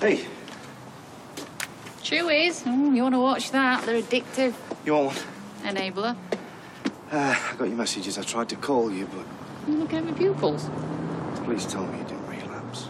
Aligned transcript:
Hey, 0.00 0.24
Chewies. 2.02 2.62
Mm, 2.62 2.96
you 2.96 3.02
want 3.02 3.14
to 3.14 3.20
watch 3.20 3.50
that? 3.50 3.84
They're 3.84 4.00
addictive. 4.00 4.54
you 4.86 4.94
want 4.94 5.14
one? 5.14 5.74
Enabler. 5.74 6.16
Uh, 7.12 7.36
I 7.52 7.54
got 7.58 7.68
your 7.68 7.76
messages. 7.76 8.16
I 8.16 8.22
tried 8.22 8.48
to 8.48 8.56
call 8.56 8.90
you, 8.90 9.06
but 9.06 9.26
You 9.68 9.78
Look 9.78 9.92
at 9.92 10.02
my 10.04 10.12
pupils. 10.12 10.70
please 11.44 11.66
tell 11.66 11.86
me 11.86 11.98
you 11.98 12.04
didn't 12.04 12.26
relapse. 12.28 12.88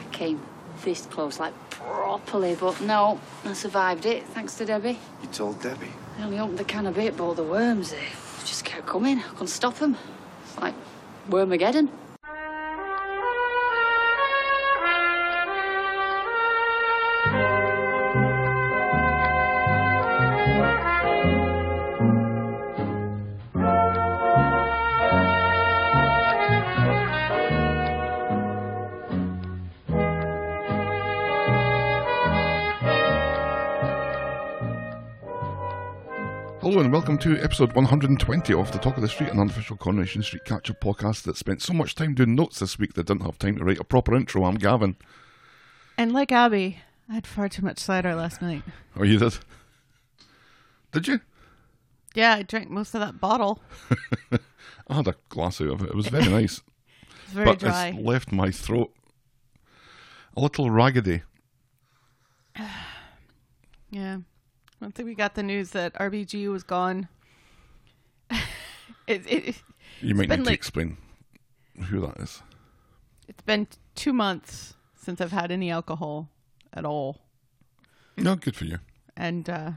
I 0.00 0.04
came 0.12 0.40
this 0.82 1.04
close, 1.06 1.38
like 1.38 1.52
properly, 1.68 2.54
but 2.54 2.80
no, 2.80 3.20
I 3.44 3.52
survived 3.52 4.06
it, 4.06 4.24
thanks 4.24 4.54
to 4.54 4.64
Debbie. 4.64 4.98
You 5.22 5.28
told 5.32 5.60
Debbie. 5.60 5.92
I 6.18 6.24
only 6.24 6.38
opened 6.38 6.58
the 6.58 6.64
can 6.64 6.86
a 6.86 6.92
bit, 6.92 7.16
but 7.18 7.24
all 7.24 7.34
the 7.34 7.42
worms, 7.42 7.90
they 7.90 8.06
just 8.44 8.64
kept 8.64 8.86
coming. 8.86 9.18
I 9.18 9.28
couldn't 9.30 9.48
stop 9.48 9.74
them. 9.74 9.96
It's 10.44 10.56
like 10.58 10.74
Wormageddon. 11.28 11.90
Welcome 37.16 37.34
to 37.34 37.42
episode 37.42 37.72
120 37.72 38.52
of 38.52 38.70
the 38.72 38.78
Talk 38.78 38.96
of 38.96 39.00
the 39.02 39.08
Street, 39.08 39.30
an 39.30 39.40
unofficial 39.40 39.74
Coronation 39.74 40.22
Street 40.22 40.44
catch-up 40.44 40.78
podcast 40.82 41.22
that 41.22 41.38
spent 41.38 41.62
so 41.62 41.72
much 41.72 41.94
time 41.94 42.12
doing 42.12 42.34
notes 42.34 42.58
this 42.58 42.78
week 42.78 42.92
that 42.92 43.06
didn't 43.06 43.22
have 43.22 43.38
time 43.38 43.56
to 43.56 43.64
write 43.64 43.80
a 43.80 43.84
proper 43.84 44.14
intro. 44.14 44.44
I'm 44.44 44.56
Gavin. 44.56 44.96
And 45.96 46.12
like 46.12 46.30
Abby, 46.30 46.80
I 47.08 47.14
had 47.14 47.26
far 47.26 47.48
too 47.48 47.64
much 47.64 47.78
cider 47.78 48.14
last 48.14 48.42
night. 48.42 48.62
Oh, 48.94 49.02
you 49.02 49.18
did? 49.18 49.38
Did 50.92 51.08
you? 51.08 51.20
Yeah, 52.14 52.34
I 52.34 52.42
drank 52.42 52.68
most 52.68 52.94
of 52.94 53.00
that 53.00 53.18
bottle. 53.18 53.62
I 54.86 54.94
had 54.94 55.08
a 55.08 55.14
glass 55.30 55.58
out 55.62 55.68
of 55.70 55.82
it. 55.84 55.88
It 55.88 55.96
was 55.96 56.08
very 56.08 56.28
nice, 56.28 56.60
It's 57.24 57.32
very 57.32 57.46
but 57.46 57.60
dry. 57.60 57.88
it's 57.96 57.98
left 57.98 58.30
my 58.30 58.50
throat 58.50 58.92
a 60.36 60.40
little 60.42 60.70
raggedy. 60.70 61.22
Yeah. 63.90 64.18
I 64.82 64.90
think 64.90 65.06
we 65.06 65.14
got 65.14 65.34
the 65.34 65.42
news 65.42 65.70
that 65.70 65.94
RBG 65.94 66.50
was 66.50 66.62
gone. 66.62 67.08
it, 69.06 69.22
it, 69.26 69.62
You 70.00 70.14
might 70.14 70.28
need 70.28 70.44
to 70.44 70.52
explain 70.52 70.98
who 71.88 72.00
that 72.02 72.18
is. 72.18 72.42
it's 73.28 73.42
been 73.42 73.66
two 73.94 74.12
months 74.12 74.74
since 74.96 75.20
I've 75.20 75.32
had 75.32 75.50
any 75.50 75.70
alcohol 75.70 76.28
at 76.72 76.84
all. 76.84 77.20
No, 78.16 78.36
good 78.36 78.56
for 78.56 78.64
you. 78.64 78.78
And, 79.16 79.48
uh, 79.48 79.70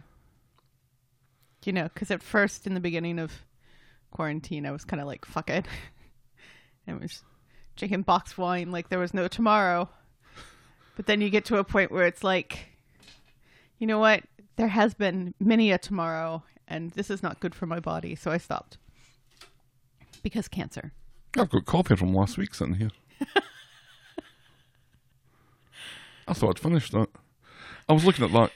you 1.65 1.71
know, 1.73 1.83
because 1.83 2.11
at 2.11 2.23
first 2.23 2.67
in 2.67 2.73
the 2.73 2.79
beginning 2.79 3.19
of 3.19 3.31
quarantine, 4.11 4.65
I 4.65 4.71
was 4.71 4.85
kind 4.85 5.01
of 5.01 5.07
like, 5.07 5.25
fuck 5.25 5.49
it. 5.49 5.65
I 6.87 6.93
was 6.93 7.23
drinking 7.75 8.01
box 8.01 8.37
wine 8.37 8.71
like 8.71 8.89
there 8.89 8.99
was 8.99 9.13
no 9.13 9.27
tomorrow. 9.27 9.89
But 10.95 11.05
then 11.05 11.21
you 11.21 11.29
get 11.29 11.45
to 11.45 11.57
a 11.57 11.63
point 11.63 11.91
where 11.91 12.05
it's 12.05 12.23
like, 12.23 12.68
you 13.79 13.87
know 13.87 13.99
what? 13.99 14.23
There 14.57 14.67
has 14.67 14.93
been 14.93 15.33
many 15.39 15.71
a 15.71 15.77
tomorrow, 15.77 16.43
and 16.67 16.91
this 16.91 17.09
is 17.09 17.23
not 17.23 17.39
good 17.39 17.55
for 17.55 17.65
my 17.65 17.79
body. 17.79 18.13
So 18.15 18.29
I 18.31 18.37
stopped. 18.37 18.77
Because 20.21 20.47
cancer. 20.47 20.91
I've 21.37 21.49
got 21.49 21.65
coffee 21.65 21.95
from 21.95 22.13
last 22.13 22.37
week 22.37 22.53
sitting 22.53 22.75
here. 22.75 22.89
I 26.27 26.33
thought 26.33 26.49
I'd 26.57 26.59
finished 26.59 26.91
that. 26.91 27.07
I 27.87 27.93
was 27.93 28.05
looking 28.05 28.25
at 28.25 28.31
that, 28.33 28.51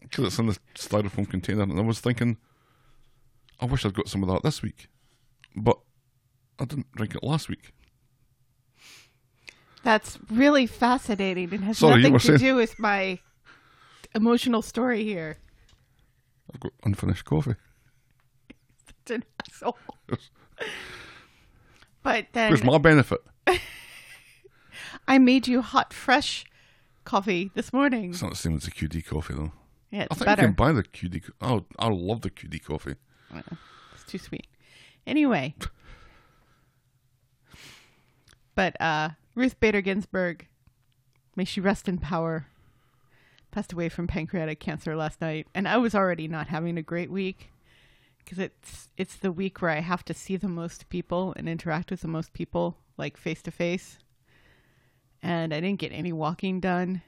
because 0.00 0.26
it's 0.26 0.38
in 0.38 0.46
the 0.46 0.58
styrofoam 0.76 1.28
container, 1.28 1.62
and 1.62 1.78
I 1.78 1.82
was 1.82 1.98
thinking, 2.00 2.36
I 3.60 3.64
wish 3.64 3.84
I'd 3.84 3.94
got 3.94 4.08
some 4.08 4.22
of 4.22 4.28
that 4.28 4.42
this 4.42 4.62
week, 4.62 4.88
but 5.56 5.78
I 6.58 6.64
didn't 6.66 6.92
drink 6.92 7.14
it 7.16 7.24
last 7.24 7.48
week. 7.48 7.72
That's 9.82 10.18
really 10.30 10.66
fascinating 10.66 11.52
and 11.54 11.64
has 11.64 11.78
Sorry, 11.78 12.02
nothing 12.02 12.18
to 12.18 12.26
saying- 12.26 12.38
do 12.38 12.54
with 12.54 12.78
my 12.78 13.18
emotional 14.14 14.62
story 14.62 15.04
here. 15.04 15.38
I've 16.52 16.60
got 16.60 16.72
unfinished 16.84 17.24
coffee. 17.24 17.54
It's 19.02 19.10
an 19.10 19.24
asshole. 19.46 19.78
But 22.02 22.26
then 22.32 22.50
Where's 22.50 22.64
my 22.64 22.78
benefit? 22.78 23.20
I 25.08 25.18
made 25.18 25.46
you 25.48 25.62
hot, 25.62 25.92
fresh 25.92 26.44
coffee 27.04 27.50
this 27.54 27.72
morning. 27.72 28.10
It's 28.10 28.22
not 28.22 28.30
the 28.30 28.36
same 28.36 28.56
as 28.56 28.64
the 28.64 28.70
QD 28.70 29.04
coffee 29.06 29.34
though. 29.34 29.52
Yeah, 29.90 30.06
I 30.10 30.14
think 30.14 30.26
better. 30.26 30.42
you 30.42 30.48
can 30.48 30.54
buy 30.54 30.72
the 30.72 30.82
QD. 30.82 31.24
co- 31.24 31.32
Oh, 31.40 31.64
I 31.78 31.88
love 31.88 32.20
the 32.22 32.30
QD 32.30 32.64
coffee. 32.64 32.94
It's 33.34 34.04
too 34.06 34.18
sweet. 34.18 34.46
Anyway. 35.06 35.54
But 38.54 38.78
uh, 38.80 39.10
Ruth 39.34 39.58
Bader 39.60 39.80
Ginsburg, 39.80 40.46
may 41.34 41.44
she 41.44 41.60
rest 41.62 41.88
in 41.88 41.96
power, 41.98 42.46
passed 43.50 43.72
away 43.72 43.88
from 43.88 44.06
pancreatic 44.06 44.60
cancer 44.60 44.96
last 44.96 45.20
night. 45.20 45.46
And 45.54 45.66
I 45.66 45.76
was 45.76 45.94
already 45.94 46.28
not 46.28 46.48
having 46.48 46.78
a 46.78 46.82
great 46.82 47.10
week 47.10 47.50
because 48.18 48.38
it's, 48.38 48.88
it's 48.96 49.16
the 49.16 49.32
week 49.32 49.60
where 49.60 49.70
I 49.70 49.80
have 49.80 50.04
to 50.06 50.14
see 50.14 50.36
the 50.36 50.48
most 50.48 50.88
people 50.88 51.34
and 51.36 51.48
interact 51.48 51.90
with 51.90 52.00
the 52.00 52.08
most 52.08 52.32
people, 52.32 52.76
like 52.96 53.16
face 53.16 53.42
to 53.42 53.50
face. 53.50 53.98
And 55.22 55.52
I 55.52 55.60
didn't 55.60 55.80
get 55.80 55.92
any 55.92 56.12
walking 56.12 56.60
done. 56.60 57.02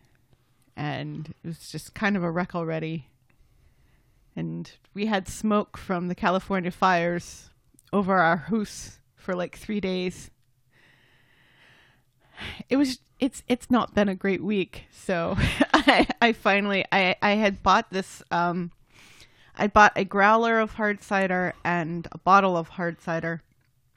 And 0.77 1.35
it 1.45 1.47
was 1.47 1.71
just 1.71 1.95
kind 1.95 2.17
of 2.17 2.23
a 2.23 2.31
wreck 2.31 2.55
already. 2.55 3.09
And 4.35 4.71
we 4.95 5.07
had 5.07 5.29
smoke 5.29 5.77
from 5.77 6.09
the 6.09 6.15
California 6.15 6.71
fires 6.71 7.51
over 7.93 8.17
our 8.17 8.37
house 8.37 8.99
for 9.15 9.35
like 9.35 9.57
three 9.57 9.81
days. 9.81 10.31
It 12.69 12.77
was 12.77 12.99
it's 13.21 13.43
it's 13.49 13.71
not 13.71 13.95
been 13.95 14.09
a 14.09 14.15
great 14.15 14.43
week. 14.43 14.85
So 14.91 15.37
I 15.75 16.07
I 16.21 16.33
finally 16.33 16.85
I 16.91 17.17
I 17.23 17.33
had 17.33 17.63
bought 17.63 17.91
this 17.91 18.23
um 18.31 18.73
I 19.57 19.67
bought 19.67 19.93
a 19.97 20.05
growler 20.05 20.59
of 20.59 20.73
hard 20.73 21.03
cider 21.03 21.55
and 21.65 22.09
a 22.13 22.19
bottle 22.19 22.57
of 22.57 22.69
hard 22.69 23.01
cider 23.01 23.43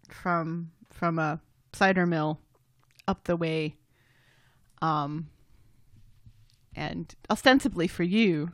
from 0.09 0.71
from 0.91 1.17
a 1.19 1.41
cider 1.73 2.05
mill 2.05 2.39
up 3.07 3.23
the 3.23 3.35
way. 3.35 3.75
Um 4.81 5.29
and 6.75 7.15
ostensibly 7.29 7.87
for 7.87 8.03
you, 8.03 8.51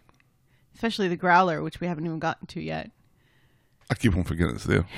especially 0.75 1.07
the 1.07 1.15
growler, 1.15 1.61
which 1.61 1.79
we 1.81 1.87
haven't 1.87 2.05
even 2.05 2.19
gotten 2.19 2.47
to 2.47 2.61
yet. 2.61 2.91
I 3.89 3.95
keep 3.95 4.15
on 4.15 4.23
forgetting 4.23 4.55
it's 4.55 4.63
there. 4.63 4.85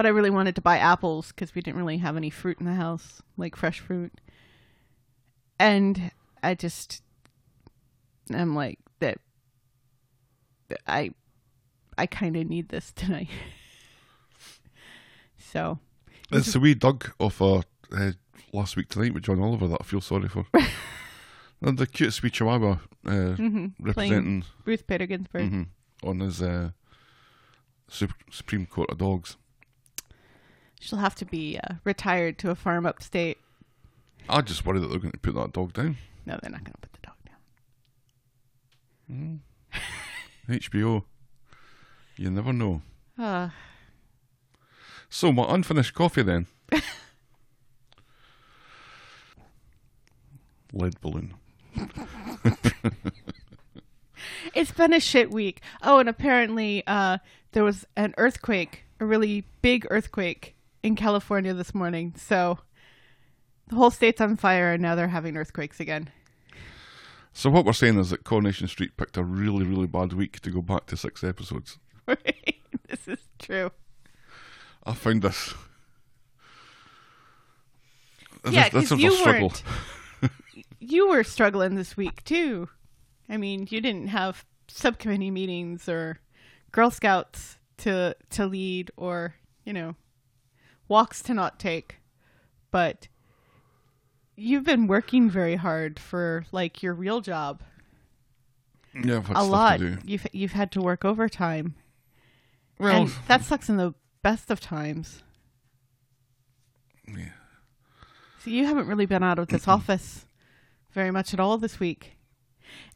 But 0.00 0.06
I 0.06 0.12
really 0.12 0.30
wanted 0.30 0.54
to 0.54 0.62
buy 0.62 0.78
apples 0.78 1.28
because 1.28 1.54
we 1.54 1.60
didn't 1.60 1.76
really 1.76 1.98
have 1.98 2.16
any 2.16 2.30
fruit 2.30 2.58
in 2.58 2.64
the 2.64 2.72
house, 2.72 3.20
like 3.36 3.54
fresh 3.54 3.80
fruit. 3.80 4.18
And 5.58 6.10
I 6.42 6.54
just, 6.54 7.02
I'm 8.32 8.54
like 8.54 8.78
that. 9.00 9.18
I, 10.86 11.10
I 11.98 12.06
kind 12.06 12.34
of 12.38 12.48
need 12.48 12.70
this 12.70 12.92
tonight. 12.96 13.28
so, 15.36 15.80
It's 16.32 16.54
the 16.54 16.60
wee 16.60 16.72
Doug 16.72 17.12
of 17.20 17.42
uh, 17.42 17.60
uh, 17.94 18.12
last 18.54 18.76
week 18.76 18.88
tonight 18.88 19.12
with 19.12 19.24
John 19.24 19.42
Oliver 19.42 19.68
that 19.68 19.82
I 19.82 19.84
feel 19.84 20.00
sorry 20.00 20.30
for. 20.30 20.46
the, 21.60 21.72
the 21.72 21.86
cutest 21.86 22.22
wee 22.22 22.30
chihuahua 22.30 22.78
uh, 23.06 23.34
representing 23.78 24.44
Ruth 24.64 24.86
Bader 24.86 25.04
Ginsburg. 25.04 25.52
mhm, 25.52 25.66
on 26.02 26.20
his 26.20 26.40
uh, 26.40 26.70
Supreme 28.30 28.64
Court 28.64 28.88
of 28.88 28.96
Dogs. 28.96 29.36
She'll 30.80 30.98
have 30.98 31.14
to 31.16 31.24
be 31.26 31.58
uh, 31.58 31.74
retired 31.84 32.38
to 32.38 32.50
a 32.50 32.54
farm 32.54 32.86
upstate. 32.86 33.38
I 34.28 34.40
just 34.40 34.64
worry 34.64 34.80
that 34.80 34.88
they're 34.88 34.98
going 34.98 35.12
to 35.12 35.18
put 35.18 35.34
that 35.34 35.52
dog 35.52 35.72
down. 35.74 35.98
No, 36.26 36.38
they're 36.42 36.50
not 36.50 36.64
going 36.64 36.72
to 36.72 36.78
put 36.80 36.92
the 36.92 36.98
dog 37.02 37.14
down. 39.08 39.40
HBO. 40.48 41.04
You 42.16 42.30
never 42.30 42.52
know. 42.52 42.82
Uh, 43.18 43.50
So, 45.10 45.32
my 45.32 45.44
unfinished 45.48 45.94
coffee 45.94 46.22
then. 46.22 46.46
Lead 50.72 51.00
balloon. 51.00 51.34
It's 54.54 54.72
been 54.72 54.92
a 54.92 55.00
shit 55.00 55.30
week. 55.30 55.60
Oh, 55.82 55.98
and 55.98 56.08
apparently 56.08 56.82
uh, 56.86 57.18
there 57.52 57.64
was 57.64 57.86
an 57.96 58.14
earthquake, 58.18 58.84
a 58.98 59.06
really 59.06 59.44
big 59.62 59.86
earthquake 59.90 60.54
in 60.82 60.96
California 60.96 61.52
this 61.54 61.74
morning. 61.74 62.14
So 62.16 62.58
the 63.68 63.76
whole 63.76 63.90
state's 63.90 64.20
on 64.20 64.36
fire, 64.36 64.72
and 64.72 64.82
now 64.82 64.94
they're 64.94 65.08
having 65.08 65.36
earthquakes 65.36 65.80
again. 65.80 66.10
So, 67.32 67.48
what 67.48 67.64
we're 67.64 67.72
saying 67.72 67.96
is 68.00 68.10
that 68.10 68.24
Coronation 68.24 68.66
Street 68.66 68.96
picked 68.96 69.16
a 69.16 69.22
really, 69.22 69.64
really 69.64 69.86
bad 69.86 70.12
week 70.12 70.40
to 70.40 70.50
go 70.50 70.60
back 70.60 70.86
to 70.86 70.96
six 70.96 71.22
episodes. 71.22 71.78
this 72.06 73.06
is 73.06 73.18
true. 73.38 73.70
I 74.84 74.94
found 74.94 75.22
this. 75.22 75.54
Yeah, 78.50 78.68
this, 78.70 78.72
this 78.72 78.88
'cause 78.88 78.90
was 78.92 79.00
you 79.02 79.10
struggle. 79.12 79.52
weren't- 80.22 80.34
you 80.80 81.08
were 81.08 81.22
struggling 81.24 81.74
this 81.76 81.96
week 81.96 82.24
too. 82.24 82.68
I 83.28 83.36
mean, 83.36 83.68
you 83.70 83.80
didn't 83.80 84.08
have 84.08 84.44
subcommittee 84.68 85.30
meetings 85.30 85.88
or 85.88 86.18
Girl 86.72 86.90
Scouts 86.90 87.58
to 87.78 88.16
to 88.30 88.46
lead 88.46 88.90
or, 88.96 89.34
you 89.64 89.72
know, 89.72 89.94
walks 90.90 91.22
to 91.22 91.32
not 91.32 91.58
take. 91.58 91.96
But 92.70 93.08
you've 94.36 94.64
been 94.64 94.86
working 94.86 95.30
very 95.30 95.56
hard 95.56 95.98
for 95.98 96.44
like 96.52 96.82
your 96.82 96.92
real 96.92 97.20
job. 97.20 97.62
Yeah, 98.94 99.22
a 99.34 99.44
lot. 99.44 99.78
to 99.78 99.96
do. 99.96 99.98
You've 100.04 100.26
you've 100.32 100.52
had 100.52 100.72
to 100.72 100.82
work 100.82 101.04
overtime. 101.04 101.74
Well, 102.78 103.02
and 103.02 103.12
that 103.28 103.44
sucks 103.44 103.68
in 103.68 103.76
the 103.76 103.94
best 104.22 104.50
of 104.50 104.60
times. 104.60 105.22
yeah. 107.08 107.30
So 108.42 108.50
you 108.50 108.66
haven't 108.66 108.86
really 108.86 109.06
been 109.06 109.22
out 109.22 109.38
of 109.38 109.48
this 109.48 109.68
office 109.68 110.24
very 110.92 111.10
much 111.10 111.34
at 111.34 111.40
all 111.40 111.58
this 111.58 111.78
week. 111.78 112.16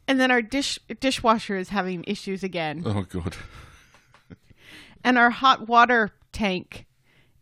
And 0.07 0.19
then 0.19 0.31
our 0.31 0.41
dish 0.41 0.79
dishwasher 0.99 1.55
is 1.55 1.69
having 1.69 2.03
issues 2.07 2.43
again. 2.43 2.83
Oh 2.85 3.03
god. 3.03 3.35
And 5.03 5.19
our 5.19 5.29
hot 5.29 5.67
water 5.67 6.11
tank 6.31 6.85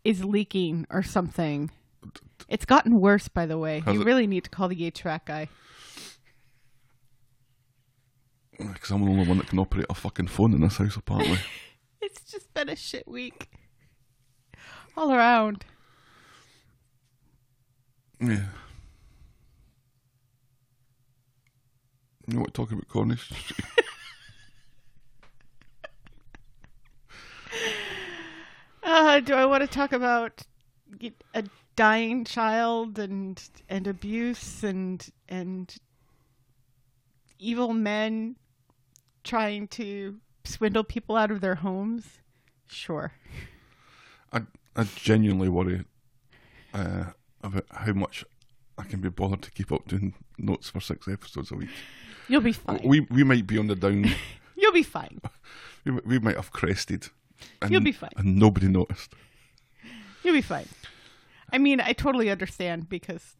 is 0.04 0.24
leaking 0.24 0.86
or 0.90 1.02
something. 1.02 1.70
It's 2.48 2.64
gotten 2.64 3.00
worse 3.00 3.28
by 3.28 3.46
the 3.46 3.58
way. 3.58 3.80
Has 3.80 3.94
you 3.94 4.02
it? 4.02 4.04
really 4.04 4.26
need 4.26 4.44
to 4.44 4.50
call 4.50 4.68
the 4.68 4.90
HVAC 4.90 5.24
guy. 5.24 5.48
Because 8.58 8.90
I'm 8.90 9.04
the 9.04 9.10
only 9.10 9.26
one 9.26 9.38
that 9.38 9.48
can 9.48 9.58
operate 9.58 9.86
a 9.90 9.94
fucking 9.94 10.28
phone 10.28 10.54
in 10.54 10.60
this 10.60 10.76
house, 10.76 10.96
apparently. 10.96 11.38
It's 12.00 12.30
just 12.30 12.52
been 12.52 12.68
a 12.68 12.76
shit 12.76 13.08
week. 13.08 13.48
All 14.94 15.10
around. 15.10 15.64
yeah. 18.20 18.48
You 22.26 22.34
know 22.34 22.40
what, 22.40 22.52
talking 22.52 22.74
about 22.76 22.88
Cornish? 22.88 23.32
Uh, 28.84 29.20
do 29.20 29.34
I 29.34 29.46
want 29.46 29.62
to 29.62 29.66
talk 29.66 29.92
about 29.92 30.42
a 31.34 31.44
dying 31.74 32.24
child 32.24 32.98
and 32.98 33.42
and 33.68 33.86
abuse 33.86 34.62
and 34.62 35.10
and 35.28 35.74
evil 37.38 37.72
men 37.72 38.36
trying 39.24 39.68
to 39.68 40.20
swindle 40.44 40.84
people 40.84 41.16
out 41.16 41.30
of 41.30 41.40
their 41.40 41.54
homes? 41.54 42.04
Sure. 42.68 43.12
I 44.32 44.42
I 44.76 44.84
genuinely 44.96 45.48
worry 45.48 45.84
uh, 46.74 47.04
about 47.42 47.64
how 47.70 47.92
much 47.94 48.22
I 48.76 48.82
can 48.84 49.00
be 49.00 49.08
bothered 49.08 49.42
to 49.42 49.50
keep 49.50 49.72
up 49.72 49.88
doing 49.88 50.12
notes 50.36 50.68
for 50.68 50.80
six 50.80 51.08
episodes 51.08 51.50
a 51.50 51.54
week. 51.54 51.70
You'll 52.28 52.42
be 52.42 52.52
fine. 52.52 52.80
We 52.84 53.00
we 53.00 53.24
might 53.24 53.46
be 53.46 53.58
on 53.58 53.68
the 53.68 53.76
down. 53.76 54.10
You'll 54.56 54.72
be 54.72 54.82
fine. 54.82 55.20
we, 55.84 55.92
we 55.92 56.18
might 56.18 56.36
have 56.36 56.52
crested. 56.52 57.08
And, 57.62 57.70
You'll 57.70 57.80
be 57.82 57.92
fine. 57.92 58.10
And 58.16 58.36
nobody 58.36 58.68
noticed. 58.68 59.12
You'll 60.22 60.34
be 60.34 60.40
fine. 60.40 60.66
I 61.52 61.58
mean, 61.58 61.80
I 61.80 61.92
totally 61.92 62.30
understand 62.30 62.88
because 62.88 63.36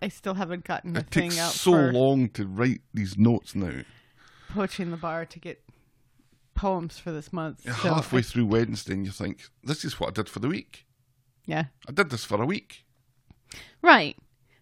I 0.00 0.08
still 0.08 0.34
haven't 0.34 0.64
gotten 0.64 0.92
the 0.92 1.00
It 1.00 1.06
thing 1.10 1.30
takes 1.30 1.40
out 1.40 1.52
so 1.52 1.72
long 1.72 2.28
to 2.30 2.46
write 2.46 2.82
these 2.92 3.16
notes 3.16 3.54
now. 3.54 3.82
in 4.78 4.90
the 4.90 4.96
bar 4.96 5.24
to 5.24 5.38
get 5.38 5.62
poems 6.54 6.98
for 6.98 7.10
this 7.12 7.32
month. 7.32 7.64
You're 7.64 7.74
So 7.74 7.94
halfway 7.94 8.18
I- 8.18 8.22
through 8.22 8.46
Wednesday 8.46 8.92
and 8.94 9.06
you 9.06 9.12
think, 9.12 9.48
this 9.64 9.84
is 9.84 9.98
what 9.98 10.08
I 10.08 10.12
did 10.12 10.28
for 10.28 10.40
the 10.40 10.48
week. 10.48 10.86
yeah. 11.46 11.66
I 11.88 11.92
did 11.92 12.10
this 12.10 12.24
for 12.24 12.40
a 12.42 12.46
week. 12.46 12.84
Right. 13.80 14.16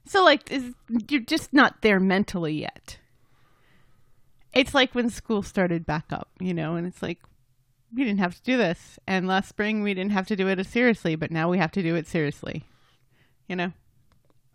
So 0.07 0.25
like 0.25 0.51
is 0.51 0.75
you're 1.09 1.21
just 1.21 1.53
not 1.53 1.83
there 1.83 2.01
mentally 2.01 2.61
yet. 2.61 2.99
It's 4.53 4.75
like 4.75 4.95
when 4.95 5.11
school 5.11 5.43
started 5.43 5.87
back 5.87 6.07
up, 6.13 6.29
you 6.41 6.55
know, 6.55 6.75
and 6.77 6.87
it's 6.87 7.03
like 7.03 7.19
we 7.95 8.05
didn't 8.05 8.21
have 8.21 8.37
to 8.37 8.43
do 8.43 8.57
this 8.57 8.99
and 9.07 9.27
last 9.27 9.49
spring 9.49 9.83
we 9.83 9.95
didn't 9.95 10.13
have 10.13 10.27
to 10.29 10.37
do 10.37 10.49
it 10.49 10.59
as 10.59 10.69
seriously, 10.69 11.17
but 11.17 11.31
now 11.31 11.51
we 11.51 11.59
have 11.59 11.73
to 11.73 11.83
do 11.83 11.95
it 11.95 12.07
seriously. 12.07 12.65
You 13.49 13.57
know? 13.57 13.73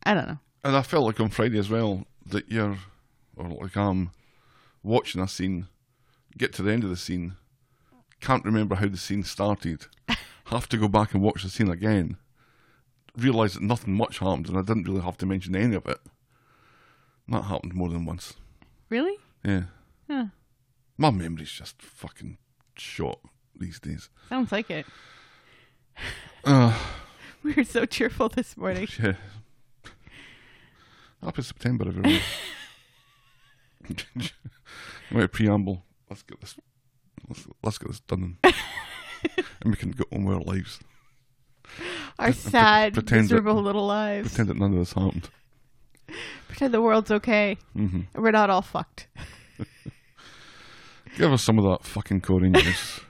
I 0.04 0.14
don't 0.14 0.28
know. 0.28 0.40
And 0.64 0.76
I 0.76 0.82
felt 0.82 1.06
like 1.06 1.20
on 1.20 1.30
Friday 1.30 1.60
as 1.60 1.70
well 1.70 2.06
that 2.26 2.50
you're, 2.50 2.78
or 3.36 3.50
like 3.50 3.76
I'm, 3.76 4.12
watching 4.84 5.22
a 5.22 5.28
scene, 5.28 5.68
get 6.38 6.54
to 6.54 6.62
the 6.62 6.72
end 6.72 6.84
of 6.84 6.90
the 6.90 6.96
scene, 6.96 7.36
can't 8.22 8.46
remember 8.46 8.76
how 8.76 8.88
the 8.88 8.98
scene 8.98 9.24
started, 9.24 9.88
have 10.46 10.70
to 10.70 10.78
go 10.78 10.88
back 10.88 11.14
and 11.14 11.24
watch 11.24 11.44
the 11.44 11.50
scene 11.50 11.70
again, 11.70 12.18
realise 13.18 13.56
that 13.56 13.64
nothing 13.64 13.94
much 13.94 14.20
happened 14.20 14.48
and 14.48 14.58
I 14.58 14.62
didn't 14.62 14.88
really 14.88 15.02
have 15.02 15.18
to 15.18 15.26
mention 15.26 15.56
any 15.56 15.76
of 15.76 15.86
it. 15.88 16.00
That 17.28 17.44
happened 17.44 17.74
more 17.74 17.90
than 17.90 18.06
once. 18.06 18.36
Really? 18.90 19.18
Yeah. 19.44 19.64
Huh. 20.10 20.28
My 20.98 21.10
memory's 21.10 21.52
just 21.52 21.82
fucking 21.82 22.38
shot 22.80 23.20
these 23.56 23.80
days. 23.80 24.10
Sounds 24.30 24.52
like 24.52 24.70
it. 24.70 24.86
Uh, 26.44 26.78
We 27.44 27.54
were 27.54 27.64
so 27.64 27.86
cheerful 27.86 28.28
this 28.28 28.58
morning. 28.58 28.88
yeah. 29.04 29.14
Happy 31.22 31.44
September, 31.44 31.88
everyone. 31.88 32.20
Right, 35.12 35.32
preamble. 35.32 35.84
Let's 36.10 36.24
get 36.24 36.42
this. 36.42 36.56
Let's, 37.30 37.48
let's 37.64 37.78
get 37.78 37.90
this 37.90 38.00
done, 38.02 38.38
and, 38.44 38.54
we 39.66 39.76
can 39.76 39.92
go 39.92 40.06
on 40.12 40.26
with 40.26 40.38
our 40.38 40.42
lives. 40.42 40.80
Our 42.18 42.34
sad, 42.34 42.94
pretend 42.96 43.30
that- 43.30 43.34
miserable 43.36 43.62
little 43.62 43.86
lives. 43.86 44.30
Pretend 44.30 44.50
that 44.50 44.58
none 44.58 44.74
of 44.74 44.80
this 44.80 44.94
happened. 44.94 45.30
Pretend 46.48 46.74
the 46.74 46.82
world's 46.82 47.12
okay. 47.12 47.58
hmm 47.74 48.02
and 48.14 48.24
We're 48.24 48.32
not 48.32 48.50
all 48.50 48.62
fucked. 48.64 49.08
Give 51.16 51.32
us 51.32 51.44
some 51.44 51.58
of 51.58 51.64
that 51.64 51.84
fucking 51.86 52.22
Corey 52.22 52.50
news. 52.50 53.00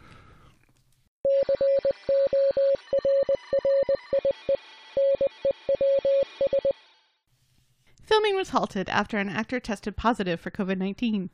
Filming 8.04 8.36
was 8.36 8.50
halted 8.50 8.90
after 8.90 9.18
an 9.18 9.30
actor 9.30 9.60
tested 9.60 9.98
positive 9.98 10.40
for 10.40 10.52
COVID 10.52 10.78
19. 10.78 11.32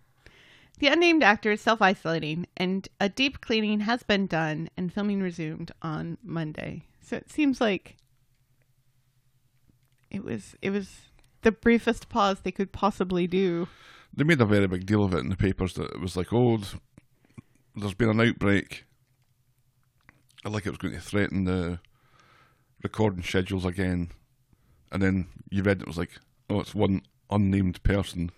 The 0.80 0.88
unnamed 0.88 1.24
actor 1.24 1.52
is 1.52 1.60
self 1.60 1.82
isolating, 1.82 2.48
and 2.56 2.88
a 3.02 3.10
deep 3.10 3.42
cleaning 3.42 3.82
has 3.82 4.04
been 4.04 4.26
done, 4.26 4.70
and 4.78 4.94
filming 4.94 5.22
resumed 5.22 5.74
on 5.82 6.18
Monday. 6.24 6.86
So 7.02 7.18
it 7.18 7.30
seems 7.30 7.60
like 7.60 7.98
it 10.10 10.24
was 10.24 10.56
it 10.62 10.70
was 10.70 10.90
the 11.42 11.52
briefest 11.52 12.08
pause 12.08 12.40
they 12.40 12.52
could 12.52 12.72
possibly 12.72 13.28
do. 13.28 13.68
They 14.14 14.24
made 14.24 14.42
a 14.42 14.46
very 14.46 14.68
big 14.68 14.86
deal 14.86 15.04
of 15.04 15.14
it 15.14 15.20
in 15.20 15.30
the 15.30 15.38
papers 15.38 15.74
that 15.74 15.92
it 15.92 16.02
was 16.02 16.18
like, 16.18 16.34
oh, 16.34 16.60
there's 17.76 17.94
been 17.94 18.10
an 18.10 18.22
outbreak. 18.22 18.86
I 20.46 20.50
Like 20.50 20.66
it 20.66 20.72
was 20.72 20.80
going 20.80 20.94
to 20.94 21.00
threaten 21.00 21.46
the 21.46 21.80
recording 22.84 23.24
schedules 23.24 23.66
again. 23.66 24.10
And 24.92 25.02
then 25.02 25.28
you 25.50 25.64
read 25.64 25.82
it 25.82 25.88
was 25.88 25.98
like, 25.98 26.20
oh, 26.50 26.60
it's 26.60 26.76
one 26.76 27.04
unnamed 27.30 27.82
person 27.84 28.32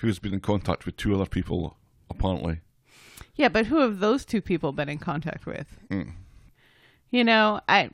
who's 0.00 0.18
been 0.18 0.34
in 0.34 0.40
contact 0.40 0.84
with 0.84 0.96
two 0.96 1.14
other 1.14 1.26
people, 1.26 1.76
apparently. 2.10 2.60
Yeah, 3.34 3.48
but 3.48 3.66
who 3.66 3.80
have 3.80 4.00
those 4.00 4.24
two 4.24 4.42
people 4.42 4.72
been 4.72 4.88
in 4.88 4.98
contact 4.98 5.46
with? 5.46 5.78
Mm. 5.90 6.12
You 7.10 7.24
know, 7.24 7.60
I 7.68 7.90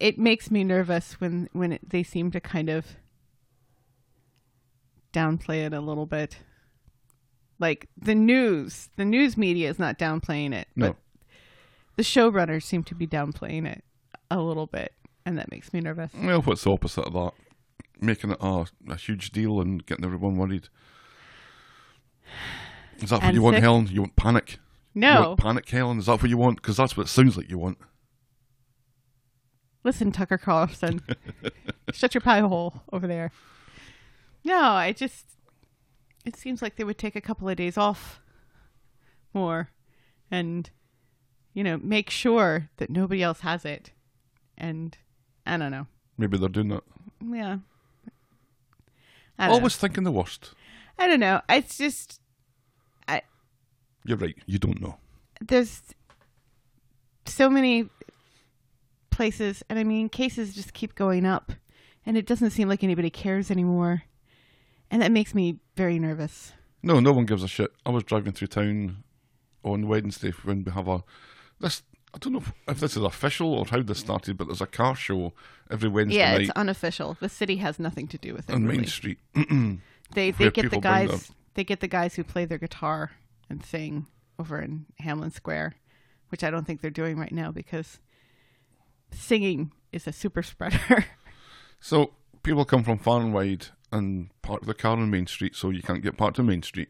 it 0.00 0.18
makes 0.18 0.50
me 0.50 0.64
nervous 0.64 1.20
when 1.20 1.48
when 1.52 1.72
it, 1.72 1.88
they 1.88 2.02
seem 2.02 2.30
to 2.32 2.40
kind 2.40 2.68
of 2.68 2.96
downplay 5.18 5.66
it 5.66 5.72
a 5.72 5.80
little 5.80 6.06
bit. 6.06 6.38
Like 7.58 7.88
the 8.00 8.14
news, 8.14 8.88
the 8.96 9.04
news 9.04 9.36
media 9.36 9.68
is 9.68 9.78
not 9.78 9.98
downplaying 9.98 10.52
it, 10.54 10.68
No. 10.76 10.88
but 10.88 10.96
the 11.96 12.02
showrunners 12.04 12.62
seem 12.62 12.84
to 12.84 12.94
be 12.94 13.06
downplaying 13.06 13.66
it 13.66 13.82
a 14.30 14.38
little 14.40 14.66
bit, 14.66 14.92
and 15.26 15.36
that 15.38 15.50
makes 15.50 15.72
me 15.72 15.80
nervous. 15.80 16.12
Well, 16.14 16.40
what's 16.42 16.62
the 16.64 16.70
opposite 16.72 17.04
of 17.06 17.12
that? 17.14 17.32
Making 18.00 18.30
it 18.30 18.38
a, 18.40 18.66
a 18.88 18.94
huge 18.96 19.30
deal 19.32 19.60
and 19.60 19.84
getting 19.84 20.04
everyone 20.04 20.36
worried. 20.36 20.68
Is 23.00 23.10
that 23.10 23.16
what 23.16 23.24
And 23.24 23.34
you 23.34 23.42
want. 23.42 23.56
Helen? 23.56 23.88
You 23.90 24.02
want 24.02 24.14
panic? 24.16 24.58
You 24.94 25.00
No, 25.00 25.28
want 25.30 25.40
panic, 25.40 25.68
Helen? 25.68 25.98
Is 25.98 26.06
that 26.06 26.20
what 26.22 26.30
you 26.30 26.36
want? 26.38 26.56
Because 26.62 26.76
that's 26.76 26.96
what 26.96 27.06
it 27.06 27.10
sounds 27.10 27.36
like 27.36 27.50
you 27.50 27.58
want. 27.58 27.78
listen, 29.82 30.12
Tucker 30.12 30.38
Carlson, 30.38 31.00
shut 31.92 32.14
your 32.14 32.20
pie 32.20 32.40
hole 32.40 32.82
over 32.92 33.06
there. 33.08 33.32
No, 34.44 34.60
I 34.60 34.92
just 34.92 35.26
it 36.24 36.36
seems 36.36 36.62
like 36.62 36.76
they 36.76 36.84
would 36.84 36.98
take 36.98 37.16
a 37.16 37.20
couple 37.20 37.48
of 37.48 37.56
days 37.56 37.76
off 37.78 38.20
more 39.32 39.70
and 40.30 40.70
you 41.54 41.64
know, 41.64 41.78
make 41.82 42.08
sure 42.08 42.70
that 42.76 42.88
nobody 42.88 43.20
else 43.20 43.40
has 43.40 43.64
it. 43.64 43.90
And 44.56 44.96
I 45.44 45.56
don't 45.56 45.72
know. 45.72 45.88
Maybe 46.16 46.38
they're 46.38 46.48
doing 46.48 46.68
that. 46.68 46.84
Yeah. 47.20 47.58
Always 49.40 49.76
thinking 49.76 50.04
the 50.04 50.12
worst. 50.12 50.54
I 50.98 51.08
don't 51.08 51.20
know. 51.20 51.40
It's 51.48 51.76
just 51.78 52.20
I 53.06 53.22
You're 54.04 54.18
right. 54.18 54.36
You 54.46 54.58
don't 54.58 54.80
know. 54.80 54.98
there's 55.40 55.82
so 57.26 57.48
many 57.50 57.88
places 59.10 59.62
and 59.68 59.78
I 59.78 59.84
mean 59.84 60.08
cases 60.08 60.54
just 60.54 60.72
keep 60.72 60.94
going 60.94 61.26
up 61.26 61.52
and 62.06 62.16
it 62.16 62.26
doesn't 62.26 62.50
seem 62.50 62.68
like 62.68 62.82
anybody 62.82 63.10
cares 63.10 63.50
anymore, 63.50 64.02
and 64.90 65.02
that 65.02 65.12
makes 65.12 65.34
me 65.34 65.58
very 65.76 65.98
nervous. 65.98 66.52
No, 66.82 67.00
no 67.00 67.12
one 67.12 67.26
gives 67.26 67.42
a 67.42 67.48
shit. 67.48 67.72
I 67.84 67.90
was 67.90 68.04
driving 68.04 68.32
through 68.32 68.48
town 68.48 69.04
on 69.64 69.88
Wednesday 69.88 70.30
when 70.44 70.64
we 70.64 70.72
have 70.72 70.88
a 70.88 71.02
this. 71.60 71.82
I 72.14 72.18
don't 72.18 72.32
know 72.32 72.38
if, 72.38 72.52
if 72.66 72.80
this 72.80 72.96
is 72.96 73.02
official 73.02 73.52
or 73.52 73.66
how 73.66 73.82
this 73.82 73.98
started, 73.98 74.38
but 74.38 74.46
there's 74.46 74.62
a 74.62 74.66
car 74.66 74.94
show 74.96 75.34
every 75.70 75.90
Wednesday 75.90 76.18
yeah, 76.18 76.32
night 76.32 76.40
it's 76.42 76.50
unofficial. 76.56 77.18
The 77.20 77.28
city 77.28 77.56
has 77.56 77.78
nothing 77.78 78.08
to 78.08 78.18
do 78.18 78.32
with 78.32 78.48
it. 78.48 78.54
on 78.54 78.64
really. 78.64 78.78
Main 78.78 78.86
Street. 78.86 79.18
They 80.14 80.30
they 80.30 80.50
get 80.50 80.70
the 80.70 80.80
guys 80.80 81.32
they 81.54 81.64
get 81.64 81.80
the 81.80 81.88
guys 81.88 82.14
who 82.14 82.24
play 82.24 82.44
their 82.44 82.58
guitar 82.58 83.10
and 83.50 83.64
sing 83.64 84.06
over 84.38 84.60
in 84.60 84.86
Hamlin 85.00 85.30
Square, 85.30 85.74
which 86.30 86.42
I 86.42 86.50
don't 86.50 86.66
think 86.66 86.80
they're 86.80 86.90
doing 86.90 87.18
right 87.18 87.32
now 87.32 87.50
because 87.50 87.98
singing 89.12 89.72
is 89.92 90.06
a 90.06 90.12
super 90.12 90.42
spreader. 90.42 91.06
So 91.80 92.10
people 92.42 92.64
come 92.64 92.82
from 92.82 92.98
far 92.98 93.20
and 93.20 93.32
wide 93.32 93.68
and 93.92 94.30
park 94.42 94.64
the 94.66 94.74
car 94.74 94.92
on 94.92 95.10
Main 95.10 95.26
Street, 95.26 95.54
so 95.56 95.70
you 95.70 95.82
can't 95.82 96.02
get 96.02 96.16
parked 96.16 96.38
on 96.38 96.46
Main 96.46 96.62
Street. 96.62 96.88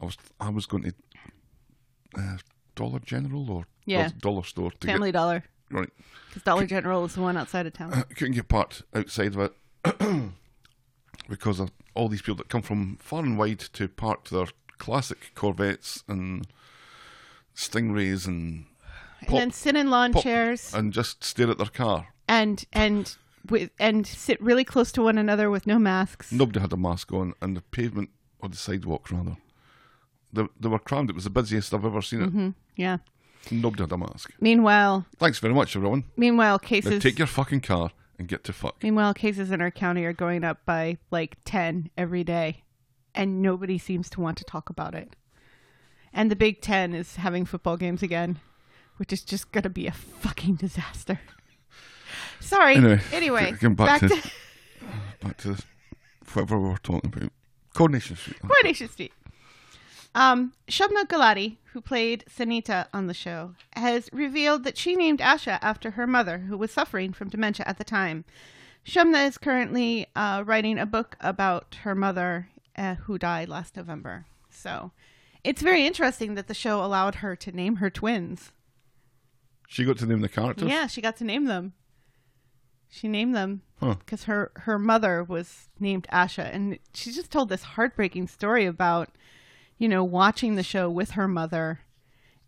I 0.00 0.04
was 0.06 0.16
I 0.40 0.48
was 0.50 0.66
going 0.66 0.82
to 0.84 0.94
uh, 2.18 2.36
Dollar 2.74 2.98
General 3.00 3.50
or 3.50 3.66
Yeah. 3.86 4.10
Dollar 4.20 4.42
Store 4.44 4.70
to 4.72 4.86
Family 4.86 5.12
Dollar, 5.12 5.44
right. 5.70 5.90
because 6.28 6.42
Dollar 6.42 6.66
General 6.66 7.04
is 7.04 7.14
the 7.14 7.20
one 7.22 7.36
outside 7.36 7.66
of 7.66 7.72
town. 7.72 7.92
I 7.94 8.02
couldn't 8.02 8.34
get 8.34 8.48
parked 8.48 8.82
outside 8.94 9.34
of 9.36 9.38
it 9.38 9.52
because 11.28 11.60
of 11.60 11.70
all 11.94 12.08
these 12.08 12.22
people 12.22 12.36
that 12.36 12.48
come 12.48 12.62
from 12.62 12.96
far 13.00 13.20
and 13.22 13.38
wide 13.38 13.60
to 13.60 13.88
park 13.88 14.28
their 14.28 14.46
classic 14.78 15.30
Corvettes 15.34 16.02
and 16.08 16.46
Stingrays 17.54 18.26
and 18.26 18.66
and 19.26 19.36
then 19.36 19.50
sit 19.52 19.76
in 19.76 19.88
lawn 19.90 20.12
chairs 20.12 20.74
and 20.74 20.92
just 20.92 21.22
stare 21.24 21.50
at 21.50 21.58
their 21.58 21.66
car. 21.68 22.08
and 22.28 22.64
and 22.72 23.16
with 23.50 23.70
and 23.78 24.06
sit 24.06 24.40
really 24.40 24.64
close 24.64 24.92
to 24.92 25.02
one 25.02 25.18
another 25.18 25.50
with 25.50 25.66
no 25.66 25.78
masks. 25.78 26.32
Nobody 26.32 26.60
had 26.60 26.72
a 26.72 26.76
mask 26.76 27.12
on, 27.12 27.34
and 27.40 27.56
the 27.56 27.60
pavement 27.60 28.10
or 28.40 28.48
the 28.48 28.56
sidewalk 28.56 29.10
rather, 29.10 29.36
they, 30.32 30.46
they 30.58 30.68
were 30.68 30.78
crammed. 30.78 31.10
It 31.10 31.14
was 31.14 31.24
the 31.24 31.30
busiest 31.30 31.72
I've 31.74 31.84
ever 31.84 32.02
seen 32.02 32.22
it. 32.22 32.28
Mm-hmm. 32.28 32.48
Yeah. 32.76 32.98
Nobody 33.50 33.82
had 33.82 33.92
a 33.92 33.98
mask. 33.98 34.32
Meanwhile, 34.40 35.06
Thanks 35.18 35.38
very 35.38 35.54
much, 35.54 35.76
everyone. 35.76 36.04
meanwhile 36.16 36.54
Now 36.54 36.66
cases 36.66 37.02
take 37.02 37.18
your 37.18 37.26
fucking 37.26 37.60
car 37.60 37.90
and 38.18 38.28
get 38.28 38.44
to 38.44 38.52
fuck. 38.52 38.82
Meanwhile, 38.82 39.14
cases 39.14 39.50
in 39.50 39.60
our 39.60 39.70
county 39.70 40.04
are 40.04 40.12
going 40.12 40.44
up 40.44 40.64
by 40.64 40.98
like 41.10 41.36
10 41.44 41.90
every 41.96 42.24
day, 42.24 42.62
and 43.14 43.42
nobody 43.42 43.76
seems 43.78 44.08
to 44.10 44.20
want 44.20 44.38
to 44.38 44.44
talk 44.44 44.70
about 44.70 44.94
it. 44.94 45.14
And 46.12 46.30
the 46.30 46.36
Big 46.36 46.60
Ten 46.60 46.94
is 46.94 47.16
having 47.16 47.44
football 47.44 47.76
games 47.76 48.02
again, 48.02 48.38
which 48.96 49.12
is 49.12 49.22
just 49.24 49.50
going 49.52 49.64
to 49.64 49.70
be 49.70 49.86
a 49.86 49.92
fucking 49.92 50.54
disaster. 50.56 51.20
Sorry. 52.44 52.76
Anyway, 52.76 53.00
Anyway, 53.12 53.52
getting 53.52 53.74
back 53.74 54.00
back, 54.00 54.10
to- 54.10 54.20
to, 54.20 54.30
Back 55.20 55.36
to 55.38 55.56
whatever 56.32 56.58
we 56.58 56.68
were 56.68 56.78
talking 56.78 57.12
about. 57.14 57.30
Coronation 57.74 58.16
Street. 58.16 58.36
Coronation 58.40 58.88
Street. 58.88 59.12
Um, 60.14 60.52
Shobna 60.68 61.04
Gulati, 61.06 61.56
who 61.72 61.80
played 61.80 62.24
Sunita 62.30 62.86
on 62.92 63.08
the 63.08 63.14
show, 63.14 63.54
has 63.74 64.08
revealed 64.12 64.62
that 64.64 64.78
she 64.78 64.94
named 64.94 65.18
Asha 65.18 65.58
after 65.60 65.92
her 65.92 66.06
mother, 66.06 66.38
who 66.38 66.56
was 66.56 66.70
suffering 66.70 67.12
from 67.12 67.28
dementia 67.30 67.66
at 67.66 67.78
the 67.78 67.84
time. 67.84 68.24
Shobna 68.86 69.26
is 69.26 69.38
currently 69.38 70.06
uh, 70.14 70.44
writing 70.46 70.78
a 70.78 70.86
book 70.86 71.16
about 71.20 71.78
her 71.82 71.94
mother, 71.94 72.48
uh, 72.76 72.94
who 72.96 73.18
died 73.18 73.48
last 73.48 73.76
November. 73.76 74.26
So 74.50 74.92
it's 75.42 75.62
very 75.62 75.84
interesting 75.84 76.34
that 76.36 76.46
the 76.46 76.54
show 76.54 76.84
allowed 76.84 77.16
her 77.16 77.34
to 77.34 77.50
name 77.50 77.76
her 77.76 77.90
twins. 77.90 78.52
She 79.66 79.84
got 79.84 79.98
to 79.98 80.06
name 80.06 80.20
the 80.20 80.28
characters. 80.28 80.68
Yeah, 80.68 80.86
she 80.86 81.00
got 81.00 81.16
to 81.16 81.24
name 81.24 81.46
them. 81.46 81.72
She 82.94 83.08
named 83.08 83.34
them 83.34 83.62
Huh. 83.80 83.96
because 83.98 84.24
her 84.24 84.52
her 84.54 84.78
mother 84.78 85.24
was 85.24 85.68
named 85.80 86.06
Asha, 86.12 86.48
and 86.54 86.78
she 86.92 87.10
just 87.10 87.32
told 87.32 87.48
this 87.48 87.62
heartbreaking 87.64 88.28
story 88.28 88.66
about, 88.66 89.08
you 89.78 89.88
know, 89.88 90.04
watching 90.04 90.54
the 90.54 90.62
show 90.62 90.88
with 90.88 91.10
her 91.12 91.26
mother, 91.26 91.80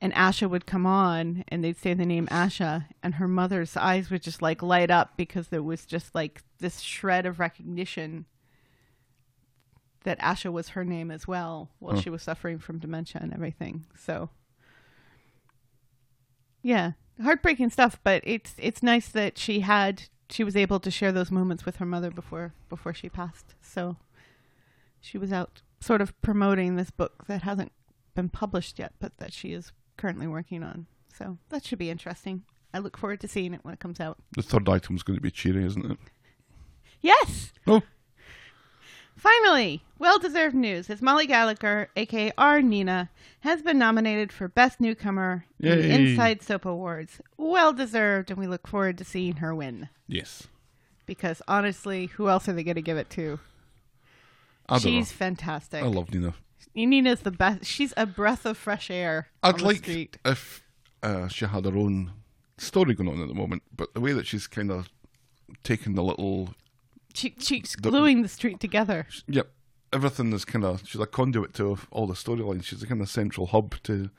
and 0.01 0.13
Asha 0.15 0.49
would 0.49 0.65
come 0.65 0.87
on, 0.87 1.43
and 1.49 1.65
they'd 1.65 1.77
say 1.77 1.95
the 1.95 2.07
name 2.07 2.29
Asha, 2.29 2.87
and 3.03 3.15
her 3.17 3.27
mother's 3.27 3.77
eyes 3.77 4.09
would 4.09 4.23
just 4.23 4.41
like 4.41 4.63
light 4.63 4.89
up 4.89 5.17
because 5.17 5.49
there 5.49 5.65
was 5.65 5.85
just 5.85 6.15
like 6.15 6.43
this 6.59 6.79
shred 6.81 7.27
of 7.27 7.41
recognition 7.41 8.27
that 10.05 10.21
Asha 10.21 10.53
was 10.53 10.69
her 10.71 10.85
name 10.85 11.11
as 11.11 11.27
well 11.27 11.71
while 11.81 11.97
Huh. 11.97 12.03
she 12.03 12.11
was 12.11 12.23
suffering 12.23 12.61
from 12.61 12.79
dementia 12.79 13.21
and 13.21 13.35
everything. 13.35 13.85
So 13.97 14.31
yeah, 16.63 16.93
heartbreaking 17.21 17.71
stuff, 17.71 17.99
but 18.05 18.23
it's 18.25 18.55
it's 18.59 18.83
nice 18.85 19.09
that 19.09 19.39
she 19.39 19.61
had 19.61 20.05
she 20.31 20.45
was 20.45 20.57
able 20.57 20.81
to 20.81 20.91
share 20.91 21.13
those 21.13 21.31
moments 21.31 21.65
with 21.65 21.77
her 21.77 21.87
mother 21.87 22.11
before 22.11 22.53
before 22.69 22.95
she 22.95 23.09
passed. 23.09 23.55
So 23.61 23.97
she 25.01 25.19
was 25.19 25.33
out 25.33 25.63
sort 25.81 26.01
of 26.01 26.21
promoting 26.23 26.77
this 26.77 26.91
book 26.91 27.27
that 27.29 27.43
hasn't 27.43 27.73
been 28.15 28.29
published 28.29 28.79
yet, 28.79 28.93
but 28.99 29.17
that 29.19 29.33
she 29.33 29.53
is 29.53 29.73
currently 29.97 30.27
working 30.27 30.63
on. 30.63 30.87
So 31.17 31.39
that 31.51 31.65
should 31.65 31.79
be 31.79 31.91
interesting. 31.91 32.43
I 32.75 32.79
look 32.79 32.97
forward 32.97 33.21
to 33.21 33.29
seeing 33.29 33.55
it 33.55 33.61
when 33.63 33.73
it 33.75 33.81
comes 33.81 34.01
out. 34.01 34.19
The 34.35 34.43
third 34.43 34.69
item 34.69 34.97
is 34.97 35.03
going 35.03 35.17
to 35.17 35.23
be 35.23 35.31
cheery, 35.31 35.65
isn't 35.65 35.91
it? 35.91 35.99
Yes. 37.01 37.53
Oh, 37.67 37.83
Finally, 39.17 39.83
well 39.99 40.19
deserved 40.19 40.55
news 40.55 40.91
as 40.91 41.01
Molly 41.01 41.27
Gallagher, 41.27 41.89
aka 41.97 42.33
R 42.37 42.61
Nina, 42.61 43.09
has 43.41 43.63
been 43.63 43.79
nominated 43.79 44.31
for 44.33 44.47
Best 44.49 44.81
Newcomer 44.81 45.47
in 45.59 45.69
the 45.79 45.89
Yay. 45.89 46.11
Inside 46.11 46.43
Soap 46.43 46.67
Awards. 46.67 47.21
Well 47.37 47.73
deserved, 47.73 48.31
and 48.31 48.39
we 48.39 48.47
look 48.47 48.67
forward 48.67 48.99
to 48.99 49.05
seeing 49.05 49.37
her 49.37 49.55
win. 49.55 49.89
yes. 50.07 50.47
Because 51.07 51.41
honestly, 51.47 52.07
who 52.07 52.29
else 52.29 52.49
are 52.49 52.53
they 52.53 52.65
going 52.65 52.75
to 52.75 52.83
give 52.83 52.97
it 52.99 53.09
to? 53.11 53.39
I 54.69 54.75
don't 54.75 54.83
She's 54.83 55.11
know. 55.13 55.17
fantastic. 55.17 55.83
I 55.85 55.87
love 55.87 56.13
Nina. 56.13 56.35
Nina's 56.75 57.21
the 57.21 57.31
best. 57.31 57.65
She's 57.65 57.95
a 57.97 58.07
breath 58.07 58.45
of 58.45 58.59
fresh 58.59 58.91
air. 58.91 59.29
I'd 59.41 59.61
the 59.61 59.65
like 59.65 59.77
street. 59.77 60.19
if 60.25 60.65
uh, 61.05 61.29
she 61.29 61.45
had 61.47 61.65
her 61.65 61.77
own 61.77 62.11
story 62.59 62.95
going 62.95 63.09
on 63.09 63.23
at 63.23 63.29
the 63.29 63.35
moment, 63.35 63.63
but 63.75 63.95
the 63.95 64.01
way 64.01 64.13
that 64.15 64.27
she's 64.27 64.49
kind 64.49 64.73
of 64.73 64.89
taken 65.63 65.95
the 65.95 66.03
little, 66.03 66.55
She, 67.17 67.35
she's 67.39 67.75
the- 67.81 67.91
gluing 67.91 68.23
the 68.23 68.29
street 68.29 68.61
together. 68.61 69.07
yep, 69.27 69.51
everything 69.93 70.33
is 70.33 70.45
kind 70.45 70.65
of, 70.65 70.83
she's 70.87 71.01
a 71.01 71.07
conduit 71.07 71.55
to 71.55 71.79
all 71.91 72.07
the 72.07 72.15
storylines. 72.15 72.65
She's 72.65 72.83
a 72.83 72.87
kind 72.87 73.01
of 73.01 73.09
central 73.09 73.47
hub 73.47 73.75
to 73.85 74.11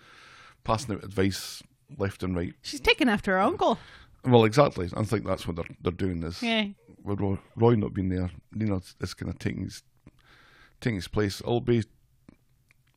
passing 0.63 0.95
out 0.95 1.03
advice 1.03 1.61
left 1.97 2.23
and 2.23 2.35
right. 2.35 2.53
She's 2.61 2.79
taken 2.79 3.07
after 3.07 3.31
her 3.33 3.39
uncle. 3.39 3.77
Well, 4.25 4.43
exactly. 4.45 4.89
I 4.97 5.03
think 5.03 5.25
that's 5.25 5.47
what 5.47 5.55
they're 5.55 5.65
they're 5.81 5.91
doing. 5.91 6.23
Is 6.23 6.41
Yeah. 6.43 6.65
with 7.03 7.21
Roy, 7.21 7.37
Roy 7.55 7.75
not 7.75 7.93
being 7.93 8.09
there, 8.09 8.31
Nina 8.51 8.81
is 8.99 9.13
kind 9.13 9.31
of 9.31 9.39
taking 9.39 9.63
his 9.65 9.83
taking 10.81 10.95
his 10.95 11.07
place. 11.07 11.39
It'll 11.39 11.61
be 11.61 11.83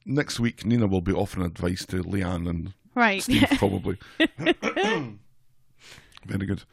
next 0.06 0.40
week. 0.40 0.64
Nina 0.64 0.86
will 0.88 1.02
be 1.02 1.12
offering 1.12 1.46
advice 1.46 1.84
to 1.86 2.02
Leanne 2.02 2.48
and 2.48 2.72
Right. 2.96 3.22
Steve, 3.22 3.46
probably. 3.58 3.98
Very 6.26 6.46
good. 6.46 6.64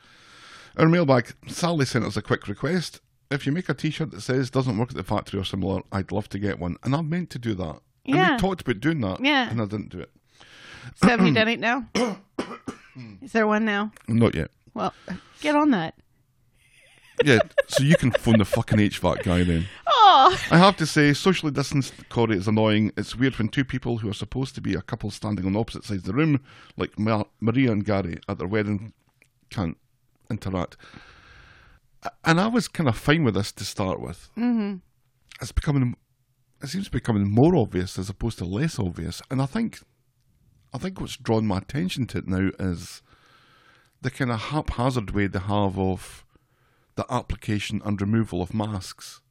Our 0.77 0.87
mailbag. 0.87 1.33
Sally 1.47 1.85
sent 1.85 2.05
us 2.05 2.17
a 2.17 2.21
quick 2.21 2.47
request. 2.47 3.01
If 3.29 3.45
you 3.45 3.51
make 3.51 3.67
a 3.69 3.73
T-shirt 3.73 4.11
that 4.11 4.21
says 4.21 4.49
"doesn't 4.49 4.77
work 4.77 4.89
at 4.89 4.95
the 4.95 5.03
factory" 5.03 5.39
or 5.39 5.43
similar, 5.43 5.81
I'd 5.91 6.11
love 6.11 6.29
to 6.29 6.39
get 6.39 6.59
one. 6.59 6.77
And 6.83 6.95
I 6.95 7.01
meant 7.01 7.29
to 7.31 7.39
do 7.39 7.53
that. 7.55 7.79
And 8.05 8.15
Yeah. 8.15 8.31
we 8.33 8.37
talked 8.39 8.61
about 8.61 8.79
doing 8.79 9.01
that. 9.01 9.19
Yeah. 9.23 9.49
And 9.49 9.61
I 9.61 9.65
didn't 9.65 9.89
do 9.89 9.99
it. 9.99 10.11
so 10.95 11.07
have 11.09 11.21
you 11.25 11.33
done 11.33 11.47
it 11.49 11.59
now? 11.59 11.87
Is 13.21 13.33
there 13.33 13.45
one 13.47 13.65
now? 13.65 13.91
Not 14.07 14.33
yet. 14.33 14.49
Well, 14.73 14.93
get 15.41 15.55
on 15.55 15.71
that. 15.71 15.95
Yeah. 17.25 17.39
so 17.67 17.83
you 17.83 17.95
can 17.97 18.11
phone 18.11 18.37
the 18.37 18.45
fucking 18.45 18.77
HVAC 18.77 19.23
guy 19.23 19.43
then. 19.43 19.65
Oh, 19.87 20.39
I 20.51 20.57
have 20.57 20.77
to 20.77 20.85
say, 20.85 21.13
socially 21.13 21.51
distanced 21.51 21.93
Corey 22.09 22.37
is 22.37 22.47
annoying. 22.47 22.91
It's 22.95 23.15
weird 23.15 23.37
when 23.39 23.49
two 23.49 23.65
people 23.65 23.97
who 23.97 24.09
are 24.09 24.13
supposed 24.13 24.53
to 24.55 24.61
be 24.61 24.75
a 24.75 24.81
couple 24.83 25.09
standing 25.11 25.45
on 25.45 25.55
opposite 25.55 25.83
sides 25.83 26.01
of 26.01 26.05
the 26.05 26.13
room, 26.13 26.39
like 26.77 26.97
Ma- 26.99 27.23
Maria 27.41 27.71
and 27.71 27.83
Gary 27.83 28.19
at 28.29 28.37
their 28.37 28.47
wedding, 28.47 28.93
can't 29.49 29.77
interact. 30.29 30.77
And 32.23 32.39
I 32.39 32.47
was 32.47 32.67
kind 32.67 32.87
of 32.87 32.97
fine 32.97 33.23
with 33.23 33.33
this 33.35 33.51
to 33.53 33.65
start 33.65 33.99
with. 33.99 34.29
Mm-hmm. 34.37 34.75
It's 35.41 35.51
becoming, 35.51 35.95
it 36.61 36.67
seems 36.67 36.85
to 36.85 36.91
be 36.91 36.99
becoming 36.99 37.29
more 37.29 37.55
obvious 37.55 37.97
as 37.97 38.09
opposed 38.09 38.37
to 38.39 38.45
less 38.45 38.79
obvious. 38.79 39.21
And 39.29 39.41
I 39.41 39.45
think, 39.45 39.79
I 40.73 40.77
think 40.77 40.99
what's 41.01 41.17
drawn 41.17 41.47
my 41.47 41.57
attention 41.57 42.05
to 42.07 42.19
it 42.19 42.27
now 42.27 42.51
is 42.59 43.01
the 44.01 44.11
kind 44.11 44.31
of 44.31 44.39
haphazard 44.39 45.11
way 45.11 45.27
they 45.27 45.39
have 45.39 45.77
of 45.77 46.25
the 46.95 47.05
application 47.09 47.81
and 47.85 47.99
removal 48.01 48.41
of 48.41 48.53
masks 48.53 49.21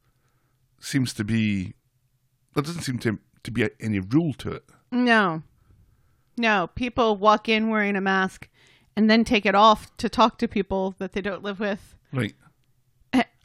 seems 0.79 1.13
to 1.13 1.23
be 1.23 1.73
there 2.53 2.63
doesn't 2.63 2.81
seem 2.83 2.97
to 2.99 3.19
to 3.43 3.51
be 3.51 3.69
any 3.79 3.99
rule 3.99 4.33
to 4.33 4.51
it. 4.51 4.63
no. 4.91 5.43
No, 6.39 6.67
people 6.75 7.17
walk 7.17 7.49
in 7.49 7.69
wearing 7.69 7.95
a 7.95 8.01
mask 8.01 8.47
and 8.95 9.09
then 9.09 9.23
take 9.23 9.43
it 9.45 9.55
off 9.55 9.95
to 9.97 10.07
talk 10.07 10.37
to 10.37 10.47
people 10.47 10.93
that 10.99 11.13
they 11.13 11.21
don't 11.21 11.41
live 11.41 11.59
with. 11.59 11.95
Right. 12.13 12.35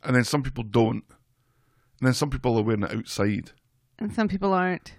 And 0.03 0.17
then 0.17 0.25
some 0.25 0.43
people 0.43 0.65
don't. 0.65 1.05
And 2.01 2.07
then 2.09 2.15
some 2.15 2.31
people 2.31 2.59
are 2.59 2.63
wearing 2.63 2.83
it 2.83 2.93
outside. 2.93 3.53
And 3.99 4.13
some 4.13 4.29
people 4.29 4.53
aren't. 4.53 4.95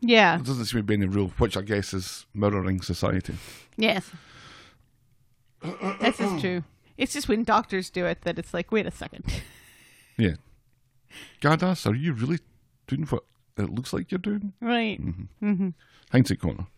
Yeah. 0.00 0.36
There 0.36 0.44
doesn't 0.46 0.66
seem 0.66 0.80
to 0.80 0.84
be 0.84 0.94
any 0.94 1.06
rule, 1.06 1.32
which 1.38 1.56
I 1.56 1.62
guess 1.62 1.94
is 1.94 2.26
mirroring 2.34 2.82
society. 2.82 3.34
Yes. 3.76 4.10
this 6.00 6.20
is 6.20 6.40
true. 6.40 6.64
It's 6.98 7.12
just 7.12 7.28
when 7.28 7.44
doctors 7.44 7.90
do 7.90 8.06
it 8.06 8.22
that 8.22 8.38
it's 8.38 8.52
like, 8.54 8.70
wait 8.72 8.86
a 8.86 8.90
second. 8.90 9.24
Yeah. 10.18 10.36
Gaddas, 11.42 11.86
are 11.86 11.94
you 11.94 12.14
really 12.14 12.38
doing 12.86 13.04
what 13.04 13.24
it 13.58 13.68
looks 13.68 13.92
like 13.92 14.10
you're 14.10 14.18
doing? 14.18 14.54
right. 14.62 14.98
Mm-hmm. 14.98 15.46
Mm-hmm. 15.46 15.68
Hindsight 16.10 16.40
corner. 16.40 16.68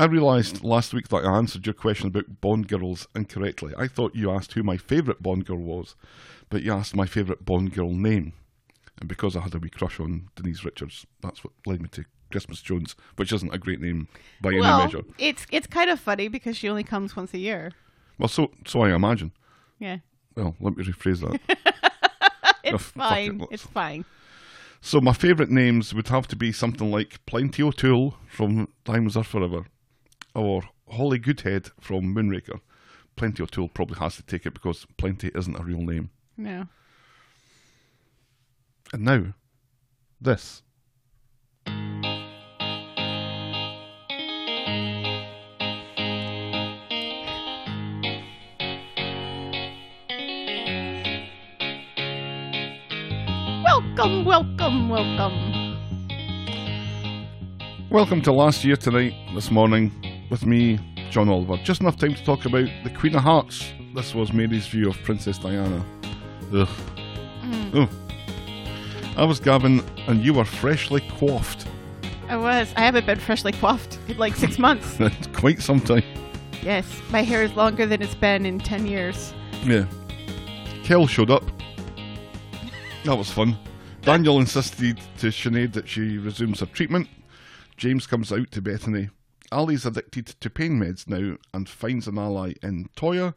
I 0.00 0.04
realised 0.06 0.62
last 0.62 0.94
week 0.94 1.08
that 1.08 1.24
I 1.24 1.36
answered 1.36 1.66
your 1.66 1.74
question 1.74 2.06
about 2.08 2.40
Bond 2.40 2.68
girls 2.68 3.08
incorrectly. 3.16 3.72
I 3.76 3.88
thought 3.88 4.14
you 4.14 4.30
asked 4.30 4.52
who 4.52 4.62
my 4.62 4.76
favourite 4.76 5.22
Bond 5.22 5.44
girl 5.44 5.58
was, 5.58 5.96
but 6.50 6.62
you 6.62 6.72
asked 6.72 6.94
my 6.94 7.06
favourite 7.06 7.44
Bond 7.44 7.72
girl 7.74 7.92
name. 7.92 8.32
And 9.00 9.08
because 9.08 9.34
I 9.36 9.40
had 9.40 9.54
a 9.54 9.58
wee 9.58 9.70
crush 9.70 9.98
on 9.98 10.28
Denise 10.36 10.64
Richards, 10.64 11.06
that's 11.20 11.42
what 11.42 11.52
led 11.66 11.80
me 11.82 11.88
to 11.90 12.04
Christmas 12.30 12.60
Jones, 12.60 12.94
which 13.16 13.32
isn't 13.32 13.54
a 13.54 13.58
great 13.58 13.80
name 13.80 14.08
by 14.40 14.50
any 14.50 14.60
Well, 14.60 14.84
measure. 14.84 15.02
it's 15.18 15.46
it's 15.50 15.66
kind 15.66 15.88
of 15.90 15.98
funny 15.98 16.28
because 16.28 16.56
she 16.56 16.68
only 16.68 16.84
comes 16.84 17.16
once 17.16 17.32
a 17.34 17.38
year. 17.38 17.72
Well, 18.18 18.28
so 18.28 18.50
so 18.66 18.82
I 18.82 18.94
imagine. 18.94 19.32
Yeah. 19.78 19.98
Well, 20.36 20.54
let 20.60 20.76
me 20.76 20.84
rephrase 20.84 21.20
that. 21.20 21.40
It's 22.64 22.74
Oh, 22.74 22.78
fuck 22.78 23.12
it, 23.18 23.28
fine. 23.30 23.46
it's 23.50 23.62
fine. 23.62 24.04
So 24.80 25.00
my 25.00 25.12
favourite 25.12 25.50
names 25.50 25.94
would 25.94 26.08
have 26.08 26.28
to 26.28 26.36
be 26.36 26.52
something 26.52 26.90
like 26.90 27.24
Plenty 27.26 27.62
O'Toole 27.62 28.16
from 28.28 28.68
Diamonds 28.84 29.16
Are 29.16 29.24
Forever, 29.24 29.66
or 30.34 30.62
Holly 30.90 31.18
Goodhead 31.18 31.70
from 31.80 32.14
Moonraker. 32.14 32.60
Plenty 33.16 33.42
O'Toole 33.42 33.68
probably 33.68 33.98
has 33.98 34.16
to 34.16 34.22
take 34.22 34.46
it 34.46 34.54
because 34.54 34.86
Plenty 34.96 35.30
isn't 35.34 35.58
a 35.58 35.64
real 35.64 35.80
name. 35.80 36.10
No. 36.36 36.66
And 38.92 39.04
now, 39.04 39.34
this. 40.20 40.62
Welcome, 53.98 54.24
welcome, 54.24 54.88
welcome. 54.88 55.76
Welcome 57.90 58.22
to 58.22 58.32
last 58.32 58.64
year 58.64 58.76
tonight, 58.76 59.12
this 59.34 59.50
morning, 59.50 59.90
with 60.30 60.46
me, 60.46 60.78
John 61.10 61.28
Oliver. 61.28 61.56
Just 61.64 61.80
enough 61.80 61.96
time 61.96 62.14
to 62.14 62.24
talk 62.24 62.44
about 62.44 62.68
the 62.84 62.90
Queen 62.90 63.16
of 63.16 63.24
Hearts. 63.24 63.72
This 63.96 64.14
was 64.14 64.32
Mary's 64.32 64.68
view 64.68 64.88
of 64.88 64.96
Princess 65.02 65.36
Diana. 65.38 65.84
Ugh. 66.54 66.68
Oh. 67.74 67.88
I 69.16 69.24
was 69.24 69.40
Gavin, 69.40 69.82
and 70.06 70.24
you 70.24 70.32
were 70.32 70.44
freshly 70.44 71.00
quaffed. 71.18 71.66
I 72.28 72.36
was. 72.36 72.72
I 72.76 72.82
haven't 72.82 73.04
been 73.04 73.18
freshly 73.18 73.50
quaffed 73.50 73.98
in 74.06 74.16
like 74.16 74.36
six 74.36 74.58
months. 74.60 74.96
Quite 75.32 75.60
some 75.60 75.80
time. 75.80 76.04
yes, 76.62 76.86
my 77.10 77.22
hair 77.24 77.42
is 77.42 77.52
longer 77.54 77.84
than 77.84 78.00
it's 78.00 78.14
been 78.14 78.46
in 78.46 78.60
ten 78.60 78.86
years. 78.86 79.34
Yeah. 79.64 79.86
Kel 80.84 81.08
showed 81.08 81.32
up. 81.32 81.42
That 83.04 83.16
was 83.16 83.30
fun. 83.30 83.56
Daniel 84.08 84.38
insisted 84.38 84.98
to 85.18 85.26
Sinead 85.26 85.74
that 85.74 85.86
she 85.86 86.16
resumes 86.16 86.60
her 86.60 86.66
treatment. 86.66 87.08
James 87.76 88.06
comes 88.06 88.32
out 88.32 88.50
to 88.52 88.62
Bethany. 88.62 89.10
Ali's 89.52 89.84
addicted 89.84 90.28
to 90.28 90.48
pain 90.48 90.80
meds 90.80 91.06
now 91.06 91.36
and 91.52 91.68
finds 91.68 92.06
an 92.08 92.16
ally 92.16 92.54
in 92.62 92.88
Toya. 92.96 93.34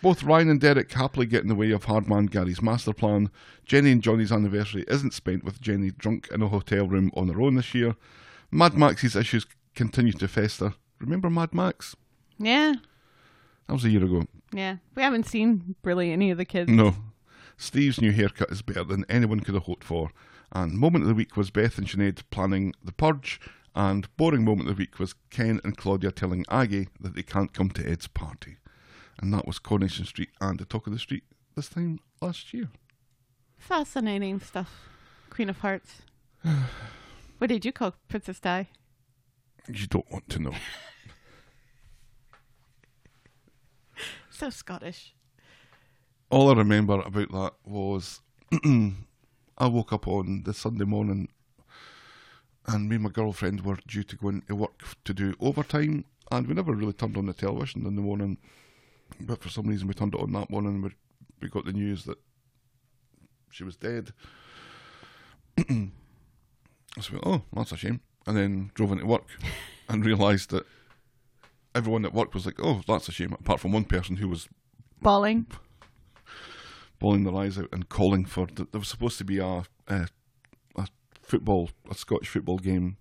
Both 0.00 0.22
Ryan 0.22 0.48
and 0.48 0.58
Derek 0.58 0.90
happily 0.90 1.26
get 1.26 1.42
in 1.42 1.48
the 1.48 1.54
way 1.54 1.70
of 1.70 1.84
Hardman 1.84 2.26
Gary's 2.26 2.62
master 2.62 2.94
plan. 2.94 3.30
Jenny 3.66 3.92
and 3.92 4.02
Johnny's 4.02 4.32
anniversary 4.32 4.86
isn't 4.88 5.12
spent 5.12 5.44
with 5.44 5.60
Jenny 5.60 5.90
drunk 5.90 6.28
in 6.32 6.40
a 6.40 6.48
hotel 6.48 6.88
room 6.88 7.10
on 7.14 7.28
her 7.28 7.42
own 7.42 7.56
this 7.56 7.74
year. 7.74 7.94
Mad 8.50 8.72
Max's 8.72 9.16
issues 9.16 9.44
continue 9.74 10.14
to 10.14 10.28
fester. 10.28 10.72
Remember 10.98 11.28
Mad 11.28 11.52
Max? 11.52 11.94
Yeah, 12.38 12.72
That 13.66 13.74
was 13.74 13.84
a 13.84 13.90
year 13.90 14.04
ago. 14.04 14.24
yeah. 14.50 14.76
We 14.94 15.02
haven't 15.02 15.26
seen 15.26 15.74
really 15.84 16.10
any 16.10 16.30
of 16.30 16.38
the 16.38 16.46
kids. 16.46 16.70
No. 16.70 16.94
Steve's 17.56 18.00
new 18.00 18.12
haircut 18.12 18.50
is 18.50 18.62
better 18.62 18.84
than 18.84 19.04
anyone 19.08 19.40
could 19.40 19.54
have 19.54 19.64
hoped 19.64 19.84
for. 19.84 20.10
And 20.52 20.78
moment 20.78 21.04
of 21.04 21.08
the 21.08 21.14
week 21.14 21.36
was 21.36 21.50
Beth 21.50 21.78
and 21.78 21.86
Sinead 21.86 22.22
planning 22.30 22.74
the 22.82 22.92
purge. 22.92 23.40
And 23.74 24.14
boring 24.16 24.44
moment 24.44 24.68
of 24.68 24.76
the 24.76 24.80
week 24.80 24.98
was 24.98 25.14
Ken 25.30 25.60
and 25.64 25.76
Claudia 25.76 26.12
telling 26.12 26.44
Aggie 26.48 26.88
that 27.00 27.14
they 27.14 27.22
can't 27.22 27.52
come 27.52 27.70
to 27.70 27.88
Ed's 27.88 28.06
party. 28.06 28.56
And 29.20 29.32
that 29.32 29.46
was 29.46 29.58
Coronation 29.58 30.04
Street 30.04 30.30
and 30.40 30.58
the 30.58 30.64
Talk 30.64 30.86
of 30.86 30.92
the 30.92 30.98
Street 30.98 31.24
this 31.54 31.68
time 31.68 32.00
last 32.20 32.52
year. 32.54 32.68
Fascinating 33.58 34.40
stuff. 34.40 34.88
Queen 35.30 35.50
of 35.50 35.58
Hearts. 35.58 36.02
what 37.38 37.48
did 37.48 37.64
you 37.64 37.72
call 37.72 37.94
Princess 38.08 38.40
Di? 38.40 38.68
You 39.68 39.86
don't 39.86 40.10
want 40.10 40.28
to 40.30 40.38
know. 40.38 40.54
So 44.36 44.50
Scottish. 44.50 45.15
All 46.28 46.50
I 46.50 46.54
remember 46.54 47.00
about 47.00 47.30
that 47.30 47.52
was 47.64 48.20
I 48.64 49.66
woke 49.68 49.92
up 49.92 50.08
on 50.08 50.42
the 50.42 50.52
Sunday 50.52 50.84
morning 50.84 51.28
and 52.66 52.88
me 52.88 52.96
and 52.96 53.04
my 53.04 53.10
girlfriend 53.10 53.64
were 53.64 53.78
due 53.86 54.02
to 54.02 54.16
go 54.16 54.30
into 54.30 54.56
work 54.56 54.82
to 55.04 55.14
do 55.14 55.34
overtime 55.38 56.04
and 56.32 56.48
we 56.48 56.54
never 56.54 56.72
really 56.72 56.94
turned 56.94 57.16
on 57.16 57.26
the 57.26 57.32
television 57.32 57.86
in 57.86 57.94
the 57.94 58.02
morning. 58.02 58.38
But 59.20 59.40
for 59.40 59.50
some 59.50 59.68
reason 59.68 59.86
we 59.86 59.94
turned 59.94 60.14
it 60.14 60.20
on 60.20 60.32
that 60.32 60.50
morning 60.50 60.74
and 60.74 60.82
we, 60.82 60.90
we 61.40 61.48
got 61.48 61.64
the 61.64 61.72
news 61.72 62.04
that 62.06 62.18
she 63.50 63.62
was 63.62 63.76
dead. 63.76 64.12
so 65.58 65.64
we 65.68 67.12
went, 67.12 67.24
oh, 67.24 67.42
that's 67.52 67.70
a 67.70 67.76
shame. 67.76 68.00
And 68.26 68.36
then 68.36 68.72
drove 68.74 68.90
into 68.90 69.06
work 69.06 69.26
and 69.88 70.04
realised 70.04 70.50
that 70.50 70.66
everyone 71.72 72.04
at 72.04 72.12
work 72.12 72.34
was 72.34 72.46
like, 72.46 72.58
oh, 72.60 72.82
that's 72.88 73.08
a 73.08 73.12
shame, 73.12 73.32
apart 73.32 73.60
from 73.60 73.70
one 73.70 73.84
person 73.84 74.16
who 74.16 74.28
was 74.28 74.48
Bawling. 75.02 75.46
Bawling 76.98 77.24
their 77.24 77.34
eyes 77.34 77.58
out 77.58 77.68
and 77.72 77.88
calling 77.88 78.24
for. 78.24 78.46
There 78.46 78.66
was 78.72 78.88
supposed 78.88 79.18
to 79.18 79.24
be 79.24 79.38
a, 79.38 79.64
a 79.88 80.08
a 80.76 80.88
football, 81.22 81.70
a 81.90 81.94
Scottish 81.94 82.28
football 82.28 82.58
game 82.58 82.96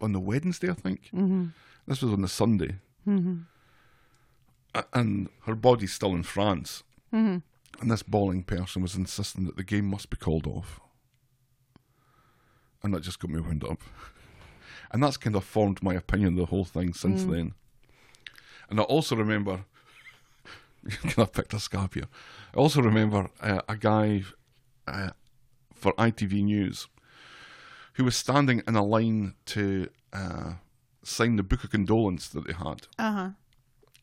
on 0.00 0.12
the 0.12 0.20
Wednesday, 0.20 0.70
I 0.70 0.74
think. 0.74 1.10
Mm-hmm. 1.14 1.46
This 1.86 2.02
was 2.02 2.12
on 2.12 2.22
the 2.22 2.28
Sunday, 2.28 2.76
mm-hmm. 3.06 4.80
and 4.92 5.28
her 5.44 5.54
body's 5.54 5.92
still 5.92 6.14
in 6.14 6.22
France. 6.22 6.82
Mm-hmm. 7.14 7.38
And 7.80 7.90
this 7.90 8.02
bawling 8.02 8.42
person 8.42 8.82
was 8.82 8.94
insisting 8.94 9.44
that 9.46 9.56
the 9.56 9.64
game 9.64 9.84
must 9.84 10.10
be 10.10 10.16
called 10.16 10.46
off, 10.46 10.80
and 12.82 12.92
that 12.94 13.02
just 13.02 13.20
got 13.20 13.30
me 13.30 13.40
wound 13.40 13.64
up. 13.64 13.80
And 14.92 15.02
that's 15.02 15.16
kind 15.16 15.34
of 15.34 15.42
formed 15.42 15.82
my 15.82 15.94
opinion 15.94 16.34
of 16.34 16.36
the 16.36 16.46
whole 16.46 16.64
thing 16.64 16.94
since 16.94 17.24
then. 17.24 17.54
And 18.70 18.78
I 18.78 18.84
also 18.84 19.16
remember 19.16 19.64
I've 21.18 21.32
picked 21.32 21.54
a 21.54 21.60
scab 21.60 21.94
here. 21.94 22.08
I 22.54 22.58
also 22.58 22.82
remember 22.82 23.30
uh, 23.40 23.60
a 23.68 23.76
guy 23.76 24.22
uh, 24.86 25.10
for 25.74 25.92
ITV 25.94 26.44
News 26.44 26.88
who 27.94 28.04
was 28.04 28.16
standing 28.16 28.62
in 28.68 28.76
a 28.76 28.84
line 28.84 29.34
to 29.46 29.88
uh, 30.12 30.54
sign 31.02 31.36
the 31.36 31.42
book 31.42 31.64
of 31.64 31.70
condolence 31.70 32.28
that 32.28 32.46
they 32.46 32.52
had. 32.52 32.86
Uh 32.98 33.12
huh. 33.12 33.30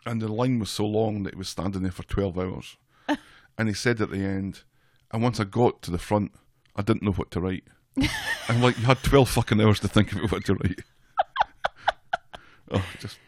And 0.05 0.21
the 0.21 0.27
line 0.27 0.59
was 0.59 0.69
so 0.69 0.85
long 0.85 1.23
that 1.23 1.33
he 1.33 1.37
was 1.37 1.49
standing 1.49 1.83
there 1.83 1.91
for 1.91 2.03
12 2.03 2.37
hours. 2.37 2.77
and 3.57 3.67
he 3.67 3.73
said 3.73 4.01
at 4.01 4.09
the 4.09 4.17
end, 4.17 4.63
and 5.11 5.21
once 5.21 5.39
I 5.39 5.45
got 5.45 5.81
to 5.83 5.91
the 5.91 5.97
front, 5.97 6.33
I 6.75 6.81
didn't 6.81 7.03
know 7.03 7.11
what 7.11 7.31
to 7.31 7.39
write. 7.39 7.63
I'm 8.49 8.61
like, 8.61 8.77
you 8.77 8.85
had 8.85 9.03
12 9.03 9.29
fucking 9.29 9.61
hours 9.61 9.79
to 9.81 9.87
think 9.87 10.11
about 10.11 10.31
what 10.31 10.45
to 10.45 10.55
write. 10.55 10.79
oh, 12.71 12.85
just 12.99 13.19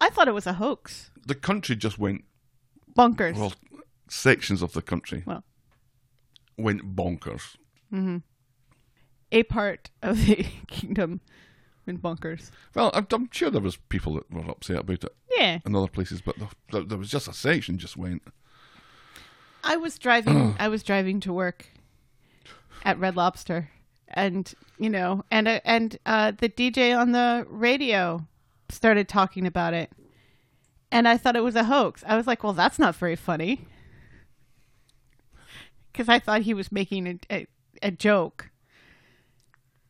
I 0.00 0.10
thought 0.10 0.28
it 0.28 0.34
was 0.34 0.46
a 0.46 0.54
hoax. 0.54 1.10
the 1.26 1.34
country 1.34 1.76
just 1.76 1.98
went 1.98 2.24
Bonkers. 2.96 3.36
well, 3.36 3.52
sections 4.08 4.62
of 4.62 4.72
the 4.72 4.82
country 4.82 5.22
Well. 5.26 5.42
went 6.58 6.94
bonkers. 6.96 7.56
a 9.30 9.42
part 9.44 9.90
of 10.02 10.26
the 10.26 10.46
kingdom 10.68 11.20
went 11.86 12.02
bonkers. 12.02 12.50
Well, 12.74 12.90
I'm, 12.94 13.06
I'm 13.12 13.28
sure 13.32 13.50
there 13.50 13.60
was 13.60 13.76
people 13.76 14.14
that 14.14 14.30
were 14.30 14.50
upset 14.50 14.78
about 14.80 15.04
it 15.04 15.14
Yeah. 15.36 15.58
in 15.64 15.74
other 15.74 15.88
places, 15.88 16.20
but 16.20 16.36
the, 16.38 16.48
the, 16.70 16.82
there 16.84 16.98
was 16.98 17.10
just 17.10 17.28
a 17.28 17.32
section 17.32 17.78
just 17.78 17.96
went. 17.96 18.22
I 19.64 19.76
was 19.76 19.98
driving. 19.98 20.54
I 20.58 20.68
was 20.68 20.82
driving 20.82 21.20
to 21.20 21.32
work 21.32 21.66
at 22.84 22.98
Red 22.98 23.16
Lobster, 23.16 23.70
and 24.08 24.52
you 24.78 24.90
know, 24.90 25.24
and 25.30 25.46
uh, 25.48 25.60
and 25.64 25.96
uh, 26.04 26.32
the 26.36 26.48
DJ 26.48 26.96
on 26.98 27.12
the 27.12 27.46
radio 27.48 28.26
started 28.68 29.08
talking 29.08 29.46
about 29.46 29.72
it, 29.74 29.90
and 30.92 31.08
I 31.08 31.16
thought 31.16 31.34
it 31.34 31.42
was 31.42 31.56
a 31.56 31.64
hoax. 31.64 32.04
I 32.06 32.16
was 32.16 32.26
like, 32.28 32.44
"Well, 32.44 32.52
that's 32.52 32.78
not 32.78 32.94
very 32.94 33.16
funny," 33.16 33.62
because 35.92 36.08
I 36.08 36.18
thought 36.20 36.42
he 36.42 36.54
was 36.54 36.70
making 36.70 37.06
a, 37.08 37.18
a 37.30 37.46
a 37.82 37.90
joke, 37.90 38.50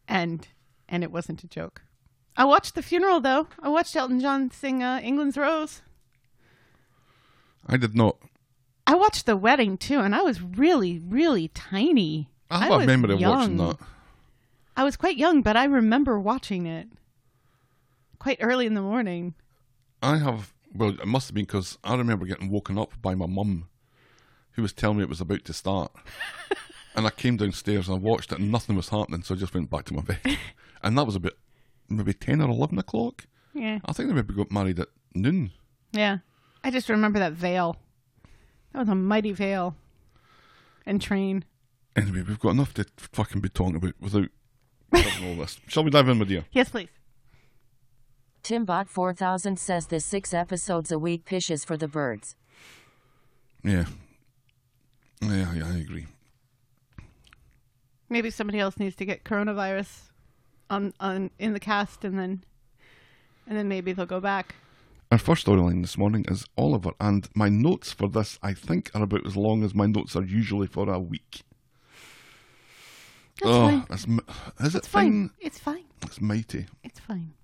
and 0.09 0.49
and 0.88 1.03
it 1.03 1.12
wasn't 1.12 1.45
a 1.45 1.49
joke. 1.49 1.83
I 2.37 2.45
watched 2.47 2.75
the 2.75 2.83
funeral 2.83 3.21
though. 3.21 3.49
I 3.61 3.69
watched 3.69 3.95
Elton 3.97 4.21
John 4.21 4.51
sing 4.51 4.83
uh, 4.83 5.01
"England's 5.03 5.37
Rose." 5.37 5.83
I 7.67 7.77
did 7.77 7.95
not. 7.95 8.17
I 8.87 8.95
watched 8.95 9.27
the 9.27 9.37
wedding 9.37 9.77
too, 9.79 10.01
and 10.01 10.15
I 10.15 10.23
was 10.23 10.41
really, 10.43 10.99
really 10.99 11.49
tiny. 11.49 12.29
I 12.51 12.59
have 12.61 12.71
I 12.73 12.75
a 12.75 12.79
was 12.79 12.87
memory 12.87 13.15
of 13.15 13.21
watching 13.21 13.57
that. 13.59 13.77
I 14.77 14.85
was 14.85 14.97
quite 14.97 15.17
young, 15.17 15.43
but 15.43 15.57
I 15.57 15.65
remember 15.65 16.19
watching 16.19 16.67
it 16.67 16.88
quite 18.19 18.38
early 18.41 18.67
in 18.67 18.75
the 18.75 18.81
morning. 18.81 19.35
I 20.03 20.17
have, 20.19 20.53
well, 20.75 20.91
it 20.91 21.07
must 21.07 21.29
have 21.29 21.35
been 21.35 21.45
because 21.45 21.79
I 21.85 21.95
remember 21.95 22.27
getting 22.27 22.51
woken 22.51 22.79
up 22.79 22.93
by 23.01 23.15
my 23.15 23.27
mum 23.27 23.69
who 24.53 24.63
was 24.63 24.73
telling 24.73 24.99
me 24.99 25.03
it 25.03 25.09
was 25.09 25.21
about 25.21 25.45
to 25.45 25.53
start. 25.53 25.93
and 26.95 27.07
I 27.07 27.11
came 27.11 27.37
downstairs 27.37 27.89
and 27.89 27.97
I 27.97 28.01
watched 28.01 28.33
it 28.33 28.39
and 28.39 28.53
nothing 28.53 28.77
was 28.77 28.91
happening, 28.91 29.23
so 29.23 29.35
I 29.35 29.39
just 29.39 29.55
went 29.55 29.71
back 29.71 29.85
to 29.87 29.95
my 29.95 30.03
bed. 30.03 30.21
and 30.83 30.97
that 30.97 31.05
was 31.05 31.17
about 31.17 31.35
maybe 31.89 32.13
10 32.13 32.41
or 32.41 32.49
11 32.49 32.79
o'clock. 32.79 33.27
Yeah. 33.55 33.79
I 33.85 33.93
think 33.93 34.09
they 34.09 34.15
maybe 34.15 34.35
got 34.35 34.51
married 34.51 34.81
at 34.81 34.89
noon. 35.15 35.53
Yeah. 35.93 36.19
I 36.65 36.71
just 36.71 36.89
remember 36.89 37.19
that 37.19 37.33
veil. 37.33 37.77
That 38.73 38.81
was 38.81 38.89
a 38.89 38.95
mighty 38.95 39.33
veil. 39.33 39.77
And 40.87 41.01
train. 41.01 41.45
Anyway, 41.95 42.23
we've 42.23 42.39
got 42.41 42.51
enough 42.51 42.75
to 42.75 42.87
fucking 42.97 43.41
be 43.41 43.49
talking 43.49 43.77
about 43.77 43.95
without 44.01 44.29
all 44.95 45.37
this. 45.37 45.61
Shall 45.69 45.85
we 45.85 45.91
dive 45.91 46.09
in, 46.09 46.19
my 46.19 46.25
dear? 46.25 46.45
Yes, 46.53 46.71
please. 46.71 46.89
Timbot 48.42 48.88
4000 48.88 49.59
says 49.59 49.87
the 49.87 50.00
six 50.00 50.35
episodes 50.35 50.90
a 50.90 50.98
week 50.98 51.24
pishes 51.24 51.64
for 51.64 51.76
the 51.76 51.88
birds. 51.88 52.35
Yeah. 53.62 53.85
Yeah, 55.20 55.55
yeah, 55.55 55.72
I 55.72 55.78
agree. 55.78 56.07
Maybe 58.09 58.31
somebody 58.31 58.59
else 58.59 58.78
needs 58.78 58.96
to 58.96 59.05
get 59.05 59.24
coronavirus 59.24 60.11
on 60.68 60.92
on 61.00 61.31
in 61.38 61.52
the 61.52 61.61
cast 61.61 62.05
and 62.05 62.18
then 62.18 62.44
and 63.46 63.57
then 63.57 63.68
maybe 63.68 63.92
they'll 63.92 64.07
go 64.07 64.20
back. 64.20 64.55
Our 65.11 65.18
first 65.18 65.46
storyline 65.46 65.83
this 65.83 65.98
morning 65.98 66.24
is 66.28 66.46
Oliver, 66.57 66.92
and 66.98 67.28
my 67.35 67.50
notes 67.50 67.92
for 67.92 68.09
this, 68.09 68.38
I 68.42 68.55
think, 68.55 68.90
are 68.94 69.02
about 69.02 69.26
as 69.26 69.37
long 69.37 69.62
as 69.62 69.74
my 69.74 69.85
notes 69.87 70.16
are 70.16 70.22
usually 70.24 70.66
for 70.66 70.88
a 70.88 70.98
week. 70.98 71.42
That's 73.42 73.55
oh, 73.55 73.68
fine. 73.68 73.87
It's, 73.90 74.05
m- 74.05 74.20
is 74.61 74.74
it 74.74 74.78
It's 74.78 74.88
fine. 74.88 75.28
fine? 75.28 75.31
It's 75.40 75.59
fine. 75.59 75.85
It's 76.02 76.20
mighty. 76.20 76.66
It's 76.83 76.98
fine. 76.98 77.35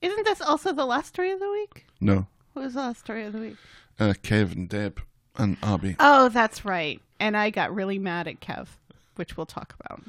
Isn't 0.00 0.24
this 0.24 0.40
also 0.40 0.72
the 0.72 0.86
last 0.86 1.08
story 1.08 1.32
of 1.32 1.40
the 1.40 1.50
week? 1.50 1.86
No. 2.00 2.26
What 2.52 2.64
was 2.64 2.74
the 2.74 2.80
last 2.80 3.00
story 3.00 3.24
of 3.24 3.32
the 3.32 3.40
week? 3.40 3.56
Uh, 3.98 4.14
Kev 4.22 4.52
and 4.52 4.68
Deb 4.68 5.00
and 5.36 5.56
Abby. 5.62 5.96
Oh, 5.98 6.28
that's 6.28 6.64
right. 6.64 7.00
And 7.20 7.36
I 7.36 7.50
got 7.50 7.74
really 7.74 7.98
mad 7.98 8.28
at 8.28 8.40
Kev, 8.40 8.68
which 9.16 9.36
we'll 9.36 9.46
talk 9.46 9.74
about 9.80 10.02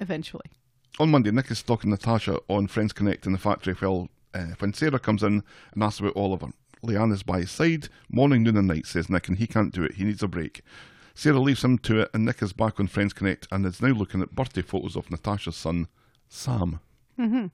eventually. 0.00 0.46
On 0.98 1.10
Monday, 1.10 1.30
Nick 1.30 1.50
is 1.50 1.58
stalking 1.58 1.90
Natasha 1.90 2.38
on 2.48 2.66
Friends 2.66 2.92
Connect 2.92 3.26
in 3.26 3.32
the 3.32 3.38
factory 3.38 3.74
while, 3.74 4.08
uh, 4.32 4.54
when 4.58 4.72
Sarah 4.72 4.98
comes 4.98 5.22
in 5.22 5.42
and 5.72 5.82
asks 5.82 6.00
about 6.00 6.16
Oliver. 6.16 6.48
Leanne 6.84 7.12
is 7.12 7.22
by 7.22 7.40
his 7.40 7.50
side, 7.50 7.88
morning, 8.10 8.42
noon, 8.42 8.58
and 8.58 8.68
night, 8.68 8.86
says 8.86 9.08
Nick, 9.08 9.28
and 9.28 9.38
he 9.38 9.46
can't 9.46 9.72
do 9.74 9.82
it. 9.82 9.94
He 9.94 10.04
needs 10.04 10.22
a 10.22 10.28
break. 10.28 10.62
Sarah 11.14 11.40
leaves 11.40 11.64
him 11.64 11.78
to 11.78 12.00
it, 12.00 12.10
and 12.12 12.24
Nick 12.24 12.42
is 12.42 12.52
back 12.52 12.78
on 12.78 12.86
Friends 12.88 13.12
Connect 13.12 13.48
and 13.50 13.64
is 13.64 13.80
now 13.80 13.88
looking 13.88 14.20
at 14.20 14.34
birthday 14.34 14.62
photos 14.62 14.94
of 14.96 15.10
Natasha's 15.10 15.56
son, 15.56 15.88
Sam. 16.28 16.80
Who 17.16 17.50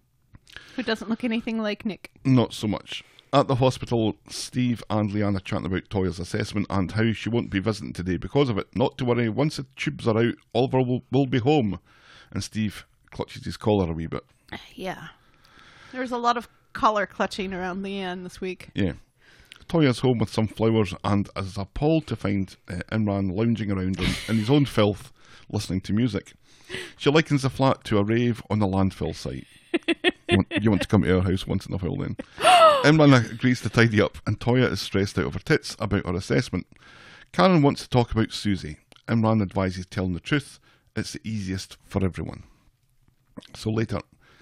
doesn't 0.82 1.10
look 1.10 1.24
anything 1.24 1.58
like 1.60 1.84
Nick. 1.84 2.10
Not 2.24 2.52
so 2.52 2.66
much. 2.66 3.04
At 3.32 3.46
the 3.46 3.56
hospital, 3.56 4.16
Steve 4.28 4.82
and 4.90 5.10
Leanne 5.10 5.36
are 5.36 5.40
chatting 5.40 5.66
about 5.66 5.88
Toya's 5.88 6.18
assessment 6.18 6.66
and 6.68 6.90
how 6.90 7.12
she 7.12 7.28
won't 7.28 7.50
be 7.50 7.60
visiting 7.60 7.92
today 7.92 8.16
because 8.16 8.48
of 8.48 8.58
it. 8.58 8.66
Not 8.74 8.98
to 8.98 9.04
worry, 9.04 9.28
once 9.28 9.56
the 9.56 9.66
tubes 9.76 10.08
are 10.08 10.18
out, 10.18 10.34
Oliver 10.52 10.82
will, 10.82 11.02
will 11.12 11.26
be 11.26 11.38
home. 11.38 11.78
And 12.32 12.42
Steve 12.42 12.86
clutches 13.10 13.44
his 13.44 13.56
collar 13.56 13.88
a 13.88 13.94
wee 13.94 14.08
bit. 14.08 14.24
Yeah. 14.74 15.08
There 15.92 16.00
was 16.00 16.10
a 16.10 16.18
lot 16.18 16.36
of 16.36 16.48
collar 16.72 17.06
clutching 17.06 17.54
around 17.54 17.84
Leanne 17.84 18.24
this 18.24 18.40
week. 18.40 18.70
Yeah. 18.74 18.94
Toya's 19.68 20.00
home 20.00 20.18
with 20.18 20.32
some 20.32 20.48
flowers 20.48 20.94
and 21.04 21.28
is 21.36 21.56
appalled 21.56 22.08
to 22.08 22.16
find 22.16 22.56
uh, 22.68 22.80
Imran 22.90 23.32
lounging 23.32 23.70
around 23.70 24.00
in, 24.00 24.10
in 24.28 24.38
his 24.38 24.50
own 24.50 24.64
filth, 24.64 25.12
listening 25.48 25.80
to 25.82 25.92
music. 25.92 26.32
She 26.96 27.10
likens 27.10 27.42
the 27.42 27.50
flat 27.50 27.84
to 27.84 27.98
a 27.98 28.02
rave 28.02 28.42
on 28.50 28.62
a 28.62 28.66
landfill 28.66 29.14
site. 29.14 29.46
you, 30.28 30.36
want, 30.36 30.46
you 30.60 30.70
want 30.70 30.82
to 30.82 30.88
come 30.88 31.02
to 31.02 31.16
our 31.16 31.22
house 31.22 31.46
once 31.46 31.66
in 31.66 31.74
a 31.74 31.78
while 31.78 31.96
then. 31.96 32.16
Imran 32.84 33.30
agrees 33.30 33.60
to 33.62 33.68
tidy 33.68 34.00
up, 34.00 34.18
and 34.26 34.38
Toya 34.38 34.70
is 34.70 34.80
stressed 34.80 35.18
out 35.18 35.26
of 35.26 35.34
her 35.34 35.40
tits 35.40 35.76
about 35.78 36.06
her 36.06 36.14
assessment. 36.14 36.66
Karen 37.32 37.62
wants 37.62 37.82
to 37.82 37.88
talk 37.88 38.12
about 38.12 38.32
Susie. 38.32 38.78
Imran 39.06 39.42
advises 39.42 39.86
telling 39.86 40.14
the 40.14 40.20
truth. 40.20 40.58
It's 40.96 41.12
the 41.12 41.20
easiest 41.24 41.76
for 41.84 42.04
everyone. 42.04 42.42
So 43.54 43.70
later, 43.70 44.00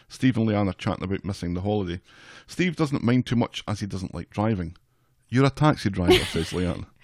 Steve 0.08 0.36
and 0.38 0.48
Leanne 0.48 0.68
are 0.70 0.74
chatting 0.74 1.04
about 1.04 1.24
missing 1.24 1.54
the 1.54 1.60
holiday. 1.60 2.00
Steve 2.46 2.76
doesn't 2.76 3.04
mind 3.04 3.26
too 3.26 3.36
much 3.36 3.62
as 3.68 3.80
he 3.80 3.86
doesn't 3.86 4.14
like 4.14 4.30
driving. 4.30 4.76
You're 5.28 5.44
a 5.44 5.50
taxi 5.50 5.90
driver, 5.90 6.24
says 6.24 6.50
Leanne. 6.50 6.86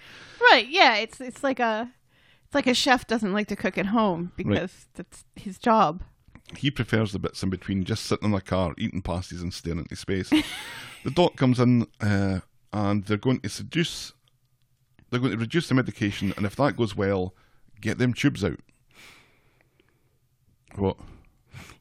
Right, 0.51 0.67
yeah, 0.67 0.97
it's 0.97 1.19
it's 1.19 1.43
like 1.43 1.59
a 1.59 1.89
like 2.55 2.67
a 2.67 2.73
chef 2.73 3.05
doesn't 3.05 3.33
like 3.33 3.47
to 3.49 3.55
cook 3.55 3.77
at 3.77 3.87
home 3.87 4.31
because 4.35 4.87
that's 4.95 5.25
his 5.35 5.59
job. 5.59 6.03
He 6.57 6.71
prefers 6.71 7.11
the 7.11 7.19
bits 7.19 7.43
in 7.43 7.49
between, 7.49 7.83
just 7.83 8.05
sitting 8.05 8.25
in 8.25 8.31
the 8.31 8.41
car, 8.41 8.73
eating 8.77 9.01
pasties 9.01 9.41
and 9.41 9.53
staring 9.53 9.79
into 9.79 9.95
space. 9.95 10.29
the 11.03 11.11
doc 11.11 11.35
comes 11.35 11.59
in 11.59 11.87
uh, 12.01 12.39
and 12.71 13.03
they're 13.05 13.17
going 13.17 13.41
to 13.41 13.49
seduce, 13.49 14.13
they're 15.09 15.19
going 15.19 15.33
to 15.33 15.37
reduce 15.37 15.67
the 15.67 15.75
medication, 15.75 16.33
and 16.37 16.45
if 16.45 16.55
that 16.55 16.77
goes 16.77 16.95
well, 16.95 17.35
get 17.81 17.97
them 17.97 18.13
tubes 18.13 18.43
out. 18.43 18.59
What? 20.75 20.97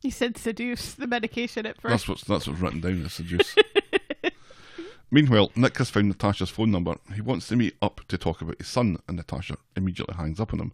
You 0.02 0.10
said 0.10 0.36
seduce 0.36 0.94
the 0.94 1.06
medication 1.06 1.66
at 1.66 1.80
first. 1.80 1.90
That's 1.90 2.08
what's 2.08 2.24
that's 2.24 2.46
what's 2.46 2.60
written 2.60 2.80
down. 2.80 3.08
Seduce. 3.08 3.54
Meanwhile, 5.14 5.52
Nick 5.54 5.78
has 5.78 5.90
found 5.90 6.08
Natasha's 6.08 6.50
phone 6.50 6.72
number. 6.72 6.96
He 7.14 7.20
wants 7.20 7.46
to 7.46 7.54
meet 7.54 7.76
up 7.80 8.00
to 8.08 8.18
talk 8.18 8.42
about 8.42 8.58
his 8.58 8.66
son, 8.66 8.96
and 9.06 9.16
Natasha 9.16 9.58
immediately 9.76 10.16
hangs 10.16 10.40
up 10.40 10.52
on 10.52 10.58
him. 10.58 10.72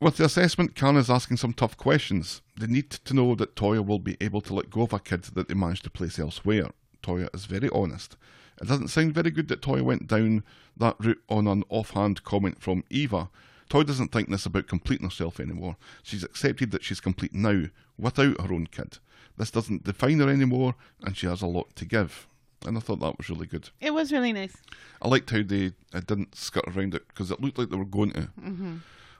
With 0.00 0.16
the 0.16 0.26
assessment, 0.26 0.76
Karen 0.76 0.94
is 0.94 1.10
asking 1.10 1.38
some 1.38 1.52
tough 1.52 1.76
questions. 1.76 2.40
They 2.56 2.68
need 2.68 2.90
to 2.90 3.14
know 3.14 3.34
that 3.34 3.56
Toya 3.56 3.84
will 3.84 3.98
be 3.98 4.16
able 4.20 4.40
to 4.42 4.54
let 4.54 4.70
go 4.70 4.82
of 4.82 4.92
a 4.92 5.00
kid 5.00 5.24
that 5.24 5.48
they 5.48 5.54
managed 5.54 5.82
to 5.84 5.90
place 5.90 6.20
elsewhere. 6.20 6.68
Toya 7.02 7.34
is 7.34 7.46
very 7.46 7.68
honest. 7.70 8.16
It 8.62 8.68
doesn't 8.68 8.90
sound 8.90 9.12
very 9.12 9.32
good 9.32 9.48
that 9.48 9.60
Toya 9.60 9.82
went 9.82 10.06
down 10.06 10.44
that 10.76 10.94
route 11.00 11.22
on 11.28 11.48
an 11.48 11.64
offhand 11.70 12.22
comment 12.22 12.62
from 12.62 12.84
Eva. 12.90 13.28
Toya 13.68 13.86
doesn't 13.86 14.12
think 14.12 14.30
this 14.30 14.46
about 14.46 14.68
completing 14.68 15.08
herself 15.08 15.40
anymore. 15.40 15.78
She's 16.04 16.22
accepted 16.22 16.70
that 16.70 16.84
she's 16.84 17.00
complete 17.00 17.34
now, 17.34 17.64
without 17.98 18.40
her 18.40 18.54
own 18.54 18.68
kid. 18.68 18.98
This 19.36 19.50
doesn't 19.50 19.82
define 19.82 20.20
her 20.20 20.30
anymore, 20.30 20.76
and 21.02 21.16
she 21.16 21.26
has 21.26 21.42
a 21.42 21.48
lot 21.48 21.74
to 21.74 21.84
give. 21.84 22.28
And 22.66 22.76
I 22.76 22.80
thought 22.80 23.00
that 23.00 23.16
was 23.18 23.30
really 23.30 23.46
good. 23.46 23.70
It 23.80 23.94
was 23.94 24.12
really 24.12 24.32
nice. 24.32 24.56
I 25.00 25.08
liked 25.08 25.30
how 25.30 25.42
they 25.42 25.72
uh, 25.94 26.00
didn't 26.00 26.34
skirt 26.34 26.64
around 26.66 26.94
it 26.94 27.06
because 27.08 27.30
it 27.30 27.40
looked 27.40 27.58
like 27.58 27.70
they 27.70 27.76
were 27.76 27.84
going 27.84 28.12
to. 28.12 28.28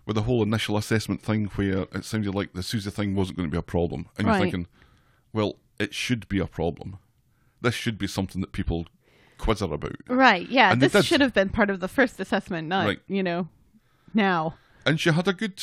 With 0.07 0.15
the 0.17 0.23
whole 0.23 0.43
initial 0.43 0.77
assessment 0.79 1.21
thing, 1.21 1.47
where 1.55 1.83
it 1.93 2.05
sounded 2.05 2.35
like 2.35 2.55
the 2.55 2.63
Susie 2.63 2.91
thing 2.91 3.15
wasn't 3.15 3.37
going 3.37 3.49
to 3.49 3.53
be 3.53 3.59
a 3.59 3.63
problem, 3.63 4.07
and 4.17 4.27
you're 4.27 4.35
Right. 4.35 4.41
thinking, 4.45 4.67
well, 5.35 5.57
it 5.79 5.93
should 5.95 6.27
be 6.29 6.39
a 6.39 6.47
problem. 6.47 6.97
This 7.61 7.75
should 7.75 7.99
be 7.99 8.07
something 8.07 8.41
that 8.41 8.53
people 8.53 8.87
quiz 9.37 9.61
her 9.61 9.67
about. 9.73 9.97
Right, 10.09 10.49
yeah. 10.49 10.73
And 10.73 10.81
this 10.81 11.05
should 11.05 11.21
have 11.21 11.35
been 11.35 11.51
part 11.51 11.69
of 11.69 11.81
the 11.81 11.89
first 11.89 12.19
assessment, 12.19 12.69
not 12.69 12.87
Right. 12.87 13.01
you 13.07 13.23
know, 13.23 13.49
now. 14.15 14.55
And 14.87 14.99
she 14.99 15.11
had 15.11 15.29
a 15.29 15.33
good 15.35 15.63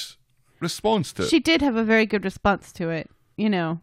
response 0.60 1.12
to 1.14 1.24
it. 1.24 1.30
She 1.30 1.40
did 1.40 1.62
have 1.64 1.76
a 1.76 1.84
very 1.84 2.06
good 2.06 2.24
response 2.24 2.72
to 2.74 2.90
it, 2.90 3.10
you 3.36 3.50
know. 3.50 3.82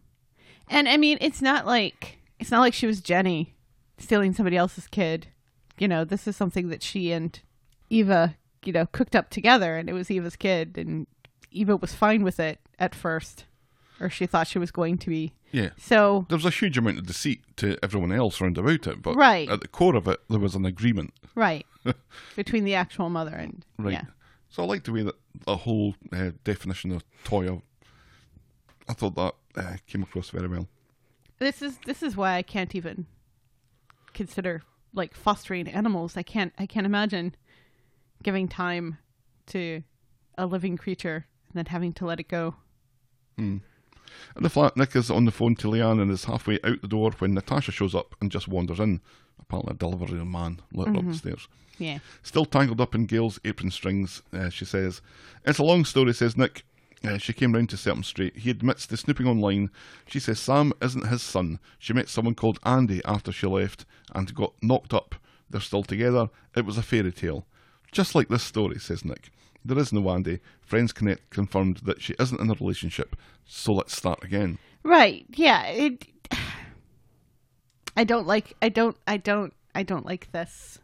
And 0.69 0.89
I 0.89 0.97
mean, 0.97 1.19
it's 1.21 1.43
not 1.43 1.67
like 1.67 2.19
it's 2.39 2.51
not 2.53 2.61
like 2.61 2.73
she 2.75 2.87
was 2.87 3.01
Jenny 3.01 3.55
stealing 4.03 4.33
somebody 4.35 4.57
else's 4.57 4.87
kid. 4.89 5.29
You 5.79 5.89
know, 5.89 6.05
this 6.05 6.27
is 6.29 6.37
something 6.37 6.69
that 6.69 6.83
she 6.83 7.13
and 7.13 7.39
Eva, 7.91 8.37
you 8.65 8.73
know, 8.73 8.87
cooked 8.87 9.17
up 9.17 9.31
together 9.31 9.77
and 9.77 9.89
it 9.89 9.93
was 9.95 10.11
Eva's 10.11 10.37
kid 10.37 10.77
and 10.77 11.07
Eva 11.51 11.77
was 11.77 11.95
fine 11.95 12.23
with 12.23 12.39
it 12.41 12.61
at 12.79 12.95
first. 12.95 13.45
Or 14.01 14.11
she 14.11 14.27
thought 14.27 14.47
she 14.49 14.59
was 14.59 14.71
going 14.73 14.99
to 14.99 15.11
be. 15.11 15.33
yeah. 15.53 15.71
So 15.79 16.27
There 16.29 16.37
was 16.39 16.45
a 16.45 16.51
huge 16.51 16.77
amount 16.77 16.99
of 16.99 17.07
deceit 17.07 17.41
to 17.59 17.77
everyone 17.83 18.11
else 18.13 18.41
round 18.41 18.59
about 18.59 18.87
it, 18.87 19.01
but 19.03 19.15
Right. 19.15 19.49
at 19.49 19.61
the 19.61 19.69
core 19.69 19.95
of 19.95 20.09
it, 20.09 20.21
there 20.29 20.41
was 20.41 20.55
an 20.55 20.67
agreement. 20.67 21.15
right. 21.35 21.65
between 22.37 22.65
the 22.65 22.75
actual 22.75 23.09
mother 23.11 23.35
and 23.35 23.65
Right. 23.79 23.93
yeah. 23.95 24.05
So 24.51 24.63
I 24.63 24.67
like 24.67 24.85
the 24.85 24.93
way 24.93 25.03
that 25.03 25.15
the 25.47 25.57
whole 25.57 25.95
uh, 26.13 26.33
definition 26.45 26.93
of 26.93 27.05
toy. 27.25 27.61
I 28.89 28.93
thought 28.93 29.15
that 29.15 29.35
uh, 29.57 29.77
came 29.87 30.03
across 30.03 30.31
very 30.31 30.49
well. 30.49 30.69
this 31.39 31.63
is 31.63 31.79
this 31.87 32.03
is 32.03 32.17
why 32.17 32.35
I 32.35 32.43
can't 32.43 32.75
even 32.75 33.07
consider 34.15 34.63
like 34.95 35.15
fostering 35.15 35.69
animals. 35.69 36.17
I 36.17 36.23
can't 36.23 36.53
I 36.59 36.67
can't 36.67 36.87
imagine 36.87 37.35
giving 38.23 38.49
time 38.49 38.99
to 39.47 39.83
a 40.39 40.47
living 40.47 40.77
creature 40.77 41.27
and 41.49 41.55
then 41.55 41.67
having 41.67 41.93
to 41.95 42.07
let 42.07 42.21
it 42.21 42.29
go. 42.29 42.55
In 44.37 44.43
the 44.43 44.51
flat, 44.51 44.77
Nick 44.77 44.95
is 44.95 45.11
on 45.11 45.25
the 45.25 45.31
phone 45.31 45.57
to 45.57 45.69
Leanne 45.69 46.01
and 46.01 46.11
is 46.11 46.25
halfway 46.25 46.59
out 46.65 46.81
the 46.83 46.89
door 46.89 47.11
when 47.19 47.35
Natasha 47.35 47.73
shows 47.73 47.95
up 47.95 48.15
and 48.21 48.31
just 48.31 48.49
wanders 48.49 48.81
in. 48.81 49.01
Apparently, 49.39 49.73
a 49.73 49.77
delivery 49.77 50.25
man 50.25 50.61
let 50.73 50.89
her 50.89 50.97
up 50.97 51.07
the 51.07 51.15
stairs. 51.15 51.49
Yeah. 51.79 51.99
Still 52.23 52.45
tangled 52.45 52.81
up 52.81 52.95
in 52.95 53.07
Gail's 53.07 53.41
apron 53.45 53.71
strings, 53.71 54.23
uh, 54.33 54.51
she 54.51 54.65
says. 54.65 55.01
It's 55.45 55.59
a 55.59 55.65
long 55.65 55.85
story, 55.85 56.13
says 56.15 56.37
Nick. 56.37 56.65
Uh, 57.05 57.19
she 57.19 57.33
came 57.33 57.53
round 57.53 57.69
to 57.71 57.77
set 57.77 57.97
him 57.97 58.03
straight. 58.03 58.37
He 58.37 58.51
admits 58.51 58.87
to 58.87 58.97
snooping 58.97 59.27
online. 59.27 59.71
She 60.07 60.21
says 60.21 60.39
Sam 60.39 60.73
isn't 60.81 61.09
his 61.09 61.23
son. 61.23 61.59
She 61.79 61.93
met 61.93 62.09
someone 62.09 62.35
called 62.35 62.61
Andy 62.65 63.01
after 63.05 63.33
she 63.33 63.47
left 63.47 63.85
and 64.15 64.35
got 64.35 64.55
knocked 64.63 64.95
up. 64.95 65.17
They're 65.51 65.61
still 65.61 65.83
together. 65.83 66.31
It 66.57 66.65
was 66.65 66.79
a 66.79 66.83
fairy 66.83 67.13
tale. 67.13 67.47
Just 67.91 68.15
like 68.15 68.29
this 68.29 68.43
story, 68.43 68.79
says 68.79 69.05
Nick. 69.05 69.31
There 69.65 69.79
is 69.79 69.93
no 69.93 70.09
Andy. 70.11 70.41
Friends 70.61 70.93
Connect 70.93 71.31
confirmed 71.31 71.79
that 71.85 72.01
she 72.01 72.15
isn't 72.19 72.41
in 72.41 72.51
a 72.51 72.55
relationship, 72.55 73.17
so 73.45 73.73
let's 73.73 73.97
start 73.97 74.25
again. 74.25 74.59
Right. 74.83 75.27
Yeah. 75.35 75.65
It. 75.67 76.07
I 77.97 78.05
don't 78.05 78.27
like. 78.27 78.57
I 78.63 78.69
don't. 78.69 78.97
I 79.07 79.19
don't. 79.19 79.53
I 79.75 79.83
don't 79.83 80.07
like 80.07 80.33
this. 80.33 80.79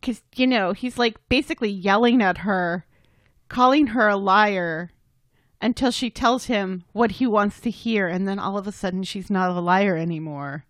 Because 0.00 0.22
you 0.34 0.46
know 0.46 0.72
he's 0.72 0.98
like 0.98 1.16
basically 1.28 1.70
yelling 1.70 2.22
at 2.22 2.38
her, 2.38 2.84
calling 3.52 3.88
her 3.88 4.08
a 4.08 4.16
liar, 4.16 4.90
until 5.60 5.90
she 5.90 6.08
tells 6.10 6.46
him 6.46 6.84
what 6.92 7.12
he 7.12 7.26
wants 7.26 7.60
to 7.60 7.70
hear, 7.70 8.08
and 8.08 8.26
then 8.26 8.38
all 8.38 8.56
of 8.58 8.66
a 8.66 8.72
sudden 8.72 9.02
she's 9.04 9.30
not 9.30 9.50
a 9.50 9.60
liar 9.60 9.96
anymore, 9.96 10.64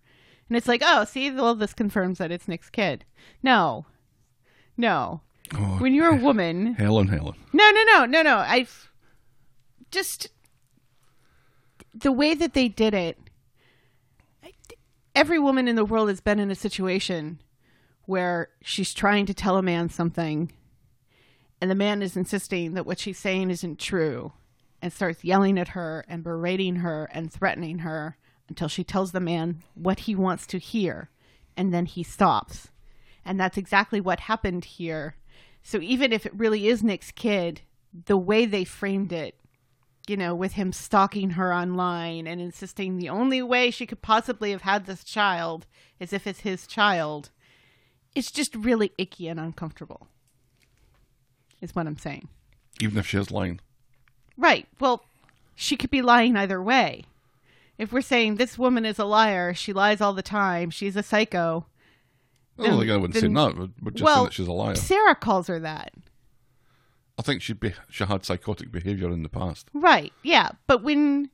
and 0.49 0.57
it's 0.57 0.67
like, 0.67 0.81
oh, 0.85 1.05
see, 1.05 1.31
well, 1.31 1.55
this 1.55 1.73
confirms 1.73 2.17
that 2.19 2.31
it's 2.31 2.47
Nick's 2.47 2.69
kid. 2.69 3.05
No, 3.41 3.85
no. 4.77 5.21
Oh, 5.55 5.77
When 5.79 5.93
you're 5.93 6.13
a 6.13 6.15
woman, 6.21 6.73
Helen, 6.75 7.07
Helen. 7.07 7.35
no, 7.53 7.69
no, 7.71 7.83
no, 7.85 8.05
no, 8.05 8.21
no. 8.21 8.37
I 8.37 8.67
just 9.89 10.29
the 11.93 12.11
way 12.11 12.33
that 12.35 12.53
they 12.53 12.67
did 12.67 12.93
it. 12.93 13.17
Every 15.15 15.37
woman 15.37 15.67
in 15.67 15.75
the 15.75 15.85
world 15.85 16.09
has 16.09 16.21
been 16.21 16.39
in 16.39 16.49
a 16.49 16.55
situation 16.55 17.39
where 18.05 18.49
she's 18.63 18.93
trying 18.95 19.27
to 19.27 19.33
tell 19.33 19.57
a 19.57 19.61
man 19.61 19.87
something, 19.89 20.51
and 21.63 21.71
the 21.71 21.75
man 21.75 22.01
is 22.01 22.17
insisting 22.17 22.73
that 22.73 22.85
what 22.85 22.99
she's 22.99 23.17
saying 23.17 23.49
isn't 23.49 23.79
true, 23.79 24.33
and 24.81 24.91
starts 24.91 25.23
yelling 25.23 25.57
at 25.57 25.69
her 25.69 26.03
and 26.09 26.21
berating 26.21 26.75
her 26.75 27.05
and 27.13 27.31
threatening 27.31 27.79
her 27.79 28.17
until 28.49 28.67
she 28.67 28.83
tells 28.83 29.13
the 29.13 29.21
man 29.21 29.63
what 29.73 30.01
he 30.01 30.13
wants 30.13 30.45
to 30.45 30.57
hear, 30.57 31.09
and 31.55 31.73
then 31.73 31.85
he 31.85 32.03
stops. 32.03 32.67
And 33.23 33.39
that's 33.39 33.57
exactly 33.57 34.01
what 34.01 34.19
happened 34.19 34.65
here. 34.65 35.15
So 35.61 35.79
even 35.79 36.11
if 36.11 36.25
it 36.25 36.35
really 36.35 36.67
is 36.67 36.83
Nick's 36.83 37.11
kid, 37.11 37.61
the 37.93 38.17
way 38.17 38.45
they 38.45 38.65
framed 38.65 39.13
it, 39.13 39.39
you 40.05 40.17
know, 40.17 40.35
with 40.35 40.55
him 40.55 40.73
stalking 40.73 41.29
her 41.29 41.53
online 41.53 42.27
and 42.27 42.41
insisting 42.41 42.97
the 42.97 43.07
only 43.07 43.41
way 43.41 43.71
she 43.71 43.85
could 43.85 44.01
possibly 44.01 44.51
have 44.51 44.63
had 44.63 44.85
this 44.85 45.05
child 45.05 45.65
is 45.97 46.11
if 46.11 46.27
it's 46.27 46.41
his 46.41 46.67
child, 46.67 47.29
it's 48.13 48.31
just 48.31 48.53
really 48.53 48.91
icky 48.97 49.29
and 49.29 49.39
uncomfortable. 49.39 50.09
Is 51.63 51.73
what 51.73 51.87
I'm 51.87 51.97
saying. 51.97 52.27
Even 52.81 52.97
if 52.97 53.07
she 53.07 53.17
is 53.17 53.31
lying. 53.31 53.61
Right. 54.37 54.67
Well, 54.81 55.05
she 55.55 55.77
could 55.77 55.89
be 55.89 56.01
lying 56.01 56.35
either 56.35 56.61
way. 56.61 57.05
If 57.77 57.93
we're 57.93 58.01
saying 58.01 58.35
this 58.35 58.57
woman 58.57 58.85
is 58.85 58.99
a 58.99 59.05
liar, 59.05 59.53
she 59.53 59.71
lies 59.71 60.01
all 60.01 60.13
the 60.13 60.21
time, 60.21 60.69
she's 60.69 60.97
a 60.97 61.03
psycho. 61.03 61.65
Don't 62.57 62.79
think 62.79 62.91
I 62.91 62.97
would 62.97 63.13
say 63.13 63.21
then- 63.21 63.33
that. 63.33 63.57
We're 63.57 63.69
we're 63.81 63.91
just 63.91 64.03
well, 64.03 64.25
that 64.25 64.33
she's 64.33 64.47
a 64.47 64.51
liar. 64.51 64.75
Sarah 64.75 65.15
calls 65.15 65.47
her 65.47 65.59
that. 65.59 65.93
I 67.17 67.21
think 67.21 67.41
she 67.41 67.53
be, 67.53 67.73
she 67.89 68.03
had 68.03 68.25
psychotic 68.25 68.71
behaviour 68.71 69.09
in 69.09 69.23
the 69.23 69.29
past. 69.29 69.69
Right. 69.73 70.11
Yeah. 70.21 70.49
But 70.67 70.83
when 70.83 71.29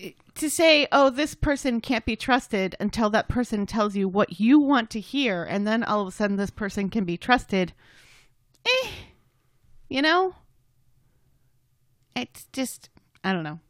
eh, 0.00 0.10
to 0.34 0.50
say, 0.50 0.88
"Oh, 0.90 1.10
this 1.10 1.34
person 1.34 1.80
can't 1.80 2.04
be 2.04 2.16
trusted," 2.16 2.74
until 2.80 3.08
that 3.10 3.28
person 3.28 3.66
tells 3.66 3.94
you 3.94 4.08
what 4.08 4.40
you 4.40 4.58
want 4.58 4.90
to 4.90 5.00
hear, 5.00 5.44
and 5.44 5.66
then 5.66 5.84
all 5.84 6.02
of 6.02 6.08
a 6.08 6.10
sudden 6.10 6.36
this 6.36 6.50
person 6.50 6.88
can 6.90 7.04
be 7.04 7.16
trusted. 7.16 7.72
Eh, 8.66 8.88
you 9.88 10.02
know, 10.02 10.34
it's 12.14 12.46
just 12.52 12.90
I 13.24 13.32
don't 13.32 13.44
know. 13.44 13.60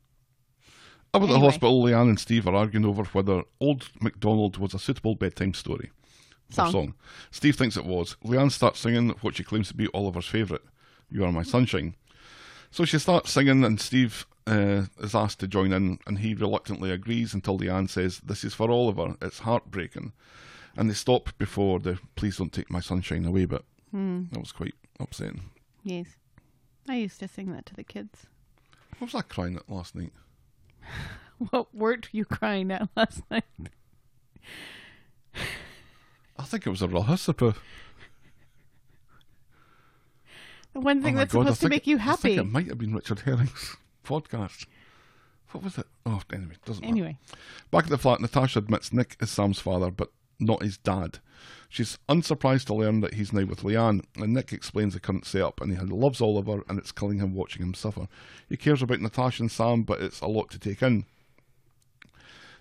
Up 1.14 1.22
at 1.22 1.28
the 1.28 1.40
hospital, 1.40 1.82
Leanne 1.82 2.10
and 2.10 2.20
Steve 2.20 2.46
are 2.46 2.54
arguing 2.54 2.84
over 2.84 3.02
whether 3.04 3.42
Old 3.60 3.88
MacDonald 4.00 4.58
was 4.58 4.74
a 4.74 4.78
suitable 4.78 5.14
bedtime 5.14 5.54
story. 5.54 5.90
or 6.50 6.54
Song. 6.54 6.72
song. 6.72 6.94
Steve 7.30 7.56
thinks 7.56 7.76
it 7.78 7.86
was. 7.86 8.16
Leanne 8.24 8.52
starts 8.52 8.80
singing 8.80 9.10
what 9.22 9.34
she 9.36 9.42
claims 9.42 9.68
to 9.68 9.74
be 9.74 9.88
Oliver's 9.94 10.26
favourite, 10.26 10.62
You 11.10 11.24
Are 11.24 11.32
My 11.32 11.42
Sunshine. 11.42 11.94
So 12.70 12.84
she 12.84 12.98
starts 12.98 13.30
singing, 13.30 13.64
and 13.64 13.80
Steve 13.80 14.26
uh, 14.46 14.82
is 15.00 15.14
asked 15.14 15.40
to 15.40 15.48
join 15.48 15.72
in, 15.72 15.98
and 16.06 16.18
he 16.18 16.34
reluctantly 16.34 16.90
agrees 16.90 17.32
until 17.32 17.58
Leanne 17.58 17.88
says, 17.88 18.18
This 18.20 18.44
is 18.44 18.52
for 18.52 18.70
Oliver. 18.70 19.16
It's 19.22 19.40
heartbreaking. 19.40 20.12
And 20.76 20.90
they 20.90 20.94
stop 20.94 21.30
before 21.38 21.80
the 21.80 21.98
Please 22.16 22.36
Don't 22.36 22.52
Take 22.52 22.70
My 22.70 22.80
Sunshine 22.80 23.24
Away 23.24 23.46
bit. 23.46 23.64
Hmm. 23.90 24.24
That 24.32 24.40
was 24.40 24.52
quite 24.52 24.74
upsetting. 25.00 25.50
Yes, 25.84 26.16
I 26.88 26.96
used 26.96 27.20
to 27.20 27.28
sing 27.28 27.52
that 27.52 27.66
to 27.66 27.74
the 27.74 27.84
kids. 27.84 28.26
What 28.98 29.12
was 29.12 29.14
I 29.14 29.22
crying 29.22 29.56
at 29.56 29.68
last 29.70 29.94
night? 29.94 30.12
What 31.50 31.72
word 31.72 32.06
were 32.12 32.16
you 32.16 32.24
crying 32.24 32.72
at 32.72 32.88
last 32.96 33.22
night? 33.30 33.44
I 36.36 36.42
think 36.42 36.66
it 36.66 36.70
was 36.70 36.82
a 36.82 36.88
recipe. 36.88 37.52
The 40.72 40.80
one 40.80 41.00
thing 41.02 41.14
Oh 41.14 41.18
that's 41.18 41.32
God, 41.32 41.42
supposed 41.44 41.60
to 41.62 41.68
make 41.68 41.86
you 41.86 41.96
I 41.98 42.16
think 42.16 42.18
happy. 42.18 42.36
it 42.38 42.44
might 42.44 42.66
have 42.66 42.78
been 42.78 42.92
Richard 42.94 43.20
Herring's 43.20 43.76
podcast. 44.04 44.66
What 45.52 45.64
was 45.64 45.78
it? 45.78 45.86
Oh, 46.04 46.20
anyway, 46.32 46.54
it 46.54 46.64
doesn't 46.64 46.82
matter. 46.82 46.90
Anyway, 46.92 47.18
Back 47.70 47.84
at 47.84 47.90
the 47.90 47.98
flat, 47.98 48.20
Natasha 48.20 48.58
admits 48.58 48.92
Nick 48.92 49.16
is 49.20 49.30
Sam's 49.30 49.58
father, 49.60 49.90
but 49.90 50.10
not 50.38 50.62
his 50.62 50.78
dad. 50.78 51.18
She's 51.68 51.98
unsurprised 52.08 52.66
to 52.68 52.74
learn 52.74 53.00
that 53.00 53.14
he's 53.14 53.32
now 53.32 53.44
with 53.44 53.62
Leanne, 53.62 54.04
and 54.16 54.32
Nick 54.32 54.52
explains 54.52 54.94
the 54.94 55.00
current 55.00 55.26
setup, 55.26 55.60
and 55.60 55.76
he 55.76 55.84
loves 55.84 56.20
Oliver, 56.20 56.62
and 56.68 56.78
it's 56.78 56.92
killing 56.92 57.18
him 57.18 57.34
watching 57.34 57.62
him 57.62 57.74
suffer. 57.74 58.08
He 58.48 58.56
cares 58.56 58.82
about 58.82 59.00
Natasha 59.00 59.42
and 59.42 59.52
Sam, 59.52 59.82
but 59.82 60.00
it's 60.00 60.20
a 60.20 60.26
lot 60.26 60.50
to 60.50 60.58
take 60.58 60.82
in. 60.82 61.04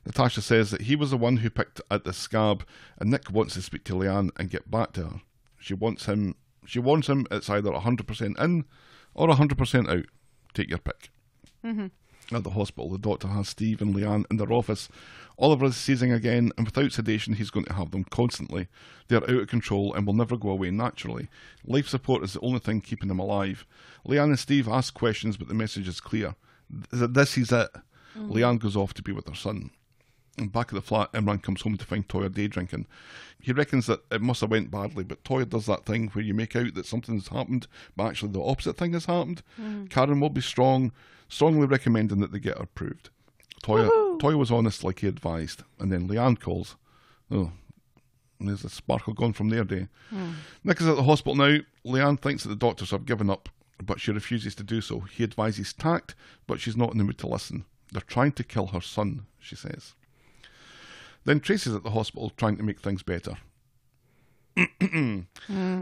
Natasha 0.05 0.41
says 0.41 0.71
that 0.71 0.83
he 0.83 0.95
was 0.95 1.11
the 1.11 1.17
one 1.17 1.37
who 1.37 1.49
picked 1.49 1.81
at 1.91 2.03
the 2.03 2.13
scab, 2.13 2.65
and 2.97 3.09
Nick 3.09 3.31
wants 3.31 3.53
to 3.55 3.61
speak 3.61 3.83
to 3.85 3.93
Leanne 3.93 4.29
and 4.37 4.49
get 4.49 4.71
back 4.71 4.93
to 4.93 5.03
her. 5.03 5.21
She 5.59 5.73
wants 5.73 6.05
him. 6.05 6.35
She 6.65 6.79
wants 6.79 7.07
him. 7.07 7.27
It's 7.31 7.49
either 7.49 7.71
hundred 7.73 8.07
percent 8.07 8.37
in 8.39 8.65
or 9.13 9.33
hundred 9.35 9.57
percent 9.57 9.89
out. 9.89 10.05
Take 10.53 10.69
your 10.69 10.79
pick. 10.79 11.11
Mm-hmm. 11.65 11.87
At 12.31 12.43
the 12.43 12.49
hospital, 12.49 12.89
the 12.89 12.97
doctor 12.97 13.29
has 13.29 13.47
Steve 13.47 13.81
and 13.81 13.95
Leanne 13.95 14.25
in 14.29 14.35
their 14.37 14.51
office. 14.51 14.89
Oliver 15.39 15.67
is 15.67 15.77
seizing 15.77 16.11
again, 16.11 16.51
and 16.57 16.65
without 16.67 16.91
sedation, 16.91 17.33
he's 17.35 17.49
going 17.51 17.65
to 17.67 17.73
have 17.73 17.91
them 17.91 18.03
constantly. 18.03 18.67
They're 19.07 19.23
out 19.23 19.29
of 19.29 19.47
control 19.47 19.93
and 19.93 20.05
will 20.05 20.13
never 20.13 20.35
go 20.35 20.49
away 20.49 20.71
naturally. 20.71 21.29
Life 21.65 21.87
support 21.87 22.23
is 22.23 22.33
the 22.33 22.41
only 22.41 22.59
thing 22.59 22.81
keeping 22.81 23.07
them 23.07 23.19
alive. 23.19 23.65
Leanne 24.05 24.25
and 24.25 24.39
Steve 24.39 24.67
ask 24.67 24.93
questions, 24.93 25.37
but 25.37 25.47
the 25.47 25.53
message 25.53 25.87
is 25.87 26.01
clear. 26.01 26.35
Th- 26.91 27.09
This 27.11 27.37
is 27.37 27.51
it. 27.51 27.69
Mm-hmm. 28.17 28.31
Leanne 28.31 28.59
goes 28.59 28.75
off 28.75 28.93
to 28.95 29.03
be 29.03 29.11
with 29.13 29.27
her 29.29 29.35
son. 29.35 29.69
And 30.37 30.51
back 30.51 30.67
at 30.67 30.75
the 30.75 30.81
flat, 30.81 31.11
Imran 31.13 31.41
comes 31.41 31.61
home 31.61 31.77
to 31.77 31.85
find 31.85 32.07
Toya 32.07 32.31
day 32.31 32.47
drinking. 32.47 32.85
He 33.39 33.51
reckons 33.51 33.87
that 33.87 34.01
it 34.11 34.21
must 34.21 34.41
have 34.41 34.51
went 34.51 34.69
badly, 34.69 35.03
but 35.03 35.23
Toya 35.23 35.49
does 35.49 35.65
that 35.65 35.85
thing 35.85 36.09
where 36.09 36.23
you 36.23 36.33
make 36.33 36.55
out 36.55 36.75
that 36.75 36.85
something's 36.85 37.29
happened, 37.29 37.67
but 37.95 38.05
actually 38.05 38.31
the 38.31 38.43
opposite 38.43 38.77
thing 38.77 38.93
has 38.93 39.05
happened. 39.05 39.41
Mm-hmm. 39.59 39.85
Karen 39.85 40.19
will 40.19 40.29
be 40.29 40.41
strong, 40.41 40.91
strongly 41.27 41.65
recommending 41.65 42.19
that 42.19 42.31
they 42.31 42.39
get 42.39 42.57
her 42.57 42.63
approved. 42.63 43.09
Toya, 43.63 43.89
Toya 44.19 44.37
was 44.37 44.51
honest 44.51 44.83
like 44.83 44.99
he 44.99 45.07
advised, 45.07 45.63
and 45.79 45.91
then 45.91 46.07
Leanne 46.07 46.39
calls. 46.39 46.75
Oh, 47.31 47.51
there's 48.39 48.63
a 48.63 48.69
sparkle 48.69 49.13
gone 49.13 49.33
from 49.33 49.49
their 49.49 49.63
day. 49.63 49.87
Hmm. 50.09 50.33
Nick 50.63 50.79
is 50.79 50.87
at 50.87 50.95
the 50.95 51.03
hospital 51.03 51.35
now. 51.35 51.59
Leanne 51.85 52.19
thinks 52.19 52.43
that 52.43 52.49
the 52.49 52.55
doctors 52.55 52.91
have 52.91 53.05
given 53.05 53.29
up, 53.29 53.49
but 53.81 53.99
she 53.99 54.11
refuses 54.11 54.55
to 54.55 54.63
do 54.63 54.81
so. 54.81 54.99
He 54.99 55.23
advises 55.23 55.73
tact, 55.73 56.15
but 56.45 56.59
she's 56.59 56.77
not 56.77 56.91
in 56.91 56.97
the 56.97 57.03
mood 57.03 57.17
to 57.19 57.27
listen. 57.27 57.65
They're 57.91 58.01
trying 58.01 58.33
to 58.33 58.43
kill 58.43 58.67
her 58.67 58.81
son, 58.81 59.25
she 59.39 59.55
says. 59.55 59.95
Then 61.27 61.41
Tracy's 61.41 61.75
at 61.75 61.83
the 61.83 61.91
hospital 61.91 62.31
trying 62.37 62.55
to 62.55 62.63
make 62.63 62.79
things 62.79 63.03
better. 63.03 63.35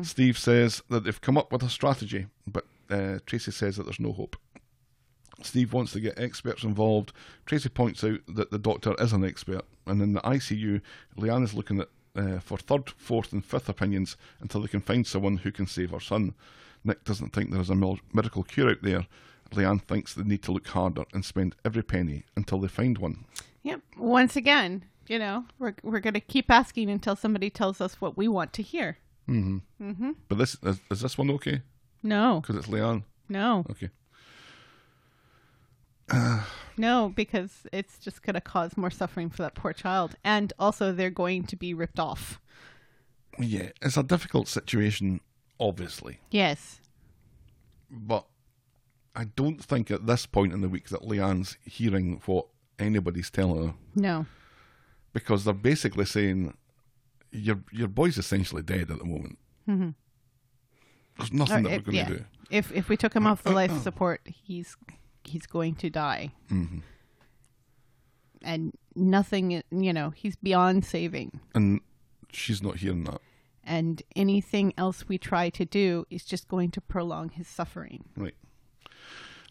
Steve 0.02 0.40
says 0.40 0.82
that 0.90 1.04
they've 1.04 1.22
come 1.22 1.38
up 1.38 1.52
with 1.52 1.62
a 1.62 1.70
strategy, 1.70 2.26
but 2.48 2.66
uh, 2.90 3.20
Tracy 3.28 3.52
says 3.52 3.78
that 3.78 3.84
there's 3.84 4.00
no 4.00 4.12
hope. 4.12 4.38
Steve 5.44 5.72
wants 5.72 5.92
to 5.92 6.00
get 6.00 6.18
experts 6.18 6.64
involved. 6.64 7.14
Tracy 7.46 7.70
points 7.70 8.04
out 8.04 8.22
that 8.28 8.50
the 8.50 8.58
doctor 8.58 8.96
is 8.98 9.14
an 9.14 9.24
expert, 9.24 9.62
and 9.86 10.02
in 10.02 10.14
the 10.14 10.22
ICU, 10.22 10.82
Leanne 11.16 11.44
is 11.44 11.54
looking 11.54 11.80
at 11.80 11.90
uh, 12.16 12.40
for 12.40 12.58
third, 12.58 12.90
fourth, 12.90 13.32
and 13.32 13.46
fifth 13.46 13.70
opinions 13.70 14.18
until 14.40 14.62
they 14.62 14.68
can 14.68 14.82
find 14.82 15.06
someone 15.06 15.38
who 15.38 15.52
can 15.52 15.68
save 15.68 15.92
her 15.92 16.00
son. 16.00 16.34
Nick 16.84 17.04
doesn't 17.04 17.34
think 17.34 17.52
there 17.52 17.62
is 17.62 17.70
a 17.70 17.76
miracle 17.76 18.42
cure 18.42 18.72
out 18.72 18.82
there. 18.82 19.06
Leanne 19.52 19.84
thinks 19.84 20.16
they 20.16 20.24
need 20.24 20.42
to 20.42 20.52
look 20.52 20.66
harder 20.70 21.04
and 21.14 21.24
spend 21.24 21.56
every 21.64 21.84
penny 21.84 22.24
until 22.36 22.60
they 22.60 22.68
find 22.68 22.98
one. 22.98 23.26
Yep. 23.62 23.82
Once 23.98 24.36
again, 24.36 24.86
you 25.08 25.20
know, 25.20 25.46
we're 25.60 25.76
we're 25.84 26.00
gonna 26.00 26.20
keep 26.20 26.50
asking 26.52 26.90
until 26.90 27.16
somebody 27.16 27.50
tells 27.50 27.80
us 27.82 28.00
what 28.02 28.18
we 28.18 28.28
want 28.28 28.54
to 28.54 28.62
hear. 28.62 28.98
Mhm. 29.28 29.62
Mhm. 29.82 30.16
But 30.30 30.38
this 30.38 30.56
is, 30.64 30.80
is 30.92 31.02
this 31.02 31.18
one 31.18 31.30
okay? 31.32 31.62
No, 32.04 32.40
Because 32.42 32.56
it's 32.58 32.68
Leanne. 32.68 33.04
no, 33.30 33.66
Okay. 33.72 33.90
no, 36.78 37.12
because 37.16 37.66
it's 37.72 37.98
just 37.98 38.22
gonna 38.22 38.42
cause 38.42 38.78
more 38.78 38.92
suffering 38.92 39.30
for 39.30 39.42
that 39.44 39.56
poor 39.56 39.74
child, 39.74 40.16
and 40.24 40.54
also 40.60 40.92
they're 40.92 41.10
going 41.10 41.44
to 41.48 41.56
be 41.56 41.74
ripped 41.74 42.00
off. 42.00 42.40
Yeah, 43.40 43.70
it's 43.82 43.98
a 43.98 44.04
difficult 44.04 44.48
situation, 44.48 45.20
obviously, 45.60 46.20
Yes. 46.32 46.80
but 47.90 48.26
I 49.16 49.26
don't 49.26 49.64
think 49.64 49.90
at 49.92 50.06
this 50.06 50.26
point 50.26 50.54
in 50.54 50.62
the 50.62 50.70
week 50.70 50.90
that 50.90 51.02
Leanne's 51.02 51.58
hearing 51.66 52.22
what 52.26 52.48
anybody's 52.78 53.30
telling 53.32 53.68
her 53.70 53.74
No. 53.96 54.26
Because 55.16 55.46
they're 55.46 55.54
basically 55.54 56.04
saying 56.04 56.54
your 57.32 57.62
your 57.72 57.88
boy's 57.88 58.18
essentially 58.18 58.62
dead 58.62 58.92
at 58.92 59.00
the 59.00 59.06
moment. 59.06 59.40
Mm-hmm. 59.68 59.90
There's 61.18 61.32
nothing 61.32 61.66
Or 61.66 61.70
that 61.70 61.76
if, 61.76 61.88
we're 61.88 61.94
going 61.94 61.96
yeah. 61.96 62.08
to 62.08 62.18
do. 62.18 62.26
If 62.52 62.72
if 62.74 62.90
we 62.90 62.98
took 62.98 63.14
him 63.16 63.26
off 63.26 63.42
the 63.42 63.52
life 63.52 63.72
uh, 63.72 63.76
uh. 63.76 63.80
support, 63.80 64.22
he's 64.26 64.76
he's 65.24 65.48
going 65.48 65.76
to 65.76 65.90
die. 65.90 66.34
Mm-hmm. 66.52 66.80
And 68.42 68.74
nothing, 68.96 69.64
you 69.72 69.94
know, 69.94 70.10
he's 70.12 70.36
beyond 70.36 70.86
saving. 70.86 71.40
And 71.56 71.80
she's 72.32 72.62
not 72.62 72.76
hearing 72.78 73.06
that. 73.06 73.22
And 73.64 74.04
anything 74.16 74.74
else 74.78 75.08
we 75.08 75.18
try 75.18 75.50
to 75.50 75.66
do 75.66 76.06
is 76.12 76.24
just 76.24 76.48
going 76.48 76.70
to 76.72 76.82
prolong 76.82 77.30
his 77.30 77.48
suffering. 77.48 78.04
Right. 78.16 78.36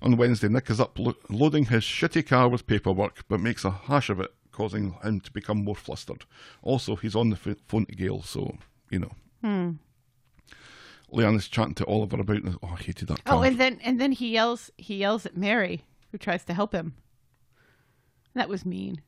On 0.00 0.16
Wednesday, 0.16 0.48
Nick 0.48 0.70
is 0.70 0.78
up 0.78 0.96
loading 1.28 1.64
his 1.64 1.82
shitty 1.82 2.24
car 2.26 2.48
with 2.48 2.68
paperwork, 2.68 3.24
but 3.28 3.40
makes 3.40 3.64
a 3.64 3.70
hash 3.70 4.10
of 4.10 4.20
it, 4.20 4.32
causing 4.54 4.94
him 5.02 5.20
to 5.20 5.32
become 5.32 5.64
more 5.64 5.74
flustered. 5.74 6.24
Also, 6.62 6.96
he's 6.96 7.14
on 7.16 7.30
the 7.30 7.36
ph- 7.36 7.58
phone 7.66 7.86
to 7.86 7.94
Gail, 7.94 8.22
so, 8.22 8.56
you 8.90 9.00
know. 9.00 9.12
Hmm. 9.42 9.70
Leanne 11.12 11.36
is 11.36 11.48
chatting 11.48 11.74
to 11.74 11.86
Oliver 11.86 12.20
about, 12.20 12.42
oh, 12.62 12.68
I 12.72 12.76
hated 12.76 13.08
that 13.08 13.24
car. 13.24 13.38
Oh, 13.38 13.42
and 13.42 13.58
then 13.58 13.78
and 13.82 14.00
then 14.00 14.12
he 14.12 14.30
yells 14.30 14.70
he 14.76 14.96
yells 14.96 15.26
at 15.26 15.36
Mary, 15.36 15.84
who 16.10 16.18
tries 16.18 16.44
to 16.44 16.54
help 16.54 16.72
him. 16.72 16.94
That 18.34 18.48
was 18.48 18.64
mean. 18.64 19.00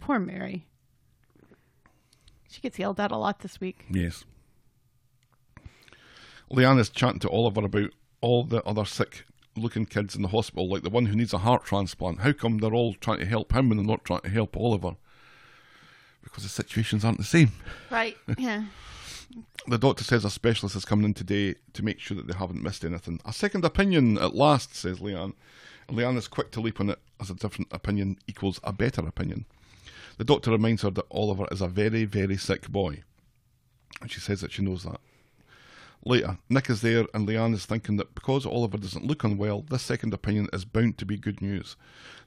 Poor 0.00 0.18
Mary. 0.18 0.66
She 2.48 2.60
gets 2.60 2.78
yelled 2.78 3.00
at 3.00 3.10
a 3.10 3.16
lot 3.16 3.40
this 3.40 3.60
week. 3.60 3.84
Yes. 3.90 4.24
Leanne 6.50 6.78
is 6.78 6.88
chatting 6.88 7.20
to 7.20 7.28
Oliver 7.28 7.64
about 7.64 7.90
all 8.20 8.44
the 8.44 8.62
other 8.62 8.84
sick 8.84 9.26
looking 9.56 9.86
kids 9.86 10.14
in 10.14 10.22
the 10.22 10.28
hospital, 10.28 10.68
like 10.68 10.82
the 10.82 10.90
one 10.90 11.06
who 11.06 11.16
needs 11.16 11.32
a 11.32 11.38
heart 11.38 11.64
transplant. 11.64 12.20
How 12.20 12.32
come 12.32 12.58
they're 12.58 12.74
all 12.74 12.94
trying 12.94 13.18
to 13.18 13.26
help 13.26 13.52
him 13.52 13.70
and 13.70 13.80
they're 13.80 13.86
not 13.86 14.04
trying 14.04 14.20
to 14.20 14.28
help 14.28 14.56
Oliver? 14.56 14.96
Because 16.22 16.42
the 16.42 16.48
situations 16.48 17.04
aren't 17.04 17.18
the 17.18 17.24
same. 17.24 17.52
Right. 17.90 18.16
Yeah. 18.38 18.64
The 19.66 19.78
doctor 19.78 20.04
says 20.04 20.24
a 20.24 20.30
specialist 20.30 20.76
is 20.76 20.84
coming 20.84 21.04
in 21.04 21.14
today 21.14 21.56
to 21.72 21.84
make 21.84 21.98
sure 21.98 22.16
that 22.16 22.28
they 22.28 22.34
haven't 22.34 22.62
missed 22.62 22.84
anything. 22.84 23.20
A 23.24 23.32
second 23.32 23.64
opinion 23.64 24.16
at 24.18 24.36
last, 24.36 24.76
says 24.76 25.00
Leanne. 25.00 25.34
And 25.88 25.98
Leanne 25.98 26.16
is 26.16 26.28
quick 26.28 26.52
to 26.52 26.60
leap 26.60 26.80
on 26.80 26.90
it 26.90 27.00
as 27.20 27.28
a 27.28 27.34
different 27.34 27.68
opinion 27.72 28.18
equals 28.28 28.60
a 28.62 28.72
better 28.72 29.06
opinion. 29.06 29.44
The 30.18 30.24
doctor 30.24 30.52
reminds 30.52 30.82
her 30.82 30.90
that 30.90 31.06
Oliver 31.10 31.46
is 31.50 31.60
a 31.60 31.66
very, 31.66 32.04
very 32.04 32.36
sick 32.36 32.68
boy. 32.68 33.02
And 34.00 34.10
she 34.10 34.20
says 34.20 34.40
that 34.40 34.52
she 34.52 34.62
knows 34.62 34.84
that. 34.84 35.00
Later, 36.06 36.38
Nick 36.48 36.70
is 36.70 36.82
there 36.82 37.04
and 37.12 37.26
Leanne 37.26 37.52
is 37.52 37.66
thinking 37.66 37.96
that 37.96 38.14
because 38.14 38.46
Oliver 38.46 38.78
doesn't 38.78 39.04
look 39.04 39.24
unwell, 39.24 39.62
this 39.68 39.82
second 39.82 40.14
opinion 40.14 40.48
is 40.52 40.64
bound 40.64 40.98
to 40.98 41.04
be 41.04 41.16
good 41.16 41.42
news. 41.42 41.74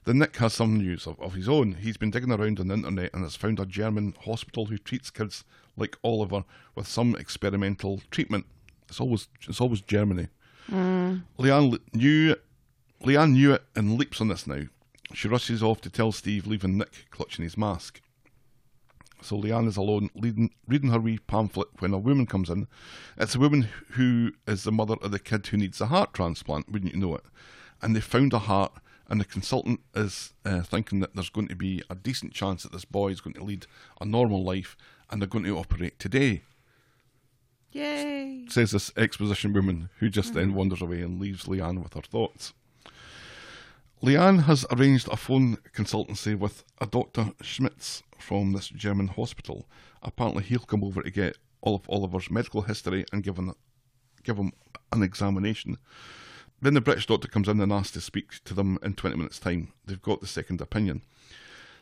Then 0.04 0.18
Nick 0.18 0.36
has 0.36 0.52
some 0.52 0.76
news 0.76 1.06
of, 1.06 1.18
of 1.18 1.32
his 1.32 1.48
own. 1.48 1.72
He's 1.80 1.96
been 1.96 2.10
digging 2.10 2.30
around 2.30 2.60
on 2.60 2.68
the 2.68 2.74
internet 2.74 3.14
and 3.14 3.22
has 3.22 3.36
found 3.36 3.58
a 3.58 3.64
German 3.64 4.14
hospital 4.26 4.66
who 4.66 4.76
treats 4.76 5.08
kids 5.08 5.44
like 5.78 5.96
Oliver 6.04 6.44
with 6.74 6.88
some 6.88 7.16
experimental 7.16 8.02
treatment. 8.10 8.44
It's 8.86 9.00
always 9.00 9.28
it's 9.48 9.62
always 9.62 9.80
Germany. 9.80 10.28
Mm. 10.70 11.22
Leanne 11.38 11.80
knew 11.94 12.36
Leanne 13.02 13.32
knew 13.32 13.54
it 13.54 13.64
and 13.74 13.96
leaps 13.96 14.20
on 14.20 14.28
this 14.28 14.46
now. 14.46 14.64
She 15.14 15.26
rushes 15.26 15.62
off 15.62 15.80
to 15.80 15.90
tell 15.90 16.12
Steve, 16.12 16.46
leaving 16.46 16.76
Nick 16.76 17.06
clutching 17.10 17.44
his 17.44 17.56
mask. 17.56 18.02
So 19.22 19.36
Leanne 19.36 19.68
is 19.68 19.76
alone, 19.76 20.10
leading, 20.14 20.50
reading 20.66 20.90
her 20.90 21.00
wee 21.00 21.18
pamphlet 21.18 21.68
when 21.78 21.92
a 21.92 21.98
woman 21.98 22.26
comes 22.26 22.48
in. 22.48 22.66
It's 23.16 23.34
a 23.34 23.40
woman 23.40 23.68
who 23.90 24.32
is 24.46 24.64
the 24.64 24.72
mother 24.72 24.96
of 25.02 25.10
the 25.10 25.18
kid 25.18 25.46
who 25.46 25.56
needs 25.56 25.80
a 25.80 25.86
heart 25.86 26.14
transplant, 26.14 26.70
wouldn't 26.70 26.94
you 26.94 27.00
know 27.00 27.14
it? 27.16 27.24
And 27.82 27.94
they 27.94 28.00
found 28.00 28.32
a 28.32 28.38
heart, 28.40 28.72
and 29.08 29.20
the 29.20 29.24
consultant 29.24 29.80
is 29.94 30.34
uh, 30.44 30.62
thinking 30.62 31.00
that 31.00 31.14
there's 31.14 31.30
going 31.30 31.48
to 31.48 31.56
be 31.56 31.82
a 31.90 31.94
decent 31.94 32.32
chance 32.32 32.62
that 32.62 32.72
this 32.72 32.84
boy 32.84 33.08
is 33.08 33.20
going 33.20 33.34
to 33.34 33.44
lead 33.44 33.66
a 34.00 34.04
normal 34.04 34.42
life, 34.42 34.76
and 35.10 35.20
they're 35.20 35.28
going 35.28 35.44
to 35.44 35.58
operate 35.58 35.98
today. 35.98 36.42
Yay. 37.72 38.46
Says 38.48 38.72
this 38.72 38.90
exposition 38.96 39.52
woman, 39.52 39.90
who 39.98 40.08
just 40.08 40.34
then 40.34 40.54
wanders 40.54 40.82
away 40.82 41.02
and 41.02 41.20
leaves 41.20 41.44
Leanne 41.44 41.82
with 41.82 41.94
her 41.94 42.02
thoughts. 42.02 42.52
Leanne 44.02 44.44
has 44.44 44.64
arranged 44.70 45.08
a 45.08 45.16
phone 45.16 45.58
consultancy 45.74 46.38
with 46.38 46.64
a 46.80 46.86
Dr. 46.86 47.32
Schmitz 47.42 48.02
from 48.18 48.52
this 48.52 48.68
German 48.68 49.08
hospital. 49.08 49.66
Apparently, 50.02 50.42
he'll 50.42 50.60
come 50.60 50.82
over 50.82 51.02
to 51.02 51.10
get 51.10 51.36
all 51.60 51.74
of 51.74 51.88
Oliver's 51.88 52.30
medical 52.30 52.62
history 52.62 53.04
and 53.12 53.22
give 53.22 53.36
him, 53.36 53.54
give 54.22 54.38
him 54.38 54.52
an 54.90 55.02
examination. 55.02 55.76
Then 56.62 56.74
the 56.74 56.80
British 56.80 57.06
doctor 57.06 57.28
comes 57.28 57.48
in 57.48 57.60
and 57.60 57.72
asks 57.72 57.92
to 57.92 58.00
speak 58.00 58.42
to 58.44 58.54
them 58.54 58.78
in 58.82 58.94
20 58.94 59.16
minutes' 59.16 59.38
time. 59.38 59.72
They've 59.84 60.00
got 60.00 60.22
the 60.22 60.26
second 60.26 60.62
opinion. 60.62 61.02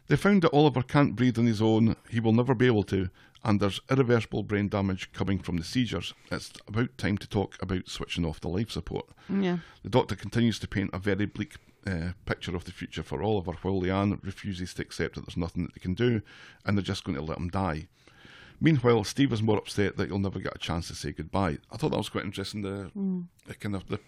They 0.09 0.17
found 0.17 0.43
that 0.43 0.55
Oliver 0.55 0.83
can't 0.83 1.15
breathe 1.15 1.39
on 1.39 1.47
his 1.47 1.63
own, 1.63 1.95
he 2.09 2.19
will 2.19 2.33
never 2.33 2.55
be 2.55 2.67
able 2.67 2.85
to, 2.85 3.11
and 3.45 3.61
there's 3.61 3.81
irreversible 3.91 4.43
brain 4.43 4.69
damage 4.69 5.13
coming 5.13 5.39
from 5.39 5.59
the 5.59 5.65
seizures. 5.65 6.15
It's 6.33 6.51
about 6.67 6.97
time 6.97 7.19
to 7.19 7.29
talk 7.29 7.57
about 7.61 7.89
switching 7.89 8.25
off 8.25 8.41
the 8.41 8.49
life 8.49 8.71
support. 8.71 9.07
Yeah. 9.29 9.59
The 9.83 9.91
doctor 9.91 10.17
continues 10.17 10.59
to 10.61 10.69
paint 10.69 10.91
a 10.93 10.99
very 10.99 11.27
bleak 11.27 11.57
uh, 11.87 12.12
picture 12.27 12.55
of 12.57 12.64
the 12.64 12.73
future 12.73 13.03
for 13.03 13.23
Oliver, 13.23 13.53
while 13.62 13.81
Leanne 13.81 14.19
refuses 14.25 14.75
to 14.75 14.83
accept 14.83 15.14
that 15.14 15.23
there's 15.27 15.37
nothing 15.37 15.64
that 15.64 15.75
they 15.75 15.81
can 15.81 15.95
do, 15.95 16.21
and 16.64 16.77
they're 16.77 16.83
just 16.83 17.05
going 17.05 17.17
to 17.17 17.23
let 17.25 17.38
him 17.38 17.49
die. 17.49 17.88
Meanwhile, 18.61 19.05
Steve 19.05 19.33
is 19.33 19.43
more 19.43 19.57
upset 19.59 19.97
that 19.97 20.09
he'll 20.09 20.19
never 20.19 20.41
get 20.41 20.57
a 20.57 20.59
chance 20.59 20.88
to 20.88 20.95
say 20.95 21.12
goodbye. 21.12 21.59
I 21.71 21.77
thought 21.77 21.91
that 21.91 21.97
was 21.97 22.09
quite 22.09 22.25
interesting. 22.25 22.62
The, 22.62 22.91
the 23.47 23.55
kind 23.55 23.77
of 23.77 23.87
the 23.88 24.01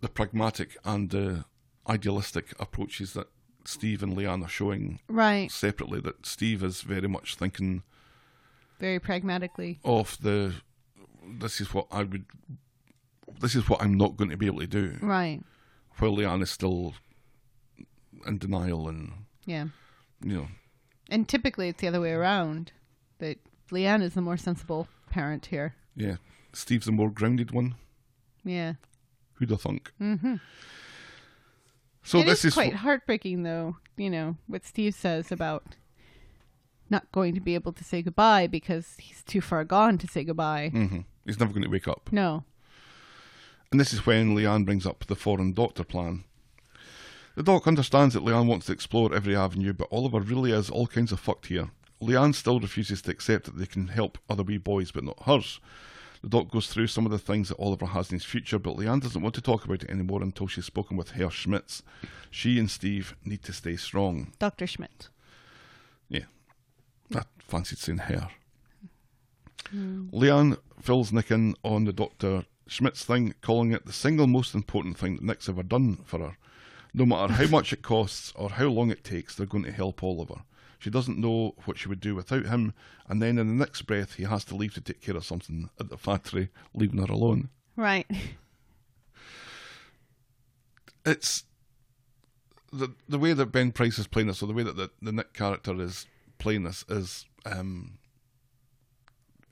the 0.00 0.08
pragmatic 0.08 0.76
and 0.84 1.10
the 1.10 1.44
idealistic 1.88 2.54
approaches 2.60 3.14
that 3.14 3.26
Steve 3.64 4.02
and 4.04 4.16
Leanne 4.16 4.44
are 4.44 4.48
showing 4.48 5.00
Right. 5.08 5.50
separately. 5.50 6.00
That 6.00 6.24
Steve 6.24 6.62
is 6.62 6.82
very 6.82 7.08
much 7.08 7.34
thinking 7.34 7.82
Very 8.78 9.00
pragmatically. 9.00 9.80
of 9.84 10.16
the 10.20 10.54
this 11.40 11.60
is 11.60 11.74
what 11.74 11.88
I 11.90 12.04
would 12.04 12.24
this 13.40 13.54
is 13.56 13.68
what 13.68 13.82
I'm 13.82 13.94
not 13.94 14.16
going 14.16 14.30
to 14.30 14.36
be 14.36 14.46
able 14.46 14.60
to 14.60 14.66
do. 14.68 14.96
Right. 15.02 15.42
While 15.98 16.16
Leanne 16.16 16.42
is 16.42 16.50
still 16.50 16.94
in 18.26 18.38
denial 18.38 18.88
and 18.88 19.12
Yeah. 19.46 19.66
you 20.22 20.36
know 20.36 20.48
And 21.10 21.28
typically 21.28 21.68
it's 21.68 21.80
the 21.80 21.88
other 21.88 22.00
way 22.00 22.12
around. 22.12 22.72
That 23.18 23.38
Leanne 23.70 24.02
is 24.02 24.14
the 24.14 24.20
more 24.22 24.36
sensible 24.36 24.88
parent 25.10 25.46
here. 25.46 25.74
yeah. 25.96 26.16
Steve's 26.52 26.86
the 26.86 26.92
more 26.92 27.10
grounded 27.10 27.50
one. 27.50 27.74
Yeah. 28.44 28.74
Who'd 29.34 29.50
have 29.50 29.60
thunk? 29.60 29.92
Mm-hmm. 30.00 30.36
So 32.02 32.20
It 32.20 32.24
this 32.26 32.38
is 32.40 32.44
is 32.46 32.54
quite 32.54 32.72
wh- 32.72 32.76
heartbreaking, 32.78 33.42
though. 33.42 33.76
You 33.96 34.10
know 34.10 34.36
what 34.46 34.64
Steve 34.64 34.94
says 34.94 35.30
about 35.32 35.76
not 36.88 37.10
going 37.12 37.34
to 37.34 37.40
be 37.40 37.54
able 37.54 37.72
to 37.72 37.84
say 37.84 38.00
goodbye 38.00 38.46
because 38.46 38.94
he's 38.98 39.22
too 39.24 39.40
far 39.42 39.62
gone 39.64 39.98
to 39.98 40.06
say 40.06 40.24
goodbye. 40.24 40.70
Mhm. 40.72 41.04
He's 41.26 41.38
never 41.38 41.52
going 41.52 41.64
to 41.64 41.68
wake 41.70 41.86
up. 41.88 42.08
No. 42.12 42.44
And 43.70 43.80
this 43.80 43.92
is 43.92 44.06
when 44.06 44.34
Leanne 44.34 44.64
brings 44.64 44.86
up 44.86 45.04
the 45.06 45.14
foreign 45.14 45.52
doctor 45.52 45.84
plan. 45.84 46.24
The 47.34 47.42
doc 47.42 47.68
understands 47.68 48.14
that 48.14 48.24
Leanne 48.24 48.46
wants 48.46 48.66
to 48.66 48.72
explore 48.72 49.14
every 49.14 49.36
avenue, 49.36 49.72
but 49.72 49.88
Oliver 49.92 50.20
really 50.20 50.52
is 50.52 50.70
all 50.70 50.86
kinds 50.86 51.12
of 51.12 51.20
fucked 51.20 51.46
here. 51.46 51.70
Leanne 52.00 52.34
still 52.34 52.60
refuses 52.60 53.02
to 53.02 53.10
accept 53.10 53.44
that 53.44 53.58
they 53.58 53.66
can 53.66 53.88
help 53.88 54.18
other 54.28 54.42
wee 54.42 54.58
boys, 54.58 54.90
but 54.90 55.04
not 55.04 55.22
hers. 55.24 55.60
The 56.22 56.28
doc 56.28 56.50
goes 56.50 56.66
through 56.66 56.88
some 56.88 57.06
of 57.06 57.12
the 57.12 57.18
things 57.18 57.48
that 57.48 57.58
Oliver 57.58 57.86
has 57.86 58.10
in 58.10 58.16
his 58.16 58.24
future, 58.24 58.58
but 58.58 58.76
Leanne 58.76 59.02
doesn't 59.02 59.22
want 59.22 59.34
to 59.36 59.40
talk 59.40 59.64
about 59.64 59.84
it 59.84 59.90
anymore 59.90 60.22
until 60.22 60.48
she's 60.48 60.64
spoken 60.64 60.96
with 60.96 61.12
Herr 61.12 61.30
Schmitz. 61.30 61.82
She 62.30 62.58
and 62.58 62.70
Steve 62.70 63.14
need 63.24 63.42
to 63.44 63.52
stay 63.52 63.76
strong. 63.76 64.32
Dr. 64.38 64.66
Schmidt. 64.66 65.08
Yeah. 66.08 66.24
I 67.14 67.22
fancied 67.38 67.78
saying 67.78 67.98
her. 67.98 68.30
Hmm. 69.70 70.08
Leanne 70.08 70.58
fills 70.80 71.12
Nick 71.12 71.30
in 71.30 71.54
on 71.62 71.84
the 71.84 71.92
Dr. 71.92 72.44
Schmitz 72.70 73.04
thing, 73.04 73.34
calling 73.40 73.72
it 73.72 73.86
the 73.86 73.92
single 73.92 74.26
most 74.26 74.54
important 74.54 74.98
thing 74.98 75.16
that 75.16 75.24
Nick's 75.24 75.48
ever 75.48 75.62
done 75.62 75.96
for 76.04 76.18
her. 76.18 76.36
No 76.94 77.06
matter 77.06 77.32
how 77.32 77.46
much 77.48 77.72
it 77.72 77.82
costs 77.82 78.32
or 78.36 78.50
how 78.50 78.66
long 78.66 78.90
it 78.90 79.04
takes, 79.04 79.34
they're 79.34 79.46
going 79.46 79.64
to 79.64 79.72
help 79.72 80.02
Oliver. 80.02 80.42
She 80.78 80.90
doesn't 80.90 81.18
know 81.18 81.54
what 81.64 81.78
she 81.78 81.88
would 81.88 82.00
do 82.00 82.14
without 82.14 82.46
him, 82.46 82.72
and 83.08 83.20
then 83.20 83.38
in 83.38 83.48
the 83.48 83.64
next 83.64 83.82
breath, 83.82 84.14
he 84.14 84.24
has 84.24 84.44
to 84.44 84.54
leave 84.54 84.74
to 84.74 84.80
take 84.80 85.00
care 85.00 85.16
of 85.16 85.24
something 85.24 85.70
at 85.80 85.88
the 85.90 85.96
factory, 85.96 86.50
leaving 86.72 87.00
her 87.00 87.12
alone. 87.12 87.48
Right. 87.74 88.06
it's 91.04 91.44
the 92.72 92.90
the 93.08 93.18
way 93.18 93.32
that 93.32 93.46
Ben 93.46 93.72
Price 93.72 93.98
is 93.98 94.06
playing 94.06 94.28
this, 94.28 94.42
or 94.42 94.46
the 94.46 94.52
way 94.52 94.62
that 94.62 94.76
the, 94.76 94.90
the 95.02 95.12
Nick 95.12 95.32
character 95.32 95.80
is 95.80 96.06
playing 96.38 96.62
this, 96.62 96.84
is 96.88 97.26
um, 97.44 97.98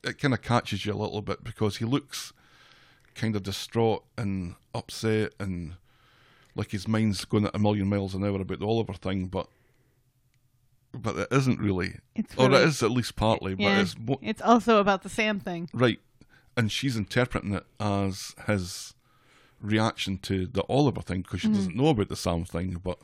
it 0.04 0.18
kind 0.18 0.34
of 0.34 0.42
catches 0.42 0.86
you 0.86 0.92
a 0.92 0.94
little 0.94 1.22
bit 1.22 1.42
because 1.42 1.78
he 1.78 1.84
looks 1.84 2.32
kind 3.16 3.34
of 3.34 3.42
distraught 3.42 4.04
and 4.16 4.54
upset 4.74 5.32
and 5.40 5.74
like 6.54 6.70
his 6.70 6.86
mind's 6.86 7.24
going 7.24 7.46
at 7.46 7.54
a 7.54 7.58
million 7.58 7.88
miles 7.88 8.14
an 8.14 8.24
hour 8.24 8.40
about 8.40 8.58
the 8.60 8.66
Oliver 8.66 8.94
thing, 8.94 9.26
but 9.26 9.48
but 10.92 11.16
it 11.16 11.28
isn't 11.30 11.60
really, 11.60 11.98
It's 12.14 12.34
or 12.36 12.48
really- 12.48 12.62
it 12.62 12.68
is 12.68 12.82
at 12.82 12.90
least 12.90 13.16
partly, 13.16 13.54
but 13.54 13.66
it's 13.78 13.98
mo- 13.98 14.18
It's 14.22 14.40
also 14.40 14.78
about 14.78 15.02
the 15.02 15.10
Sam 15.10 15.40
thing. 15.40 15.68
Right. 15.74 16.00
And 16.56 16.72
she's 16.72 16.96
interpreting 16.96 17.52
it 17.52 17.66
as 17.78 18.34
his 18.46 18.94
reaction 19.60 20.16
to 20.18 20.46
the 20.46 20.62
Oliver 20.70 21.02
thing 21.02 21.20
because 21.20 21.40
she 21.40 21.48
mm-hmm. 21.48 21.56
doesn't 21.56 21.76
know 21.76 21.88
about 21.88 22.08
the 22.08 22.16
Sam 22.16 22.46
thing. 22.46 22.80
But 22.82 22.98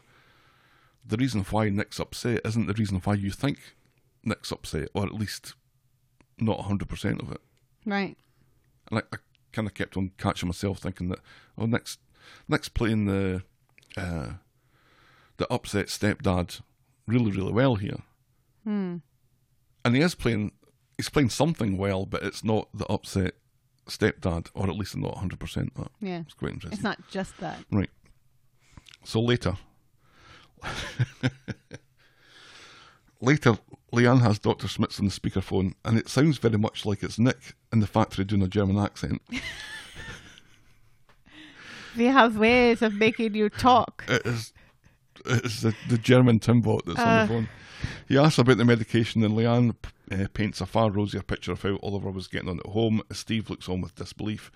the 1.04 1.18
reason 1.18 1.42
why 1.42 1.68
Nick's 1.68 2.00
upset 2.00 2.40
isn't 2.46 2.66
the 2.66 2.72
reason 2.72 2.98
why 3.04 3.14
you 3.14 3.30
think 3.30 3.58
Nick's 4.24 4.52
upset, 4.52 4.88
or 4.94 5.04
at 5.04 5.12
least 5.12 5.54
not 6.38 6.60
100% 6.60 7.22
of 7.22 7.30
it. 7.30 7.40
Right. 7.84 8.16
I 8.90 9.02
kind 9.52 9.68
of 9.68 9.74
kept 9.74 9.96
on 9.96 10.12
catching 10.18 10.48
myself 10.48 10.78
thinking 10.78 11.08
that, 11.08 11.20
oh, 11.56 11.66
Nick's, 11.66 11.98
Nick's 12.48 12.68
playing 12.68 13.06
the, 13.06 13.42
uh, 13.96 14.30
the 15.36 15.52
upset 15.52 15.86
stepdad 15.86 16.60
really, 17.06 17.30
really 17.30 17.52
well 17.52 17.76
here. 17.76 17.98
Hmm. 18.64 18.96
And 19.84 19.96
he 19.96 20.02
is 20.02 20.14
playing, 20.14 20.52
he's 20.96 21.08
playing 21.08 21.30
something 21.30 21.76
well, 21.76 22.06
but 22.06 22.22
it's 22.22 22.44
not 22.44 22.68
the 22.72 22.86
upset 22.86 23.34
stepdad, 23.88 24.48
or 24.54 24.68
at 24.68 24.76
least 24.76 24.96
not 24.96 25.16
100% 25.16 25.74
that. 25.74 25.90
Yeah. 26.00 26.20
It's 26.20 26.34
quite 26.34 26.52
interesting. 26.52 26.76
It's 26.76 26.84
not 26.84 26.98
just 27.10 27.36
that. 27.38 27.58
Right. 27.70 27.90
So 29.04 29.20
later, 29.20 29.56
later, 33.20 33.58
Leanne 33.92 34.22
has 34.22 34.38
Dr. 34.38 34.68
Schmitz 34.68 34.98
on 34.98 35.04
the 35.06 35.12
speakerphone, 35.12 35.74
and 35.84 35.98
it 35.98 36.08
sounds 36.08 36.38
very 36.38 36.56
much 36.58 36.86
like 36.86 37.02
it's 37.02 37.18
Nick 37.18 37.54
in 37.72 37.80
the 37.80 37.86
factory 37.86 38.24
doing 38.24 38.42
a 38.42 38.48
German 38.48 38.78
accent. 38.78 39.20
We 41.96 42.06
have 42.06 42.38
ways 42.38 42.80
of 42.80 42.94
making 42.94 43.34
you 43.34 43.50
talk. 43.50 44.04
It 44.08 44.24
is, 44.24 44.54
it 45.26 45.44
is 45.44 45.60
the, 45.60 45.74
the 45.90 45.98
German 45.98 46.40
Timbot 46.40 46.86
that's 46.86 46.98
on 46.98 47.06
Uh. 47.06 47.22
the 47.26 47.28
phone. 47.28 47.48
He 48.08 48.16
asks 48.16 48.38
about 48.38 48.56
the 48.56 48.64
medication, 48.64 49.22
and 49.24 49.34
Leanne 49.34 49.74
uh, 50.10 50.26
paints 50.32 50.60
a 50.62 50.66
far 50.66 50.90
rosier 50.90 51.20
picture 51.22 51.52
of 51.52 51.60
how 51.62 51.76
Oliver 51.82 52.10
was 52.10 52.28
getting 52.28 52.48
on 52.48 52.60
at 52.60 52.66
home. 52.66 53.02
Steve 53.12 53.50
looks 53.50 53.68
on 53.68 53.80
with 53.82 53.94
disbelief. 53.94 54.50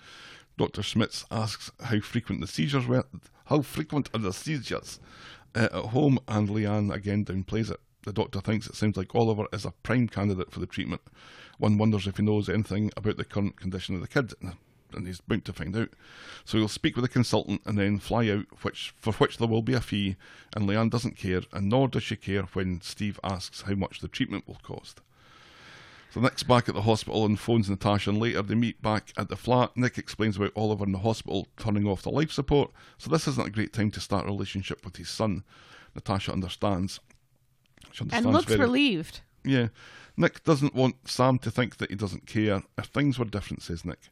Dr. 0.57 0.81
Schmitz 0.81 1.25
asks 1.29 1.69
how 1.83 1.99
frequent 1.99 2.41
the 2.41 2.47
seizures 2.47 2.87
were. 2.87 3.03
How 3.45 3.61
frequent 3.61 4.09
are 4.15 4.19
the 4.19 4.33
seizures 4.33 4.99
uh, 5.53 5.65
at 5.71 5.71
home? 5.73 6.17
And 6.27 6.49
Leanne 6.49 6.91
again 6.91 7.23
downplays 7.23 7.69
it. 7.69 7.79
The 8.07 8.13
doctor 8.13 8.39
thinks 8.39 8.67
it 8.67 8.75
seems 8.77 8.95
like 8.95 9.13
Oliver 9.13 9.47
is 9.51 9.65
a 9.65 9.71
prime 9.83 10.07
candidate 10.07 10.49
for 10.49 10.61
the 10.61 10.65
treatment. 10.65 11.01
One 11.57 11.77
wonders 11.77 12.07
if 12.07 12.15
he 12.15 12.23
knows 12.23 12.47
anything 12.47 12.89
about 12.95 13.17
the 13.17 13.25
current 13.25 13.57
condition 13.57 13.95
of 13.95 14.01
the 14.01 14.07
kid, 14.07 14.33
and 14.93 15.05
he's 15.05 15.19
bound 15.19 15.43
to 15.43 15.51
find 15.51 15.75
out. 15.75 15.89
So 16.45 16.57
he'll 16.57 16.69
speak 16.69 16.95
with 16.95 17.03
the 17.03 17.09
consultant 17.09 17.63
and 17.65 17.77
then 17.77 17.99
fly 17.99 18.29
out, 18.29 18.45
which 18.61 18.93
for 18.97 19.11
which 19.11 19.37
there 19.37 19.47
will 19.49 19.61
be 19.61 19.73
a 19.73 19.81
fee. 19.81 20.15
And 20.55 20.69
Leanne 20.69 20.89
doesn't 20.89 21.17
care, 21.17 21.41
and 21.51 21.67
nor 21.67 21.89
does 21.89 22.03
she 22.03 22.15
care 22.15 22.43
when 22.43 22.79
Steve 22.79 23.19
asks 23.25 23.63
how 23.63 23.75
much 23.75 23.99
the 23.99 24.07
treatment 24.07 24.47
will 24.47 24.61
cost. 24.63 25.01
So 26.13 26.21
Nick's 26.21 26.43
back 26.43 26.69
at 26.69 26.75
the 26.75 26.83
hospital 26.83 27.25
and 27.25 27.37
phones 27.37 27.69
Natasha, 27.69 28.11
and 28.11 28.21
later 28.21 28.41
they 28.41 28.55
meet 28.55 28.81
back 28.81 29.11
at 29.17 29.27
the 29.27 29.35
flat. 29.35 29.75
Nick 29.75 29.97
explains 29.97 30.37
about 30.37 30.53
Oliver 30.55 30.85
in 30.85 30.93
the 30.93 30.99
hospital 30.99 31.49
turning 31.57 31.85
off 31.85 32.03
the 32.03 32.09
life 32.09 32.31
support, 32.31 32.71
so 32.97 33.09
this 33.09 33.27
isn't 33.27 33.47
a 33.47 33.51
great 33.51 33.73
time 33.73 33.91
to 33.91 33.99
start 33.99 34.23
a 34.23 34.27
relationship 34.27 34.85
with 34.85 34.95
his 34.95 35.09
son. 35.09 35.43
Natasha 35.93 36.31
understands. 36.31 37.01
She 37.91 38.05
And 38.11 38.25
looks 38.25 38.47
very- 38.47 38.59
relieved. 38.59 39.21
yeah. 39.43 39.67
Nick 40.19 40.43
doesn't 40.43 40.73
want 40.73 41.07
Sam 41.07 41.37
to 41.39 41.51
think 41.51 41.77
that 41.77 41.89
he 41.91 41.95
doesn't 41.95 42.25
care. 42.25 42.63
If 42.77 42.85
things 42.85 43.19
were 43.19 43.25
different, 43.25 43.61
says 43.61 43.85
Nick. 43.85 44.09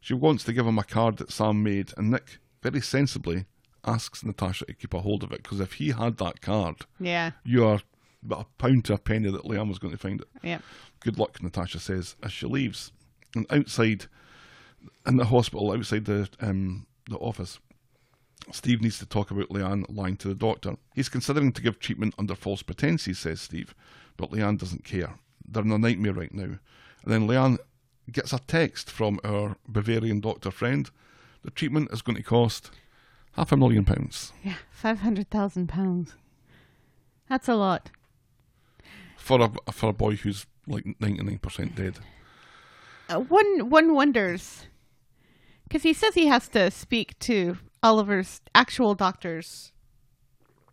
She 0.00 0.14
wants 0.14 0.44
to 0.44 0.52
give 0.52 0.66
him 0.66 0.78
a 0.78 0.84
card 0.84 1.18
that 1.18 1.30
Sam 1.30 1.62
made, 1.62 1.92
and 1.96 2.10
Nick, 2.10 2.38
very 2.62 2.80
sensibly, 2.80 3.44
asks 3.84 4.24
Natasha 4.24 4.64
to 4.66 4.72
keep 4.74 4.94
a 4.94 5.00
hold 5.00 5.22
of 5.22 5.30
it, 5.32 5.42
because 5.42 5.60
if 5.60 5.74
he 5.74 5.90
had 5.90 6.16
that 6.18 6.40
card, 6.40 6.86
Yeah. 6.98 7.32
you 7.44 7.66
are 7.66 7.80
but 8.22 8.40
a 8.40 8.44
pound 8.56 8.84
to 8.86 8.94
a 8.94 8.98
penny 8.98 9.30
that 9.30 9.42
Liam 9.44 9.68
was 9.68 9.78
going 9.80 9.92
to 9.92 9.98
find 9.98 10.20
it. 10.20 10.28
Yeah. 10.42 10.60
Good 11.00 11.18
luck, 11.18 11.42
Natasha 11.42 11.80
says 11.80 12.14
as 12.22 12.32
she 12.32 12.46
leaves. 12.46 12.92
And 13.34 13.46
outside, 13.50 14.06
in 15.06 15.16
the 15.16 15.24
hospital, 15.26 15.72
outside 15.72 16.04
the 16.04 16.28
um, 16.40 16.86
the 17.10 17.16
office, 17.16 17.58
Steve 18.50 18.82
needs 18.82 18.98
to 18.98 19.06
talk 19.06 19.30
about 19.30 19.48
Leanne 19.50 19.84
lying 19.88 20.16
to 20.18 20.28
the 20.28 20.34
doctor. 20.34 20.76
He's 20.94 21.08
considering 21.08 21.52
to 21.52 21.62
give 21.62 21.78
treatment 21.78 22.14
under 22.18 22.34
false 22.34 22.62
pretenses, 22.62 23.18
says 23.20 23.40
Steve, 23.40 23.74
but 24.16 24.30
Leanne 24.30 24.58
doesn't 24.58 24.84
care. 24.84 25.14
They're 25.48 25.62
in 25.62 25.70
a 25.72 25.78
nightmare 25.78 26.12
right 26.14 26.32
now. 26.34 26.58
And 27.04 27.06
then 27.06 27.26
Leanne 27.28 27.58
gets 28.10 28.32
a 28.32 28.38
text 28.40 28.90
from 28.90 29.20
our 29.24 29.56
Bavarian 29.68 30.20
doctor 30.20 30.50
friend. 30.50 30.90
The 31.42 31.50
treatment 31.50 31.90
is 31.92 32.02
going 32.02 32.16
to 32.16 32.22
cost 32.22 32.70
half 33.32 33.52
a 33.52 33.56
million 33.56 33.84
pounds 33.84 34.32
Yeah. 34.42 34.54
500,000 34.70 35.68
pounds. 35.68 36.14
That's 37.28 37.48
a 37.48 37.54
lot. 37.54 37.90
for 39.16 39.40
a 39.40 39.72
for 39.72 39.90
a 39.90 39.92
boy 39.92 40.16
who's 40.16 40.46
like 40.66 40.84
ninety 41.00 41.22
nine 41.22 41.38
percent 41.38 41.74
dead. 41.76 41.98
Uh, 43.08 43.20
one 43.20 43.70
one 43.70 43.94
wonders 43.94 44.66
because 45.72 45.84
he 45.84 45.94
says 45.94 46.12
he 46.14 46.26
has 46.26 46.48
to 46.48 46.70
speak 46.70 47.18
to 47.18 47.56
Oliver's 47.82 48.42
actual 48.54 48.94
doctors 48.94 49.72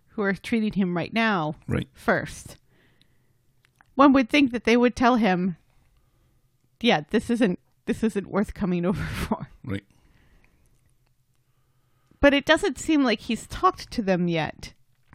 who 0.10 0.22
are 0.22 0.34
treating 0.34 0.74
him 0.74 0.98
right 0.98 1.14
now 1.14 1.56
Right. 1.68 1.88
first. 1.94 2.58
One 3.96 4.12
would 4.12 4.30
think 4.30 4.52
that 4.52 4.66
they 4.66 4.76
would 4.76 4.98
tell 4.98 5.16
him, 5.16 5.56
"Yeah, 6.82 7.04
this 7.12 7.30
isn't 7.30 7.60
this 7.86 8.04
isn't 8.04 8.28
worth 8.28 8.54
coming 8.54 8.86
over 8.90 9.02
for." 9.06 9.48
Right. 9.64 9.86
But 12.20 12.34
it 12.34 12.46
doesn't 12.46 12.78
seem 12.78 13.02
like 13.02 13.22
he's 13.22 13.48
talked 13.48 13.90
to 13.92 14.02
them 14.02 14.28
yet 14.28 14.74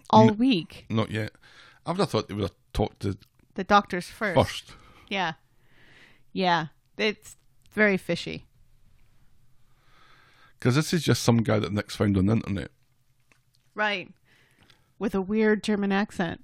all 0.09 0.29
No. 0.29 0.33
week. 0.33 0.87
Not 0.89 1.11
yet. 1.11 1.33
I 1.85 1.91
would 1.91 2.01
have 2.01 2.09
thought 2.09 2.29
they 2.29 2.35
would 2.35 2.45
have 2.45 2.57
talked 2.73 3.01
to 3.01 3.19
The 3.55 3.65
doctors 3.65 4.09
first. 4.09 4.35
first. 4.49 4.73
Yeah. 5.11 5.35
Yeah. 6.33 6.69
It's 6.97 7.37
very 7.71 7.99
fishy. 7.99 8.47
Because 10.65 10.77
this 10.77 10.95
is 10.95 11.03
just 11.05 11.23
some 11.23 11.43
guy 11.43 11.59
that 11.59 11.75
Nick's 11.75 11.95
found 11.95 12.17
on 12.17 12.25
the 12.25 12.33
internet. 12.33 12.71
Right. 13.75 14.11
With 14.99 15.15
a 15.15 15.21
weird 15.21 15.63
German 15.63 15.93
accent. 15.93 16.43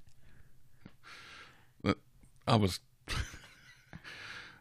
I 2.47 2.55
was 2.55 2.79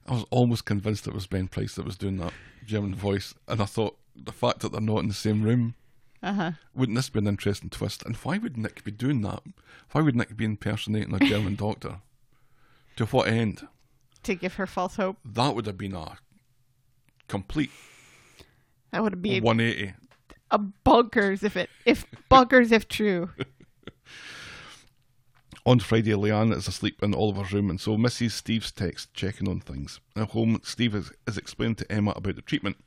I 0.06 0.12
was 0.14 0.24
almost 0.30 0.64
convinced 0.64 1.06
it 1.06 1.12
was 1.12 1.26
Ben 1.26 1.46
Price 1.46 1.74
that 1.74 1.84
was 1.84 1.98
doing 1.98 2.16
that 2.18 2.32
German 2.64 2.94
voice. 2.94 3.34
And 3.48 3.60
I 3.60 3.66
thought 3.66 3.98
the 4.16 4.32
fact 4.32 4.60
that 4.60 4.72
they're 4.72 4.80
not 4.80 5.00
in 5.00 5.08
the 5.08 5.14
same 5.14 5.42
room, 5.42 5.74
Uh 6.22 6.32
huh. 6.32 6.50
wouldn't 6.74 6.96
this 6.96 7.10
be 7.10 7.18
an 7.18 7.26
interesting 7.26 7.68
twist? 7.68 8.02
And 8.06 8.16
why 8.16 8.38
would 8.38 8.56
Nick 8.56 8.82
be 8.82 8.90
doing 8.90 9.20
that? 9.22 9.42
Why 9.92 10.00
would 10.00 10.16
Nick 10.16 10.38
be 10.38 10.46
impersonating 10.46 11.14
a 11.14 11.18
German 11.28 11.56
doctor? 11.56 11.96
To 12.96 13.04
what 13.04 13.28
end? 13.28 13.68
To 14.22 14.34
give 14.34 14.54
her 14.54 14.66
false 14.66 14.96
hope. 14.96 15.18
That 15.22 15.54
would 15.54 15.66
have 15.66 15.76
been 15.78 15.94
a 15.94 16.16
complete 17.28 17.70
That 18.92 19.02
would 19.02 19.22
be 19.22 19.40
180. 19.40 19.94
a 20.50 20.58
bonkers 20.58 21.42
if 21.42 21.56
it 21.56 21.70
if 21.84 22.04
bonkers 22.30 22.72
if 22.72 22.88
true. 22.88 23.30
On 25.66 25.78
Friday, 25.78 26.12
Leanne 26.12 26.56
is 26.56 26.66
asleep 26.66 27.02
in 27.02 27.14
Oliver's 27.14 27.52
room, 27.52 27.68
and 27.68 27.78
so 27.78 27.98
misses 27.98 28.32
Steve's 28.32 28.72
text 28.72 29.12
checking 29.12 29.46
on 29.46 29.60
things. 29.60 30.00
At 30.16 30.30
home, 30.30 30.58
Steve 30.64 30.94
is, 30.94 31.12
is 31.28 31.36
explaining 31.36 31.74
to 31.76 31.92
Emma 31.92 32.12
about 32.12 32.36
the 32.36 32.42
treatment. 32.42 32.78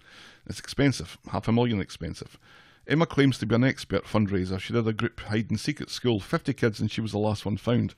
It's 0.47 0.59
expensive, 0.59 1.19
half 1.31 1.47
a 1.47 1.51
million 1.51 1.79
expensive. 1.79 2.39
Emma 2.87 3.05
claims 3.05 3.37
to 3.37 3.45
be 3.45 3.53
an 3.53 3.63
expert 3.63 4.05
fundraiser. 4.05 4.59
She 4.59 4.73
did 4.73 4.87
a 4.87 4.91
group 4.91 5.19
hide 5.19 5.51
and 5.51 5.59
seek 5.59 5.81
at 5.81 5.91
school, 5.91 6.19
50 6.19 6.51
kids, 6.53 6.79
and 6.79 6.89
she 6.89 6.99
was 6.99 7.11
the 7.11 7.19
last 7.19 7.45
one 7.45 7.57
found. 7.57 7.93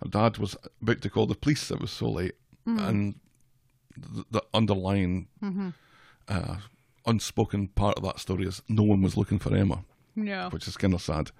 Her 0.00 0.08
dad 0.08 0.38
was 0.38 0.56
about 0.80 1.00
to 1.02 1.10
call 1.10 1.26
the 1.26 1.34
police, 1.34 1.68
it 1.72 1.80
was 1.80 1.90
so 1.90 2.08
late. 2.08 2.36
And 2.78 3.16
the, 3.98 4.24
the 4.30 4.42
underlying 4.54 5.26
uh, 6.28 6.56
unspoken 7.06 7.68
part 7.68 7.96
of 7.96 8.02
that 8.04 8.18
story 8.20 8.46
is 8.46 8.62
no 8.68 8.82
one 8.82 9.02
was 9.02 9.16
looking 9.16 9.38
for 9.38 9.54
Emma 9.56 9.84
No. 10.16 10.48
which 10.50 10.68
is 10.68 10.76
kind 10.76 10.94
of 10.94 11.02
sad. 11.02 11.30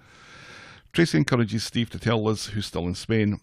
Tracy 0.93 1.17
encourages 1.17 1.63
Steve 1.63 1.89
to 1.91 1.99
tell 1.99 2.23
Liz 2.23 2.47
who's 2.47 2.65
still 2.65 2.85
in 2.87 2.95
Spain. 2.95 3.39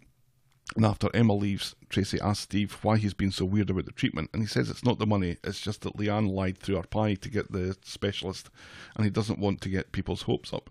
And 0.77 0.85
after 0.85 1.09
Emma 1.15 1.33
leaves, 1.33 1.75
Tracy 1.89 2.21
asks 2.21 2.43
Steve 2.45 2.77
why 2.83 2.99
he's 2.99 3.15
been 3.15 3.33
so 3.33 3.47
weird 3.47 3.71
about 3.71 3.87
the 3.87 3.93
treatment. 3.93 4.29
And 4.35 4.43
he 4.43 4.47
says 4.47 4.69
it's 4.69 4.85
not 4.85 4.99
the 4.99 5.07
money, 5.07 5.39
it's 5.43 5.61
just 5.63 5.81
that 5.83 5.97
Leanne 5.97 6.29
lied 6.31 6.59
through 6.59 6.77
her 6.77 6.83
pie 6.83 7.15
to 7.15 7.31
get 7.31 7.51
the 7.51 7.75
specialist, 7.83 8.51
and 8.95 9.05
he 9.05 9.11
doesn't 9.11 9.39
want 9.39 9.63
to 9.63 9.71
get 9.71 9.93
people's 9.93 10.23
hopes 10.23 10.53
up. 10.53 10.69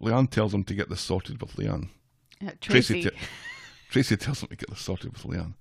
Leanne 0.00 0.30
tells 0.30 0.54
him 0.54 0.62
to 0.64 0.74
get 0.74 0.88
this 0.88 1.00
sorted 1.00 1.40
with 1.40 1.56
Leanne. 1.56 1.88
Uh, 2.46 2.52
Tracy. 2.60 3.02
Tracy, 3.02 3.10
te- 3.10 3.16
Tracy 3.90 4.16
tells 4.16 4.42
him 4.42 4.48
to 4.50 4.56
get 4.56 4.70
this 4.70 4.80
sorted 4.80 5.12
with 5.12 5.24
Leanne. 5.24 5.54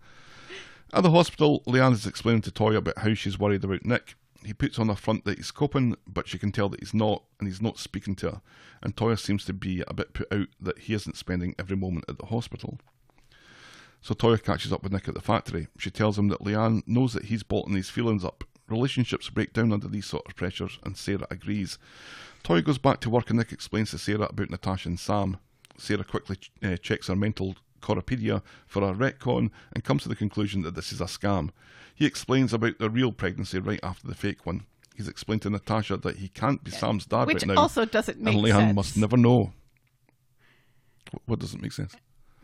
At 0.93 1.01
the 1.01 1.11
hospital, 1.11 1.63
Leanne 1.65 1.93
is 1.93 2.05
explaining 2.05 2.43
to 2.43 2.51
Toy 2.51 2.75
about 2.75 2.99
how 2.99 3.15
she's 3.15 3.39
worried 3.39 3.63
about 3.63 3.85
Nick. 3.85 4.13
He 4.43 4.53
puts 4.53 4.79
on 4.79 4.89
a 4.89 4.95
front 4.95 5.25
that 5.25 5.37
he's 5.37 5.51
coping, 5.51 5.97
but 6.07 6.27
she 6.27 6.37
can 6.37 6.51
tell 6.51 6.69
that 6.69 6.79
he's 6.79 6.93
not, 6.93 7.23
and 7.39 7.47
he's 7.47 7.61
not 7.61 7.77
speaking 7.77 8.15
to 8.17 8.31
her. 8.31 8.41
And 8.81 8.95
Toya 8.95 9.19
seems 9.19 9.43
to 9.45 9.53
be 9.53 9.83
a 9.87 9.93
bit 9.93 10.13
put 10.13 10.31
out 10.31 10.47
that 10.61 10.79
he 10.79 10.93
isn't 10.93 11.17
spending 11.17 11.55
every 11.59 11.75
moment 11.75 12.05
at 12.07 12.17
the 12.17 12.27
hospital. 12.27 12.79
So 14.01 14.13
Toya 14.13 14.41
catches 14.41 14.71
up 14.71 14.81
with 14.81 14.93
Nick 14.93 15.09
at 15.09 15.13
the 15.13 15.21
factory. 15.21 15.67
She 15.77 15.91
tells 15.91 16.17
him 16.17 16.29
that 16.29 16.39
Leanne 16.39 16.87
knows 16.87 17.13
that 17.13 17.25
he's 17.25 17.43
bottling 17.43 17.75
his 17.75 17.89
feelings 17.89 18.23
up. 18.23 18.45
Relationships 18.69 19.29
break 19.29 19.51
down 19.51 19.73
under 19.73 19.89
these 19.89 20.05
sort 20.05 20.25
of 20.25 20.35
pressures, 20.35 20.79
and 20.83 20.95
Sarah 20.95 21.27
agrees. 21.29 21.77
Toya 22.43 22.63
goes 22.63 22.77
back 22.77 23.01
to 23.01 23.09
work, 23.09 23.29
and 23.29 23.39
Nick 23.39 23.51
explains 23.51 23.91
to 23.91 23.97
Sarah 23.97 24.27
about 24.29 24.49
Natasha 24.49 24.87
and 24.87 24.99
Sam. 24.99 25.37
Sarah 25.77 26.05
quickly 26.05 26.37
uh, 26.63 26.77
checks 26.77 27.07
her 27.07 27.15
mental 27.15 27.55
Coropedia 27.81 28.41
for 28.67 28.83
a 28.83 28.93
retcon 28.93 29.51
and 29.73 29.83
comes 29.83 30.03
to 30.03 30.09
the 30.09 30.15
conclusion 30.15 30.61
that 30.61 30.75
this 30.75 30.91
is 30.91 31.01
a 31.01 31.05
scam. 31.05 31.49
He 31.99 32.05
explains 32.05 32.53
about 32.53 32.79
the 32.79 32.89
real 32.89 33.11
pregnancy 33.11 33.59
right 33.59 33.79
after 33.83 34.07
the 34.07 34.15
fake 34.15 34.45
one. 34.45 34.65
He's 34.95 35.09
explained 35.09 35.41
to 35.41 35.49
Natasha 35.49 35.97
that 35.97 36.15
he 36.15 36.29
can't 36.29 36.63
be 36.63 36.71
Sam's 36.71 37.05
dad 37.05 37.27
Which 37.27 37.43
right 37.43 37.47
now, 37.47 37.53
Which 37.53 37.59
also 37.59 37.83
doesn't 37.83 38.21
make 38.21 38.35
and 38.35 38.43
Leanne 38.43 38.51
sense. 38.51 38.75
must 38.75 38.97
never 38.97 39.17
know. 39.17 39.51
What 41.25 41.39
doesn't 41.39 41.61
make 41.61 41.73
sense? 41.73 41.95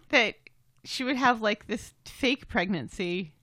that 0.09 0.35
she 0.83 1.03
would 1.03 1.15
have 1.15 1.41
like 1.41 1.67
this 1.67 1.93
fake 2.05 2.47
pregnancy. 2.47 3.33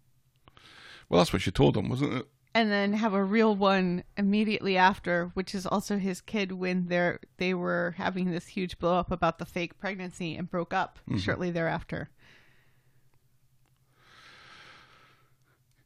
Well, 1.08 1.18
that's 1.18 1.32
what 1.32 1.42
she 1.42 1.50
told 1.50 1.76
him, 1.76 1.88
wasn't 1.88 2.12
it? 2.14 2.26
and 2.54 2.70
then 2.70 2.92
have 2.92 3.14
a 3.14 3.24
real 3.24 3.56
one 3.56 4.04
immediately 4.16 4.76
after, 4.76 5.30
which 5.34 5.54
is 5.54 5.66
also 5.66 5.96
his 5.96 6.20
kid 6.20 6.52
when 6.52 6.88
they're 6.88 7.18
they 7.38 7.54
were 7.54 7.94
having 7.96 8.30
this 8.30 8.46
huge 8.46 8.78
blow 8.78 8.98
up 8.98 9.10
about 9.10 9.38
the 9.38 9.46
fake 9.46 9.78
pregnancy 9.78 10.36
and 10.36 10.50
broke 10.50 10.74
up 10.74 10.98
mm-hmm. 11.08 11.18
shortly 11.18 11.50
thereafter. 11.50 12.10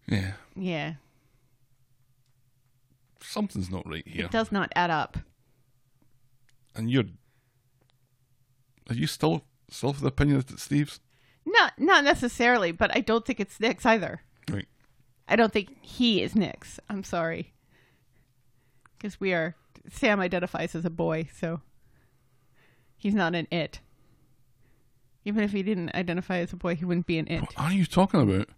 Yeah. 0.09 0.33
Yeah, 0.55 0.95
Something's 3.21 3.71
not 3.71 3.87
right 3.89 4.07
here. 4.07 4.27
it 4.27 4.31
does 4.31 4.53
not 4.53 4.71
add 4.77 4.91
up. 4.91 5.19
And 6.75 6.91
you're. 6.91 7.05
Are 8.89 8.95
you 8.95 9.07
still 9.07 9.45
still 9.69 9.91
of 9.91 10.01
the 10.01 10.07
opinion 10.09 10.39
that 10.39 10.51
it's 10.51 10.63
Steve's? 10.63 11.01
Not 11.45 11.73
not 11.79 12.05
necessarily, 12.05 12.73
but 12.73 12.95
I 12.97 13.01
don't 13.01 13.25
think 13.27 13.41
it's 13.41 13.59
Nick's 13.61 13.85
either. 13.85 14.21
Right. 14.51 14.69
I 15.29 15.35
don't 15.37 15.53
think 15.53 15.77
he 15.83 16.23
is 16.23 16.35
Nick's. 16.37 16.79
I'm 16.89 17.03
sorry. 17.03 17.53
Because 18.97 19.19
we 19.21 19.33
are. 19.33 19.57
Sam 19.91 20.21
identifies 20.21 20.75
as 20.75 20.85
a 20.85 20.91
boy, 20.91 21.29
so. 21.37 21.61
He's 22.97 23.15
not 23.15 23.35
an 23.35 23.47
it. 23.51 23.81
Even 25.25 25.43
if 25.43 25.53
he 25.53 25.63
didn't 25.63 25.95
identify 25.95 26.39
as 26.39 26.53
a 26.53 26.57
boy, 26.57 26.77
he 26.77 26.85
wouldn't 26.85 27.07
be 27.07 27.19
an 27.19 27.27
it. 27.29 27.41
What 27.41 27.59
are 27.59 27.73
you 27.73 27.85
talking 27.87 28.21
about? 28.21 28.49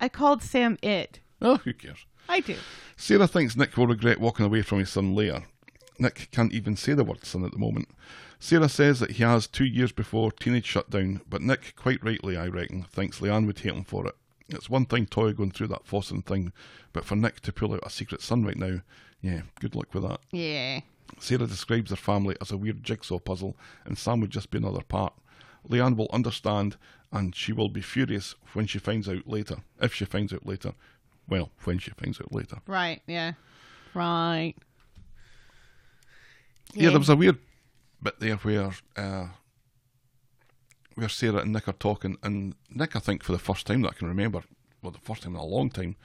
I 0.00 0.08
called 0.08 0.42
Sam 0.42 0.78
it. 0.82 1.20
Oh, 1.40 1.56
who 1.58 1.72
cares? 1.72 2.06
I 2.28 2.40
do. 2.40 2.56
Sarah 2.96 3.26
thinks 3.26 3.56
Nick 3.56 3.76
will 3.76 3.86
regret 3.86 4.20
walking 4.20 4.46
away 4.46 4.62
from 4.62 4.78
his 4.78 4.90
son 4.90 5.14
later. 5.14 5.44
Nick 5.98 6.28
can't 6.30 6.52
even 6.52 6.76
say 6.76 6.92
the 6.92 7.04
word 7.04 7.24
son 7.24 7.44
at 7.44 7.52
the 7.52 7.58
moment. 7.58 7.88
Sarah 8.38 8.68
says 8.68 9.00
that 9.00 9.12
he 9.12 9.22
has 9.22 9.46
two 9.46 9.64
years 9.64 9.92
before 9.92 10.30
teenage 10.30 10.66
shutdown, 10.66 11.22
but 11.28 11.40
Nick, 11.40 11.74
quite 11.76 12.04
rightly, 12.04 12.36
I 12.36 12.48
reckon, 12.48 12.82
thinks 12.84 13.20
Leanne 13.20 13.46
would 13.46 13.58
hate 13.58 13.72
him 13.72 13.84
for 13.84 14.06
it. 14.06 14.14
It's 14.48 14.70
one 14.70 14.84
thing 14.84 15.06
Toy 15.06 15.32
going 15.32 15.50
through 15.50 15.68
that 15.68 15.86
Fawson 15.86 16.22
thing, 16.22 16.52
but 16.92 17.04
for 17.04 17.16
Nick 17.16 17.40
to 17.40 17.52
pull 17.52 17.72
out 17.72 17.80
a 17.84 17.90
secret 17.90 18.20
son 18.20 18.44
right 18.44 18.56
now, 18.56 18.80
yeah, 19.20 19.42
good 19.60 19.74
luck 19.74 19.92
with 19.94 20.02
that. 20.02 20.20
Yeah. 20.30 20.80
Sarah 21.18 21.46
describes 21.46 21.90
her 21.90 21.96
family 21.96 22.36
as 22.40 22.50
a 22.50 22.56
weird 22.56 22.84
jigsaw 22.84 23.18
puzzle, 23.18 23.56
and 23.84 23.96
Sam 23.96 24.20
would 24.20 24.30
just 24.30 24.50
be 24.50 24.58
another 24.58 24.82
part. 24.82 25.14
Leanne 25.68 25.96
will 25.96 26.10
understand, 26.12 26.76
and 27.16 27.34
she 27.34 27.50
will 27.50 27.70
be 27.70 27.80
furious 27.80 28.34
when 28.52 28.66
she 28.66 28.78
finds 28.78 29.08
out 29.08 29.26
later. 29.26 29.56
If 29.80 29.94
she 29.94 30.04
finds 30.04 30.34
out 30.34 30.44
later. 30.44 30.74
Well, 31.26 31.50
when 31.64 31.78
she 31.78 31.90
finds 31.92 32.20
out 32.20 32.30
later. 32.30 32.58
Right. 32.66 33.00
Yeah. 33.06 33.32
Right. 33.94 34.54
Yeah, 36.74 36.90
there 36.90 36.98
was 36.98 37.08
a 37.08 37.16
weird 37.16 37.38
bit 38.02 38.20
there 38.20 38.36
where 38.36 38.70
uh, 38.96 39.28
where 40.94 41.08
Sarah 41.08 41.38
and 41.38 41.54
Nick 41.54 41.68
are 41.68 41.72
talking, 41.72 42.18
and 42.22 42.54
Nick, 42.68 42.94
I 42.94 42.98
think, 42.98 43.22
for 43.22 43.32
the 43.32 43.38
first 43.38 43.66
time 43.66 43.80
that 43.82 43.92
I 43.92 43.98
can 43.98 44.08
remember, 44.08 44.42
well, 44.82 44.92
the 44.92 44.98
first 44.98 45.22
time 45.22 45.34
in 45.34 45.40
a 45.40 45.44
long 45.44 45.70
time, 45.70 45.96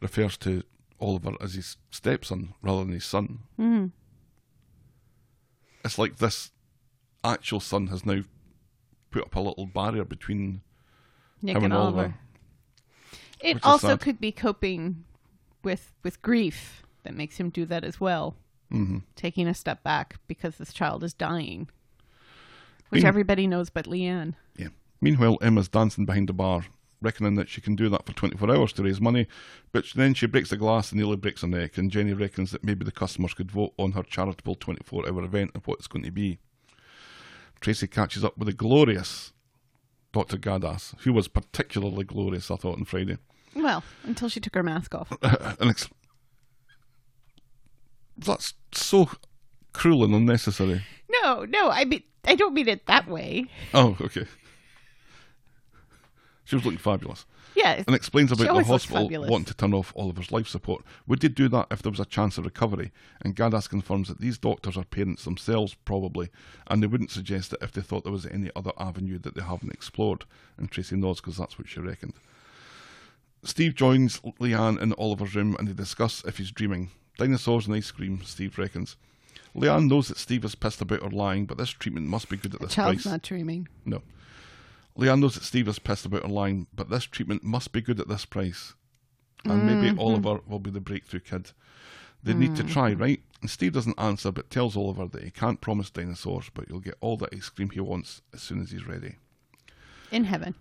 refers 0.00 0.36
to 0.38 0.62
Oliver 1.00 1.32
as 1.40 1.54
his 1.54 1.76
stepson 1.90 2.54
rather 2.62 2.84
than 2.84 2.92
his 2.92 3.04
son. 3.04 3.40
Mm. 3.58 3.90
It's 5.84 5.98
like 5.98 6.18
this 6.18 6.52
actual 7.24 7.60
son 7.60 7.88
has 7.88 8.06
now 8.06 8.22
put 9.14 9.24
up 9.24 9.36
a 9.36 9.40
little 9.40 9.66
barrier 9.66 10.04
between 10.04 10.60
Nick 11.40 11.56
and 11.56 11.72
Oliver. 11.72 11.98
Oliver. 11.98 12.14
It 13.40 13.64
also 13.64 13.96
could 13.96 14.18
be 14.20 14.32
coping 14.32 15.04
with 15.62 15.92
with 16.02 16.20
grief 16.20 16.82
that 17.04 17.14
makes 17.14 17.36
him 17.36 17.50
do 17.50 17.64
that 17.66 17.84
as 17.84 18.00
well. 18.00 18.34
Mm-hmm. 18.72 18.98
Taking 19.14 19.46
a 19.46 19.54
step 19.54 19.84
back 19.84 20.16
because 20.26 20.56
this 20.56 20.72
child 20.72 21.04
is 21.04 21.14
dying, 21.14 21.68
which 22.88 23.02
Being- 23.02 23.06
everybody 23.06 23.46
knows 23.46 23.70
but 23.70 23.86
Leanne. 23.86 24.34
Yeah. 24.56 24.68
Meanwhile, 25.00 25.38
Emma's 25.40 25.68
dancing 25.68 26.06
behind 26.06 26.28
the 26.28 26.32
bar, 26.32 26.64
reckoning 27.00 27.34
that 27.36 27.48
she 27.48 27.60
can 27.60 27.76
do 27.76 27.88
that 27.90 28.06
for 28.06 28.14
24 28.14 28.50
hours 28.50 28.72
to 28.72 28.82
raise 28.82 29.00
money, 29.00 29.28
but 29.70 29.84
then 29.94 30.14
she 30.14 30.26
breaks 30.26 30.50
the 30.50 30.56
glass 30.56 30.90
and 30.90 30.98
nearly 30.98 31.16
breaks 31.16 31.42
her 31.42 31.46
neck, 31.46 31.78
and 31.78 31.90
Jenny 31.92 32.14
reckons 32.14 32.50
that 32.50 32.64
maybe 32.64 32.84
the 32.84 32.90
customers 32.90 33.34
could 33.34 33.52
vote 33.52 33.74
on 33.78 33.92
her 33.92 34.02
charitable 34.02 34.56
24 34.56 35.08
hour 35.08 35.22
event 35.22 35.52
and 35.54 35.62
what 35.66 35.78
it's 35.78 35.86
going 35.86 36.04
to 36.04 36.10
be. 36.10 36.38
Tracy 37.60 37.86
catches 37.86 38.24
up 38.24 38.36
with 38.36 38.46
the 38.46 38.52
glorious 38.52 39.32
Dr. 40.12 40.36
Gaddas, 40.36 40.94
who 41.00 41.12
was 41.12 41.28
particularly 41.28 42.04
glorious, 42.04 42.50
I 42.50 42.56
thought, 42.56 42.78
on 42.78 42.84
Friday. 42.84 43.18
Well, 43.54 43.82
until 44.04 44.28
she 44.28 44.40
took 44.40 44.54
her 44.54 44.62
mask 44.62 44.94
off. 44.94 45.10
and 45.22 45.70
ex- 45.70 45.88
that's 48.16 48.54
so 48.72 49.10
cruel 49.72 50.04
and 50.04 50.14
unnecessary. 50.14 50.82
no, 51.22 51.44
no, 51.44 51.70
I 51.70 51.84
mean 51.84 52.02
I 52.24 52.34
don't 52.36 52.54
mean 52.54 52.68
it 52.68 52.86
that 52.86 53.08
way. 53.08 53.46
Oh, 53.72 53.96
okay. 54.00 54.26
She 56.44 56.56
was 56.56 56.64
looking 56.64 56.78
fabulous. 56.78 57.24
Yeah, 57.54 57.82
and 57.86 57.94
explains 57.94 58.32
about 58.32 58.56
the 58.56 58.64
hospital 58.64 59.08
wanting 59.08 59.44
to 59.44 59.54
turn 59.54 59.74
off 59.74 59.92
Oliver's 59.96 60.32
life 60.32 60.48
support. 60.48 60.84
Would 61.06 61.20
they 61.20 61.28
do 61.28 61.48
that 61.48 61.68
if 61.70 61.82
there 61.82 61.92
was 61.92 62.00
a 62.00 62.04
chance 62.04 62.36
of 62.38 62.44
recovery? 62.44 62.90
And 63.22 63.36
Gaddas 63.36 63.68
confirms 63.68 64.08
that 64.08 64.20
these 64.20 64.38
doctors 64.38 64.76
are 64.76 64.84
parents 64.84 65.24
themselves, 65.24 65.74
probably, 65.84 66.30
and 66.66 66.82
they 66.82 66.86
wouldn't 66.86 67.10
suggest 67.10 67.52
it 67.52 67.60
if 67.62 67.72
they 67.72 67.80
thought 67.80 68.04
there 68.04 68.12
was 68.12 68.26
any 68.26 68.50
other 68.56 68.72
avenue 68.78 69.18
that 69.20 69.34
they 69.34 69.42
haven't 69.42 69.72
explored. 69.72 70.24
And 70.56 70.70
Tracy 70.70 70.96
nods 70.96 71.20
because 71.20 71.36
that's 71.36 71.58
what 71.58 71.68
she 71.68 71.80
reckoned. 71.80 72.14
Steve 73.44 73.74
joins 73.74 74.20
Leanne 74.40 74.80
in 74.80 74.92
Oliver's 74.94 75.34
room 75.34 75.54
and 75.58 75.68
they 75.68 75.74
discuss 75.74 76.24
if 76.24 76.38
he's 76.38 76.50
dreaming. 76.50 76.90
Dinosaurs 77.18 77.66
and 77.66 77.76
ice 77.76 77.90
cream, 77.90 78.22
Steve 78.24 78.58
reckons. 78.58 78.96
Leanne 79.54 79.88
knows 79.88 80.08
that 80.08 80.18
Steve 80.18 80.44
is 80.44 80.54
pissed 80.54 80.80
about 80.80 81.02
her 81.02 81.10
lying, 81.10 81.46
but 81.46 81.58
this 81.58 81.70
treatment 81.70 82.06
must 82.06 82.28
be 82.28 82.36
good 82.36 82.54
at 82.54 82.60
the 82.60 82.66
this 82.66 82.74
child's 82.74 83.02
price. 83.02 83.12
not 83.12 83.22
dreaming. 83.22 83.68
No. 83.84 84.02
Leanne 84.98 85.20
knows 85.20 85.34
that 85.34 85.44
Steve 85.44 85.68
is 85.68 85.78
pissed 85.78 86.06
about 86.06 86.22
her 86.22 86.28
line, 86.28 86.66
but 86.74 86.88
this 86.88 87.04
treatment 87.04 87.42
must 87.42 87.72
be 87.72 87.80
good 87.80 88.00
at 88.00 88.08
this 88.08 88.24
price. 88.24 88.74
And 89.44 89.66
maybe 89.66 89.90
mm-hmm. 89.90 90.00
Oliver 90.00 90.40
will 90.46 90.60
be 90.60 90.70
the 90.70 90.80
breakthrough 90.80 91.20
kid. 91.20 91.50
They 92.22 92.32
need 92.32 92.56
to 92.56 92.64
try, 92.64 92.94
mm. 92.94 93.00
right? 93.00 93.20
And 93.42 93.50
Steve 93.50 93.74
doesn't 93.74 94.00
answer, 94.00 94.32
but 94.32 94.48
tells 94.48 94.78
Oliver 94.78 95.06
that 95.08 95.22
he 95.22 95.30
can't 95.30 95.60
promise 95.60 95.90
dinosaurs, 95.90 96.50
but 96.54 96.68
he'll 96.68 96.80
get 96.80 96.96
all 97.02 97.18
the 97.18 97.28
ice 97.34 97.50
cream 97.50 97.68
he 97.68 97.80
wants 97.80 98.22
as 98.32 98.40
soon 98.40 98.62
as 98.62 98.70
he's 98.70 98.86
ready. 98.86 99.16
In 100.10 100.24
heaven. 100.24 100.54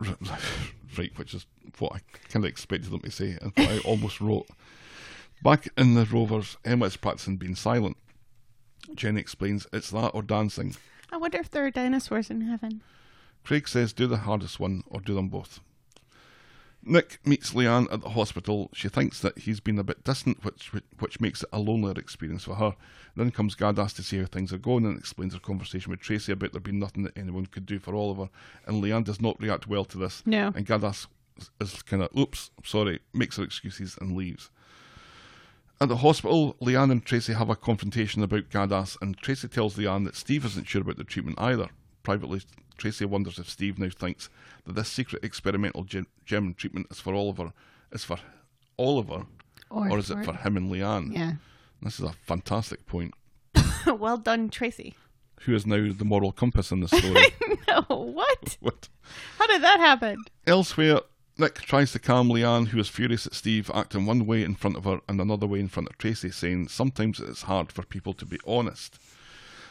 right, 0.00 1.12
which 1.16 1.34
is 1.34 1.44
what 1.78 1.92
I 1.92 2.00
kind 2.30 2.42
of 2.46 2.48
expected 2.48 2.90
them 2.90 3.00
to 3.00 3.10
say, 3.10 3.36
and 3.42 3.52
what 3.54 3.68
I 3.68 3.78
almost 3.84 4.18
wrote. 4.22 4.46
Back 5.42 5.68
in 5.76 5.94
the 5.94 6.06
Rovers, 6.06 6.56
Emma 6.64 6.86
is 6.86 6.96
practicing 6.96 7.36
being 7.36 7.54
silent. 7.54 7.98
Jenny 8.94 9.20
explains 9.20 9.66
it's 9.74 9.90
that 9.90 10.12
or 10.14 10.22
dancing. 10.22 10.74
I 11.12 11.18
wonder 11.18 11.38
if 11.38 11.50
there 11.50 11.66
are 11.66 11.70
dinosaurs 11.70 12.30
in 12.30 12.40
heaven. 12.42 12.80
Craig 13.44 13.68
says 13.68 13.92
do 13.92 14.06
the 14.06 14.18
hardest 14.18 14.60
one 14.60 14.82
or 14.86 15.00
do 15.00 15.14
them 15.14 15.28
both. 15.28 15.60
Nick 16.82 17.18
meets 17.26 17.52
Leanne 17.52 17.92
at 17.92 18.00
the 18.00 18.10
hospital. 18.10 18.70
She 18.72 18.88
thinks 18.88 19.20
that 19.20 19.38
he's 19.40 19.60
been 19.60 19.78
a 19.78 19.84
bit 19.84 20.02
distant, 20.02 20.42
which 20.44 20.72
which 20.98 21.20
makes 21.20 21.42
it 21.42 21.48
a 21.52 21.58
lonelier 21.58 21.98
experience 21.98 22.44
for 22.44 22.54
her. 22.54 22.74
Then 23.14 23.30
comes 23.30 23.54
Gaddas 23.54 23.94
to 23.96 24.02
see 24.02 24.18
how 24.18 24.26
things 24.26 24.52
are 24.52 24.58
going 24.58 24.86
and 24.86 24.98
explains 24.98 25.34
her 25.34 25.40
conversation 25.40 25.90
with 25.90 26.00
Tracy 26.00 26.32
about 26.32 26.52
there 26.52 26.60
being 26.60 26.78
nothing 26.78 27.02
that 27.02 27.18
anyone 27.18 27.46
could 27.46 27.66
do 27.66 27.78
for 27.78 27.94
Oliver. 27.94 28.30
And 28.66 28.82
Leanne 28.82 29.04
does 29.04 29.20
not 29.20 29.40
react 29.40 29.66
well 29.66 29.84
to 29.86 29.98
this. 29.98 30.22
No. 30.24 30.52
And 30.54 30.66
Gaddas 30.66 31.06
is 31.60 31.82
kind 31.82 32.02
of, 32.02 32.16
oops, 32.16 32.50
sorry, 32.64 33.00
makes 33.12 33.36
her 33.36 33.44
excuses 33.44 33.98
and 34.00 34.16
leaves. 34.16 34.50
At 35.82 35.88
the 35.88 35.96
hospital, 35.96 36.56
Leanne 36.60 36.92
and 36.92 37.04
Tracy 37.04 37.32
have 37.32 37.50
a 37.50 37.56
confrontation 37.56 38.22
about 38.22 38.50
Gaddas, 38.50 38.96
and 39.00 39.16
Tracy 39.16 39.48
tells 39.48 39.76
Leanne 39.76 40.04
that 40.04 40.16
Steve 40.16 40.44
isn't 40.44 40.68
sure 40.68 40.82
about 40.82 40.98
the 40.98 41.04
treatment 41.04 41.40
either. 41.40 41.70
Privately, 42.02 42.40
Tracy 42.78 43.04
wonders 43.04 43.38
if 43.38 43.48
Steve 43.48 43.78
now 43.78 43.88
thinks 43.90 44.28
that 44.64 44.74
this 44.74 44.88
secret 44.88 45.22
experimental 45.24 45.84
gem, 45.84 46.06
gem 46.24 46.54
treatment 46.54 46.86
is 46.90 46.98
for 47.00 47.14
Oliver, 47.14 47.52
is 47.92 48.04
for 48.04 48.18
Oliver, 48.78 49.26
Or 49.68 49.90
or, 49.90 49.98
is 49.98 50.08
for- 50.08 50.20
it 50.20 50.24
for 50.24 50.34
him 50.34 50.56
and 50.56 50.70
Leanne? 50.70 51.12
Yeah. 51.14 51.32
This 51.82 51.98
is 52.00 52.06
a 52.06 52.12
fantastic 52.12 52.86
point. 52.86 53.14
well 53.86 54.16
done, 54.18 54.48
Tracy. 54.50 54.94
Who 55.42 55.54
is 55.54 55.66
now 55.66 55.92
the 55.92 56.04
moral 56.04 56.32
compass 56.32 56.70
in 56.70 56.80
this 56.80 56.90
story? 56.98 57.26
No, 57.68 57.82
what? 57.88 58.56
what? 58.60 58.88
How 59.38 59.46
did 59.46 59.62
that 59.62 59.80
happen? 59.80 60.22
Elsewhere, 60.46 61.00
Nick 61.38 61.54
tries 61.62 61.92
to 61.92 61.98
calm 61.98 62.28
Leanne, 62.28 62.68
who 62.68 62.78
is 62.78 62.88
furious 62.88 63.26
at 63.26 63.34
Steve 63.34 63.70
acting 63.72 64.04
one 64.04 64.26
way 64.26 64.42
in 64.42 64.54
front 64.54 64.76
of 64.76 64.84
her 64.84 65.00
and 65.08 65.20
another 65.20 65.46
way 65.46 65.60
in 65.60 65.68
front 65.68 65.88
of 65.88 65.96
Tracy, 65.96 66.30
saying 66.30 66.68
sometimes 66.68 67.18
it's 67.20 67.42
hard 67.42 67.72
for 67.72 67.82
people 67.82 68.12
to 68.14 68.26
be 68.26 68.38
honest. 68.46 68.98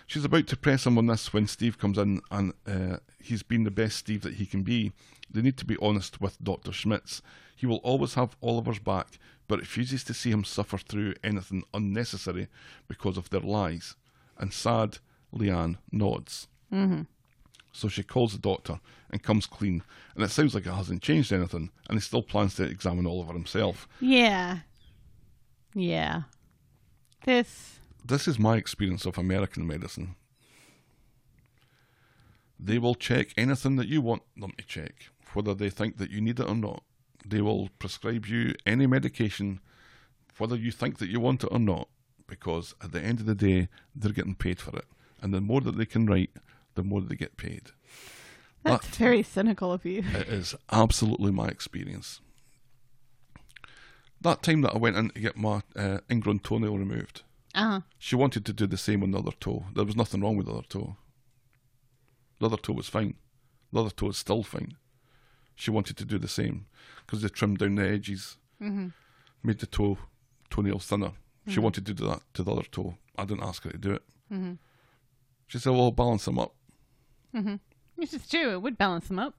She's 0.09 0.25
about 0.25 0.47
to 0.47 0.57
press 0.57 0.87
him 0.87 0.97
on 0.97 1.05
this 1.05 1.31
when 1.33 1.45
Steve 1.45 1.77
comes 1.77 1.99
in 1.99 2.21
and 2.31 2.51
uh, 2.65 2.97
he's 3.21 3.43
been 3.43 3.63
the 3.63 3.69
best 3.69 3.95
Steve 3.95 4.23
that 4.23 4.33
he 4.33 4.47
can 4.47 4.63
be. 4.63 4.91
They 5.29 5.43
need 5.43 5.55
to 5.57 5.65
be 5.65 5.77
honest 5.79 6.19
with 6.19 6.43
Dr. 6.43 6.71
Schmitz. 6.71 7.21
He 7.55 7.67
will 7.67 7.77
always 7.83 8.15
have 8.15 8.35
Oliver's 8.41 8.79
back, 8.79 9.19
but 9.47 9.59
refuses 9.59 10.03
to 10.05 10.15
see 10.15 10.31
him 10.31 10.43
suffer 10.43 10.79
through 10.79 11.13
anything 11.23 11.63
unnecessary 11.75 12.47
because 12.87 13.17
of 13.17 13.29
their 13.29 13.41
lies. 13.41 13.97
And 14.35 14.51
sad, 14.51 14.97
Leanne 15.31 15.77
nods. 15.91 16.47
So 17.71 17.87
she 17.87 18.01
calls 18.01 18.31
the 18.31 18.39
doctor 18.39 18.79
and 19.11 19.21
comes 19.21 19.45
clean, 19.45 19.83
and 20.15 20.23
it 20.23 20.31
sounds 20.31 20.55
like 20.55 20.65
it 20.65 20.71
hasn't 20.71 21.03
changed 21.03 21.31
anything, 21.31 21.69
and 21.87 21.99
he 21.99 22.01
still 22.01 22.23
plans 22.23 22.55
to 22.55 22.63
examine 22.63 23.05
Oliver 23.05 23.33
himself. 23.33 23.87
Yeah. 23.99 24.61
Yeah. 25.75 26.23
This. 27.25 27.78
This 28.03 28.27
is 28.27 28.39
my 28.39 28.55
experience 28.57 29.05
of 29.05 29.17
American 29.17 29.67
medicine. 29.67 30.15
They 32.59 32.77
will 32.79 32.95
check 32.95 33.27
anything 33.37 33.75
that 33.77 33.87
you 33.87 34.01
want 34.01 34.23
them 34.35 34.51
to 34.57 34.65
check, 34.65 35.09
whether 35.33 35.53
they 35.53 35.69
think 35.69 35.97
that 35.97 36.09
you 36.11 36.19
need 36.21 36.39
it 36.39 36.47
or 36.49 36.55
not. 36.55 36.83
They 37.25 37.41
will 37.41 37.69
prescribe 37.79 38.25
you 38.25 38.55
any 38.65 38.87
medication 38.87 39.61
whether 40.37 40.55
you 40.55 40.71
think 40.71 40.99
that 40.99 41.09
you 41.09 41.19
want 41.19 41.43
it 41.43 41.49
or 41.51 41.59
not, 41.59 41.89
because 42.25 42.73
at 42.81 42.93
the 42.93 43.01
end 43.01 43.19
of 43.19 43.25
the 43.25 43.35
day, 43.35 43.67
they're 43.93 44.13
getting 44.13 44.35
paid 44.35 44.59
for 44.61 44.73
it. 44.77 44.85
And 45.21 45.33
the 45.33 45.41
more 45.41 45.59
that 45.59 45.77
they 45.77 45.85
can 45.85 46.05
write, 46.05 46.29
the 46.75 46.83
more 46.83 47.01
they 47.01 47.15
get 47.15 47.35
paid. 47.35 47.71
That's 48.63 48.87
That- 48.87 48.95
very 48.95 49.21
cynical 49.21 49.73
of 49.73 49.83
you. 49.85 49.99
It 49.99 50.29
is 50.29 50.55
absolutely 50.71 51.31
my 51.31 51.49
experience. 51.49 52.21
That 54.21 54.41
time 54.41 54.61
that 54.61 54.73
I 54.73 54.77
went 54.77 54.95
in 54.95 55.09
to 55.09 55.19
get 55.19 55.35
my 55.35 55.61
uh, 55.75 55.99
ingrown 56.09 56.39
toenail 56.39 56.77
removed, 56.77 57.23
Uh-huh. 57.55 57.81
she 57.97 58.15
wanted 58.15 58.45
to 58.45 58.53
do 58.53 58.67
the 58.67 58.77
same 58.77 59.01
on 59.01 59.11
the 59.11 59.19
other 59.19 59.31
toe. 59.39 59.65
There 59.73 59.85
was 59.85 59.95
nothing 59.95 60.21
wrong 60.21 60.37
with 60.37 60.45
the 60.45 60.53
other 60.53 60.67
toe. 60.67 60.97
The 62.39 62.45
other 62.45 62.57
toe 62.57 62.73
was 62.73 62.87
fine. 62.87 63.15
The 63.73 63.81
other 63.81 63.89
toe 63.89 64.09
is 64.09 64.17
still 64.17 64.43
fine. 64.43 64.77
She 65.55 65.71
wanted 65.71 65.97
to 65.97 66.05
do 66.05 66.17
the 66.17 66.27
same 66.27 66.67
because 67.05 67.21
they 67.21 67.27
trimmed 67.27 67.57
down 67.57 67.75
the 67.75 67.87
edges, 67.87 68.37
mm-hmm. 68.61 68.87
made 69.43 69.59
the 69.59 69.65
toe 69.65 69.97
toenails 70.49 70.85
thinner. 70.85 71.11
She 71.47 71.53
mm-hmm. 71.53 71.63
wanted 71.63 71.85
to 71.87 71.93
do 71.93 72.07
that 72.07 72.21
to 72.35 72.43
the 72.43 72.51
other 72.51 72.63
toe. 72.63 72.95
I 73.17 73.25
didn't 73.25 73.43
ask 73.43 73.63
her 73.63 73.71
to 73.71 73.77
do 73.77 73.93
it. 73.93 74.03
Mm-hmm. 74.31 74.53
She 75.47 75.59
said, 75.59 75.71
"Well, 75.71 75.81
I'll 75.81 75.91
balance 75.91 76.25
them 76.25 76.39
up." 76.39 76.53
Which 77.99 78.13
is 78.13 78.27
true. 78.27 78.51
It 78.51 78.61
would 78.61 78.77
balance 78.77 79.09
them 79.09 79.19
up. 79.19 79.35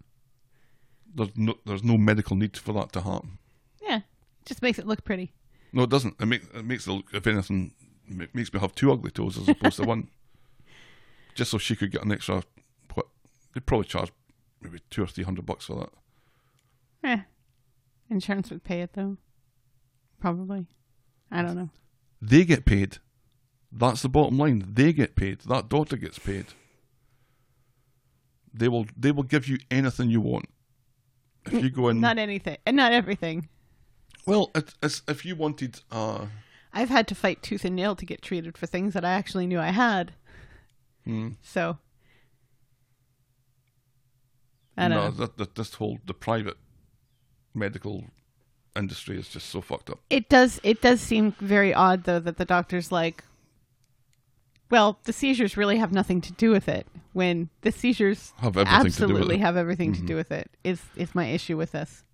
There's 1.14 1.36
no, 1.36 1.54
there's 1.64 1.82
no 1.82 1.96
medical 1.96 2.36
need 2.36 2.56
for 2.56 2.72
that 2.74 2.92
to 2.92 3.00
happen. 3.00 3.38
Yeah. 3.82 4.00
Just 4.44 4.60
makes 4.60 4.78
it 4.78 4.86
look 4.86 5.02
pretty. 5.04 5.32
No, 5.72 5.84
it 5.84 5.90
doesn't. 5.90 6.16
It 6.20 6.26
makes 6.26 6.46
it 6.52 6.64
makes 6.64 6.86
it 6.86 6.92
look, 6.92 7.06
if 7.12 7.26
anything, 7.26 7.72
it 8.10 8.34
makes 8.34 8.52
me 8.52 8.60
have 8.60 8.74
two 8.74 8.90
ugly 8.92 9.10
toes 9.10 9.38
as 9.38 9.48
opposed 9.48 9.76
to 9.76 9.82
one. 9.86 10.08
Just 11.34 11.50
so 11.50 11.58
she 11.58 11.76
could 11.76 11.90
get 11.92 12.04
an 12.04 12.12
extra. 12.12 12.42
What 12.94 13.06
they'd 13.54 13.64
probably 13.66 13.86
charge 13.86 14.10
maybe 14.60 14.80
two 14.90 15.02
or 15.02 15.06
three 15.06 15.24
hundred 15.24 15.46
bucks 15.46 15.66
for 15.66 15.76
that. 17.02 17.08
Eh. 17.08 17.20
Insurance 18.10 18.50
would 18.50 18.64
pay 18.64 18.80
it 18.82 18.92
though. 18.94 19.16
Probably. 20.20 20.66
I 21.30 21.42
don't 21.42 21.54
know. 21.56 21.70
They 22.20 22.44
get 22.44 22.64
paid. 22.64 22.98
That's 23.72 24.02
the 24.02 24.08
bottom 24.08 24.36
line. 24.36 24.64
They 24.72 24.92
get 24.92 25.14
paid. 25.14 25.40
That 25.42 25.68
daughter 25.68 25.96
gets 25.96 26.18
paid. 26.18 26.46
They 28.52 28.68
will. 28.68 28.86
They 28.96 29.12
will 29.12 29.22
give 29.22 29.46
you 29.48 29.58
anything 29.70 30.10
you 30.10 30.20
want. 30.20 30.46
If 31.46 31.62
you 31.62 31.70
go 31.70 31.88
in, 31.88 32.00
Not 32.00 32.18
anything. 32.18 32.58
And 32.66 32.76
not 32.76 32.92
everything. 32.92 33.48
well, 34.26 34.50
it, 34.54 34.74
it's, 34.82 35.02
if 35.08 35.24
you 35.24 35.36
wanted, 35.36 35.80
uh, 35.90 36.26
I've 36.72 36.88
had 36.88 37.08
to 37.08 37.14
fight 37.14 37.42
tooth 37.42 37.64
and 37.64 37.74
nail 37.74 37.96
to 37.96 38.06
get 38.06 38.22
treated 38.22 38.56
for 38.56 38.66
things 38.66 38.94
that 38.94 39.04
I 39.04 39.10
actually 39.12 39.46
knew 39.46 39.58
I 39.58 39.70
had. 39.70 40.12
Hmm. 41.04 41.30
So 41.42 41.78
I 44.76 44.88
don't 44.88 44.90
no, 44.90 45.04
know. 45.04 45.10
that, 45.10 45.36
that 45.38 45.54
this 45.54 45.74
whole 45.74 45.98
the 46.06 46.14
private 46.14 46.56
medical 47.54 48.04
industry 48.76 49.18
is 49.18 49.28
just 49.28 49.48
so 49.48 49.60
fucked 49.60 49.90
up. 49.90 49.98
It 50.10 50.28
does 50.28 50.60
it 50.62 50.80
does 50.80 51.00
seem 51.00 51.32
very 51.40 51.74
odd 51.74 52.04
though 52.04 52.20
that 52.20 52.36
the 52.36 52.44
doctor's 52.44 52.92
like 52.92 53.24
well, 54.70 55.00
the 55.02 55.12
seizures 55.12 55.56
really 55.56 55.78
have 55.78 55.92
nothing 55.92 56.20
to 56.20 56.32
do 56.32 56.50
with 56.52 56.68
it. 56.68 56.86
When 57.12 57.50
the 57.62 57.72
seizures 57.72 58.32
Have 58.36 58.56
everything 58.56 58.66
to 58.66 58.66
do 58.68 58.74
with 58.76 58.94
absolutely. 58.94 59.34
Mm-hmm. 59.34 59.44
have 59.44 59.56
everything 59.56 59.92
to 59.94 60.02
do 60.02 60.14
with 60.14 60.30
it. 60.30 60.48
Is 60.62 60.80
is 60.96 61.14
my 61.14 61.26
issue 61.26 61.56
with 61.56 61.72
this. 61.72 62.04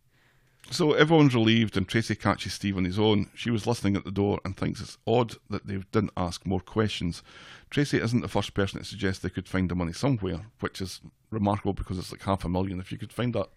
So 0.71 0.93
everyone's 0.95 1.35
relieved, 1.35 1.77
and 1.77 1.87
Tracy 1.89 2.17
catches 2.17 2.53
Steve 2.55 2.77
on 2.77 2.85
his 2.85 2.99
own. 2.99 3.31
She 3.35 3.51
was 3.51 3.67
listening 3.67 3.97
at 3.97 4.05
the 4.05 4.11
door 4.11 4.41
and 4.45 4.57
thinks 4.57 4.81
it's 4.81 4.99
odd 5.07 5.37
that 5.49 5.67
they 5.67 5.77
didn't 5.93 6.11
ask 6.17 6.45
more 6.45 6.61
questions. 6.61 7.23
Tracy 7.71 7.99
isn't 8.01 8.21
the 8.21 8.29
first 8.29 8.53
person 8.53 8.79
to 8.81 8.85
suggest 8.85 9.23
they 9.23 9.31
could 9.31 9.49
find 9.49 9.71
the 9.71 9.75
money 9.77 9.93
somewhere, 9.93 10.47
which 10.61 10.81
is 10.81 11.01
remarkable 11.31 11.73
because 11.73 11.99
it's 11.99 12.11
like 12.13 12.23
half 12.23 12.45
a 12.45 12.49
million. 12.49 12.81
If 12.81 12.91
you 12.91 12.99
could 12.99 13.13
find 13.13 13.33
that 13.35 13.49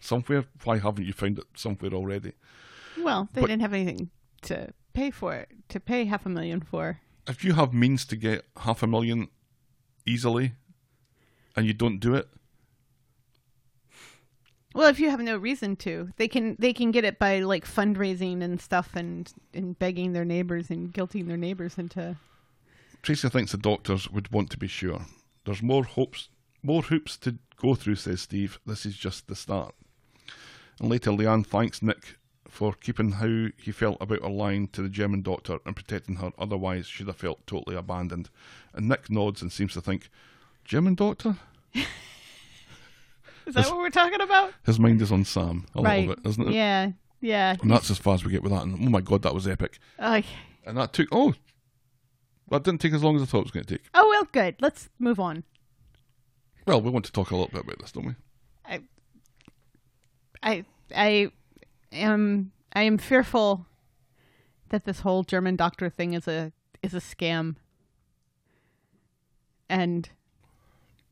somewhere, 0.00 0.44
why 0.64 0.78
haven't 0.78 1.04
you 1.04 1.12
found 1.12 1.38
it 1.38 1.46
somewhere 1.54 1.92
already? 1.92 2.32
Well, 2.96 3.28
they 3.32 3.40
But- 3.40 3.48
didn't 3.48 3.62
have 3.62 3.74
anything 3.74 4.10
to 4.42 4.72
pay 4.92 5.10
for 5.10 5.34
it, 5.34 5.50
to 5.68 5.80
pay 5.80 6.04
half 6.04 6.26
a 6.26 6.28
million 6.28 6.60
for. 6.60 7.00
If 7.26 7.44
you 7.44 7.54
have 7.54 7.72
means 7.74 8.04
to 8.06 8.16
get 8.16 8.44
half 8.58 8.82
a 8.82 8.86
million 8.86 9.28
easily, 10.06 10.52
and 11.56 11.66
you 11.66 11.72
don't 11.72 11.98
do 11.98 12.14
it, 12.14 12.28
Well, 14.74 14.88
if 14.88 14.98
you 14.98 15.10
have 15.10 15.20
no 15.20 15.36
reason 15.36 15.76
to, 15.76 16.10
they 16.16 16.28
can 16.28 16.56
they 16.58 16.72
can 16.72 16.90
get 16.90 17.04
it 17.04 17.18
by 17.18 17.40
like 17.40 17.66
fundraising 17.66 18.42
and 18.42 18.60
stuff 18.60 18.96
and 18.96 19.32
and 19.52 19.78
begging 19.78 20.12
their 20.12 20.24
neighbors 20.24 20.70
and 20.70 20.92
guilting 20.92 21.28
their 21.28 21.36
neighbors 21.36 21.78
into 21.78 22.16
Tracy 23.02 23.28
thinks 23.28 23.50
the 23.50 23.58
doctors 23.58 24.08
would 24.10 24.30
want 24.30 24.48
to 24.50 24.56
be 24.56 24.68
sure. 24.68 25.06
There's 25.44 25.60
more 25.60 25.82
hopes, 25.82 26.28
more 26.62 26.82
hoops 26.82 27.16
to 27.18 27.36
go 27.56 27.74
through, 27.74 27.96
says 27.96 28.20
Steve. 28.20 28.60
This 28.64 28.86
is 28.86 28.96
just 28.96 29.26
the 29.26 29.34
start. 29.34 29.74
And 30.78 30.88
later, 30.88 31.10
Leanne 31.10 31.44
thanks 31.44 31.82
Nick 31.82 32.16
for 32.48 32.74
keeping 32.74 33.12
how 33.12 33.48
he 33.56 33.72
felt 33.72 33.96
about 34.00 34.22
her 34.22 34.28
lying 34.28 34.68
to 34.68 34.82
the 34.82 34.88
German 34.88 35.22
doctor 35.22 35.58
and 35.66 35.74
protecting 35.74 36.16
her. 36.16 36.30
Otherwise, 36.38 36.86
she'd 36.86 37.08
have 37.08 37.16
felt 37.16 37.44
totally 37.44 37.74
abandoned. 37.74 38.30
And 38.72 38.88
Nick 38.88 39.10
nods 39.10 39.42
and 39.42 39.50
seems 39.50 39.72
to 39.72 39.80
think, 39.80 40.08
German 40.64 40.94
doctor? 40.94 41.38
Is 43.46 43.54
that 43.54 43.66
what 43.66 43.78
we're 43.78 43.90
talking 43.90 44.20
about? 44.20 44.52
His 44.64 44.78
mind 44.78 45.02
is 45.02 45.12
on 45.12 45.24
Sam 45.24 45.66
a 45.74 45.82
right. 45.82 46.08
little 46.08 46.16
bit, 46.16 46.30
isn't 46.30 46.48
it? 46.48 46.54
Yeah. 46.54 46.92
Yeah. 47.20 47.56
And 47.60 47.70
that's 47.70 47.90
as 47.90 47.98
far 47.98 48.14
as 48.14 48.24
we 48.24 48.32
get 48.32 48.42
with 48.42 48.52
that. 48.52 48.62
And 48.62 48.74
oh 48.74 48.90
my 48.90 49.00
god, 49.00 49.22
that 49.22 49.34
was 49.34 49.46
epic. 49.46 49.78
Oh, 49.98 50.20
And 50.66 50.76
that 50.76 50.92
took 50.92 51.08
oh, 51.12 51.34
that 52.50 52.64
didn't 52.64 52.80
take 52.80 52.92
as 52.92 53.02
long 53.02 53.16
as 53.16 53.22
I 53.22 53.26
thought 53.26 53.38
it 53.38 53.44
was 53.44 53.50
going 53.52 53.64
to 53.64 53.76
take. 53.78 53.86
oh 53.94 54.08
well, 54.08 54.28
good. 54.32 54.56
Let's 54.60 54.88
move 54.98 55.20
on. 55.20 55.44
Well, 56.66 56.80
we 56.80 56.90
want 56.90 57.04
to 57.06 57.12
talk 57.12 57.30
a 57.30 57.36
little 57.36 57.50
bit 57.52 57.62
about 57.62 57.78
this, 57.80 57.92
don't 57.92 58.06
we? 58.06 58.14
I, 58.64 58.82
I 60.42 60.64
I 60.94 61.32
am 61.92 62.52
I 62.72 62.82
am 62.82 62.98
fearful 62.98 63.66
that 64.70 64.84
this 64.84 65.00
whole 65.00 65.22
German 65.22 65.56
doctor 65.56 65.88
thing 65.88 66.14
is 66.14 66.26
a 66.28 66.52
is 66.82 66.94
a 66.94 66.98
scam. 66.98 67.56
And 69.68 70.08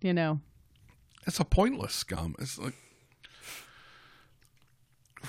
you 0.01 0.13
know, 0.13 0.41
It's 1.27 1.41
a 1.41 1.45
pointless 1.45 2.03
scam. 2.05 2.35
It's 2.41 2.59
like. 2.59 2.75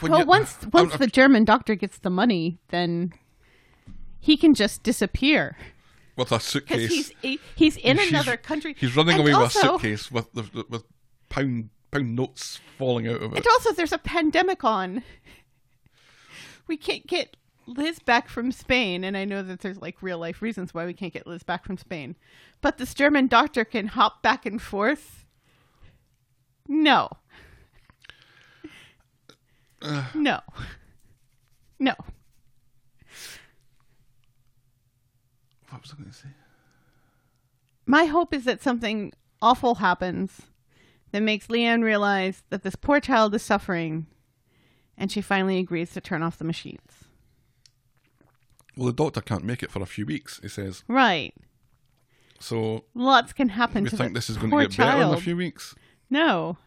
Well 0.02 0.20
you- 0.20 0.26
once 0.26 0.58
once 0.72 0.92
I'm- 0.92 1.00
the 1.00 1.08
German 1.08 1.46
doctor 1.46 1.76
gets 1.76 1.98
the 1.98 2.10
money, 2.10 2.60
then 2.70 3.14
he 4.20 4.38
can 4.38 4.54
just 4.54 4.84
disappear 4.84 5.58
with 6.16 6.32
a 6.32 6.39
suitcase, 6.39 6.89
he's 6.89 7.14
he, 7.22 7.39
he's 7.56 7.78
in 7.78 7.98
He's- 7.98 8.10
another 8.10 8.38
country. 8.38 8.76
he's 8.80 8.96
running 8.96 9.16
And 9.16 9.24
away 9.24 9.32
also, 9.34 9.44
with 9.44 9.66
a 9.66 9.80
suitcase 9.80 10.12
with 10.12 10.32
the, 10.34 10.66
with 10.70 10.84
pound 11.30 11.70
pound 11.92 12.16
notes 12.16 12.60
falling 12.78 13.08
out 13.08 13.22
of 13.22 13.34
it. 13.34 13.38
And 13.38 13.48
also, 13.48 13.74
there's 13.74 13.92
a 13.92 13.98
pandemic 13.98 14.64
on. 14.64 15.04
We 16.68 16.78
can't 16.78 17.06
get 17.06 17.36
Liz 17.68 18.00
back 18.00 18.30
from 18.30 18.52
Spain, 18.54 19.04
and 19.04 19.18
I 19.18 19.26
know 19.26 19.44
that 19.44 19.60
there's 19.60 19.82
like 19.82 20.02
real 20.02 20.18
life 20.20 20.42
reasons 20.42 20.74
why 20.74 20.86
we 20.86 20.94
can't 20.94 21.12
get 21.12 21.28
Liz 21.28 21.44
back 21.44 21.66
from 21.66 21.78
Spain. 21.78 22.16
But 22.62 22.78
this 22.78 22.94
German 22.94 23.28
doctor 23.28 23.66
can 23.66 23.88
hop 23.88 24.22
back 24.22 24.46
and 24.46 24.62
forth. 24.62 25.21
No. 26.74 27.10
Uh. 29.82 30.06
no. 30.16 30.40
No. 31.80 31.94
What 35.70 35.82
was 35.82 35.92
I 35.92 35.96
going 35.98 36.10
to 36.10 36.16
say? 36.16 36.30
My 37.86 38.06
hope 38.06 38.34
is 38.34 38.46
that 38.46 38.62
something 38.62 39.12
awful 39.42 39.76
happens 39.76 40.44
that 41.12 41.22
makes 41.22 41.48
Leanne 41.48 41.84
realize 41.84 42.44
that 42.52 42.64
this 42.64 42.78
poor 42.78 43.02
child 43.02 43.36
is 43.36 43.42
suffering, 43.42 44.06
and 44.98 45.12
she 45.12 45.20
finally 45.20 45.58
agrees 45.58 45.92
to 45.92 46.00
turn 46.00 46.24
off 46.24 46.38
the 46.38 46.46
machines. 46.46 47.04
Well, 48.78 48.86
the 48.88 48.94
doctor 48.94 49.20
can't 49.20 49.44
make 49.44 49.62
it 49.62 49.72
for 49.72 49.82
a 49.82 49.86
few 49.86 50.06
weeks. 50.06 50.40
He 50.42 50.48
says 50.48 50.86
Right. 50.88 51.34
so. 52.40 52.86
Lots 52.94 53.34
can 53.34 53.50
happen 53.50 53.84
We 53.84 53.90
to 53.90 53.98
think 53.98 54.14
this 54.14 54.30
is 54.30 54.38
going 54.38 54.52
to 54.52 54.68
get 54.68 54.78
better 54.78 55.02
in 55.02 55.10
a 55.10 55.18
few 55.20 55.36
weeks. 55.36 55.76
No. 56.12 56.57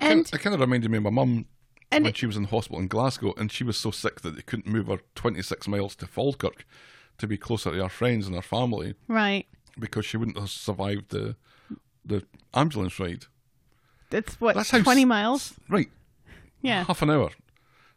Kind, 0.00 0.12
And- 0.20 0.32
it 0.32 0.38
kind 0.40 0.54
of 0.54 0.60
reminded 0.60 0.90
me 0.90 0.96
of 0.98 1.02
my 1.04 1.10
mum 1.10 1.44
when 1.90 2.06
it- 2.06 2.16
she 2.16 2.24
was 2.26 2.36
in 2.36 2.44
the 2.44 2.48
hospital 2.48 2.80
in 2.80 2.88
Glasgow, 2.88 3.34
and 3.36 3.52
she 3.52 3.64
was 3.64 3.76
so 3.76 3.90
sick 3.90 4.22
that 4.22 4.34
they 4.36 4.42
couldn't 4.42 4.66
move 4.66 4.86
her 4.86 5.00
26 5.14 5.68
miles 5.68 5.94
to 5.96 6.06
Falkirk 6.06 6.64
to 7.18 7.26
be 7.26 7.36
closer 7.36 7.70
to 7.72 7.82
her 7.82 7.88
friends 7.88 8.26
and 8.26 8.34
her 8.34 8.42
family 8.42 8.94
Right. 9.06 9.46
because 9.78 10.06
she 10.06 10.16
wouldn't 10.16 10.38
have 10.38 10.48
survived 10.50 11.10
the 11.10 11.36
the 12.06 12.22
ambulance 12.52 12.98
ride. 13.00 13.24
That's 14.10 14.38
what 14.38 14.54
That's 14.56 14.70
how 14.70 14.82
twenty 14.82 15.06
miles. 15.06 15.54
Right, 15.70 15.90
Yeah. 16.60 16.84
half 16.84 17.00
an 17.00 17.08
hour. 17.08 17.30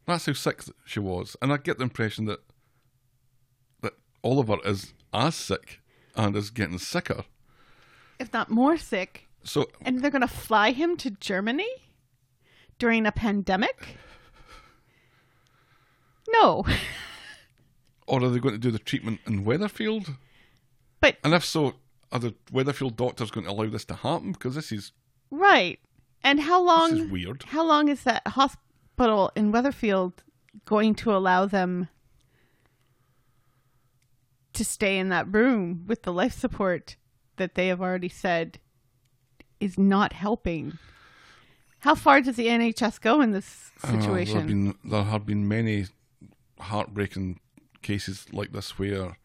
That's 0.05 0.25
how 0.27 0.31
sick 0.33 0.63
she 0.85 1.01
was, 1.01 1.35
and 1.41 1.51
I 1.51 1.57
get 1.57 1.77
the 1.77 1.83
impression 1.83 2.23
that 2.25 2.39
that 3.81 3.93
Oliver 4.23 4.59
is 4.63 4.93
as 5.13 5.35
sick 5.35 5.81
and 6.15 6.37
is 6.37 6.49
getting 6.51 6.77
sicker. 6.79 7.25
If 8.17 8.31
not 8.31 8.49
more 8.49 8.77
sick. 8.77 9.26
So 9.47 9.69
And 9.81 10.01
they're 10.01 10.11
gonna 10.11 10.27
fly 10.27 10.71
him 10.71 10.97
to 10.97 11.11
Germany 11.11 11.69
during 12.79 13.05
a 13.05 13.11
pandemic? 13.11 13.97
No. 16.29 16.65
or 18.07 18.23
are 18.23 18.29
they 18.29 18.39
going 18.39 18.55
to 18.55 18.59
do 18.59 18.71
the 18.71 18.79
treatment 18.79 19.21
in 19.25 19.45
Weatherfield? 19.45 20.15
But 20.99 21.17
And 21.23 21.33
if 21.33 21.45
so, 21.45 21.75
are 22.11 22.19
the 22.19 22.35
Weatherfield 22.51 22.95
doctors 22.95 23.31
going 23.31 23.45
to 23.45 23.51
allow 23.51 23.67
this 23.69 23.85
to 23.85 23.95
happen? 23.95 24.33
Because 24.33 24.55
this 24.55 24.71
is 24.71 24.91
right. 25.31 25.79
And 26.23 26.41
how 26.41 26.61
long 26.61 26.91
this 26.91 27.01
is 27.01 27.11
weird. 27.11 27.43
how 27.43 27.63
long 27.65 27.89
is 27.89 28.03
that 28.03 28.27
hospital 28.27 29.31
in 29.35 29.51
Weatherfield 29.51 30.13
going 30.65 30.95
to 30.95 31.15
allow 31.15 31.45
them 31.45 31.87
to 34.53 34.65
stay 34.65 34.97
in 34.97 35.09
that 35.09 35.31
room 35.31 35.83
with 35.87 36.01
the 36.01 36.11
life 36.11 36.33
support 36.33 36.97
that 37.35 37.53
they 37.53 37.67
have 37.67 37.79
already 37.79 38.09
said 38.09 38.59
is 39.59 39.77
not 39.77 40.13
helping. 40.13 40.77
How 41.79 41.95
far 41.95 42.21
does 42.21 42.35
the 42.35 42.47
NHS 42.47 42.99
go 43.01 43.21
in 43.21 43.31
this 43.31 43.71
Uh, 43.83 43.87
there, 43.87 43.95
have 43.95 44.03
situation? 44.03 44.47
been, 44.47 44.75
there 44.83 45.03
have 45.03 45.25
been 45.25 45.47
many 45.47 45.85
heartbreaking 46.59 47.39
cases 47.81 48.25
like 48.33 48.51
this 48.51 48.77
where 48.79 49.17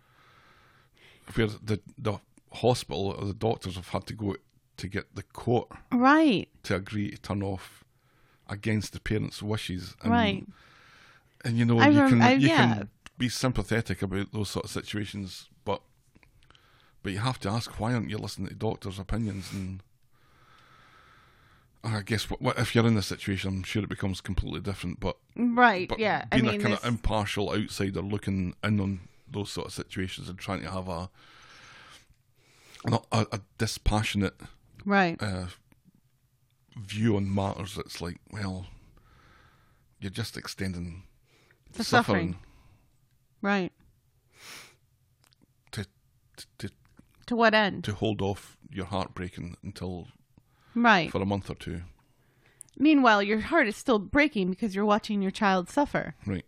where 1.35 1.47
the 1.47 1.81
the 1.99 2.19
hospital 2.53 3.17
or 3.19 3.25
the 3.27 3.35
doctors 3.35 3.77
have 3.77 3.89
had 3.89 4.07
to 4.07 4.15
go 4.15 4.37
to 4.77 4.89
get 4.89 5.15
the 5.15 5.23
court 5.23 5.69
right, 5.91 6.49
to 6.65 6.75
agree 6.75 7.11
to 7.11 7.17
turn 7.19 7.43
off 7.43 7.85
against 8.49 8.93
the 8.93 9.01
parents' 9.01 9.43
wishes. 9.43 9.95
And, 10.03 10.13
right. 10.13 10.47
And 11.45 11.57
you 11.59 11.65
know, 11.65 11.79
I 11.79 11.89
you 11.89 12.01
rem- 12.01 12.09
can 12.11 12.23
I- 12.23 12.33
you 12.35 12.49
yeah. 12.49 12.57
can 12.75 12.89
be 13.19 13.29
sympathetic 13.29 14.03
about 14.03 14.33
those 14.33 14.51
sort 14.51 14.65
of 14.67 14.71
situations, 14.71 15.49
but 15.65 15.81
but 17.03 17.13
you 17.13 17.19
have 17.21 17.39
to 17.41 17.49
ask 17.51 17.81
why 17.81 17.95
aren't 17.95 18.11
you 18.11 18.19
listening 18.19 18.49
to 18.49 18.55
doctors' 18.55 18.99
opinions? 18.99 19.53
And 19.53 19.83
I 21.85 22.03
guess 22.03 22.31
what, 22.31 22.41
what 22.41 22.59
if 22.59 22.75
you're 22.75 22.87
in 22.87 22.95
this 22.95 23.07
situation, 23.09 23.49
I'm 23.49 23.63
sure 23.65 23.83
it 23.83 23.89
becomes 23.89 24.21
completely 24.21 24.61
different. 24.61 25.01
But 25.01 25.17
Right, 25.37 25.89
but 25.89 25.99
yeah. 25.99 26.25
I 26.31 26.37
being 26.37 26.51
mean, 26.53 26.61
a 26.61 26.63
kind 26.63 26.75
of 26.75 26.85
impartial 26.85 27.53
outsider 27.53 28.01
looking 28.03 28.55
in 28.63 28.81
on 28.81 29.01
those 29.31 29.51
sort 29.51 29.67
of 29.67 29.73
situations 29.73 30.29
and 30.29 30.39
trying 30.39 30.61
to 30.63 30.71
have 30.71 30.89
a 30.89 31.11
not 32.87 33.07
a, 33.13 33.27
a 33.33 33.41
dispassionate 33.59 34.35
right. 34.85 35.21
uh, 35.23 35.47
view 36.77 37.17
on 37.17 37.33
matters. 37.33 37.79
It's 37.79 38.01
like, 38.01 38.19
well, 38.31 38.67
you're 40.01 40.11
just 40.11 40.37
extending 40.37 41.05
The 41.73 41.85
suffering, 41.85 42.35
suffering. 42.35 42.37
Right. 43.41 43.73
to, 45.73 45.87
to 46.37 46.47
to 46.59 46.71
To 47.27 47.37
what 47.37 47.55
end? 47.55 47.85
to 47.85 47.95
hold 47.95 48.21
off 48.23 48.57
your 48.71 48.87
heartbreaking 48.87 49.57
until 49.63 50.09
right. 50.75 51.11
for 51.11 51.21
a 51.21 51.27
month 51.27 51.51
or 51.51 51.55
two. 51.55 51.83
Meanwhile, 52.79 53.23
your 53.23 53.41
heart 53.41 53.67
is 53.69 53.77
still 53.77 53.99
breaking 53.99 54.51
because 54.51 54.75
you're 54.75 54.85
watching 54.87 55.21
your 55.23 55.31
child 55.31 55.69
suffer. 55.69 56.15
Right. 56.27 56.45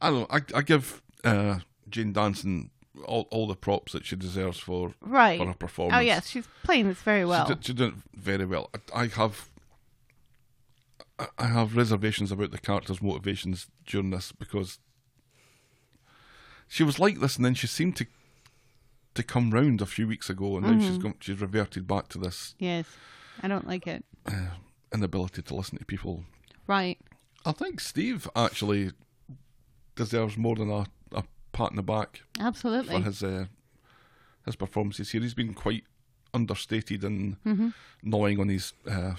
I 0.00 0.10
don't 0.10 0.20
know. 0.20 0.26
I, 0.30 0.40
I 0.58 0.62
give 0.62 1.02
uh, 1.22 1.58
Jane 1.88 2.12
Danson 2.12 2.70
all, 3.04 3.26
all 3.30 3.46
the 3.46 3.56
props 3.56 3.92
that 3.92 4.04
she 4.06 4.16
deserves 4.16 4.58
for 4.58 4.94
Right. 5.00 5.38
for 5.38 5.46
her 5.46 5.54
performance. 5.54 5.96
Oh, 5.98 6.00
yes. 6.00 6.28
She's 6.28 6.46
playing 6.62 6.88
this 6.88 7.02
very 7.02 7.24
well. 7.24 7.46
She 7.46 7.54
did, 7.54 7.64
she 7.64 7.72
did 7.74 7.88
it 7.88 7.94
very 8.14 8.46
well. 8.46 8.70
I, 8.94 9.02
I 9.02 9.06
have 9.08 9.48
I- 11.18 11.28
I 11.38 11.46
have 11.46 11.76
reservations 11.76 12.32
about 12.32 12.50
the 12.50 12.58
character's 12.58 13.00
motivations 13.02 13.68
during 13.86 14.10
this 14.10 14.32
because 14.32 14.78
she 16.66 16.82
was 16.82 16.98
like 16.98 17.20
this, 17.20 17.36
and 17.36 17.44
then 17.44 17.54
she 17.54 17.66
seemed 17.68 17.94
to 17.96 18.06
to 19.14 19.22
come 19.22 19.50
round 19.50 19.80
a 19.80 19.86
few 19.86 20.06
weeks 20.08 20.28
ago, 20.30 20.56
and 20.56 20.66
now 20.66 20.72
Mm-hmm. 20.72 20.88
she's 20.88 20.98
gone, 20.98 21.14
she's 21.20 21.40
reverted 21.40 21.86
back 21.86 22.08
to 22.08 22.18
this 22.18 22.54
yes. 22.58 22.86
I 23.42 23.48
don't 23.48 23.66
like 23.66 23.86
it. 23.86 24.04
inability 24.92 25.42
to 25.42 25.54
listen 25.54 25.78
to 25.78 25.84
people. 25.84 26.24
Right. 26.66 26.98
I 27.44 27.52
think 27.52 27.80
Steve 27.80 28.28
actually 28.36 28.92
deserves 29.96 30.36
more 30.36 30.56
than 30.56 30.70
a, 30.70 30.86
a 31.12 31.24
pat 31.52 31.70
in 31.70 31.76
the 31.76 31.82
back 31.82 32.22
Absolutely. 32.40 32.96
for 32.96 33.02
his 33.04 33.22
uh, 33.22 33.44
his 34.46 34.56
performances 34.56 35.10
here. 35.10 35.20
He's 35.20 35.34
been 35.34 35.54
quite 35.54 35.84
understated 36.32 37.04
and 37.04 37.36
Mm-hmm. 37.44 37.68
gnawing 38.02 38.40
on 38.40 38.48
his 38.48 38.72
uh, 38.90 39.14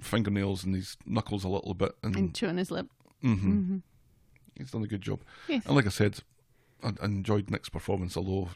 fingernails 0.00 0.64
and 0.64 0.74
his 0.74 0.96
knuckles 1.06 1.44
a 1.44 1.48
little 1.48 1.74
bit, 1.74 1.92
and, 2.02 2.16
And 2.16 2.34
chewing 2.34 2.56
his 2.58 2.70
lip. 2.70 2.86
he's 3.22 4.70
done 4.70 4.82
a 4.82 4.86
good 4.86 5.02
job. 5.02 5.20
Yes. 5.48 5.64
And 5.66 5.76
like 5.76 5.86
I 5.86 5.90
said, 5.90 6.20
I, 6.82 6.92
I 7.00 7.04
enjoyed 7.06 7.50
Nick's 7.50 7.68
performance, 7.68 8.16
although 8.16 8.50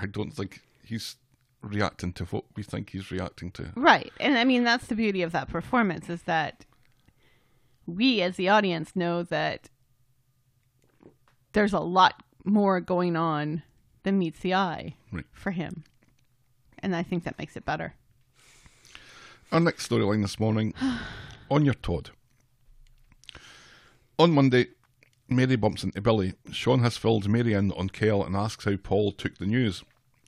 I 0.00 0.06
don't 0.06 0.30
think 0.32 0.60
he's 0.84 1.16
reacting 1.62 2.12
to 2.14 2.24
what 2.26 2.44
we 2.54 2.62
think 2.62 2.90
he's 2.90 3.10
reacting 3.10 3.50
to. 3.52 3.72
Right. 3.74 4.12
And 4.20 4.38
I 4.38 4.44
mean, 4.44 4.64
that's 4.64 4.86
the 4.86 4.94
beauty 4.94 5.22
of 5.22 5.32
that 5.32 5.48
performance 5.48 6.08
is 6.08 6.22
that 6.22 6.64
we 7.86 8.20
as 8.22 8.36
the 8.36 8.48
audience 8.48 8.94
know 8.94 9.22
that 9.24 9.68
there's 11.52 11.72
a 11.72 11.80
lot 11.80 12.22
more 12.44 12.80
going 12.80 13.16
on 13.16 13.62
than 14.02 14.18
meets 14.18 14.40
the 14.40 14.54
eye 14.54 14.94
Right. 15.10 15.24
for 15.32 15.50
him. 15.50 15.84
And 16.78 16.94
I 16.94 17.02
think 17.02 17.24
that 17.24 17.38
makes 17.38 17.56
it 17.56 17.64
better. 17.64 17.94
Our 19.50 19.60
next 19.60 19.88
storyline 19.88 20.22
this 20.22 20.38
morning 20.38 20.74
on 21.50 21.64
your 21.64 21.74
Todd. 21.74 22.10
On 24.18 24.30
Monday, 24.32 24.66
Mary 25.28 25.56
bumps 25.56 25.82
into 25.82 26.00
Billy. 26.00 26.34
Sean 26.52 26.80
has 26.80 26.96
filled 26.96 27.28
Mary 27.28 27.52
in 27.52 27.72
on 27.72 27.88
Kel 27.88 28.22
and 28.22 28.36
asks 28.36 28.64
how 28.64 28.76
Paul 28.76 29.12
took 29.12 29.38
the 29.38 29.46
news. 29.46 29.82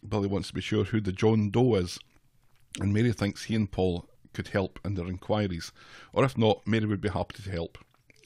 Billy 0.07 0.28
wants 0.28 0.49
to 0.49 0.55
be 0.55 0.61
sure 0.61 0.84
who 0.84 1.01
the 1.01 1.12
John 1.12 1.51
Doe 1.51 1.76
is, 1.76 1.99
and 2.80 2.92
Mary 2.92 3.12
thinks 3.12 3.44
he 3.44 3.55
and 3.55 3.70
Paul 3.70 4.09
could 4.32 4.49
help 4.49 4.78
in 4.84 4.94
their 4.94 5.07
inquiries. 5.07 5.72
Or 6.12 6.24
if 6.24 6.36
not, 6.36 6.66
Mary 6.66 6.86
would 6.86 7.01
be 7.01 7.09
happy 7.09 7.42
to 7.42 7.51
help. 7.51 7.78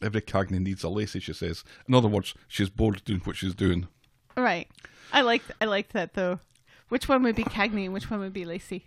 Every 0.02 0.20
Cagney 0.20 0.60
needs 0.60 0.82
a 0.82 0.88
Lacey, 0.88 1.20
she 1.20 1.32
says. 1.32 1.64
In 1.88 1.94
other 1.94 2.08
words, 2.08 2.34
she's 2.48 2.68
bored 2.68 3.02
doing 3.04 3.20
what 3.20 3.36
she's 3.36 3.54
doing. 3.54 3.86
Right. 4.36 4.68
I 5.12 5.20
like 5.20 5.42
I 5.60 5.66
like 5.66 5.90
that 5.90 6.14
though. 6.14 6.40
Which 6.88 7.08
one 7.08 7.22
would 7.22 7.36
be 7.36 7.44
Cagney 7.44 7.84
and 7.84 7.92
which 7.94 8.10
one 8.10 8.20
would 8.20 8.32
be 8.32 8.44
Lacey? 8.44 8.86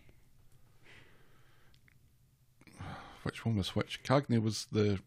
Which 3.23 3.45
one 3.45 3.55
was 3.55 3.75
which? 3.75 4.03
Cagney 4.03 4.41
was 4.41 4.67
the. 4.71 4.99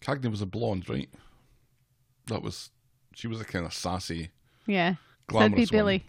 Cagney 0.00 0.30
was 0.30 0.42
a 0.42 0.46
blonde, 0.46 0.88
right? 0.88 1.08
That 2.26 2.42
was. 2.42 2.70
She 3.14 3.28
was 3.28 3.40
a 3.40 3.44
kind 3.44 3.64
of 3.64 3.72
sassy. 3.72 4.30
Yeah. 4.66 4.94
So 5.30 5.38
that'd 5.38 5.52
be 5.52 5.64
Glamorous 5.64 5.72
one. 5.72 5.78
Billy. 5.78 6.04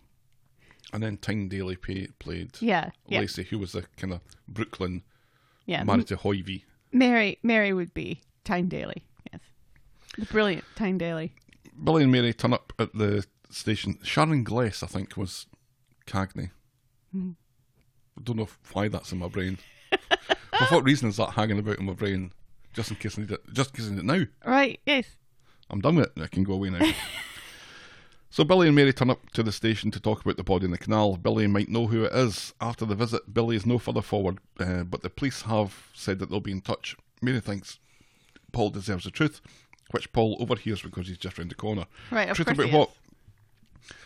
And 0.94 1.04
then 1.04 1.18
Tyne 1.18 1.50
Daly 1.50 1.76
pay, 1.76 2.08
played 2.20 2.52
Yeah. 2.62 2.92
Yeah. 3.08 3.20
Lacey, 3.20 3.44
who 3.44 3.60
was 3.60 3.76
a 3.76 3.84
kind 3.98 4.14
of 4.14 4.22
Brooklyn 4.48 5.04
yeah. 5.66 5.84
married 5.84 6.08
to 6.08 6.18
Hoivy. 6.18 6.64
Mary 6.92 7.38
Mary 7.44 7.74
would 7.74 7.94
be 7.94 8.22
Tyne 8.44 8.70
Daly. 8.70 9.04
Yes. 9.32 9.42
The 10.18 10.26
brilliant 10.26 10.64
Tyne 10.76 10.98
Daly. 10.98 11.34
Billy 11.82 12.04
and 12.04 12.12
Mary 12.12 12.34
turn 12.34 12.54
up 12.54 12.74
at 12.80 12.94
the 12.94 13.26
station. 13.50 14.00
Sharon 14.02 14.44
Gless, 14.44 14.82
I 14.82 14.88
think, 14.88 15.16
was 15.18 15.46
Cagney. 16.08 16.52
Hmm. 17.12 17.32
I 18.18 18.22
don't 18.24 18.38
know 18.38 18.50
why 18.74 18.88
that's 18.88 19.12
in 19.12 19.20
my 19.20 19.28
brain. 19.28 19.60
For 20.58 20.76
what 20.76 20.86
reason 20.86 21.10
is 21.10 21.18
that 21.18 21.32
hanging 21.32 21.60
about 21.60 21.78
in 21.78 21.86
my 21.86 21.94
brain? 21.94 22.32
Just 22.78 22.92
in 22.92 22.98
case 22.98 23.18
I 23.18 23.22
need 23.22 23.32
it. 23.32 23.42
Just 23.54 23.72
in 23.72 23.76
case 23.76 23.88
I 23.88 23.90
need 23.90 24.00
it 24.02 24.06
now. 24.06 24.24
Right, 24.46 24.80
yes. 24.86 25.08
I'm 25.72 25.82
done 25.82 25.96
with 25.96 26.16
it. 26.16 26.22
I 26.22 26.28
can 26.28 26.44
go 26.44 26.54
away 26.54 26.70
now. 26.70 26.88
so 28.30 28.44
Billy 28.44 28.68
and 28.68 28.76
Mary 28.76 28.94
turn 28.94 29.10
up 29.10 29.32
to 29.32 29.42
the 29.42 29.52
station 29.52 29.90
to 29.90 30.00
talk 30.00 30.22
about 30.22 30.38
the 30.38 30.44
body 30.44 30.66
in 30.66 30.72
the 30.72 30.78
canal. 30.78 31.18
Billy 31.18 31.48
might 31.48 31.70
know 31.70 31.88
who 31.88 32.04
it 32.04 32.14
is. 32.14 32.54
After 32.62 32.86
the 32.86 32.94
visit, 32.94 33.34
Billy 33.34 33.56
is 33.56 33.66
no 33.66 33.80
further 33.80 34.04
forward, 34.04 34.38
uh, 34.60 34.84
but 34.84 35.02
the 35.02 35.10
police 35.10 35.42
have 35.42 35.90
said 35.96 36.20
that 36.20 36.30
they'll 36.30 36.40
be 36.40 36.52
in 36.52 36.62
touch. 36.62 36.96
Mary 37.20 37.40
thinks 37.40 37.80
Paul 38.52 38.70
deserves 38.70 39.06
the 39.06 39.12
truth, 39.12 39.42
which 39.90 40.14
Paul 40.14 40.38
overhears 40.40 40.84
because 40.84 41.08
he's 41.08 41.18
just 41.18 41.40
round 41.40 41.50
the 41.50 41.56
corner. 41.56 41.86
Right, 42.12 42.30
of 42.30 42.36
truth 42.36 42.50
about 42.52 42.72
what? 42.72 42.92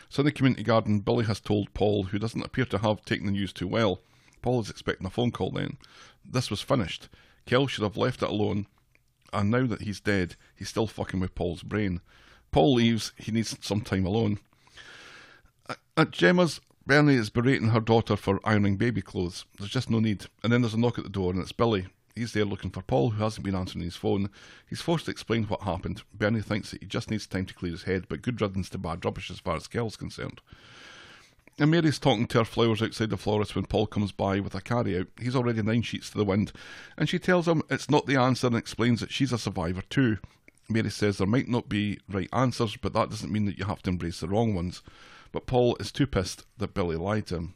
So 0.07 0.21
in 0.21 0.27
the 0.27 0.31
community 0.31 0.63
garden, 0.63 1.01
Billy 1.01 1.25
has 1.25 1.41
told 1.41 1.73
Paul, 1.73 2.03
who 2.03 2.19
doesn't 2.19 2.45
appear 2.45 2.63
to 2.65 2.77
have 2.77 3.03
taken 3.03 3.25
the 3.25 3.33
news 3.33 3.51
too 3.51 3.67
well. 3.67 3.99
Paul 4.41 4.61
is 4.61 4.69
expecting 4.69 5.05
a 5.05 5.09
phone 5.09 5.31
call 5.31 5.51
then. 5.51 5.75
This 6.23 6.49
was 6.49 6.61
finished. 6.61 7.09
Kel 7.45 7.67
should 7.67 7.83
have 7.83 7.97
left 7.97 8.21
it 8.23 8.29
alone, 8.29 8.67
and 9.33 9.49
now 9.49 9.65
that 9.65 9.81
he's 9.81 9.99
dead, 9.99 10.35
he's 10.55 10.69
still 10.69 10.87
fucking 10.87 11.19
with 11.19 11.35
Paul's 11.35 11.63
brain. 11.63 12.01
Paul 12.51 12.75
leaves, 12.75 13.13
he 13.17 13.31
needs 13.31 13.57
some 13.61 13.81
time 13.81 14.05
alone. 14.05 14.39
At- 15.97 16.11
Gemma's, 16.11 16.59
Bernie 16.85 17.15
is 17.15 17.29
berating 17.29 17.69
her 17.69 17.79
daughter 17.79 18.15
for 18.15 18.39
ironing 18.43 18.75
baby 18.75 19.01
clothes. 19.01 19.45
There's 19.57 19.71
just 19.71 19.89
no 19.89 19.99
need. 19.99 20.25
And 20.43 20.51
then 20.51 20.61
there's 20.61 20.73
a 20.73 20.79
knock 20.79 20.97
at 20.97 21.03
the 21.03 21.09
door, 21.09 21.31
and 21.31 21.39
it's 21.41 21.51
Billy. 21.51 21.87
He's 22.15 22.33
there 22.33 22.43
looking 22.43 22.71
for 22.71 22.81
Paul, 22.81 23.11
who 23.11 23.23
hasn't 23.23 23.45
been 23.45 23.55
answering 23.55 23.85
his 23.85 23.95
phone. 23.95 24.29
He's 24.67 24.81
forced 24.81 25.05
to 25.05 25.11
explain 25.11 25.43
what 25.45 25.61
happened. 25.61 26.01
Bernie 26.13 26.41
thinks 26.41 26.71
that 26.71 26.81
he 26.81 26.87
just 26.87 27.09
needs 27.09 27.27
time 27.27 27.45
to 27.45 27.53
clear 27.53 27.71
his 27.71 27.83
head, 27.83 28.07
but 28.09 28.21
good 28.21 28.41
riddance 28.41 28.69
to 28.71 28.77
bad 28.77 29.05
rubbish 29.05 29.31
as 29.31 29.39
far 29.39 29.55
as 29.55 29.67
Kel's 29.67 29.95
concerned. 29.95 30.41
And 31.61 31.69
Mary's 31.69 31.99
talking 31.99 32.25
to 32.25 32.39
her 32.39 32.43
flowers 32.43 32.81
outside 32.81 33.11
the 33.11 33.17
florist 33.17 33.55
when 33.55 33.67
Paul 33.67 33.85
comes 33.85 34.11
by 34.11 34.39
with 34.39 34.55
a 34.55 34.61
carry 34.61 34.97
out. 34.97 35.05
He's 35.21 35.35
already 35.35 35.61
nine 35.61 35.83
sheets 35.83 36.09
to 36.09 36.17
the 36.17 36.25
wind, 36.25 36.51
and 36.97 37.07
she 37.07 37.19
tells 37.19 37.47
him 37.47 37.61
it's 37.69 37.87
not 37.87 38.07
the 38.07 38.15
answer 38.15 38.47
and 38.47 38.55
explains 38.55 38.99
that 38.99 39.11
she's 39.11 39.31
a 39.31 39.37
survivor 39.37 39.83
too. 39.87 40.17
Mary 40.67 40.89
says 40.89 41.19
there 41.19 41.27
might 41.27 41.47
not 41.47 41.69
be 41.69 41.99
right 42.09 42.27
answers, 42.33 42.77
but 42.77 42.93
that 42.93 43.11
doesn't 43.11 43.31
mean 43.31 43.45
that 43.45 43.59
you 43.59 43.65
have 43.65 43.83
to 43.83 43.91
embrace 43.91 44.21
the 44.21 44.27
wrong 44.27 44.55
ones. 44.55 44.81
But 45.31 45.45
Paul 45.45 45.77
is 45.79 45.91
too 45.91 46.07
pissed 46.07 46.47
that 46.57 46.73
Billy 46.73 46.95
lied 46.95 47.27
to 47.27 47.35
him. 47.35 47.53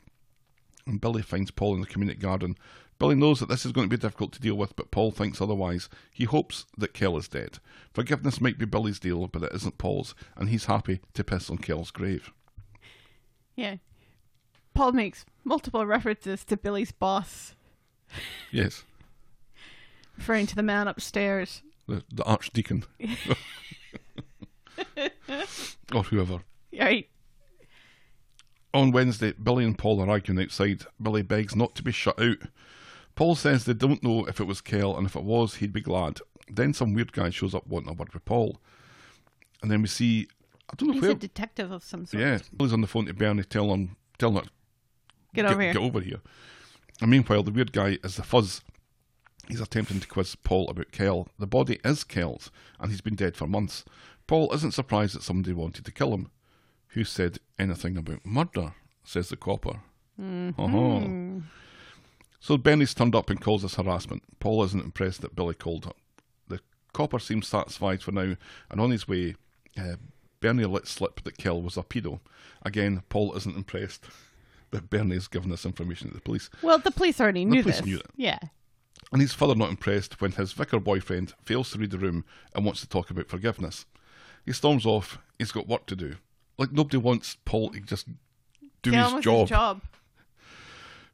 And 0.85 1.01
Billy 1.01 1.23
finds 1.23 1.49
Paul 1.49 1.73
in 1.73 1.81
the 1.81 1.87
community 1.87 2.19
garden. 2.19 2.59
Billy 2.99 3.15
knows 3.15 3.39
that 3.39 3.49
this 3.49 3.65
is 3.65 3.71
going 3.71 3.89
to 3.89 3.97
be 3.97 3.99
difficult 3.99 4.33
to 4.33 4.39
deal 4.39 4.53
with, 4.53 4.75
but 4.75 4.91
Paul 4.91 5.09
thinks 5.09 5.41
otherwise. 5.41 5.89
He 6.11 6.25
hopes 6.25 6.67
that 6.77 6.93
Kel 6.93 7.17
is 7.17 7.27
dead. 7.27 7.57
Forgiveness 7.91 8.39
might 8.39 8.59
be 8.59 8.65
Billy's 8.65 8.99
deal, 8.99 9.25
but 9.25 9.41
it 9.41 9.53
isn't 9.55 9.79
Paul's, 9.79 10.13
and 10.35 10.49
he's 10.49 10.65
happy 10.65 10.99
to 11.15 11.23
piss 11.23 11.49
on 11.49 11.57
Kel's 11.57 11.89
grave. 11.89 12.31
Yeah. 13.55 13.77
Paul 14.75 14.91
makes 14.91 15.25
multiple 15.43 15.85
references 15.85 16.43
to 16.45 16.57
Billy's 16.57 16.91
boss, 16.91 17.55
Yes. 18.51 18.83
referring 20.17 20.45
to 20.47 20.55
the 20.55 20.61
man 20.63 20.87
upstairs. 20.87 21.63
the, 21.87 22.03
the 22.13 22.23
archdeacon. 22.23 22.83
or 25.93 26.03
whoever. 26.03 26.39
Right. 26.77 27.09
On 28.73 28.91
Wednesday, 28.91 29.31
Billy 29.41 29.63
and 29.63 29.77
Paul 29.77 30.01
are 30.01 30.09
arguing 30.09 30.41
outside. 30.43 30.83
Billy 31.01 31.21
begs 31.21 31.55
not 31.55 31.75
to 31.75 31.83
be 31.83 31.91
shut 31.91 32.19
out. 32.21 32.37
Paul 33.15 33.35
says 33.35 33.63
they 33.63 33.73
don't 33.73 34.03
know 34.03 34.25
if 34.25 34.41
it 34.41 34.45
was 34.45 34.59
Kel, 34.59 34.97
and 34.97 35.07
if 35.07 35.15
it 35.15 35.23
was, 35.23 35.55
he'd 35.55 35.71
be 35.71 35.79
glad. 35.81 36.19
Then 36.51 36.73
some 36.73 36.93
weird 36.93 37.13
guy 37.13 37.29
shows 37.29 37.55
up 37.55 37.65
wanting 37.65 37.89
a 37.89 37.93
word 37.93 38.13
with 38.13 38.25
Paul. 38.25 38.59
And 39.61 39.71
then 39.71 39.81
we 39.81 39.87
see, 39.87 40.27
I 40.69 40.73
don't 40.75 40.87
know 40.89 40.93
He's 40.93 41.01
where. 41.01 41.11
a 41.11 41.15
detective 41.15 41.71
of 41.71 41.83
some 41.83 42.05
sort. 42.05 42.21
yeah, 42.21 42.39
Billy's 42.55 42.73
on 42.73 42.81
the 42.81 42.87
phone 42.87 43.05
to 43.05 43.13
Bernie, 43.13 43.43
telling 43.43 43.69
him, 43.71 43.95
telling 44.17 44.43
her, 44.43 44.49
Get 45.35 45.45
over 45.45 45.61
here. 45.61 45.73
Get 45.73 45.81
over 45.81 45.99
here. 46.01 46.21
And 47.01 47.11
meanwhile, 47.11 47.43
the 47.43 47.51
weird 47.51 47.73
guy 47.73 47.97
is 48.03 48.15
the 48.15 48.23
fuzz. 48.23 48.61
He's 49.47 49.61
attempting 49.61 49.99
to 49.99 50.07
quiz 50.07 50.35
Paul 50.35 50.69
about 50.69 50.91
Kel. 50.91 51.27
The 51.37 51.45
body 51.45 51.79
is 51.83 52.03
Kel's, 52.03 52.49
and 52.79 52.89
he's 52.89 53.01
been 53.01 53.15
dead 53.15 53.35
for 53.35 53.47
months. 53.47 53.83
Paul 54.27 54.51
isn't 54.53 54.71
surprised 54.71 55.15
that 55.15 55.23
somebody 55.23 55.53
wanted 55.53 55.85
to 55.85 55.91
kill 55.91 56.13
him. 56.13 56.31
Who 56.89 57.03
said 57.03 57.39
anything 57.59 57.97
about 57.97 58.25
murder? 58.25 58.73
says 59.03 59.29
the 59.29 59.35
copper. 59.35 59.81
Oh. 60.19 61.41
So 62.39 62.57
Bernie's 62.57 62.93
turned 62.93 63.15
up 63.15 63.29
and 63.29 63.41
calls 63.41 63.61
this 63.61 63.75
harassment. 63.75 64.23
Paul 64.39 64.63
isn't 64.63 64.83
impressed 64.83 65.21
that 65.21 65.35
Billy 65.35 65.53
called 65.53 65.85
her. 65.85 65.91
The 66.47 66.59
copper 66.93 67.19
seems 67.19 67.47
satisfied 67.47 68.01
for 68.01 68.11
now, 68.11 68.35
and 68.71 68.81
on 68.81 68.91
his 68.91 69.07
way, 69.07 69.35
uh, 69.77 69.97
Bernie 70.39 70.65
let 70.65 70.87
slip 70.87 71.23
that 71.23 71.37
Kel 71.37 71.61
was 71.61 71.77
a 71.77 71.83
pedo. 71.83 72.19
Again, 72.63 73.03
Paul 73.09 73.35
isn't 73.35 73.55
impressed 73.55 74.05
that 74.75 74.89
Bernie's 74.89 75.27
given 75.27 75.49
this 75.49 75.65
information 75.65 76.09
to 76.09 76.13
the 76.13 76.21
police. 76.21 76.49
Well, 76.61 76.77
the 76.77 76.91
police 76.91 77.19
already 77.19 77.45
knew 77.45 77.57
the 77.59 77.63
police 77.63 77.77
this. 77.77 77.85
knew 77.85 77.97
it. 77.97 78.05
Yeah. 78.15 78.39
And 79.11 79.21
he's 79.21 79.33
further 79.33 79.55
not 79.55 79.69
impressed 79.69 80.19
when 80.21 80.31
his 80.31 80.53
vicar 80.53 80.79
boyfriend 80.79 81.33
fails 81.43 81.71
to 81.71 81.79
read 81.79 81.91
the 81.91 81.97
room 81.97 82.25
and 82.53 82.65
wants 82.65 82.81
to 82.81 82.89
talk 82.89 83.09
about 83.09 83.27
forgiveness. 83.27 83.85
He 84.45 84.51
storms 84.53 84.85
off, 84.85 85.19
he's 85.39 85.51
got 85.51 85.67
work 85.67 85.85
to 85.87 85.95
do. 85.95 86.15
Like 86.57 86.71
nobody 86.71 86.97
wants 86.97 87.37
Paul 87.45 87.71
to 87.71 87.79
just 87.79 88.07
do 88.81 88.91
his 88.91 89.23
job. 89.23 89.41
his 89.41 89.49
job. 89.49 89.81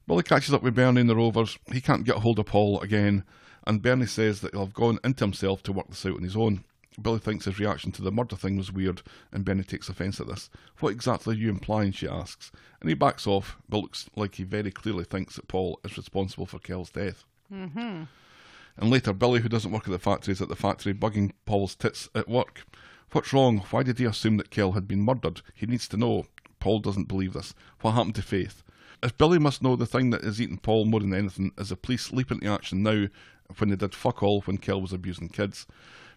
Billy 0.07 0.23
catches 0.23 0.53
up 0.53 0.63
with 0.63 0.75
Bernie 0.75 1.01
in 1.01 1.07
the 1.07 1.15
Rovers. 1.15 1.57
He 1.71 1.79
can't 1.79 2.03
get 2.03 2.17
hold 2.17 2.39
of 2.39 2.45
Paul 2.45 2.81
again, 2.81 3.23
and 3.65 3.81
Bernie 3.81 4.05
says 4.05 4.41
that 4.41 4.51
he'll 4.51 4.65
have 4.65 4.73
gone 4.73 4.99
into 5.03 5.23
himself 5.23 5.63
to 5.63 5.71
work 5.71 5.87
this 5.89 6.05
out 6.05 6.17
on 6.17 6.23
his 6.23 6.35
own. 6.35 6.63
Billy 7.01 7.19
thinks 7.19 7.45
his 7.45 7.59
reaction 7.59 7.91
to 7.93 8.01
the 8.01 8.11
murder 8.11 8.35
thing 8.35 8.57
was 8.57 8.71
weird, 8.71 9.01
and 9.31 9.45
Bernie 9.45 9.63
takes 9.63 9.89
offence 9.89 10.19
at 10.19 10.27
this. 10.27 10.49
What 10.79 10.89
exactly 10.91 11.35
are 11.35 11.37
you 11.37 11.49
implying? 11.49 11.91
she 11.91 12.07
asks. 12.07 12.51
And 12.79 12.89
he 12.89 12.95
backs 12.95 13.27
off, 13.27 13.57
but 13.69 13.79
looks 13.79 14.09
like 14.15 14.35
he 14.35 14.43
very 14.43 14.71
clearly 14.71 15.05
thinks 15.05 15.35
that 15.35 15.47
Paul 15.47 15.79
is 15.85 15.97
responsible 15.97 16.45
for 16.45 16.59
Kel's 16.59 16.89
death. 16.89 17.23
Mm-hmm. 17.51 18.03
And 18.77 18.89
later, 18.89 19.13
Billy, 19.13 19.41
who 19.41 19.49
doesn't 19.49 19.71
work 19.71 19.85
at 19.85 19.91
the 19.91 19.99
factory, 19.99 20.31
is 20.33 20.41
at 20.41 20.49
the 20.49 20.55
factory 20.55 20.93
bugging 20.93 21.31
Paul's 21.45 21.75
tits 21.75 22.09
at 22.15 22.27
work. 22.27 22.65
What's 23.11 23.33
wrong? 23.33 23.59
Why 23.69 23.83
did 23.83 23.99
he 23.99 24.05
assume 24.05 24.37
that 24.37 24.51
Kel 24.51 24.71
had 24.71 24.87
been 24.87 25.01
murdered? 25.01 25.41
He 25.53 25.65
needs 25.65 25.87
to 25.89 25.97
know. 25.97 26.25
Paul 26.59 26.79
doesn't 26.79 27.07
believe 27.07 27.33
this. 27.33 27.53
What 27.81 27.91
happened 27.91 28.15
to 28.15 28.21
Faith? 28.21 28.63
If 29.03 29.17
Billy 29.17 29.39
must 29.39 29.63
know 29.63 29.75
the 29.75 29.85
thing 29.85 30.11
that 30.11 30.23
is 30.23 30.39
eating 30.39 30.59
Paul 30.59 30.85
more 30.85 30.99
than 30.99 31.13
anything 31.13 31.51
is 31.57 31.69
the 31.69 31.75
police 31.75 32.11
leap 32.11 32.31
into 32.31 32.47
action 32.47 32.83
now 32.83 33.07
when 33.57 33.69
they 33.69 33.75
did 33.75 33.95
fuck 33.95 34.21
all 34.23 34.41
when 34.41 34.57
Kel 34.57 34.79
was 34.79 34.93
abusing 34.93 35.29
kids. 35.29 35.65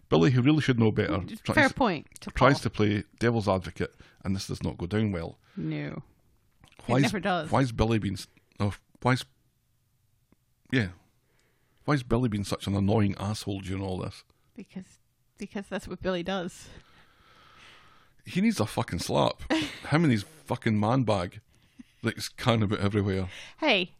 Billy, 0.09 0.31
who 0.31 0.41
really 0.41 0.61
should 0.61 0.79
know 0.79 0.91
better, 0.91 1.21
Fair 1.53 1.69
point. 1.69 2.07
To 2.21 2.29
tries 2.31 2.55
Paul. 2.55 2.61
to 2.63 2.69
play 2.69 3.03
devil's 3.19 3.47
advocate, 3.49 3.93
and 4.23 4.35
this 4.35 4.47
does 4.47 4.61
not 4.63 4.77
go 4.77 4.85
down 4.85 5.11
well. 5.11 5.37
No. 5.57 6.03
Why 6.85 6.97
is, 6.97 7.03
never 7.03 7.19
does. 7.19 7.49
Why's 7.49 7.71
Billy 7.71 7.97
been? 7.99 8.13
s- 8.13 8.27
Oh, 8.59 8.73
why's 9.01 9.25
yeah? 10.71 10.89
Why's 11.85 12.03
Billy 12.03 12.29
been 12.29 12.43
such 12.43 12.67
an 12.67 12.75
annoying 12.75 13.15
asshole 13.19 13.61
during 13.61 13.83
all 13.83 13.97
this? 13.97 14.23
Because 14.55 14.85
because 15.37 15.65
that's 15.69 15.87
what 15.87 16.01
Billy 16.01 16.23
does. 16.23 16.69
He 18.25 18.41
needs 18.41 18.59
a 18.59 18.65
fucking 18.65 18.99
slap. 18.99 19.41
Him 19.89 20.03
and 20.03 20.11
his 20.11 20.23
fucking 20.45 20.79
man 20.79 21.03
bag, 21.03 21.41
like 22.03 22.17
it's 22.17 22.29
carrying 22.29 22.63
about 22.63 22.79
everywhere. 22.79 23.27
Hey, 23.59 23.91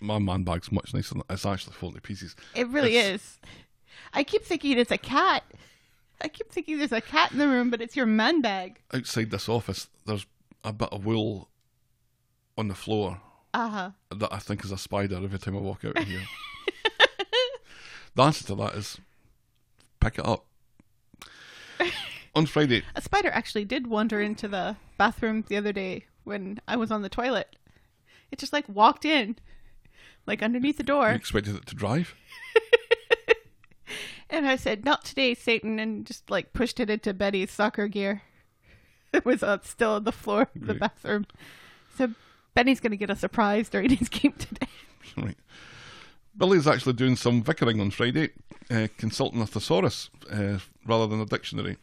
My 0.00 0.18
man 0.18 0.42
bag's 0.44 0.70
much 0.72 0.92
nicer. 0.94 1.14
Than, 1.14 1.22
it's 1.30 1.46
actually 1.46 1.74
falling 1.74 1.94
to 1.96 2.00
pieces. 2.00 2.34
it 2.54 2.68
really 2.68 2.96
It's- 2.96 3.14
is. 3.14 3.38
I 4.12 4.24
keep 4.24 4.44
thinking 4.44 4.78
it's 4.78 4.90
a 4.90 4.98
cat. 4.98 5.44
I 6.20 6.28
keep 6.28 6.50
thinking 6.50 6.78
there's 6.78 6.92
a 6.92 7.00
cat 7.00 7.30
in 7.32 7.38
the 7.38 7.46
room, 7.48 7.70
but 7.70 7.80
it's 7.80 7.94
your 7.96 8.06
man 8.06 8.40
bag. 8.40 8.80
Outside 8.92 9.30
this 9.30 9.48
office, 9.48 9.88
there's 10.06 10.26
a 10.64 10.72
bit 10.72 10.88
of 10.90 11.04
wool 11.06 11.48
on 12.56 12.66
the 12.68 12.74
floor 12.74 13.20
Uh 13.54 13.68
huh. 13.68 13.90
that 14.16 14.32
I 14.32 14.38
think 14.38 14.64
is 14.64 14.72
a 14.72 14.78
spider 14.78 15.16
every 15.22 15.38
time 15.38 15.56
I 15.56 15.60
walk 15.60 15.84
out 15.84 15.96
of 15.96 16.04
here. 16.08 16.22
the 18.14 18.22
answer 18.22 18.44
to 18.46 18.54
that 18.56 18.74
is 18.74 18.98
pick 20.00 20.18
it 20.18 20.26
up. 20.26 20.44
on 22.34 22.46
Friday, 22.46 22.82
A 22.96 23.00
spider 23.02 23.30
actually 23.30 23.64
did 23.64 23.86
wander 23.86 24.20
into 24.20 24.48
the 24.48 24.76
bathroom 24.96 25.44
the 25.48 25.56
other 25.56 25.72
day 25.72 26.06
when 26.24 26.58
I 26.66 26.76
was 26.76 26.90
on 26.90 27.02
the 27.02 27.08
toilet. 27.08 27.56
It 28.32 28.38
just 28.38 28.52
like 28.52 28.68
walked 28.68 29.04
in, 29.04 29.36
like 30.26 30.42
underneath 30.42 30.76
the 30.76 30.82
door. 30.82 31.10
you 31.10 31.14
expected 31.16 31.54
it 31.56 31.66
to 31.66 31.74
drive. 31.76 32.14
And 34.30 34.46
I 34.46 34.56
said, 34.56 34.84
"Not 34.84 35.04
today, 35.04 35.34
Satan," 35.34 35.78
and 35.78 36.06
just 36.06 36.30
like 36.30 36.52
pushed 36.52 36.80
it 36.80 36.90
into 36.90 37.12
Betty's 37.14 37.50
soccer 37.50 37.88
gear. 37.88 38.22
It 39.12 39.24
was 39.24 39.42
uh, 39.42 39.56
still 39.62 39.92
on 39.92 40.04
the 40.04 40.12
floor 40.12 40.42
of 40.54 40.66
the 40.66 40.74
Right. 40.74 40.80
bathroom. 40.80 41.26
So 41.96 42.10
Benny's 42.54 42.78
going 42.78 42.90
to 42.90 42.96
get 42.98 43.08
a 43.08 43.16
surprise 43.16 43.70
during 43.70 43.88
his 43.88 44.08
game 44.10 44.32
today. 44.32 44.66
Right. 45.16 45.38
Billy's 46.36 46.66
actually 46.68 46.92
doing 46.92 47.16
some 47.16 47.42
vickering 47.42 47.80
on 47.80 47.90
Friday, 47.90 48.28
uh, 48.70 48.88
consulting 48.98 49.40
a 49.40 49.46
thesaurus 49.46 50.10
uh, 50.30 50.58
rather 50.86 51.06
than 51.06 51.22
a 51.22 51.24
dictionary. 51.24 51.78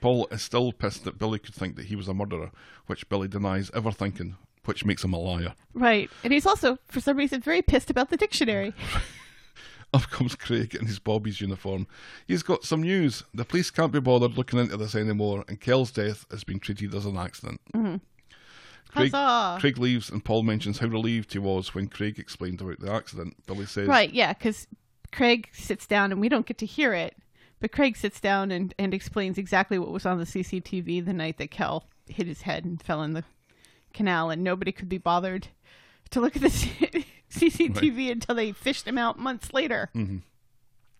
Paul 0.00 0.26
is 0.32 0.42
still 0.42 0.72
pissed 0.72 1.04
that 1.04 1.16
Billy 1.16 1.38
could 1.38 1.54
think 1.54 1.76
that 1.76 1.86
he 1.86 1.94
was 1.96 2.08
a 2.08 2.12
murderer, 2.14 2.50
which 2.86 3.08
Billy 3.08 3.28
denies 3.28 3.70
ever 3.72 3.92
thinking, 3.92 4.34
which 4.64 4.84
makes 4.84 5.04
him 5.04 5.12
a 5.12 5.18
liar. 5.18 5.54
Right. 5.74 6.10
And 6.24 6.32
he's 6.32 6.44
also, 6.44 6.78
for 6.88 7.00
some 7.00 7.16
reason, 7.16 7.40
very 7.40 7.62
pissed 7.62 7.88
about 7.88 8.10
the 8.10 8.16
dictionary. 8.16 8.74
Up 9.94 10.02
comes 10.10 10.34
Craig 10.34 10.74
in 10.74 10.86
his 10.86 10.98
Bobby's 10.98 11.40
uniform. 11.40 11.86
He's 12.26 12.42
got 12.42 12.64
some 12.64 12.82
news. 12.82 13.22
The 13.32 13.44
police 13.44 13.70
can't 13.70 13.92
be 13.92 14.00
bothered 14.00 14.36
looking 14.36 14.58
into 14.58 14.76
this 14.76 14.94
anymore, 14.94 15.44
and 15.48 15.60
Kel's 15.60 15.90
death 15.90 16.26
has 16.30 16.44
been 16.44 16.60
treated 16.60 16.94
as 16.94 17.06
an 17.06 17.16
accident. 17.16 17.60
Mm-hmm. 17.74 17.96
Craig, 18.88 19.12
Huzzah. 19.12 19.60
Craig 19.60 19.78
leaves, 19.78 20.10
and 20.10 20.24
Paul 20.24 20.42
mentions 20.42 20.78
how 20.78 20.88
relieved 20.88 21.32
he 21.32 21.38
was 21.38 21.74
when 21.74 21.88
Craig 21.88 22.18
explained 22.18 22.60
about 22.60 22.80
the 22.80 22.92
accident. 22.92 23.34
Billy 23.46 23.66
says, 23.66 23.88
Right, 23.88 24.12
yeah, 24.12 24.32
because 24.32 24.66
Craig 25.12 25.48
sits 25.52 25.86
down 25.86 26.12
and 26.12 26.20
we 26.20 26.28
don't 26.28 26.46
get 26.46 26.58
to 26.58 26.66
hear 26.66 26.94
it, 26.94 27.16
but 27.60 27.72
Craig 27.72 27.96
sits 27.96 28.20
down 28.20 28.50
and, 28.50 28.74
and 28.78 28.92
explains 28.92 29.38
exactly 29.38 29.78
what 29.78 29.90
was 29.90 30.06
on 30.06 30.18
the 30.18 30.24
CCTV 30.24 31.04
the 31.04 31.12
night 31.12 31.38
that 31.38 31.50
Kel 31.50 31.84
hit 32.06 32.26
his 32.26 32.42
head 32.42 32.64
and 32.64 32.82
fell 32.82 33.02
in 33.02 33.12
the 33.12 33.24
canal, 33.92 34.30
and 34.30 34.42
nobody 34.42 34.72
could 34.72 34.88
be 34.88 34.98
bothered 34.98 35.48
to 36.10 36.20
look 36.20 36.36
at 36.36 36.42
the 36.42 37.04
CCTV 37.30 38.10
until 38.10 38.34
they 38.34 38.52
fished 38.52 38.86
him 38.86 38.98
out 38.98 39.18
months 39.18 39.52
later. 39.52 39.90
Mm-hmm. 39.94 40.18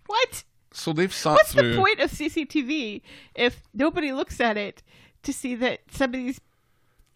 What? 0.07 0.45
So 0.73 0.93
they've 0.93 1.13
sat 1.13 1.33
What's 1.33 1.53
through. 1.53 1.73
the 1.73 1.77
point 1.79 2.01
of 2.01 2.11
CCTV 2.11 3.03
if 3.35 3.63
nobody 3.75 4.13
looks 4.13 4.41
at 4.41 4.57
it 4.57 4.83
to 5.23 5.33
see 5.33 5.55
that 5.57 5.81
somebody's 5.91 6.41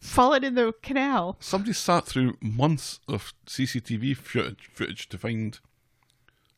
fallen 0.01 0.43
in 0.45 0.55
the 0.55 0.73
canal? 0.83 1.37
Somebody 1.41 1.73
sat 1.75 2.07
through 2.07 2.37
months 2.41 3.01
of 3.07 3.33
CCTV 3.47 4.17
footage, 4.17 4.71
footage 4.73 5.09
to 5.11 5.19
find 5.19 5.59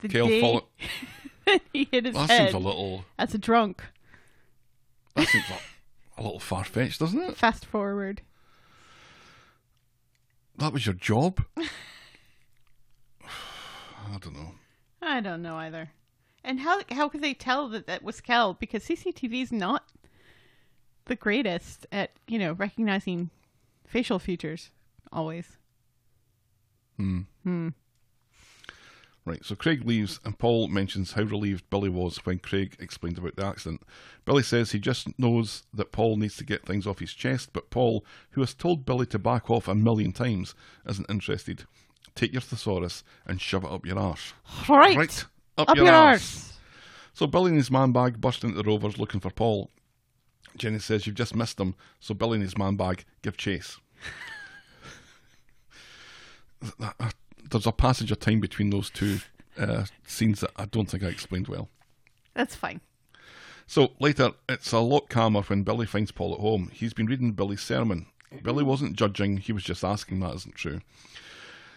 The 0.00 0.08
Kel 0.08 0.26
day 0.28 0.40
falling. 0.40 0.64
he 1.72 1.88
hit 1.90 2.06
his 2.06 2.14
That 2.14 2.30
head 2.30 2.50
seems 2.50 2.54
a 2.54 2.58
little. 2.58 3.04
as 3.18 3.34
a 3.34 3.38
drunk. 3.38 3.82
That 5.16 5.28
seems 5.28 5.44
a, 5.50 6.20
a 6.20 6.22
little 6.22 6.40
far 6.40 6.64
fetched, 6.64 7.00
doesn't 7.00 7.20
it? 7.20 7.36
Fast 7.36 7.66
forward. 7.66 8.22
That 10.56 10.72
was 10.72 10.86
your 10.86 10.94
job. 10.94 11.44
I 14.12 14.18
don't 14.18 14.34
know. 14.34 14.52
I 15.02 15.20
don't 15.20 15.42
know 15.42 15.56
either. 15.56 15.90
And 16.42 16.60
how 16.60 16.80
how 16.90 17.08
could 17.08 17.22
they 17.22 17.34
tell 17.34 17.68
that 17.70 17.86
that 17.86 18.02
was 18.02 18.20
Kel? 18.20 18.54
Because 18.54 18.84
CCTV's 18.84 19.52
not 19.52 19.88
the 21.06 21.16
greatest 21.16 21.86
at 21.92 22.10
you 22.26 22.38
know 22.38 22.52
recognizing 22.52 23.30
facial 23.86 24.18
features 24.18 24.70
always. 25.12 25.56
Hmm. 26.96 27.68
Right, 29.26 29.42
so 29.42 29.54
Craig 29.54 29.86
leaves, 29.86 30.20
and 30.22 30.38
Paul 30.38 30.68
mentions 30.68 31.12
how 31.12 31.22
relieved 31.22 31.70
Billy 31.70 31.88
was 31.88 32.18
when 32.26 32.40
Craig 32.40 32.76
explained 32.78 33.16
about 33.16 33.36
the 33.36 33.46
accident. 33.46 33.82
Billy 34.26 34.42
says 34.42 34.72
he 34.72 34.78
just 34.78 35.18
knows 35.18 35.62
that 35.72 35.92
Paul 35.92 36.18
needs 36.18 36.36
to 36.36 36.44
get 36.44 36.66
things 36.66 36.86
off 36.86 36.98
his 36.98 37.14
chest, 37.14 37.50
but 37.54 37.70
Paul, 37.70 38.04
who 38.32 38.42
has 38.42 38.52
told 38.52 38.84
Billy 38.84 39.06
to 39.06 39.18
back 39.18 39.48
off 39.48 39.66
a 39.66 39.74
million 39.74 40.12
times, 40.12 40.54
isn't 40.86 41.08
interested. 41.08 41.64
Take 42.14 42.32
your 42.32 42.40
thesaurus 42.42 43.02
and 43.26 43.40
shove 43.40 43.64
it 43.64 43.70
up 43.70 43.84
your 43.86 43.98
arse. 43.98 44.32
Right, 44.68 44.96
Right, 44.96 45.24
up, 45.58 45.70
up 45.70 45.76
your, 45.76 45.86
your 45.86 45.94
arse. 45.94 46.20
arse. 46.22 46.50
So 47.12 47.26
Billy 47.26 47.48
and 47.50 47.56
his 47.58 47.70
man 47.70 47.92
bag 47.92 48.20
burst 48.20 48.44
into 48.44 48.56
the 48.56 48.62
Rovers 48.68 48.98
looking 48.98 49.20
for 49.20 49.30
Paul. 49.30 49.70
Jenny 50.56 50.78
says 50.78 51.06
you've 51.06 51.16
just 51.16 51.34
missed 51.34 51.58
him, 51.58 51.74
so 51.98 52.14
Billy 52.14 52.34
and 52.36 52.42
his 52.42 52.56
man 52.56 52.76
bag 52.76 53.04
give 53.22 53.36
chase. 53.36 53.78
There's 57.50 57.66
a 57.66 57.72
passage 57.72 58.10
of 58.10 58.20
time 58.20 58.40
between 58.40 58.70
those 58.70 58.90
two 58.90 59.18
uh, 59.58 59.84
scenes 60.06 60.40
that 60.40 60.50
I 60.56 60.64
don't 60.64 60.86
think 60.88 61.02
I 61.02 61.08
explained 61.08 61.48
well. 61.48 61.68
That's 62.34 62.54
fine. 62.56 62.80
So 63.66 63.92
later, 64.00 64.32
it's 64.48 64.72
a 64.72 64.78
lot 64.78 65.08
calmer 65.08 65.42
when 65.42 65.62
Billy 65.62 65.86
finds 65.86 66.10
Paul 66.10 66.34
at 66.34 66.40
home. 66.40 66.70
He's 66.72 66.94
been 66.94 67.06
reading 67.06 67.32
Billy's 67.32 67.60
sermon. 67.62 68.06
Billy 68.42 68.64
wasn't 68.64 68.96
judging, 68.96 69.36
he 69.36 69.52
was 69.52 69.62
just 69.62 69.84
asking 69.84 70.20
that 70.20 70.34
isn't 70.34 70.56
true. 70.56 70.80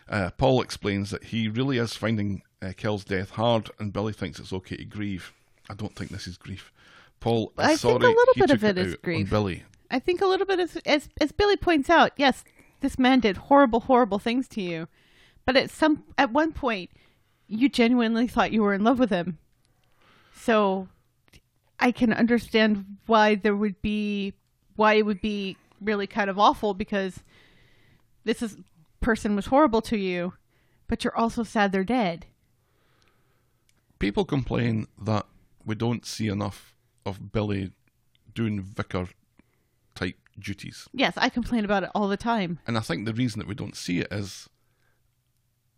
Uh, 0.10 0.30
Paul 0.38 0.62
explains 0.62 1.12
that 1.12 1.26
he 1.26 1.48
really 1.48 1.78
is 1.78 1.94
finding 1.94 2.42
uh, 2.62 2.74
Kel's 2.76 3.04
death 3.04 3.32
hard, 3.32 3.70
and 3.80 3.94
Billy 3.94 4.14
thinks 4.14 4.40
it's 4.40 4.54
okay 4.54 4.78
to 4.78 4.86
grieve. 4.86 5.34
I 5.70 5.74
don't 5.74 5.96
think 5.96 6.12
this 6.12 6.28
is 6.28 6.38
grief. 6.38 6.72
Paul 7.20 7.52
is 7.60 7.66
I 7.66 7.76
think 7.76 8.04
a 8.04 8.08
little 8.08 8.34
bit 8.36 8.52
of 8.52 8.62
took 8.62 8.70
it 8.70 8.78
is 8.78 8.96
grief. 8.96 9.30
Billy. 9.30 9.64
I 9.90 10.00
think 10.00 10.22
a 10.22 10.26
little 10.26 10.46
bit 10.46 10.60
as, 10.60 10.78
as 10.86 11.10
as 11.20 11.32
Billy 11.32 11.58
points 11.58 11.90
out, 11.90 12.12
yes, 12.16 12.44
this 12.82 13.00
man 13.00 13.20
did 13.20 13.38
horrible, 13.38 13.82
horrible 13.82 14.20
things 14.20 14.48
to 14.50 14.62
you, 14.62 14.88
but 15.46 15.56
at 15.56 15.70
some 15.70 16.04
at 16.18 16.32
one 16.32 16.54
point, 16.54 16.90
you 17.48 17.70
genuinely 17.70 18.28
thought 18.28 18.52
you 18.52 18.62
were 18.62 18.74
in 18.74 18.84
love 18.84 19.00
with 19.00 19.10
him. 19.10 19.40
So, 20.36 20.88
I 21.80 21.92
can 21.92 22.14
understand 22.14 22.98
why 23.08 23.36
there 23.36 23.56
would 23.56 23.82
be 23.82 24.34
why 24.76 24.94
it 24.94 25.06
would 25.06 25.22
be 25.22 25.58
really 25.82 26.08
kind 26.08 26.30
of 26.30 26.40
awful 26.40 26.74
because 26.74 27.20
this 28.24 28.42
is 28.42 28.58
person 29.00 29.36
was 29.36 29.48
horrible 29.48 29.82
to 29.82 29.98
you, 29.98 30.34
but 30.88 31.04
you're 31.04 31.18
also 31.18 31.44
sad 31.44 31.72
they're 31.72 31.84
dead. 31.84 32.26
People 34.00 34.26
complain 34.26 34.88
that 35.02 35.26
we 35.66 35.76
don't 35.76 36.06
see 36.06 36.28
enough 36.28 36.76
of 37.06 37.32
Billy 37.32 37.72
doing 38.34 38.62
vicar 38.62 39.08
type 39.96 40.18
duties. 40.40 40.88
Yes, 40.94 41.14
I 41.18 41.30
complain 41.30 41.66
about 41.66 41.84
it 41.84 41.90
all 41.96 42.08
the 42.08 42.18
time. 42.18 42.60
And 42.68 42.78
I 42.78 42.82
think 42.82 43.06
the 43.06 43.14
reason 43.14 43.40
that 43.40 43.48
we 43.48 43.56
don't 43.56 43.76
see 43.76 44.00
it 44.00 44.08
is 44.12 44.50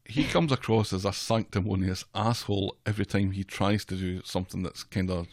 he 0.05 0.23
comes 0.35 0.51
across 0.51 0.91
as 0.91 1.05
a 1.05 1.13
sanctimonious 1.13 2.03
asshole 2.13 2.75
every 2.85 3.05
time 3.05 3.31
he 3.31 3.43
tries 3.43 3.85
to 3.85 3.95
do 3.95 4.21
something 4.23 4.63
that's 4.63 4.83
kind 4.83 5.09
of 5.09 5.27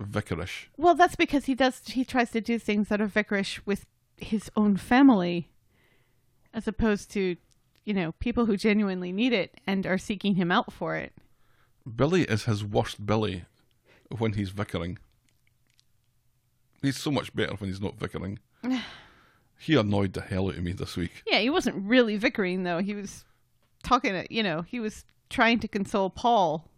vicarish. 0.00 0.66
Well, 0.76 0.94
that's 0.94 1.16
because 1.16 1.44
he 1.44 1.54
does. 1.54 1.82
He 1.86 2.04
tries 2.04 2.30
to 2.30 2.40
do 2.40 2.58
things 2.58 2.88
that 2.88 3.00
are 3.00 3.08
vicarish 3.08 3.60
with 3.66 3.84
his 4.16 4.50
own 4.56 4.76
family, 4.76 5.50
as 6.54 6.68
opposed 6.68 7.10
to, 7.12 7.36
you 7.84 7.94
know, 7.94 8.12
people 8.12 8.46
who 8.46 8.56
genuinely 8.56 9.12
need 9.12 9.32
it 9.32 9.60
and 9.66 9.86
are 9.86 9.98
seeking 9.98 10.34
him 10.34 10.50
out 10.50 10.72
for 10.72 10.96
it. 10.96 11.12
Billy 11.96 12.22
is 12.22 12.44
his 12.44 12.64
worst 12.64 13.04
Billy 13.04 13.44
when 14.18 14.34
he's 14.34 14.50
vicaring. 14.50 14.98
He's 16.80 16.96
so 16.96 17.10
much 17.10 17.34
better 17.34 17.54
when 17.54 17.70
he's 17.70 17.80
not 17.80 17.98
vicaring. 17.98 18.38
he 19.58 19.76
annoyed 19.76 20.12
the 20.12 20.20
hell 20.20 20.48
out 20.48 20.56
of 20.56 20.62
me 20.62 20.72
this 20.72 20.96
week. 20.96 21.22
Yeah, 21.26 21.38
he 21.38 21.50
wasn't 21.50 21.84
really 21.84 22.16
vicaring 22.16 22.64
though. 22.64 22.78
He 22.78 22.94
was 22.94 23.24
talking. 23.82 24.12
To, 24.12 24.26
you 24.32 24.42
know, 24.42 24.62
he 24.62 24.80
was 24.80 25.04
trying 25.30 25.60
to 25.60 25.68
console 25.68 26.10
Paul. 26.10 26.68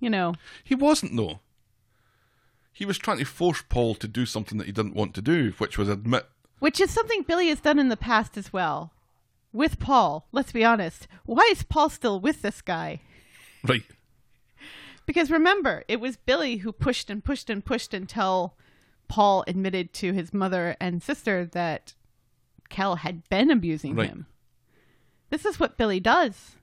You 0.00 0.10
know, 0.10 0.34
He 0.62 0.74
wasn't, 0.74 1.16
though. 1.16 1.40
He 2.72 2.84
was 2.84 2.98
trying 2.98 3.18
to 3.18 3.24
force 3.24 3.62
Paul 3.66 3.94
to 3.94 4.08
do 4.08 4.26
something 4.26 4.58
that 4.58 4.66
he 4.66 4.72
didn't 4.72 4.94
want 4.94 5.14
to 5.14 5.22
do, 5.22 5.54
which 5.56 5.78
was 5.78 5.88
admit 5.88 6.26
which 6.64 6.80
is 6.80 6.90
something 6.90 7.20
Billy 7.20 7.48
has 7.48 7.60
done 7.60 7.78
in 7.78 7.90
the 7.90 7.96
past 7.96 8.38
as 8.38 8.50
well. 8.50 8.90
With 9.52 9.78
Paul, 9.78 10.26
let's 10.32 10.50
be 10.50 10.64
honest. 10.64 11.06
Why 11.26 11.46
is 11.52 11.62
Paul 11.62 11.90
still 11.90 12.18
with 12.18 12.40
this 12.40 12.62
guy? 12.62 13.02
right. 13.68 13.82
Because 15.04 15.30
remember, 15.30 15.84
it 15.88 16.00
was 16.00 16.16
Billy 16.16 16.56
who 16.56 16.72
pushed 16.72 17.10
and 17.10 17.22
pushed 17.22 17.50
and 17.50 17.62
pushed 17.62 17.92
until 17.92 18.54
Paul 19.08 19.44
admitted 19.46 19.92
to 19.92 20.14
his 20.14 20.32
mother 20.32 20.74
and 20.80 21.02
sister 21.02 21.44
that 21.52 21.92
Kel 22.70 22.96
had 22.96 23.28
been 23.28 23.50
abusing 23.50 23.94
Right. 23.94 24.08
him. 24.08 24.24
This 25.28 25.44
is 25.44 25.60
what 25.60 25.76
Billy 25.76 26.00
does. 26.00 26.56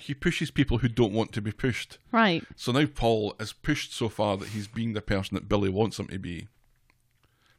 He 0.00 0.14
pushes 0.14 0.50
people 0.50 0.78
who 0.78 0.88
don't 0.88 1.12
want 1.12 1.32
to 1.32 1.42
be 1.42 1.52
pushed. 1.52 1.98
Right. 2.10 2.42
So 2.56 2.72
now 2.72 2.86
Paul 2.86 3.34
is 3.38 3.52
pushed 3.52 3.92
so 3.92 4.08
far 4.08 4.38
that 4.38 4.48
he's 4.48 4.66
being 4.66 4.94
the 4.94 5.02
person 5.02 5.34
that 5.34 5.46
Billy 5.50 5.68
wants 5.68 5.98
him 5.98 6.06
to 6.06 6.18
be. 6.18 6.48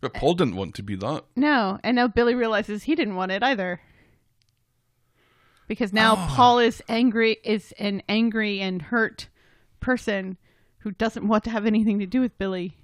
But 0.04 0.14
Paul 0.14 0.34
didn't 0.36 0.56
want 0.58 0.76
to 0.76 0.84
be 0.84 0.96
that. 0.98 1.24
No, 1.36 1.80
and 1.84 1.96
now 1.96 2.08
Billy 2.08 2.36
realizes 2.36 2.84
he 2.84 2.94
didn't 2.96 3.16
want 3.16 3.32
it 3.32 3.42
either. 3.42 3.80
Because 5.68 5.94
now 5.94 6.16
Ah. 6.18 6.34
Paul 6.36 6.60
is 6.60 6.84
angry 6.90 7.38
is 7.44 7.74
an 7.80 8.04
angry 8.10 8.60
and 8.60 8.82
hurt 8.82 9.30
person 9.80 10.38
who 10.80 10.92
doesn't 10.92 11.26
want 11.28 11.46
to 11.46 11.50
have 11.50 11.66
anything 11.66 12.00
to 12.00 12.06
do 12.06 12.20
with 12.20 12.38
Billy. 12.38 12.78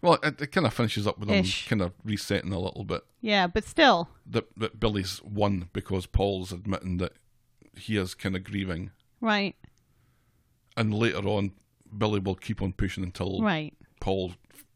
Well, 0.00 0.18
it, 0.22 0.40
it 0.40 0.46
kind 0.52 0.66
of 0.66 0.72
finishes 0.74 1.06
up 1.06 1.18
with 1.18 1.28
him 1.28 1.44
Ish. 1.44 1.68
kind 1.68 1.82
of 1.82 1.92
resetting 2.04 2.52
a 2.52 2.58
little 2.58 2.84
bit. 2.84 3.02
Yeah, 3.20 3.46
but 3.46 3.64
still. 3.64 4.08
That, 4.26 4.46
that 4.56 4.80
Billy's 4.80 5.22
won 5.22 5.68
because 5.72 6.06
Paul's 6.06 6.50
admitting 6.52 6.96
that 6.98 7.12
he 7.76 7.96
is 7.98 8.14
kind 8.14 8.36
of 8.36 8.44
grieving. 8.44 8.90
Right. 9.20 9.54
And 10.76 10.92
later 10.94 11.26
on, 11.28 11.52
Billy 11.96 12.20
will 12.20 12.34
keep 12.34 12.60
on 12.62 12.72
pushing 12.72 13.04
until 13.04 13.40
Right. 13.42 13.74
Paul 14.00 14.32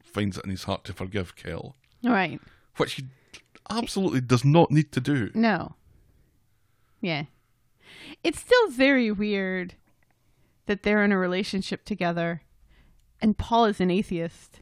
finds 0.08 0.38
it 0.38 0.44
in 0.44 0.50
his 0.50 0.64
heart 0.64 0.84
to 0.84 0.92
forgive 0.92 1.36
Kel, 1.36 1.76
Right. 2.02 2.40
which 2.76 2.94
he 2.94 3.04
absolutely 3.70 4.20
does 4.20 4.44
not 4.44 4.70
need 4.70 4.92
to 4.92 5.00
do. 5.00 5.30
No. 5.34 5.74
Yeah. 7.00 7.24
It's 8.24 8.40
still 8.40 8.70
very 8.70 9.10
weird 9.12 9.74
that 10.66 10.82
they're 10.82 11.04
in 11.04 11.12
a 11.12 11.18
relationship 11.18 11.84
together 11.84 12.42
and 13.20 13.36
Paul 13.36 13.64
is 13.66 13.80
an 13.80 13.90
atheist. 13.90 14.60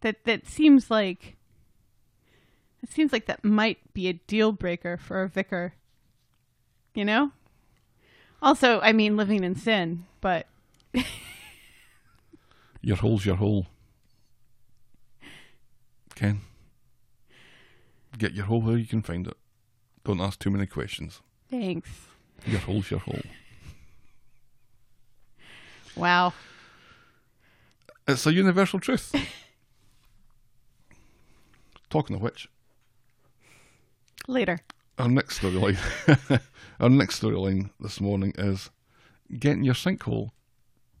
That 0.00 0.24
that 0.24 0.46
seems 0.46 0.90
like 0.90 1.36
it 2.82 2.90
seems 2.90 3.12
like 3.12 3.26
that 3.26 3.44
might 3.44 3.92
be 3.92 4.08
a 4.08 4.14
deal 4.14 4.52
breaker 4.52 4.96
for 4.96 5.22
a 5.22 5.28
vicar. 5.28 5.74
You 6.94 7.04
know? 7.04 7.32
Also, 8.40 8.80
I 8.80 8.92
mean 8.92 9.16
living 9.18 9.44
in 9.44 9.54
sin, 9.54 10.06
but 10.22 10.46
Your 12.82 12.96
hole's 12.96 13.26
your 13.26 13.36
hole. 13.36 13.66
Ken. 16.20 16.42
Get 18.18 18.34
your 18.34 18.44
hole 18.44 18.60
where 18.60 18.76
you 18.76 18.84
can 18.84 19.00
find 19.00 19.26
it. 19.26 19.38
Don't 20.04 20.20
ask 20.20 20.38
too 20.38 20.50
many 20.50 20.66
questions. 20.66 21.22
thanks. 21.50 21.88
Your 22.46 22.60
hole's 22.60 22.90
your 22.90 23.00
hole. 23.00 23.22
Wow. 25.96 26.34
It's 28.06 28.26
a 28.26 28.34
universal 28.34 28.80
truth. 28.80 29.14
Talking 31.88 32.16
of 32.16 32.22
which, 32.22 32.48
Later. 34.28 34.58
our 34.98 35.08
next 35.08 35.40
storyline, 35.40 35.78
our 36.80 36.90
next 36.90 37.22
storyline 37.22 37.70
this 37.80 37.98
morning 37.98 38.34
is 38.36 38.68
getting 39.38 39.64
your 39.64 39.74
sinkhole. 39.74 40.30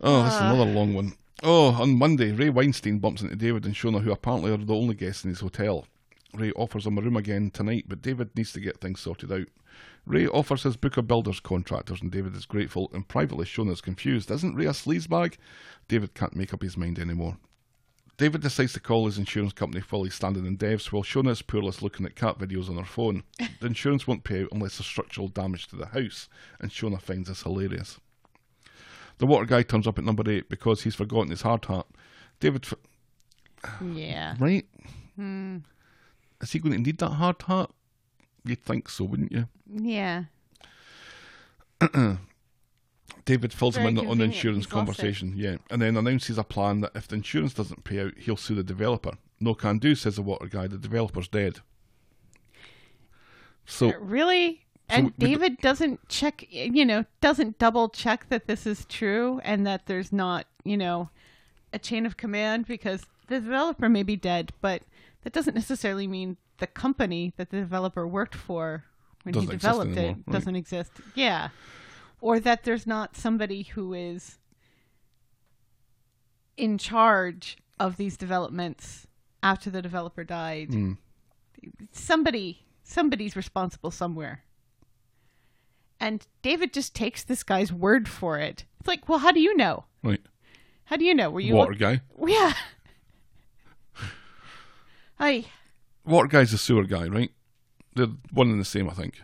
oh, 0.00 0.22
that's 0.22 0.34
is 0.34 0.40
another 0.42 0.66
long 0.66 0.94
one. 0.94 1.14
Oh, 1.42 1.68
on 1.80 1.96
Monday, 1.96 2.32
Ray 2.32 2.50
Weinstein 2.50 2.98
bumps 2.98 3.22
into 3.22 3.34
David 3.34 3.64
and 3.64 3.74
Shona, 3.74 4.02
who 4.02 4.12
apparently 4.12 4.52
are 4.52 4.58
the 4.58 4.74
only 4.74 4.94
guests 4.94 5.24
in 5.24 5.30
his 5.30 5.40
hotel. 5.40 5.86
Ray 6.34 6.52
offers 6.52 6.86
him 6.86 6.98
a 6.98 7.00
room 7.00 7.16
again 7.16 7.50
tonight, 7.50 7.86
but 7.88 8.02
David 8.02 8.36
needs 8.36 8.52
to 8.52 8.60
get 8.60 8.80
things 8.80 9.00
sorted 9.00 9.32
out. 9.32 9.46
Ray 10.04 10.26
offers 10.26 10.64
his 10.64 10.76
book 10.76 10.98
of 10.98 11.08
builders 11.08 11.40
contractors, 11.40 12.02
and 12.02 12.12
David 12.12 12.36
is 12.36 12.44
grateful 12.44 12.90
and 12.92 13.08
privately 13.08 13.46
Shona 13.46 13.72
is 13.72 13.80
confused. 13.80 14.30
Isn't 14.30 14.54
Ray 14.54 14.66
a 14.66 14.70
sleazebag? 14.70 15.38
David 15.88 16.12
can't 16.12 16.36
make 16.36 16.52
up 16.52 16.62
his 16.62 16.76
mind 16.76 16.98
anymore. 16.98 17.38
David 18.18 18.42
decides 18.42 18.74
to 18.74 18.80
call 18.80 19.06
his 19.06 19.16
insurance 19.16 19.54
company 19.54 19.82
while 19.88 20.02
he's 20.02 20.14
standing 20.14 20.44
in 20.44 20.58
Devs, 20.58 20.92
while 20.92 21.02
Shona 21.02 21.30
is 21.30 21.40
poorless 21.40 21.80
looking 21.80 22.04
at 22.04 22.16
cat 22.16 22.38
videos 22.38 22.68
on 22.68 22.76
her 22.76 22.84
phone. 22.84 23.22
the 23.60 23.66
insurance 23.66 24.06
won't 24.06 24.24
pay 24.24 24.42
out 24.42 24.50
unless 24.52 24.76
there's 24.76 24.86
structural 24.86 25.28
damage 25.28 25.68
to 25.68 25.76
the 25.76 25.86
house, 25.86 26.28
and 26.60 26.70
Shona 26.70 27.00
finds 27.00 27.28
this 27.28 27.44
hilarious. 27.44 27.98
The 29.20 29.26
water 29.26 29.44
guy 29.46 29.62
turns 29.62 29.86
up 29.86 29.98
at 29.98 30.04
number 30.04 30.28
eight 30.30 30.48
because 30.48 30.82
he's 30.82 30.94
forgotten 30.94 31.30
his 31.30 31.42
hard 31.42 31.64
hat. 31.66 31.86
David, 32.40 32.64
f- 32.64 33.78
Yeah. 33.94 34.34
right? 34.40 34.66
Is 36.40 36.52
he 36.52 36.58
going 36.58 36.72
to 36.72 36.78
need 36.78 36.98
that 36.98 37.10
hard 37.10 37.40
hat? 37.42 37.70
You'd 38.44 38.62
think 38.62 38.88
so, 38.88 39.04
wouldn't 39.04 39.30
you? 39.30 39.46
Yeah. 39.70 40.24
David 43.26 43.52
fills 43.52 43.76
him 43.76 43.82
Very 43.94 44.04
in 44.06 44.10
on 44.10 44.18
the 44.18 44.24
insurance 44.24 44.64
conversation, 44.66 45.34
yeah, 45.36 45.56
and 45.70 45.82
then 45.82 45.96
announces 45.98 46.38
a 46.38 46.44
plan 46.44 46.80
that 46.80 46.92
if 46.94 47.06
the 47.06 47.16
insurance 47.16 47.52
doesn't 47.52 47.84
pay 47.84 48.00
out, 48.00 48.14
he'll 48.16 48.36
sue 48.38 48.54
the 48.54 48.62
developer. 48.64 49.12
No 49.38 49.54
can 49.54 49.78
do, 49.78 49.94
says 49.94 50.16
the 50.16 50.22
water 50.22 50.46
guy. 50.46 50.66
The 50.66 50.78
developer's 50.78 51.28
dead. 51.28 51.60
So 53.66 53.92
Really? 53.98 54.64
And 54.90 55.16
d- 55.16 55.26
David 55.26 55.58
doesn't 55.58 56.08
check, 56.08 56.46
you 56.50 56.84
know, 56.84 57.04
doesn't 57.20 57.58
double 57.58 57.88
check 57.88 58.28
that 58.28 58.46
this 58.46 58.66
is 58.66 58.84
true 58.86 59.40
and 59.44 59.66
that 59.66 59.86
there's 59.86 60.12
not, 60.12 60.46
you 60.64 60.76
know, 60.76 61.10
a 61.72 61.78
chain 61.78 62.06
of 62.06 62.16
command 62.16 62.66
because 62.66 63.04
the 63.28 63.40
developer 63.40 63.88
may 63.88 64.02
be 64.02 64.16
dead, 64.16 64.52
but 64.60 64.82
that 65.22 65.32
doesn't 65.32 65.54
necessarily 65.54 66.06
mean 66.06 66.36
the 66.58 66.66
company 66.66 67.32
that 67.36 67.50
the 67.50 67.58
developer 67.58 68.06
worked 68.06 68.34
for 68.34 68.84
when 69.22 69.34
he 69.34 69.46
developed 69.46 69.96
anymore, 69.96 70.10
it 70.10 70.16
right. 70.26 70.32
doesn't 70.32 70.56
exist. 70.56 70.92
Yeah. 71.14 71.48
Or 72.20 72.40
that 72.40 72.64
there's 72.64 72.86
not 72.86 73.16
somebody 73.16 73.62
who 73.62 73.92
is 73.92 74.38
in 76.56 76.78
charge 76.78 77.56
of 77.78 77.96
these 77.96 78.16
developments 78.16 79.06
after 79.42 79.70
the 79.70 79.80
developer 79.80 80.24
died. 80.24 80.68
Hmm. 80.68 80.92
Somebody 81.92 82.64
somebody's 82.82 83.36
responsible 83.36 83.90
somewhere. 83.90 84.44
And 86.00 86.26
David 86.42 86.72
just 86.72 86.94
takes 86.94 87.22
this 87.22 87.42
guy's 87.42 87.72
word 87.72 88.08
for 88.08 88.38
it. 88.38 88.64
It's 88.78 88.88
like, 88.88 89.08
well, 89.08 89.18
how 89.18 89.32
do 89.32 89.40
you 89.40 89.54
know? 89.54 89.84
Right. 90.02 90.20
How 90.86 90.96
do 90.96 91.04
you 91.04 91.14
know? 91.14 91.30
Were 91.30 91.40
you 91.40 91.54
Water 91.54 91.74
guy. 91.74 92.00
Yeah. 92.26 92.54
I 95.18 95.44
Water 96.04 96.28
guy's 96.28 96.52
the 96.52 96.58
sewer 96.58 96.84
guy, 96.84 97.06
right? 97.06 97.30
They're 97.94 98.08
one 98.32 98.50
and 98.50 98.60
the 98.60 98.64
same, 98.64 98.88
I 98.88 98.94
think. 98.94 99.20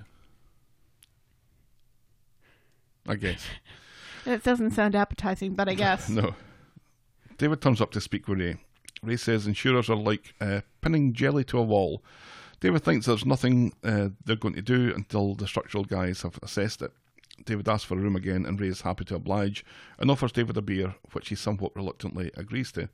I 3.09 3.15
guess. 3.15 3.47
that 4.25 4.43
doesn't 4.43 4.73
sound 4.73 4.95
appetizing, 4.95 5.55
but 5.55 5.69
I 5.69 5.75
guess. 5.75 6.09
No. 6.11 6.35
David 7.39 7.63
turns 7.63 7.81
up 7.81 7.93
to 7.93 8.01
speak 8.01 8.29
with 8.29 8.41
Ray. 8.41 8.57
Ray 9.03 9.17
says 9.17 9.47
insurers 9.47 9.89
are 9.89 9.97
like 9.97 10.35
uh, 10.41 10.61
pinning 10.81 11.13
jelly 11.13 11.45
to 11.45 11.59
a 11.59 11.63
wall. 11.63 12.03
David 12.61 12.85
thinks 12.85 13.07
there's 13.07 13.27
nothing 13.27 13.73
uh, 13.85 14.09
they're 14.25 14.37
going 14.37 14.55
to 14.55 14.63
do 14.63 14.93
until 14.95 15.35
the 15.35 15.47
structural 15.47 15.85
guys 15.85 16.23
have 16.23 16.39
assessed 16.43 16.83
it. 16.83 16.93
David 17.45 17.69
asks 17.69 17.85
for 17.85 17.95
a 17.95 18.01
room 18.01 18.17
again, 18.17 18.47
and 18.47 18.59
Ray 18.59 18.69
is 18.69 18.81
happy 18.81 19.05
to 19.07 19.17
oblige 19.17 19.65
and 19.99 20.11
offers 20.11 20.33
David 20.33 20.57
a 20.57 20.63
beer, 20.63 20.95
which 21.13 21.29
he 21.29 21.35
somewhat 21.35 21.77
reluctantly 21.77 22.31
agrees 22.35 22.73
to. 22.73 22.89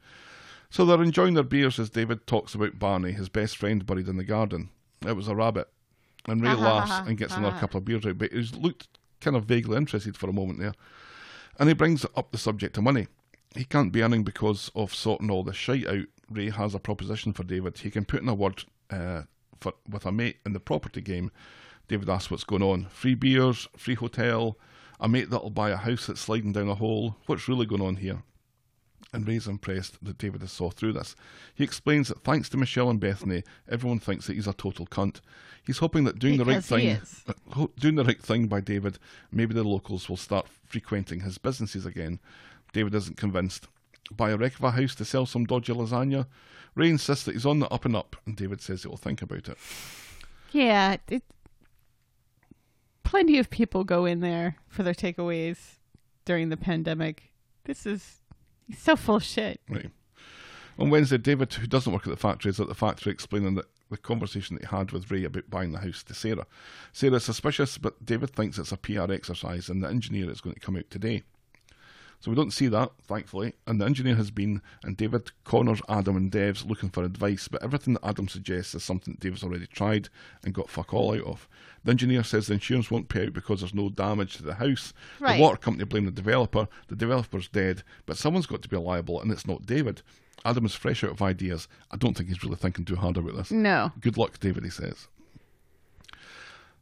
So 0.69 0.85
they're 0.85 1.03
enjoying 1.03 1.35
their 1.35 1.45
beers 1.45 1.79
as 1.79 1.91
David 1.91 2.27
talks 2.27 2.55
about 2.55 2.79
Barney, 2.79 3.13
his 3.13 3.29
best 3.29 3.57
friend 3.57 3.87
buried 3.87 4.09
in 4.09 4.17
the 4.17 4.25
garden. 4.25 4.71
It 5.07 5.15
was 5.15 5.29
a 5.29 5.35
rabbit. 5.35 5.69
And 6.27 6.43
Ray 6.43 6.55
laughs 6.55 7.07
and 7.07 7.19
gets 7.19 7.37
another 7.37 7.59
couple 7.59 7.79
of 7.79 7.85
beers 7.85 8.07
out, 8.07 8.19
but 8.19 8.33
he's 8.33 8.55
looked 8.55 8.89
kind 9.21 9.37
of 9.37 9.45
vaguely 9.45 9.77
interested 9.77 10.17
for 10.17 10.29
a 10.29 10.33
moment 10.33 10.59
there. 10.59 10.75
And 11.59 11.69
he 11.69 11.75
brings 11.75 12.05
up 12.17 12.33
the 12.33 12.39
subject 12.39 12.77
of 12.77 12.85
money. 12.85 13.07
He 13.55 13.65
can't 13.65 13.93
be 13.93 14.03
earning 14.03 14.25
because 14.25 14.71
of 14.75 14.95
sorting 14.95 15.31
all 15.31 15.45
this 15.45 15.57
shite 15.57 15.87
out. 15.87 16.07
Ray 16.31 16.51
has 16.51 16.75
a 16.75 16.79
proposition 16.79 17.33
for 17.33 17.45
David. 17.45 17.79
He 17.79 17.91
can 17.91 18.07
put 18.07 18.23
in 18.23 18.29
a 18.29 18.35
word 18.35 18.65
uh, 18.91 19.23
for 19.63 19.75
with 19.89 20.05
a 20.05 20.13
mate 20.13 20.39
in 20.45 20.53
the 20.53 20.61
property 20.61 21.01
game. 21.01 21.31
David 21.89 22.09
asks 22.09 22.31
what's 22.31 22.45
going 22.45 22.63
on. 22.63 22.87
Free 22.87 23.15
beers, 23.15 23.69
free 23.77 23.95
hotel, 23.95 24.59
a 25.01 25.09
mate 25.09 25.31
that'll 25.31 25.51
buy 25.51 25.71
a 25.71 25.77
house 25.77 26.07
that's 26.07 26.21
sliding 26.21 26.53
down 26.53 26.69
a 26.69 26.75
hole. 26.75 27.17
What's 27.27 27.49
really 27.49 27.67
going 27.67 27.83
on 27.83 27.97
here? 27.97 28.23
And 29.13 29.29
Ray's 29.29 29.47
impressed 29.47 30.03
that 30.03 30.17
David 30.17 30.41
has 30.41 30.53
saw 30.53 30.71
through 30.71 30.95
this. 30.95 31.15
He 31.55 31.65
explains 31.65 32.09
that 32.09 32.23
thanks 32.23 32.49
to 32.51 32.57
Michelle 32.57 32.89
and 32.89 32.99
Bethany, 32.99 33.43
everyone 33.69 33.99
thinks 33.99 34.27
that 34.27 34.35
he's 34.35 34.47
a 34.47 34.55
total 34.55 34.87
cunt. 34.87 35.21
He's 35.67 35.79
hoping 35.79 36.05
that 36.05 36.19
doing 36.19 36.39
the 36.39 36.45
right 36.45 36.65
thing, 36.65 36.99
uh, 37.27 37.67
doing 37.79 37.97
the 37.97 38.05
right 38.05 38.21
thing 38.21 38.47
by 38.47 38.61
David, 38.61 38.99
maybe 39.31 39.55
the 39.55 39.65
locals 39.65 40.09
will 40.09 40.17
start 40.17 40.49
frequenting 40.67 41.21
his 41.21 41.37
businesses 41.37 41.85
again. 41.85 42.21
David 42.73 42.95
isn't 42.95 43.19
convinced. 43.19 43.69
Buy 44.11 44.31
a 44.31 44.37
wreck 44.37 44.55
of 44.55 44.65
a 44.65 44.73
house 44.73 44.95
to 44.97 45.05
sell 45.05 45.27
some 45.27 45.45
dodgy 45.45 45.73
lasagna. 45.73 46.27
Ray 46.75 46.91
insists 46.91 47.25
that 47.25 47.33
he's 47.33 47.47
on 47.47 47.61
the 47.61 47.69
up 47.69 47.85
and 47.85 47.95
up, 47.95 48.17
and 48.27 48.37
David 48.37 48.61
says 48.61 48.83
he 48.83 48.89
will 48.89 48.97
think 48.97 49.23
about 49.23 49.49
it. 49.49 49.59
Yeah, 50.53 50.97
it, 51.09 51.23
plenty 53.05 53.39
of 53.39 53.51
people 53.51 53.85
go 53.85 54.05
in 54.05 54.21
there 54.21 54.57
for 54.69 54.83
their 54.83 54.95
takeaways 54.95 55.79
during 56.25 56.49
the 56.49 56.57
pandemic. 56.57 57.33
This 57.65 57.87
is 57.87 58.23
he's 58.67 58.79
so 58.79 58.97
full 58.97 59.17
of 59.17 59.25
shit. 59.25 59.61
Right. 59.69 59.91
On 60.79 60.91
Wednesday, 60.91 61.19
David, 61.19 61.53
who 61.53 61.67
doesn't 61.67 61.93
work 61.93 62.07
at 62.07 62.11
the 62.11 62.17
factory, 62.17 62.51
is 62.51 62.59
at 62.59 62.69
the 62.69 62.75
factory 62.75 63.13
explaining 63.13 63.55
that 63.57 63.67
the 63.91 63.99
conversation 63.99 64.57
that 64.57 64.69
he 64.69 64.75
had 64.75 64.91
with 64.91 65.11
Ray 65.11 65.25
about 65.25 65.51
buying 65.51 65.73
the 65.73 65.81
house 65.81 66.03
to 66.05 66.15
Sarah. 66.15 66.47
Sarah 66.93 67.17
is 67.17 67.25
suspicious, 67.25 67.77
but 67.77 68.05
David 68.05 68.31
thinks 68.31 68.59
it's 68.59 68.73
a 68.73 68.79
PR 68.79 69.13
exercise, 69.13 69.69
and 69.69 69.85
the 69.85 69.89
engineer 69.89 70.31
is 70.31 70.41
going 70.41 70.55
to 70.55 70.61
come 70.61 70.77
out 70.77 70.89
today. 70.89 71.23
So 72.23 72.31
we 72.31 72.37
don't 72.37 72.53
see 72.53 72.69
that, 72.69 72.93
thankfully. 73.03 73.55
And 73.67 73.81
the 73.81 73.85
engineer 73.85 74.15
has 74.15 74.31
been, 74.31 74.63
and 74.85 74.97
David 74.97 75.33
corners 75.43 75.83
Adam 75.89 76.17
and 76.17 76.31
Devs 76.31 76.65
looking 76.65 76.89
for 76.89 77.03
advice, 77.03 77.49
but 77.49 77.61
everything 77.65 77.95
that 77.95 78.07
Adam 78.07 78.29
suggests 78.29 78.77
is 78.77 78.85
something 78.85 79.15
that 79.15 79.21
David's 79.21 79.43
already 79.43 79.67
tried 79.67 80.09
and 80.45 80.55
got 80.55 80.71
fuck 80.71 80.95
all 80.95 81.13
out 81.17 81.25
of. 81.27 81.49
The 81.83 81.91
engineer 81.91 82.23
says 82.23 82.47
the 82.47 82.53
insurance 82.55 82.93
won't 82.93 83.09
pay 83.09 83.27
out 83.27 83.33
because 83.33 83.59
there's 83.59 83.75
no 83.75 83.89
damage 83.91 84.37
to 84.37 84.45
the 84.45 84.55
house. 84.55 84.95
Right. 85.19 85.35
The 85.37 85.43
water 85.43 85.57
company 85.57 85.85
blame 85.85 86.05
the 86.05 86.13
developer. 86.13 86.69
The 86.87 86.95
developer's 86.95 87.49
dead, 87.49 87.83
but 88.07 88.17
someone's 88.17 88.47
got 88.47 88.63
to 88.63 88.69
be 88.69 88.77
liable, 88.77 89.21
and 89.21 89.33
it's 89.33 89.49
not 89.49 89.67
David. 89.67 90.03
Adam 90.45 90.65
is 90.65 90.77
fresh 90.77 91.03
out 91.03 91.11
of 91.11 91.23
ideas. 91.23 91.67
I 91.91 91.97
don't 91.97 92.17
think 92.17 92.29
he's 92.29 92.45
really 92.45 92.55
thinking 92.55 92.85
too 92.85 92.95
hard 92.95 93.17
about 93.17 93.35
this. 93.35 93.51
No. 93.51 93.91
Good 94.01 94.17
luck, 94.17 94.39
David, 94.39 94.63
he 94.63 94.71
says. 94.71 95.09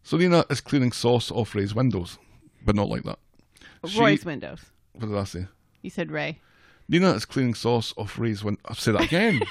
So 0.03 0.19
Nina 0.19 0.45
is 0.51 0.61
cleaning 0.61 0.93
sauce 0.93 1.31
off 1.31 1.55
Ray's 1.55 1.75
windows, 1.75 2.19
but 2.63 2.75
not 2.77 2.89
like 2.91 3.05
that. 3.05 3.19
She- 3.87 3.99
Roy's 4.01 4.25
windows. 4.27 4.61
What 4.93 5.09
did 5.09 5.17
I 5.17 5.25
say? 5.25 5.47
You 5.83 5.91
said 5.91 6.11
Ray. 6.11 6.41
Nina 6.89 7.13
is 7.13 7.25
cleaning 7.25 7.55
sauce 7.55 7.95
off 7.97 8.19
Ray's 8.19 8.43
windows. 8.43 8.63
I've 8.67 8.81
said 8.81 8.95
that 8.95 9.05
again. 9.05 9.41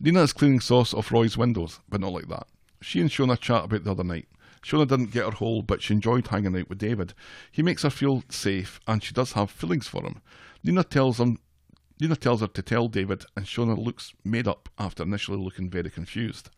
Nina 0.00 0.22
is 0.22 0.32
cleaning 0.32 0.60
sauce 0.60 0.94
off 0.94 1.10
Roy's 1.10 1.36
windows, 1.36 1.80
but 1.88 2.00
not 2.00 2.12
like 2.12 2.28
that. 2.28 2.46
She 2.80 3.00
and 3.00 3.10
Shona 3.10 3.38
chat 3.38 3.64
about 3.64 3.82
the 3.82 3.90
other 3.90 4.04
night. 4.04 4.28
Shona 4.62 4.86
didn't 4.86 5.10
get 5.10 5.24
her 5.24 5.32
whole, 5.32 5.62
but 5.62 5.82
she 5.82 5.92
enjoyed 5.94 6.28
hanging 6.28 6.56
out 6.56 6.68
with 6.68 6.78
David. 6.78 7.14
He 7.50 7.62
makes 7.62 7.82
her 7.82 7.90
feel 7.90 8.22
safe, 8.28 8.78
and 8.86 9.02
she 9.02 9.12
does 9.12 9.32
have 9.32 9.50
feelings 9.50 9.88
for 9.88 10.04
him. 10.04 10.20
Nina 10.62 10.84
tells 10.84 11.18
him. 11.18 11.40
Nina 12.00 12.14
tells 12.14 12.42
her 12.42 12.46
to 12.46 12.62
tell 12.62 12.86
David, 12.86 13.24
and 13.36 13.44
Shona 13.44 13.76
looks 13.76 14.14
made 14.24 14.46
up 14.46 14.68
after 14.78 15.02
initially 15.02 15.38
looking 15.38 15.68
very 15.68 15.90
confused. 15.90 16.50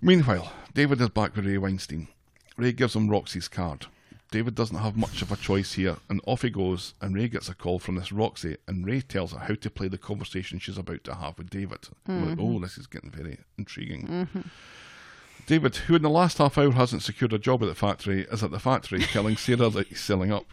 Meanwhile, 0.00 0.52
David 0.74 1.00
is 1.00 1.10
back 1.10 1.36
with 1.36 1.46
Ray 1.46 1.58
Weinstein. 1.58 2.08
Ray 2.56 2.72
gives 2.72 2.96
him 2.96 3.08
Roxy's 3.08 3.46
card. 3.46 3.86
David 4.30 4.54
doesn't 4.54 4.78
have 4.78 4.96
much 4.96 5.22
of 5.22 5.30
a 5.30 5.36
choice 5.36 5.74
here, 5.74 5.96
and 6.08 6.20
off 6.26 6.42
he 6.42 6.50
goes. 6.50 6.94
And 7.00 7.14
Ray 7.14 7.28
gets 7.28 7.48
a 7.48 7.54
call 7.54 7.78
from 7.78 7.94
this 7.94 8.12
Roxy, 8.12 8.56
and 8.66 8.86
Ray 8.86 9.00
tells 9.00 9.32
her 9.32 9.38
how 9.38 9.54
to 9.54 9.70
play 9.70 9.88
the 9.88 9.98
conversation 9.98 10.58
she's 10.58 10.78
about 10.78 11.04
to 11.04 11.14
have 11.14 11.38
with 11.38 11.50
David. 11.50 11.88
I'm 12.06 12.28
like, 12.28 12.38
mm-hmm. 12.38 12.56
oh, 12.56 12.58
this 12.58 12.76
is 12.76 12.86
getting 12.86 13.10
very 13.10 13.38
intriguing. 13.56 14.06
Mm-hmm. 14.06 14.40
David, 15.46 15.76
who 15.76 15.94
in 15.94 16.02
the 16.02 16.10
last 16.10 16.38
half 16.38 16.58
hour 16.58 16.72
hasn't 16.72 17.02
secured 17.02 17.32
a 17.32 17.38
job 17.38 17.62
at 17.62 17.66
the 17.66 17.74
factory, 17.74 18.26
is 18.30 18.42
at 18.42 18.50
the 18.50 18.58
factory 18.58 18.98
telling 19.12 19.36
Sarah 19.36 19.70
that 19.70 19.86
he's 19.86 20.00
selling 20.00 20.32
up. 20.32 20.46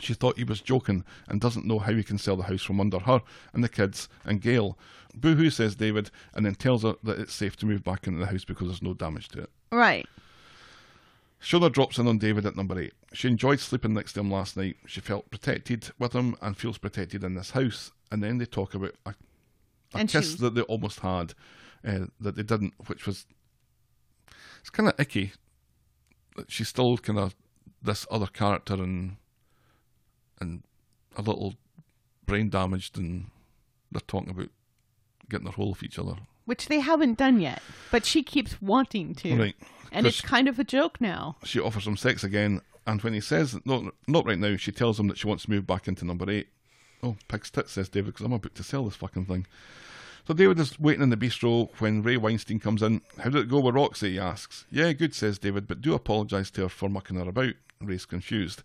She 0.00 0.14
thought 0.14 0.38
he 0.38 0.44
was 0.44 0.60
joking 0.60 1.04
and 1.28 1.40
doesn't 1.40 1.66
know 1.66 1.78
how 1.78 1.92
he 1.92 2.02
can 2.02 2.18
sell 2.18 2.36
the 2.36 2.44
house 2.44 2.62
from 2.62 2.80
under 2.80 2.98
her 2.98 3.22
and 3.52 3.62
the 3.62 3.68
kids 3.68 4.08
and 4.24 4.40
Gail. 4.40 4.76
Boo 5.14 5.34
hoo, 5.34 5.50
says 5.50 5.76
David, 5.76 6.10
and 6.34 6.46
then 6.46 6.54
tells 6.54 6.82
her 6.82 6.94
that 7.04 7.20
it's 7.20 7.34
safe 7.34 7.56
to 7.58 7.66
move 7.66 7.84
back 7.84 8.06
into 8.06 8.18
the 8.18 8.26
house 8.26 8.44
because 8.44 8.68
there's 8.68 8.82
no 8.82 8.94
damage 8.94 9.28
to 9.28 9.42
it. 9.42 9.50
Right. 9.70 10.08
Shona 11.42 11.72
drops 11.72 11.98
in 11.98 12.06
on 12.06 12.18
David 12.18 12.46
at 12.46 12.56
number 12.56 12.78
eight. 12.78 12.94
She 13.12 13.26
enjoyed 13.28 13.58
sleeping 13.58 13.94
next 13.94 14.12
to 14.12 14.20
him 14.20 14.30
last 14.30 14.56
night. 14.56 14.76
She 14.86 15.00
felt 15.00 15.30
protected 15.30 15.90
with 15.98 16.12
him 16.12 16.36
and 16.40 16.56
feels 16.56 16.78
protected 16.78 17.24
in 17.24 17.34
this 17.34 17.50
house. 17.50 17.90
And 18.12 18.22
then 18.22 18.38
they 18.38 18.44
talk 18.46 18.74
about 18.74 18.94
a, 19.04 19.14
a 19.94 20.04
kiss 20.06 20.32
she- 20.32 20.36
that 20.38 20.54
they 20.54 20.60
almost 20.62 21.00
had, 21.00 21.34
uh, 21.84 22.06
that 22.20 22.36
they 22.36 22.44
didn't, 22.44 22.74
which 22.86 23.06
was 23.06 23.26
it's 24.60 24.70
kind 24.70 24.88
of 24.88 24.98
icky. 25.00 25.32
She's 26.48 26.68
still 26.68 26.96
kind 26.96 27.18
of 27.18 27.34
this 27.82 28.06
other 28.10 28.28
character 28.28 28.74
and 28.74 29.16
and 30.40 30.62
a 31.16 31.22
little 31.22 31.54
brain 32.24 32.48
damaged, 32.50 32.96
and 32.96 33.26
they're 33.90 34.00
talking 34.00 34.30
about 34.30 34.48
getting 35.28 35.44
their 35.44 35.52
hold 35.52 35.76
of 35.76 35.82
each 35.82 35.98
other. 35.98 36.14
Which 36.44 36.66
they 36.66 36.80
haven't 36.80 37.18
done 37.18 37.40
yet, 37.40 37.62
but 37.90 38.04
she 38.04 38.22
keeps 38.22 38.60
wanting 38.60 39.14
to. 39.16 39.36
Right. 39.36 39.56
And 39.92 40.06
it's 40.06 40.20
kind 40.20 40.48
of 40.48 40.58
a 40.58 40.64
joke 40.64 41.00
now. 41.00 41.36
she 41.44 41.60
offers 41.60 41.86
him 41.86 41.96
sex 41.96 42.24
again, 42.24 42.62
and 42.86 43.00
when 43.02 43.12
he 43.12 43.20
says 43.20 43.58
no, 43.64 43.92
not 44.08 44.26
right 44.26 44.38
now, 44.38 44.56
she 44.56 44.72
tells 44.72 44.98
him 44.98 45.06
that 45.08 45.18
she 45.18 45.26
wants 45.28 45.44
to 45.44 45.50
move 45.50 45.66
back 45.66 45.86
into 45.86 46.04
number 46.04 46.28
eight. 46.30 46.48
Oh, 47.02 47.16
pig's 47.28 47.50
tits, 47.50 47.72
says 47.72 47.88
David, 47.88 48.14
because 48.14 48.24
I'm 48.26 48.32
about 48.32 48.54
to 48.54 48.62
sell 48.62 48.84
this 48.84 48.96
fucking 48.96 49.26
thing. 49.26 49.46
So 50.26 50.34
David 50.34 50.58
is 50.60 50.78
waiting 50.78 51.02
in 51.02 51.10
the 51.10 51.16
bistro 51.16 51.68
when 51.80 52.02
Ray 52.02 52.16
Weinstein 52.16 52.60
comes 52.60 52.80
in. 52.82 53.00
How 53.18 53.24
did 53.30 53.42
it 53.42 53.48
go 53.48 53.58
with 53.60 53.74
Roxy? 53.74 54.12
He 54.12 54.18
asks. 54.20 54.66
Yeah, 54.70 54.92
good, 54.92 55.14
says 55.14 55.38
David, 55.38 55.66
but 55.66 55.80
do 55.82 55.94
apologise 55.94 56.50
to 56.52 56.62
her 56.62 56.68
for 56.68 56.88
mucking 56.88 57.16
her 57.16 57.28
about. 57.28 57.54
Ray's 57.80 58.06
confused. 58.06 58.62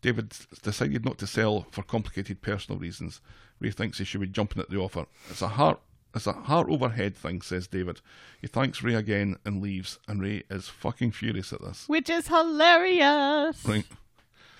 David 0.00 0.32
s- 0.32 0.46
decided 0.62 1.04
not 1.04 1.18
to 1.18 1.26
sell 1.26 1.66
for 1.70 1.82
complicated 1.82 2.40
personal 2.40 2.78
reasons. 2.80 3.20
Ray 3.60 3.70
thinks 3.70 3.98
he 3.98 4.04
should 4.04 4.22
be 4.22 4.26
jumping 4.28 4.60
at 4.62 4.70
the 4.70 4.78
offer. 4.78 5.04
It's 5.30 5.42
a 5.42 5.48
heart. 5.48 5.78
It's 6.14 6.26
a 6.26 6.32
heart 6.32 6.68
over 6.70 6.90
head 6.90 7.16
thing, 7.16 7.42
says 7.42 7.66
David. 7.66 8.00
He 8.40 8.46
thanks 8.46 8.82
Ray 8.82 8.94
again 8.94 9.36
and 9.44 9.60
leaves, 9.60 9.98
and 10.06 10.22
Ray 10.22 10.44
is 10.48 10.68
fucking 10.68 11.12
furious 11.12 11.52
at 11.52 11.60
this. 11.60 11.88
Which 11.88 12.08
is 12.08 12.28
hilarious. 12.28 13.64
Right. 13.66 13.84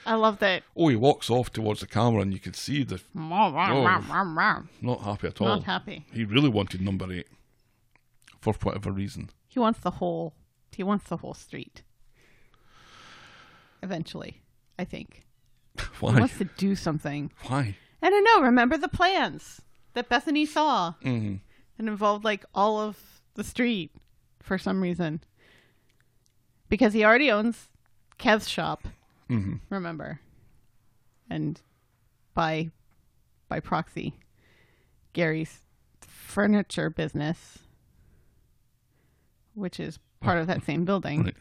I 0.06 0.14
love 0.14 0.38
that. 0.40 0.64
Oh, 0.76 0.88
he 0.88 0.96
walks 0.96 1.30
off 1.30 1.52
towards 1.52 1.80
the 1.80 1.86
camera, 1.86 2.22
and 2.22 2.32
you 2.32 2.40
can 2.40 2.54
see 2.54 2.82
the 2.82 3.00
Not 3.14 3.52
not 4.82 5.00
happy 5.02 5.28
at 5.28 5.40
all. 5.40 5.48
Not 5.48 5.64
happy. 5.64 6.04
He 6.12 6.24
really 6.24 6.48
wanted 6.48 6.80
number 6.80 7.10
eight 7.12 7.28
for 8.40 8.52
whatever 8.54 8.90
reason. 8.90 9.30
He 9.48 9.58
wants 9.58 9.80
the 9.80 9.92
whole 9.92 10.34
he 10.72 10.82
wants 10.82 11.08
the 11.08 11.18
whole 11.18 11.34
street. 11.34 11.82
Eventually, 13.82 14.42
I 14.78 14.84
think. 14.84 15.22
He 15.78 15.84
Why? 16.00 16.18
wants 16.18 16.38
to 16.38 16.44
do 16.44 16.76
something. 16.76 17.32
Why? 17.46 17.76
I 18.02 18.10
don't 18.10 18.24
know. 18.24 18.42
Remember 18.42 18.76
the 18.76 18.88
plans 18.88 19.60
that 19.94 20.08
Bethany 20.08 20.44
saw? 20.44 20.94
Mm-hmm. 21.04 21.36
It 21.78 21.86
involved 21.86 22.24
like 22.24 22.44
all 22.54 22.80
of 22.80 23.20
the 23.34 23.44
street 23.44 23.90
for 24.40 24.58
some 24.58 24.80
reason. 24.80 25.20
Because 26.68 26.92
he 26.92 27.04
already 27.04 27.30
owns 27.30 27.68
Kev's 28.18 28.48
shop. 28.48 28.86
Mm-hmm. 29.30 29.54
Remember, 29.70 30.20
and 31.30 31.60
by 32.34 32.70
by 33.48 33.60
proxy, 33.60 34.14
Gary's 35.12 35.60
furniture 36.00 36.90
business, 36.90 37.60
which 39.54 39.80
is 39.80 39.98
part 40.20 40.38
of 40.38 40.46
that 40.46 40.64
same 40.64 40.84
building. 40.84 41.24
Right. 41.24 41.34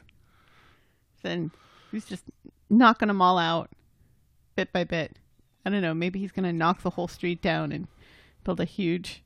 and 1.25 1.51
he's 1.91 2.05
just 2.05 2.23
knocking 2.69 3.09
them 3.09 3.21
all 3.21 3.37
out 3.37 3.69
bit 4.55 4.71
by 4.71 4.83
bit. 4.83 5.17
I 5.65 5.69
don't 5.69 5.81
know. 5.81 5.93
Maybe 5.93 6.19
he's 6.19 6.31
going 6.31 6.45
to 6.45 6.53
knock 6.53 6.81
the 6.81 6.91
whole 6.91 7.07
street 7.07 7.41
down 7.41 7.71
and 7.71 7.87
build 8.43 8.59
a 8.59 8.65
huge 8.65 9.23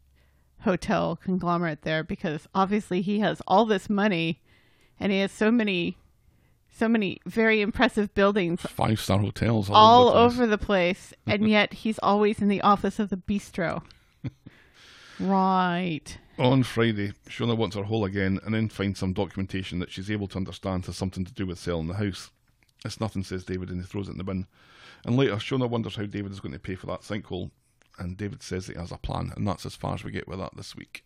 hotel 0.62 1.16
conglomerate 1.16 1.84
there 1.84 2.04
because 2.04 2.48
obviously 2.56 3.02
he 3.02 3.20
has 3.20 3.42
all 3.48 3.66
this 3.66 3.90
money 3.90 4.42
and 5.00 5.12
he 5.12 5.20
has 5.20 5.32
so 5.32 5.52
many 5.52 5.98
so 6.70 6.88
many 6.88 7.20
very 7.26 7.62
impressive 7.62 8.14
buildings 8.14 8.62
Five 8.62 9.00
star 9.00 9.20
hotels 9.20 9.70
all, 9.70 9.76
all 9.76 10.10
over. 10.10 10.16
the 10.16 10.20
place. 10.20 10.34
over 10.36 10.48
the 10.48 10.58
place 10.58 11.14
and 11.26 11.50
yet 11.50 11.74
he's 11.74 12.00
always 12.00 12.40
in 12.42 12.48
the 12.48 12.62
office 12.62 13.00
of 13.00 13.10
the 13.10 13.18
bistro. 13.18 13.82
right. 15.20 16.18
On 16.38 16.62
Friday, 16.62 17.14
Shona 17.28 17.58
wants 17.58 17.76
her 17.76 17.84
hole 17.84 18.06
again 18.06 18.40
and 18.46 18.54
then 18.54 18.70
finds 18.70 19.00
some 19.00 19.14
documentation 19.14 19.80
that 19.80 19.90
she's 19.92 20.12
able 20.12 20.28
to 20.28 20.38
understand 20.38 20.86
has 20.86 20.96
something 20.96 21.26
to 21.26 21.34
do 21.34 21.48
with 21.48 21.58
selling 21.58 21.88
the 21.88 21.96
house. 21.96 22.30
It's 22.86 23.00
nothing, 23.00 23.24
says 23.24 23.44
David, 23.44 23.70
and 23.70 23.82
he 23.82 23.88
throws 23.88 24.08
it 24.08 24.12
in 24.12 24.18
the 24.20 24.24
bin. 24.24 24.46
And 25.04 25.18
later, 25.18 25.36
Shona 25.38 25.68
wonders 25.68 25.96
how 25.96 26.06
David 26.06 26.32
is 26.32 26.40
going 26.40 26.54
to 26.54 26.60
pay 26.60 26.76
for 26.76 26.86
that 26.88 27.02
sinkhole, 27.02 27.50
and 27.98 28.18
David 28.18 28.44
says 28.44 28.68
he 28.68 28.74
has 28.76 28.92
a 28.92 28.98
plan, 28.98 29.32
and 29.36 29.48
that's 29.48 29.66
as 29.66 29.76
far 29.76 29.94
as 29.94 30.04
we 30.04 30.12
get 30.12 30.28
with 30.28 30.40
that 30.40 30.56
this 30.56 30.76
week. 30.76 31.04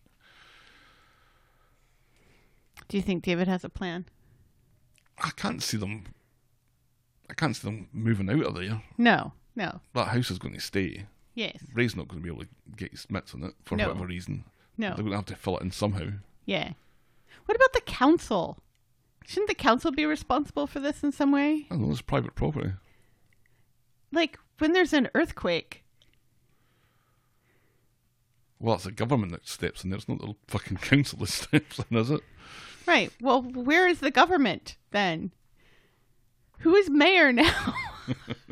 Do 2.88 2.96
you 2.96 3.02
think 3.02 3.22
David 3.22 3.48
has 3.48 3.64
a 3.64 3.68
plan? 3.68 4.06
I 5.18 5.30
can't 5.36 5.62
see 5.62 5.76
them. 5.76 6.04
I 7.30 7.34
can't 7.34 7.56
see 7.56 7.66
them 7.66 7.88
moving 7.92 8.28
out 8.28 8.44
of 8.46 8.54
there. 8.54 8.82
No. 8.98 9.32
No. 9.54 9.80
That 9.94 10.08
house 10.08 10.30
is 10.30 10.38
going 10.38 10.54
to 10.54 10.60
stay. 10.60 11.06
Yes. 11.34 11.58
Ray's 11.74 11.96
not 11.96 12.08
going 12.08 12.20
to 12.20 12.24
be 12.24 12.32
able 12.34 12.42
to 12.44 12.48
get 12.76 12.90
his 12.90 13.06
mitts 13.10 13.34
on 13.34 13.44
it 13.44 13.54
for 13.64 13.76
No. 13.76 13.88
whatever 13.88 14.06
reason. 14.06 14.44
No. 14.76 14.88
They're 14.88 14.96
going 14.98 15.10
to 15.10 15.16
have 15.16 15.26
to 15.26 15.36
fill 15.36 15.58
it 15.58 15.62
in 15.62 15.70
somehow. 15.70 16.08
Yeah. 16.44 16.72
What 17.46 17.56
about 17.56 17.72
the 17.72 17.80
council? 17.82 18.58
Shouldn't 19.26 19.48
the 19.48 19.54
council 19.54 19.92
be 19.92 20.04
responsible 20.04 20.66
for 20.66 20.80
this 20.80 21.02
in 21.02 21.12
some 21.12 21.32
way? 21.32 21.66
I 21.70 21.74
don't 21.74 21.82
know, 21.86 21.90
it's 21.92 22.02
private 22.02 22.34
property. 22.34 22.72
Like 24.10 24.38
when 24.58 24.72
there's 24.72 24.92
an 24.92 25.08
earthquake. 25.14 25.81
Well, 28.62 28.76
it's 28.76 28.84
the 28.84 28.92
government 28.92 29.32
that 29.32 29.48
steps 29.48 29.82
in 29.82 29.90
there. 29.90 29.98
It's 29.98 30.08
not 30.08 30.20
the 30.20 30.36
fucking 30.46 30.76
council 30.78 31.18
that 31.18 31.26
steps 31.28 31.80
in, 31.90 31.96
is 31.96 32.10
it? 32.10 32.20
Right. 32.86 33.12
Well, 33.20 33.42
where 33.42 33.88
is 33.88 33.98
the 33.98 34.12
government 34.12 34.76
then? 34.92 35.32
Who 36.60 36.76
is 36.76 36.88
mayor 36.88 37.32
now? 37.32 37.74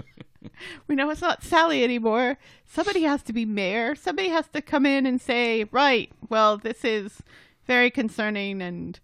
we 0.89 0.97
know 0.97 1.11
it's 1.11 1.21
not 1.21 1.45
Sally 1.45 1.85
anymore. 1.85 2.39
Somebody 2.67 3.03
has 3.03 3.23
to 3.23 3.33
be 3.33 3.45
mayor. 3.45 3.95
Somebody 3.95 4.31
has 4.31 4.49
to 4.49 4.61
come 4.61 4.85
in 4.85 5.07
and 5.07 5.21
say, 5.21 5.67
right, 5.71 6.11
well, 6.29 6.59
this 6.59 6.85
is 6.85 7.23
very 7.69 7.89
concerning 7.89 8.61
and, 8.61 8.99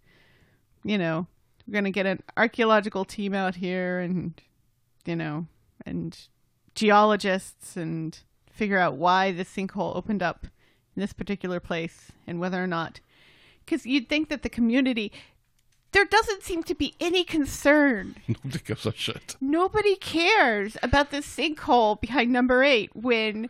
you 0.83 0.99
know, 0.99 1.29
we're 1.67 1.73
going 1.73 1.85
to 1.85 1.91
get 1.93 2.07
an 2.07 2.21
archaeological 2.37 3.05
team 3.05 3.33
out 3.33 3.55
here 3.55 4.01
and, 4.01 4.41
you 5.05 5.15
know, 5.15 5.47
and 5.85 6.19
geologists 6.75 7.77
and 7.77 8.19
figure 8.51 8.79
out 8.79 8.97
why 8.97 9.31
this 9.31 9.55
sinkhole 9.55 9.95
opened 9.95 10.23
up 10.23 10.49
this 11.01 11.13
particular 11.13 11.61
place 11.61 12.11
and 12.27 12.41
whether 12.41 12.63
or 12.63 12.67
not 12.67 13.01
because 13.65 13.85
you'd 13.87 14.09
think 14.09 14.29
that 14.29 14.43
the 14.43 14.49
community 14.49 15.13
there 15.93 16.05
doesn't 16.05 16.43
seem 16.43 16.63
to 16.65 16.75
be 16.75 16.95
any 17.01 17.25
concern 17.25 18.17
Nobody 18.29 18.59
gives 18.65 18.87
a 18.87 18.93
shit. 18.93 19.37
nobody 19.41 19.97
cares 19.97 20.77
about 20.83 21.11
this 21.11 21.27
sinkhole 21.27 22.01
behind 22.01 22.33
number 22.33 22.63
eight 22.63 22.91
when 22.95 23.49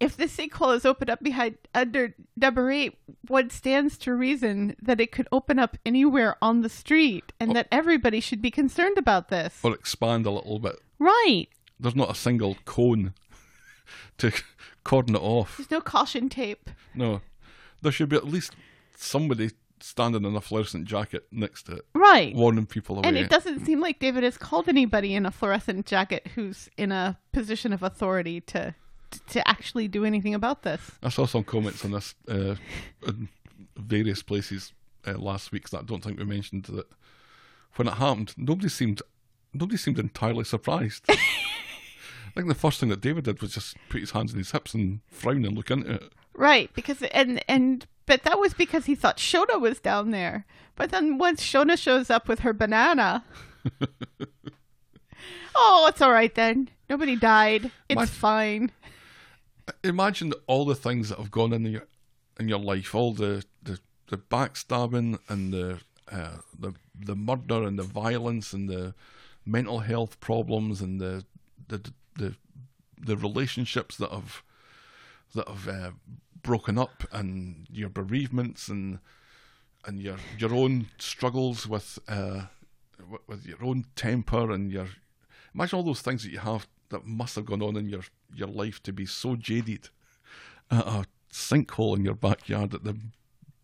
if 0.00 0.16
the 0.16 0.24
sinkhole 0.26 0.76
is 0.76 0.84
opened 0.84 1.08
up 1.10 1.22
behind 1.22 1.56
under 1.74 2.14
number 2.36 2.70
eight 2.70 2.96
one 3.28 3.48
stands 3.50 3.96
to 3.98 4.12
reason 4.14 4.76
that 4.82 5.00
it 5.00 5.12
could 5.12 5.28
open 5.32 5.58
up 5.58 5.76
anywhere 5.86 6.36
on 6.42 6.60
the 6.62 6.68
street 6.68 7.32
and 7.40 7.54
that 7.56 7.68
everybody 7.72 8.20
should 8.20 8.42
be 8.42 8.50
concerned 8.50 8.98
about 8.98 9.28
this 9.28 9.58
Or 9.62 9.72
expand 9.74 10.26
a 10.26 10.30
little 10.30 10.58
bit. 10.58 10.76
right 10.98 11.48
There's 11.80 11.96
not 11.96 12.10
a 12.10 12.14
single 12.14 12.56
cone 12.64 13.14
to 14.18 14.32
cordon 14.84 15.16
it 15.16 15.22
off. 15.22 15.56
there's 15.56 15.70
no 15.70 15.80
caution 15.80 16.28
tape 16.28 16.70
No. 16.94 17.20
There 17.82 17.92
should 17.92 18.08
be 18.08 18.16
at 18.16 18.24
least 18.26 18.54
somebody 18.96 19.50
standing 19.80 20.24
in 20.24 20.34
a 20.34 20.40
fluorescent 20.40 20.86
jacket 20.86 21.26
next 21.30 21.64
to 21.64 21.72
it, 21.72 21.84
right 21.94 22.34
warning 22.34 22.64
people 22.64 22.96
away. 22.96 23.08
And 23.08 23.18
it 23.18 23.28
doesn't 23.28 23.66
seem 23.66 23.80
like 23.80 23.98
David 23.98 24.22
has 24.22 24.38
called 24.38 24.68
anybody 24.68 25.14
in 25.14 25.26
a 25.26 25.30
fluorescent 25.30 25.84
jacket 25.84 26.28
who's 26.34 26.70
in 26.78 26.90
a 26.92 27.18
position 27.32 27.72
of 27.74 27.82
authority 27.82 28.40
to 28.42 28.74
to 29.28 29.46
actually 29.46 29.86
do 29.86 30.04
anything 30.04 30.34
about 30.34 30.62
this. 30.62 30.80
I 31.02 31.08
saw 31.10 31.26
some 31.26 31.44
comments 31.44 31.84
on 31.84 31.90
this 31.90 32.14
uh, 32.28 32.54
in 33.06 33.28
various 33.76 34.22
places 34.22 34.72
uh, 35.06 35.18
last 35.18 35.52
week 35.52 35.68
that 35.70 35.80
I 35.80 35.82
don't 35.82 36.02
think 36.02 36.18
we 36.18 36.24
mentioned 36.24 36.64
that 36.64 36.86
when 37.76 37.88
it 37.88 37.94
happened, 37.94 38.32
nobody 38.38 38.68
seemed 38.68 39.02
nobody 39.52 39.76
seemed 39.76 39.98
entirely 39.98 40.44
surprised. 40.44 41.04
I 42.34 42.40
think 42.40 42.48
the 42.48 42.54
first 42.54 42.80
thing 42.80 42.88
that 42.88 43.00
David 43.00 43.24
did 43.24 43.40
was 43.40 43.54
just 43.54 43.76
put 43.88 44.00
his 44.00 44.10
hands 44.10 44.32
on 44.32 44.38
his 44.38 44.50
hips 44.50 44.74
and 44.74 45.00
frown 45.06 45.44
and 45.44 45.56
look 45.56 45.70
into 45.70 45.92
it. 45.94 46.12
Right, 46.34 46.68
because 46.74 47.00
and 47.02 47.44
and 47.48 47.86
but 48.06 48.24
that 48.24 48.40
was 48.40 48.54
because 48.54 48.86
he 48.86 48.96
thought 48.96 49.18
Shona 49.18 49.60
was 49.60 49.78
down 49.78 50.10
there. 50.10 50.44
But 50.74 50.90
then 50.90 51.18
once 51.18 51.42
Shona 51.42 51.78
shows 51.78 52.10
up 52.10 52.26
with 52.26 52.40
her 52.40 52.52
banana, 52.52 53.24
oh, 55.54 55.86
it's 55.88 56.02
all 56.02 56.10
right 56.10 56.34
then. 56.34 56.70
Nobody 56.90 57.14
died. 57.14 57.70
It's 57.88 58.10
fine. 58.10 58.72
Imagine 59.84 60.32
all 60.48 60.64
the 60.64 60.74
things 60.74 61.08
that 61.08 61.18
have 61.18 61.30
gone 61.30 61.52
in 61.52 61.64
your 61.66 61.86
in 62.40 62.48
your 62.48 62.58
life, 62.58 62.96
all 62.96 63.12
the 63.12 63.44
the, 63.62 63.78
the 64.08 64.18
backstabbing 64.18 65.20
and 65.28 65.52
the 65.52 65.78
uh, 66.10 66.38
the 66.58 66.72
the 66.98 67.14
murder 67.14 67.62
and 67.62 67.78
the 67.78 67.84
violence 67.84 68.52
and 68.52 68.68
the 68.68 68.94
mental 69.46 69.78
health 69.80 70.18
problems 70.20 70.80
and 70.80 71.00
the 71.00 71.24
the 71.68 71.92
the 72.16 72.34
the 73.00 73.16
relationships 73.16 73.96
that 73.96 74.10
have 74.10 74.42
that 75.34 75.48
have 75.48 75.68
uh, 75.68 75.90
broken 76.42 76.78
up 76.78 77.04
and 77.12 77.66
your 77.70 77.88
bereavements 77.88 78.68
and 78.68 78.98
and 79.84 80.00
your 80.00 80.16
your 80.38 80.54
own 80.54 80.86
struggles 80.98 81.66
with 81.66 81.98
uh, 82.08 82.42
with, 83.10 83.20
with 83.26 83.46
your 83.46 83.62
own 83.64 83.84
temper 83.96 84.50
and 84.50 84.70
your 84.70 84.88
imagine 85.54 85.76
all 85.76 85.82
those 85.82 86.02
things 86.02 86.22
that 86.22 86.30
you 86.30 86.38
have 86.38 86.66
that 86.90 87.06
must 87.06 87.34
have 87.34 87.46
gone 87.46 87.62
on 87.62 87.76
in 87.76 87.88
your 87.88 88.04
your 88.34 88.48
life 88.48 88.82
to 88.82 88.92
be 88.92 89.06
so 89.06 89.36
jaded 89.36 89.88
at 90.70 90.86
a 90.86 91.04
sinkhole 91.32 91.96
in 91.96 92.04
your 92.04 92.14
backyard 92.14 92.70
that 92.70 92.84
the 92.84 92.96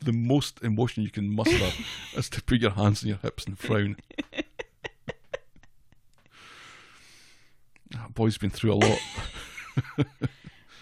the 0.03 0.13
most 0.13 0.63
emotion 0.63 1.03
you 1.03 1.11
can 1.11 1.35
muster 1.35 1.71
is 2.17 2.29
to 2.31 2.43
put 2.43 2.61
your 2.61 2.71
hands 2.71 3.03
on 3.03 3.09
your 3.11 3.19
hips 3.19 3.45
and 3.45 3.59
frown. 3.59 3.97
That 7.93 8.15
boy's 8.15 8.39
been 8.39 8.51
through 8.51 8.73
a 8.73 8.75
lot. 8.75 8.99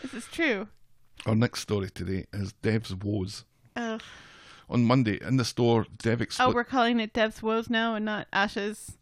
This 0.02 0.14
is 0.14 0.26
true. 0.30 0.68
Our 1.26 1.34
next 1.34 1.60
story 1.60 1.90
today 1.90 2.26
is 2.32 2.52
Dev's 2.52 2.94
woes. 2.94 3.44
Ugh. 3.74 4.00
On 4.70 4.84
Monday 4.84 5.18
in 5.20 5.36
the 5.38 5.44
store, 5.44 5.86
Dev 5.98 6.24
Oh, 6.38 6.52
we're 6.52 6.62
calling 6.64 7.00
it 7.00 7.12
Dev's 7.12 7.42
woes 7.42 7.68
now 7.68 7.94
and 7.94 8.04
not 8.04 8.28
Ash's 8.32 8.96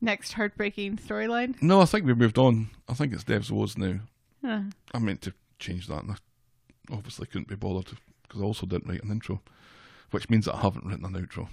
next 0.00 0.34
heartbreaking 0.34 0.98
storyline. 0.98 1.60
no, 1.60 1.80
I 1.80 1.84
think 1.84 2.06
we 2.06 2.14
moved 2.14 2.38
on. 2.38 2.70
I 2.88 2.94
think 2.94 3.12
it's 3.12 3.24
Dev's 3.24 3.50
woes 3.50 3.76
now. 3.76 4.00
Huh. 4.44 4.60
I 4.94 4.98
meant 4.98 5.22
to 5.22 5.34
change 5.58 5.88
that, 5.88 6.04
and 6.04 6.12
I 6.12 6.16
obviously 6.94 7.26
couldn't 7.26 7.48
be 7.48 7.56
bothered 7.56 7.98
because 8.22 8.40
I 8.40 8.44
also 8.44 8.66
didn't 8.66 8.88
write 8.88 9.02
an 9.02 9.10
intro, 9.10 9.42
which 10.12 10.30
means 10.30 10.44
that 10.44 10.54
I 10.54 10.60
haven't 10.60 10.86
written 10.86 11.04
an 11.04 11.14
outro. 11.14 11.48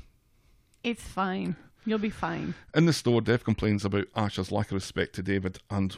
It's 0.84 1.04
fine. 1.04 1.56
You'll 1.86 1.98
be 2.00 2.10
fine. 2.10 2.54
In 2.74 2.86
the 2.86 2.94
store, 2.94 3.22
Dev 3.22 3.44
complains 3.44 3.84
about 3.86 4.06
Asha's 4.16 4.52
lack 4.52 4.68
of 4.68 4.74
respect 4.76 5.16
to 5.16 5.24
David 5.24 5.60
and 5.70 5.98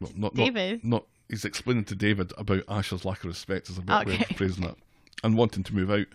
well, 0.00 0.12
not 0.14 0.34
David? 0.34 0.84
Not, 0.84 0.90
not 0.90 1.04
he's 1.28 1.44
explaining 1.44 1.84
to 1.84 1.94
David 1.94 2.32
about 2.38 2.64
Asha's 2.66 3.04
lack 3.04 3.18
of 3.20 3.26
respect 3.26 3.68
is 3.68 3.76
a 3.78 3.82
bit 3.82 4.06
way 4.06 4.14
Okay. 4.14 4.26
of 4.30 4.36
phrasing 4.36 4.64
it, 4.64 4.74
and 5.22 5.36
wanting 5.36 5.62
to 5.64 5.74
move 5.74 5.90
out. 5.90 6.06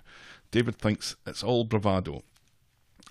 David 0.51 0.77
thinks 0.77 1.15
it's 1.27 1.43
all 1.43 1.63
bravado. 1.63 2.23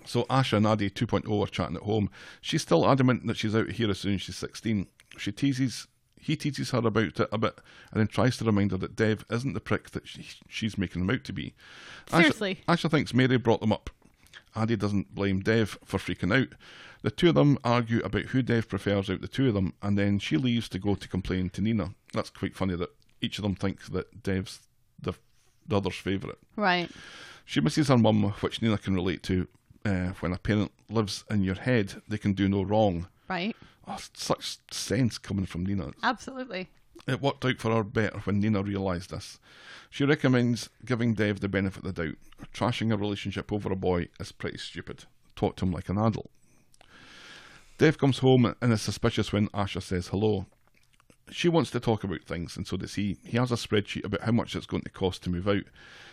So 0.05 0.23
Asha 0.25 0.57
and 0.57 0.67
Aadi 0.67 0.89
2.0 0.89 1.41
are 1.43 1.47
chatting 1.49 1.77
at 1.77 1.83
home. 1.83 2.09
She's 2.41 2.61
still 2.61 2.89
adamant 2.89 3.25
that 3.27 3.37
she's 3.37 3.55
out 3.55 3.71
here 3.71 3.89
as 3.89 3.99
soon 3.99 4.15
as 4.15 4.21
she's 4.21 4.35
16. 4.35 4.87
She 5.17 5.31
teases, 5.31 5.87
he 6.19 6.35
teases 6.35 6.71
her 6.71 6.79
about 6.79 7.19
it 7.19 7.29
a 7.31 7.37
bit, 7.37 7.57
and 7.91 7.99
then 8.01 8.07
tries 8.07 8.35
to 8.37 8.45
remind 8.45 8.71
her 8.71 8.77
that 8.77 8.95
Dev 8.97 9.23
isn't 9.31 9.53
the 9.53 9.61
prick 9.61 9.91
that 9.91 10.07
she, 10.07 10.25
she's 10.49 10.77
making 10.77 11.01
him 11.03 11.09
out 11.09 11.23
to 11.25 11.31
be. 11.33 11.53
Asha- 12.07 12.17
Seriously. 12.17 12.59
Asha 12.67 12.91
thinks 12.91 13.13
Mary 13.13 13.37
brought 13.37 13.61
them 13.61 13.71
up. 13.71 13.89
Aadi 14.55 14.75
doesn't 14.75 15.13
blame 15.13 15.41
Dev 15.41 15.77
for 15.83 15.97
freaking 15.97 16.35
out. 16.35 16.49
The 17.01 17.11
two 17.11 17.29
of 17.29 17.35
them 17.35 17.57
argue 17.63 18.01
about 18.03 18.23
who 18.27 18.41
Dev 18.41 18.69
prefers 18.69 19.09
out 19.09 19.21
the 19.21 19.27
two 19.27 19.49
of 19.49 19.53
them, 19.53 19.73
and 19.81 19.97
then 19.97 20.19
she 20.19 20.37
leaves 20.37 20.69
to 20.69 20.79
go 20.79 20.95
to 20.95 21.07
complain 21.07 21.49
to 21.51 21.61
Nina. 21.61 21.93
That's 22.13 22.29
quite 22.29 22.55
funny 22.55 22.75
that 22.75 22.95
each 23.21 23.37
of 23.37 23.43
them 23.43 23.55
thinks 23.55 23.89
that 23.89 24.23
Dev's 24.23 24.61
the, 25.01 25.13
the 25.67 25.77
other's 25.77 25.95
favourite. 25.95 26.37
Right. 26.55 26.89
She 27.45 27.59
misses 27.59 27.89
her 27.89 27.97
mum, 27.97 28.23
which 28.39 28.61
Nina 28.61 28.77
can 28.77 28.95
relate 28.95 29.23
to. 29.23 29.47
Uh, 29.85 30.11
when 30.21 30.31
a 30.31 30.37
parent 30.37 30.71
lives 30.89 31.25
in 31.29 31.43
your 31.43 31.55
head, 31.55 32.01
they 32.07 32.17
can 32.17 32.31
do 32.31 32.47
no 32.47 32.63
wrong. 32.63 33.07
Right. 33.27 33.53
Oh, 33.85 33.97
such 34.13 34.59
sense 34.71 35.17
coming 35.17 35.45
from 35.45 35.65
Nina. 35.65 35.91
Absolutely. 36.03 36.69
It 37.07 37.21
worked 37.21 37.43
out 37.43 37.59
for 37.59 37.75
her 37.75 37.83
better 37.83 38.19
when 38.19 38.39
Nina 38.39 38.63
realised 38.63 39.09
this. 39.09 39.39
She 39.89 40.05
recommends 40.05 40.69
giving 40.85 41.13
Dev 41.13 41.39
the 41.39 41.49
benefit 41.49 41.85
of 41.85 41.95
the 41.95 42.05
doubt. 42.05 42.15
Trashing 42.53 42.93
a 42.93 42.97
relationship 42.97 43.51
over 43.51 43.71
a 43.71 43.75
boy 43.75 44.07
is 44.19 44.31
pretty 44.31 44.57
stupid. 44.57 45.05
Talk 45.35 45.57
to 45.57 45.65
him 45.65 45.71
like 45.71 45.89
an 45.89 45.97
adult. 45.97 46.29
Dev 47.77 47.97
comes 47.97 48.19
home 48.19 48.55
and 48.61 48.71
is 48.71 48.81
suspicious 48.81 49.33
when 49.33 49.49
Asha 49.49 49.81
says 49.81 50.07
hello. 50.07 50.45
She 51.29 51.49
wants 51.49 51.71
to 51.71 51.79
talk 51.79 52.03
about 52.03 52.23
things, 52.23 52.57
and 52.57 52.67
so 52.67 52.77
does 52.77 52.95
he. 52.95 53.17
He 53.23 53.37
has 53.37 53.51
a 53.51 53.55
spreadsheet 53.55 54.05
about 54.05 54.21
how 54.21 54.31
much 54.31 54.55
it's 54.55 54.65
going 54.65 54.83
to 54.83 54.89
cost 54.89 55.23
to 55.23 55.29
move 55.29 55.47
out. 55.47 55.63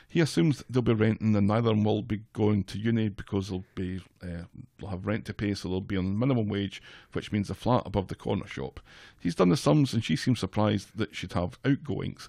He 0.09 0.21
assumes 0.21 0.65
they'll 0.69 0.83
be 0.83 0.93
renting, 0.93 1.37
and 1.37 1.47
neither 1.47 1.71
of 1.71 1.77
them 1.77 1.85
will 1.85 2.03
be 2.03 2.23
going 2.33 2.65
to 2.65 2.79
uni 2.79 3.09
because 3.09 3.49
they'll 3.49 3.65
be 3.75 4.01
uh, 4.23 4.45
they'll 4.79 4.91
have 4.91 5.07
rent 5.07 5.25
to 5.27 5.35
pay, 5.35 5.55
so 5.55 5.69
they'll 5.69 5.81
be 5.81 5.97
on 5.97 6.19
minimum 6.19 6.49
wage, 6.49 6.83
which 7.13 7.33
means 7.33 7.51
a 7.51 7.55
flat 7.55 7.83
above 7.87 8.09
the 8.09 8.15
corner 8.15 8.47
shop. 8.47 8.81
He's 9.19 9.35
done 9.35 9.51
the 9.51 9.57
sums, 9.57 9.93
and 9.93 10.05
she 10.05 10.17
seems 10.17 10.41
surprised 10.41 10.97
that 10.97 11.15
she'd 11.15 11.35
have 11.35 11.59
outgoings. 11.65 12.29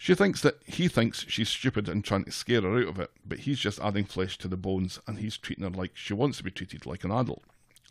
She 0.00 0.14
thinks 0.14 0.42
that 0.42 0.62
he 0.64 0.86
thinks 0.86 1.26
she's 1.28 1.48
stupid 1.48 1.88
and 1.88 2.04
trying 2.04 2.24
to 2.24 2.30
scare 2.30 2.62
her 2.62 2.78
out 2.78 2.88
of 2.88 3.00
it, 3.00 3.10
but 3.26 3.40
he's 3.40 3.58
just 3.58 3.80
adding 3.80 4.04
flesh 4.04 4.38
to 4.38 4.48
the 4.48 4.56
bones 4.56 5.00
and 5.08 5.18
he's 5.18 5.36
treating 5.36 5.64
her 5.64 5.70
like 5.70 5.96
she 5.96 6.14
wants 6.14 6.38
to 6.38 6.44
be 6.44 6.52
treated 6.52 6.86
like 6.86 7.02
an 7.02 7.10
adult. 7.10 7.42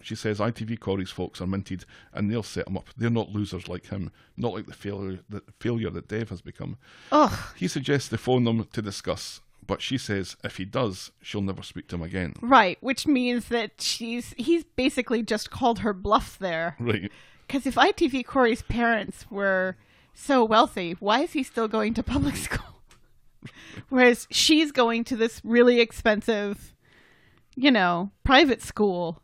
She 0.02 0.16
says 0.16 0.40
ITV 0.40 0.80
Corey's 0.80 1.10
folks 1.10 1.42
are 1.42 1.48
minted 1.48 1.86
and 2.14 2.30
they'll 2.32 2.44
set 2.44 2.68
him 2.68 2.78
up. 2.78 2.88
They're 2.96 3.10
not 3.10 3.32
losers 3.32 3.68
like 3.68 3.88
him, 3.88 4.12
not 4.36 4.54
like 4.54 4.68
the 4.68 4.74
failure, 4.74 5.20
the 5.30 5.42
failure 5.60 5.90
that 5.90 6.08
Dev 6.08 6.30
has 6.30 6.42
become. 6.42 6.78
Ugh. 7.12 7.38
He 7.56 7.68
suggests 7.68 8.10
they 8.10 8.18
phone 8.18 8.44
them 8.44 8.68
to 8.74 8.82
discuss, 8.82 9.42
but 9.66 9.82
she 9.82 9.98
says 9.98 10.38
if 10.44 10.58
he 10.58 10.66
does, 10.66 11.12
she'll 11.22 11.42
never 11.42 11.64
speak 11.64 11.88
to 11.90 11.96
him 11.96 12.04
again. 12.04 12.34
Right, 12.42 12.78
which 12.82 13.08
means 13.08 13.48
that 13.48 13.82
she's 13.82 14.34
he's 14.38 14.64
basically 14.64 15.24
just 15.24 15.50
called 15.50 15.80
her 15.80 15.94
bluff 15.94 16.38
there. 16.40 16.76
Right. 16.80 17.12
Because 17.48 17.66
if 17.66 17.76
ITV 17.76 18.26
Corey's 18.26 18.62
parents 18.62 19.26
were 19.32 19.78
so 20.14 20.44
wealthy, 20.44 20.96
why 21.00 21.22
is 21.22 21.34
he 21.34 21.44
still 21.44 21.68
going 21.68 21.94
to 21.96 22.04
public 22.04 22.36
school? 22.48 22.82
Whereas 23.90 24.28
she's 24.30 24.72
going 24.72 25.04
to 25.06 25.16
this 25.16 25.42
really 25.44 25.80
expensive, 25.80 26.76
you 27.56 27.72
know, 27.72 28.12
private 28.24 28.62
school 28.62 29.22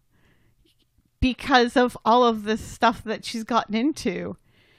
because 1.23 1.77
of 1.77 1.97
all 2.03 2.25
of 2.25 2.43
this 2.43 2.59
stuff 2.59 3.01
that 3.05 3.23
she's 3.23 3.45
gotten 3.45 3.73
into. 3.75 4.35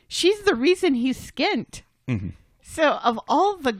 She's 0.06 0.42
the 0.42 0.54
reason 0.54 0.92
he's 0.92 1.18
skint. 1.18 1.80
Mm-hmm. 2.06 2.30
So, 2.62 2.98
of 3.02 3.18
all 3.28 3.56
the 3.56 3.78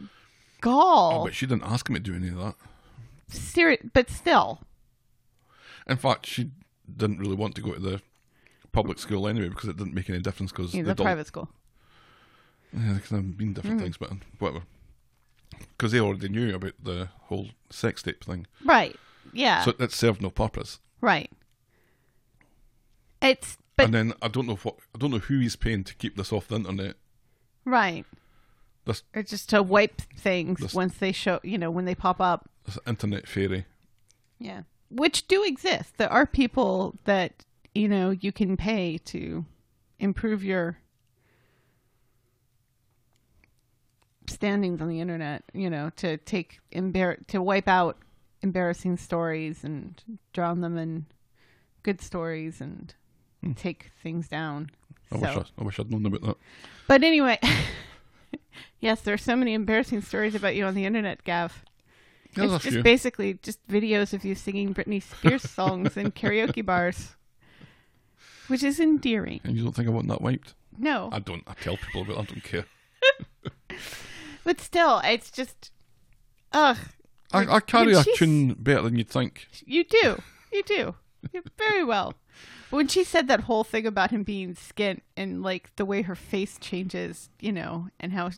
gall, 0.63 1.21
Oh, 1.21 1.25
but 1.25 1.35
she 1.35 1.45
didn't 1.47 1.65
ask 1.65 1.87
him 1.91 1.95
to 1.95 2.01
do 2.01 2.15
any 2.15 2.29
of 2.29 2.37
that. 2.37 2.55
seri- 3.29 3.91
but 3.93 4.09
still, 4.09 4.61
In 5.87 5.99
fact, 5.99 6.25
she 6.25 6.53
didn't 6.97 7.19
really 7.19 7.35
want 7.35 7.55
to 7.57 7.61
go 7.61 7.73
to 7.75 7.79
the 7.79 8.01
public 8.73 8.99
school 8.99 9.29
anyway 9.29 9.51
because 9.51 9.69
it 9.69 9.77
didn't 9.77 9.93
make 9.95 10.09
any 10.09 10.21
difference 10.21 10.51
because 10.51 10.73
the 10.73 10.81
adult- 10.81 10.97
private 11.03 11.27
school. 11.27 11.51
Yeah, 12.73 12.95
because 12.95 13.13
I've 13.13 13.37
been 13.37 13.53
different 13.53 13.79
mm. 13.79 13.83
things, 13.83 13.99
but 13.99 14.11
whatever. 14.39 14.65
Because 15.77 15.93
they 15.93 16.01
already 16.01 16.31
knew 16.31 16.55
about 16.55 16.73
the 16.83 17.11
whole 17.25 17.49
sex 17.69 18.03
tape 18.03 18.25
thing, 18.25 18.47
Right. 18.65 18.97
Yeah. 19.35 19.63
so 19.65 19.75
it 19.79 19.93
served 19.93 20.23
no 20.23 20.31
purpose. 20.31 20.79
right. 21.03 21.31
It's, 23.25 23.57
but, 23.77 23.87
and 23.87 23.95
then 23.95 24.13
I 24.23 24.29
don't 24.29 24.47
know 24.47 24.57
what 24.57 24.77
I 24.95 24.99
don't 24.99 25.11
know 25.11 25.19
who 25.19 25.41
he's 25.41 25.57
paying 25.57 25.83
to 25.85 25.95
keep 25.95 26.17
this 26.17 26.33
off 26.33 26.49
the 26.49 26.57
internet. 26.57 26.97
right. 27.65 28.05
This 28.87 29.03
Or 29.15 29.23
just 29.23 29.49
to 29.51 29.63
wipe 29.63 30.03
things 30.17 30.61
This- 30.61 30.75
once 30.75 30.99
they 30.99 31.11
show, 31.13 31.41
you 31.43 31.57
know, 31.57 31.71
when 31.71 31.87
they 31.87 31.95
pop 31.95 32.21
up. 32.21 32.51
internet 32.87 33.27
fairy. 33.27 33.65
Yeah. 34.39 34.63
Which 34.91 35.27
do 35.27 35.43
exist. 35.43 35.97
There 35.97 36.13
are 36.13 36.27
people 36.27 36.95
that, 37.05 37.45
you 37.75 37.89
know, 37.89 38.11
you 38.11 38.31
can 38.31 38.57
pay 38.59 38.99
to 39.07 39.47
improve 39.99 40.45
your 40.45 40.77
standings 44.27 44.81
on 44.81 44.89
the 44.89 45.01
internet, 45.01 45.45
you 45.53 45.71
know, 45.71 45.91
to 45.97 46.17
take 46.19 46.61
embar- 46.73 47.27
to 47.29 47.41
wipe 47.43 47.69
out 47.69 47.97
embarrassing 48.43 48.97
stories 48.97 49.65
and 49.65 50.03
drown 50.33 50.61
them 50.61 50.77
in 50.77 51.07
good 51.83 52.01
stories 52.01 52.61
and 52.61 52.95
Hmm. 53.45 53.53
take 53.53 53.91
things 54.03 54.29
down. 54.29 54.71
I 55.13 55.17
wish 55.17 55.37
I, 55.37 55.45
I 55.59 55.65
wish 55.65 55.79
I'd 55.79 55.91
known 55.91 56.07
about 56.07 56.23
that. 56.23 56.37
But 56.89 57.03
anyway, 57.03 57.39
yes, 58.81 59.01
there 59.03 59.15
are 59.15 59.19
so 59.19 59.37
many 59.37 59.55
embarrassing 59.55 60.03
stories 60.03 60.35
about 60.35 60.55
you 60.55 60.65
on 60.65 60.75
the 60.75 60.85
internet, 60.85 61.25
Gav. 61.25 61.65
Yeah, 62.37 62.45
it's 62.45 62.65
just 62.65 62.75
few. 62.75 62.83
basically 62.83 63.35
just 63.43 63.65
videos 63.69 64.13
of 64.13 64.25
you 64.25 64.35
singing 64.35 64.75
Britney 64.75 65.03
Spears 65.03 65.43
songs 65.51 65.97
in 65.97 66.11
karaoke 66.11 66.65
bars, 66.65 67.15
which 68.49 68.63
is 68.63 68.81
endearing. 68.81 69.41
and 69.45 69.57
you 69.57 69.63
don't 69.63 69.73
think 69.73 69.89
I 69.89 69.93
want 69.93 70.09
that 70.09 70.21
wiped? 70.21 70.55
No, 70.77 71.11
I 71.13 71.21
don't. 71.21 71.45
I 71.47 71.55
tell 71.55 71.77
people 71.77 72.03
about. 72.03 72.17
it, 72.17 72.19
I 72.19 72.25
don't 72.25 72.45
care. 72.45 72.65
but 74.45 74.61
still, 74.61 75.01
it's 75.05 75.31
just, 75.31 75.71
ugh. 76.53 76.79
I, 77.33 77.57
I 77.57 77.61
carry 77.61 77.95
a 77.95 78.05
tune 78.15 78.55
better 78.55 78.83
than 78.83 78.97
you'd 78.97 79.09
think. 79.09 79.49
You 79.65 79.85
do, 79.85 80.21
you 80.53 80.63
do, 80.65 80.95
You're 81.33 81.43
very 81.59 81.85
well. 81.85 82.15
When 82.71 82.89
she 82.89 83.05
said 83.05 83.29
that 83.29 83.41
whole 83.41 83.65
thing 83.65 83.87
about 83.87 84.11
him 84.11 84.23
being 84.25 84.55
skint 84.55 85.01
and 85.17 85.43
like 85.43 85.71
the 85.77 85.85
way 85.85 86.03
her 86.03 86.15
face 86.17 86.59
changes, 86.59 87.29
you 87.41 87.53
know, 87.53 87.89
and 88.01 88.13
how 88.13 88.31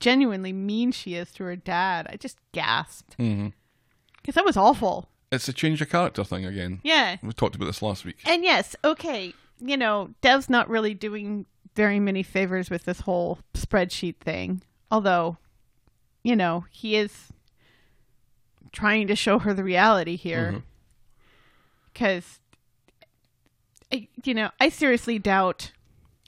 genuinely 0.00 0.52
mean 0.52 0.92
she 0.92 1.14
is 1.14 1.30
to 1.32 1.44
her 1.44 1.56
dad, 1.56 2.06
I 2.10 2.16
just 2.16 2.38
gasped 2.52 3.16
because 3.16 4.34
that 4.34 4.44
was 4.44 4.56
awful. 4.56 5.08
It's 5.32 5.48
a 5.48 5.52
change 5.52 5.80
of 5.82 5.90
character 5.90 6.24
thing 6.24 6.44
again. 6.44 6.80
Yeah, 6.82 7.16
We 7.22 7.32
talked 7.32 7.54
about 7.54 7.66
this 7.66 7.82
last 7.82 8.04
week. 8.04 8.16
And 8.26 8.44
yes, 8.44 8.74
okay, 8.84 9.34
you 9.60 9.76
know, 9.76 10.10
Dev's 10.22 10.48
not 10.48 10.68
really 10.68 10.94
doing 10.94 11.46
very 11.74 12.00
many 12.00 12.22
favors 12.22 12.70
with 12.70 12.84
this 12.84 13.00
whole 13.00 13.38
spreadsheet 13.54 14.16
thing. 14.16 14.62
Although, 14.90 15.36
you 16.22 16.34
know, 16.34 16.64
he 16.70 16.96
is 16.96 17.28
trying 18.72 19.06
to 19.08 19.14
show 19.16 19.38
her 19.38 19.52
the 19.54 19.64
reality 19.64 20.16
here. 20.16 20.52
Mhm. 20.52 20.62
Because, 23.90 24.08
you 24.24 24.34
know, 24.34 24.50
I 24.60 24.68
seriously 24.68 25.18
doubt. 25.18 25.72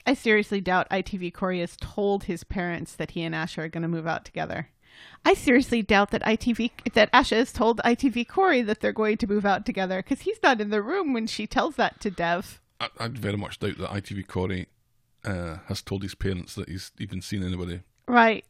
I 0.05 0.15
seriously 0.15 0.61
doubt 0.61 0.89
ITV 0.89 1.31
Corey 1.33 1.59
has 1.59 1.77
told 1.79 2.23
his 2.23 2.43
parents 2.43 2.93
that 2.95 3.11
he 3.11 3.21
and 3.21 3.35
Asha 3.35 3.59
are 3.59 3.67
going 3.69 3.83
to 3.83 3.87
move 3.87 4.07
out 4.07 4.25
together. 4.25 4.69
I 5.23 5.35
seriously 5.35 5.83
doubt 5.83 6.09
that 6.11 6.23
ITV 6.23 6.71
that 6.93 7.11
Asha 7.11 7.37
has 7.37 7.53
told 7.53 7.77
ITV 7.79 8.27
Corey 8.27 8.61
that 8.63 8.79
they're 8.79 8.91
going 8.91 9.17
to 9.17 9.27
move 9.27 9.45
out 9.45 9.65
together 9.65 9.97
because 10.01 10.21
he's 10.21 10.41
not 10.41 10.59
in 10.59 10.69
the 10.71 10.81
room 10.81 11.13
when 11.13 11.27
she 11.27 11.45
tells 11.45 11.75
that 11.75 11.99
to 12.01 12.09
Dev. 12.09 12.59
I, 12.79 12.89
I'd 12.99 13.17
very 13.17 13.37
much 13.37 13.59
doubt 13.59 13.77
that 13.77 13.91
ITV 13.91 14.27
Corey 14.27 14.67
uh, 15.23 15.57
has 15.67 15.83
told 15.83 16.01
his 16.01 16.15
parents 16.15 16.55
that 16.55 16.67
he's 16.67 16.91
even 16.99 17.21
seen 17.21 17.43
anybody. 17.43 17.81
Right, 18.07 18.43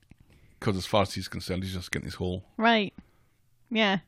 Because 0.59 0.77
as 0.77 0.85
far 0.85 1.01
as 1.03 1.13
he's 1.13 1.27
concerned, 1.27 1.63
he's 1.63 1.73
just 1.73 1.91
getting 1.91 2.05
his 2.07 2.15
whole. 2.15 2.45
right, 2.57 2.93
yeah, 3.69 3.99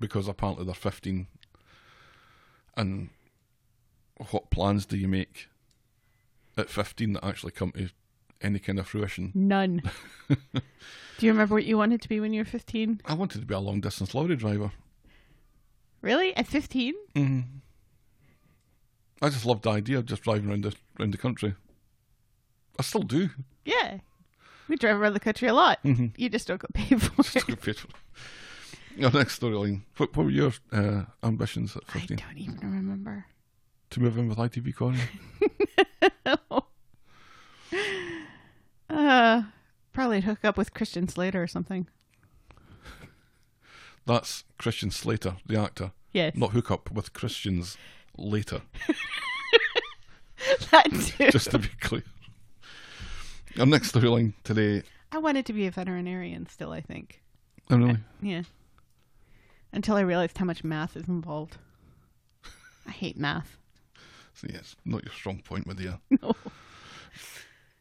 Because 0.00 0.26
apparently 0.28 0.64
they're 0.64 0.74
15. 0.74 1.26
And 2.76 3.10
what 4.30 4.50
plans 4.50 4.86
do 4.86 4.96
you 4.96 5.08
make 5.08 5.48
at 6.56 6.68
15 6.70 7.14
that 7.14 7.24
actually 7.24 7.52
come 7.52 7.72
to 7.72 7.88
any 8.40 8.58
kind 8.58 8.78
of 8.78 8.86
fruition? 8.88 9.30
none. 9.34 9.82
Do 11.18 11.26
you 11.26 11.32
remember 11.32 11.54
what 11.54 11.64
you 11.64 11.76
wanted 11.78 12.02
to 12.02 12.08
be 12.08 12.18
when 12.18 12.32
you 12.32 12.40
were 12.40 12.44
fifteen? 12.44 13.00
I 13.04 13.14
wanted 13.14 13.40
to 13.42 13.46
be 13.46 13.54
a 13.54 13.60
long 13.60 13.80
distance 13.80 14.12
lorry 14.14 14.34
driver. 14.34 14.72
Really, 16.00 16.34
at 16.36 16.48
fifteen? 16.48 16.94
hmm 17.14 17.40
I 19.20 19.28
just 19.28 19.46
loved 19.46 19.62
the 19.62 19.70
idea 19.70 19.98
of 19.98 20.06
just 20.06 20.22
driving 20.22 20.50
around 20.50 20.64
the 20.64 20.74
around 20.98 21.12
the 21.12 21.18
country. 21.18 21.54
I 22.76 22.82
still 22.82 23.02
do. 23.02 23.30
Yeah, 23.64 23.98
we 24.66 24.74
drive 24.76 24.96
around 25.00 25.12
the 25.12 25.20
country 25.20 25.46
a 25.46 25.54
lot. 25.54 25.80
Mhm. 25.84 26.12
You 26.16 26.28
just 26.28 26.48
don't 26.48 26.60
get 26.60 26.72
paid 26.72 27.00
for 27.00 27.22
Just 27.22 27.36
it. 27.36 27.46
get 27.46 27.60
paid 27.62 27.76
for 27.76 27.86
it. 27.88 27.94
Your 29.00 29.12
next 29.12 29.38
storyline. 29.40 29.82
What, 29.98 30.16
what 30.16 30.24
were 30.24 30.30
your 30.32 30.52
uh, 30.72 31.04
ambitions 31.22 31.76
at 31.76 31.84
15? 31.86 31.94
I 31.94 32.00
15? 32.00 32.16
don't 32.26 32.38
even 32.38 32.74
remember. 32.76 33.26
To 33.92 34.00
move 34.00 34.18
in 34.18 34.28
with 34.28 34.38
ITV 34.38 34.74
Corey? 34.74 34.96
Uh, 38.90 39.44
probably 39.94 40.20
hook 40.20 40.44
up 40.44 40.58
with 40.58 40.74
Christian 40.74 41.08
Slater 41.08 41.42
or 41.42 41.46
something. 41.46 41.86
That's 44.04 44.44
Christian 44.58 44.90
Slater, 44.90 45.36
the 45.46 45.58
actor. 45.58 45.92
Yes, 46.12 46.34
Not 46.36 46.50
hook 46.50 46.70
up 46.70 46.90
with 46.90 47.14
Christians 47.14 47.78
later, 48.18 48.60
that 50.70 50.84
too. 50.92 51.30
just 51.30 51.50
to 51.52 51.58
be 51.58 51.68
clear. 51.80 52.02
Our 53.58 53.64
next 53.64 53.92
storyline 53.92 54.34
today. 54.44 54.82
I 55.10 55.18
wanted 55.18 55.46
to 55.46 55.54
be 55.54 55.66
a 55.66 55.70
veterinarian 55.70 56.46
still, 56.50 56.72
I 56.72 56.82
think. 56.82 57.22
Oh, 57.70 57.78
really? 57.78 57.96
Yeah. 58.20 58.42
Until 59.72 59.96
I 59.96 60.00
realized 60.02 60.36
how 60.36 60.44
much 60.44 60.62
math 60.64 60.96
is 60.96 61.08
involved. 61.08 61.56
I 62.86 62.90
hate 62.90 63.16
math. 63.16 63.56
So, 64.34 64.48
yes, 64.50 64.76
not 64.84 65.04
your 65.04 65.12
strong 65.12 65.42
point, 65.42 65.66
my 65.66 65.74
dear. 65.74 65.98
No. 66.22 66.34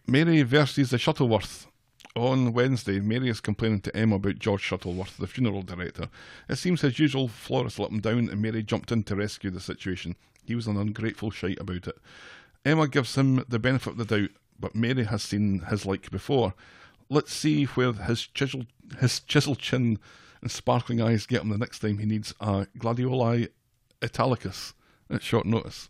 Mary 0.07 0.41
versus 0.41 0.89
the 0.89 0.97
Shuttleworth. 0.97 1.67
On 2.15 2.51
Wednesday, 2.51 2.99
Mary 2.99 3.29
is 3.29 3.39
complaining 3.39 3.79
to 3.81 3.95
Emma 3.95 4.15
about 4.15 4.39
George 4.39 4.61
Shuttleworth, 4.61 5.15
the 5.15 5.27
funeral 5.27 5.61
director. 5.61 6.09
It 6.49 6.57
seems 6.57 6.81
his 6.81 6.99
usual 6.99 7.29
florist 7.29 7.79
let 7.79 7.91
him 7.91 8.01
down, 8.01 8.27
and 8.27 8.41
Mary 8.41 8.63
jumped 8.63 8.91
in 8.91 9.03
to 9.03 9.15
rescue 9.15 9.49
the 9.49 9.61
situation. 9.61 10.17
He 10.43 10.53
was 10.53 10.67
an 10.67 10.75
ungrateful 10.75 11.31
shite 11.31 11.61
about 11.61 11.87
it. 11.87 11.97
Emma 12.65 12.89
gives 12.89 13.15
him 13.15 13.45
the 13.47 13.59
benefit 13.59 13.91
of 13.91 13.97
the 13.97 14.05
doubt, 14.05 14.31
but 14.59 14.75
Mary 14.75 15.05
has 15.05 15.23
seen 15.23 15.59
his 15.69 15.85
like 15.85 16.11
before. 16.11 16.53
Let's 17.09 17.33
see 17.33 17.63
where 17.65 17.93
his 17.93 18.27
chisel, 18.27 18.65
his 18.99 19.21
chisel 19.21 19.55
chin 19.55 19.97
and 20.41 20.51
sparkling 20.51 21.01
eyes 21.01 21.25
get 21.25 21.41
him 21.41 21.49
the 21.49 21.57
next 21.57 21.79
time 21.79 21.99
he 21.99 22.05
needs 22.05 22.33
a 22.41 22.67
gladioli 22.77 23.49
italicus 24.01 24.73
at 25.09 25.23
short 25.23 25.45
notice. 25.45 25.89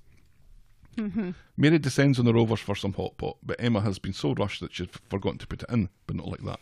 Mm-hmm. 0.97 1.31
Mary 1.57 1.79
descends 1.79 2.19
on 2.19 2.25
the 2.25 2.33
rovers 2.33 2.59
for 2.59 2.75
some 2.75 2.93
hot 2.93 3.17
pot, 3.17 3.37
but 3.43 3.61
Emma 3.61 3.81
has 3.81 3.99
been 3.99 4.13
so 4.13 4.33
rushed 4.33 4.61
that 4.61 4.73
she's 4.73 4.87
forgotten 5.09 5.39
to 5.39 5.47
put 5.47 5.63
it 5.63 5.69
in, 5.69 5.89
but 6.07 6.15
not 6.15 6.27
like 6.27 6.43
that. 6.43 6.59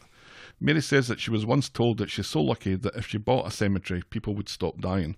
Mary 0.60 0.82
says 0.82 1.08
that 1.08 1.20
she 1.20 1.32
was 1.32 1.46
once 1.46 1.70
told 1.70 1.98
that 1.98 2.10
she's 2.10 2.28
so 2.28 2.42
lucky 2.42 2.76
that 2.76 2.96
if 2.96 3.08
she 3.08 3.18
bought 3.18 3.48
a 3.48 3.52
cemetery, 3.52 4.04
people 4.10 4.36
would 4.36 4.50
stop 4.50 4.80
dying. 4.80 5.16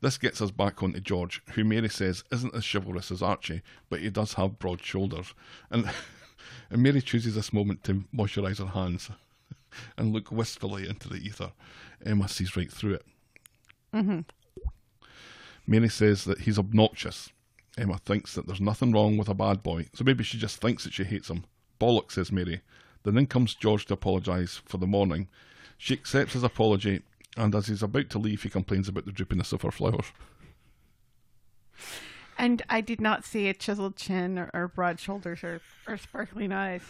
This 0.00 0.18
gets 0.18 0.40
us 0.40 0.52
back 0.52 0.82
onto 0.82 1.00
George, 1.00 1.42
who 1.52 1.64
Mary 1.64 1.88
says 1.88 2.22
isn't 2.30 2.54
as 2.54 2.64
chivalrous 2.64 3.10
as 3.10 3.22
Archie, 3.22 3.62
but 3.90 4.00
he 4.00 4.10
does 4.10 4.34
have 4.34 4.58
broad 4.58 4.82
shoulders. 4.84 5.34
And, 5.70 5.90
and 6.70 6.82
Mary 6.82 7.02
chooses 7.02 7.34
this 7.34 7.52
moment 7.52 7.82
to 7.84 8.04
moisturise 8.14 8.58
her 8.58 8.66
hands 8.66 9.10
and 9.98 10.12
look 10.12 10.30
wistfully 10.30 10.88
into 10.88 11.08
the 11.08 11.16
ether. 11.16 11.52
Emma 12.04 12.28
sees 12.28 12.56
right 12.56 12.70
through 12.70 12.94
it. 12.94 13.06
Mm-hmm. 13.92 14.20
Mary 15.66 15.88
says 15.88 16.24
that 16.24 16.40
he's 16.40 16.58
obnoxious. 16.58 17.30
Emma 17.78 17.98
thinks 17.98 18.34
that 18.34 18.46
there's 18.46 18.60
nothing 18.60 18.92
wrong 18.92 19.16
with 19.16 19.28
a 19.28 19.34
bad 19.34 19.62
boy, 19.62 19.86
so 19.94 20.04
maybe 20.04 20.24
she 20.24 20.36
just 20.36 20.60
thinks 20.60 20.84
that 20.84 20.92
she 20.92 21.04
hates 21.04 21.30
him. 21.30 21.44
Bollocks, 21.80 22.12
says 22.12 22.32
Mary. 22.32 22.60
Then 23.04 23.16
in 23.16 23.26
comes 23.26 23.54
George 23.54 23.86
to 23.86 23.94
apologise 23.94 24.60
for 24.64 24.78
the 24.78 24.86
morning. 24.86 25.28
She 25.78 25.94
accepts 25.94 26.32
his 26.32 26.42
apology, 26.42 27.02
and 27.36 27.54
as 27.54 27.68
he's 27.68 27.82
about 27.82 28.10
to 28.10 28.18
leave, 28.18 28.42
he 28.42 28.50
complains 28.50 28.88
about 28.88 29.06
the 29.06 29.12
droopiness 29.12 29.52
of 29.52 29.62
her 29.62 29.70
flowers. 29.70 30.06
And 32.36 32.62
I 32.68 32.80
did 32.80 33.00
not 33.00 33.24
see 33.24 33.48
a 33.48 33.54
chiseled 33.54 33.96
chin 33.96 34.38
or, 34.38 34.50
or 34.52 34.68
broad 34.68 34.98
shoulders 34.98 35.42
or, 35.44 35.60
or 35.86 35.96
sparkling 35.96 36.52
eyes. 36.52 36.82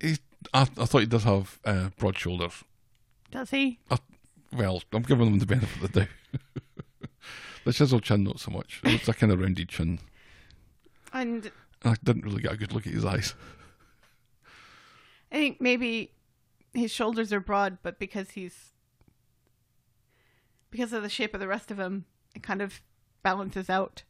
He, 0.00 0.16
I, 0.52 0.62
I 0.62 0.84
thought 0.86 1.00
he 1.00 1.06
does 1.06 1.24
have 1.24 1.58
uh, 1.64 1.90
broad 1.98 2.18
shoulders. 2.18 2.64
Does 3.30 3.50
he? 3.50 3.78
I, 3.90 3.98
well, 4.54 4.82
I'm 4.92 5.02
giving 5.02 5.26
him 5.26 5.38
the 5.38 5.46
benefit 5.46 5.82
of 5.82 5.92
the 5.92 6.00
doubt. 6.00 6.08
the 7.64 7.72
chiseled 7.72 8.02
chin, 8.02 8.24
not 8.24 8.40
so 8.40 8.50
much. 8.50 8.80
It's 8.84 9.08
a 9.08 9.14
kind 9.14 9.32
of 9.32 9.40
rounded 9.40 9.68
chin. 9.68 9.98
And 11.12 11.50
uh, 11.84 11.90
I 11.90 11.94
didn't 12.02 12.24
really 12.24 12.42
get 12.42 12.52
a 12.52 12.56
good 12.56 12.72
look 12.72 12.86
at 12.86 12.92
his 12.92 13.04
eyes. 13.04 13.34
I 15.30 15.36
think 15.36 15.60
maybe 15.60 16.12
his 16.74 16.90
shoulders 16.90 17.32
are 17.32 17.40
broad, 17.40 17.78
but 17.82 17.98
because 17.98 18.30
he's 18.30 18.72
because 20.70 20.92
of 20.92 21.02
the 21.02 21.08
shape 21.08 21.34
of 21.34 21.40
the 21.40 21.48
rest 21.48 21.70
of 21.70 21.78
him, 21.78 22.04
it 22.34 22.42
kind 22.42 22.62
of 22.62 22.80
balances 23.22 23.68
out. 23.70 24.02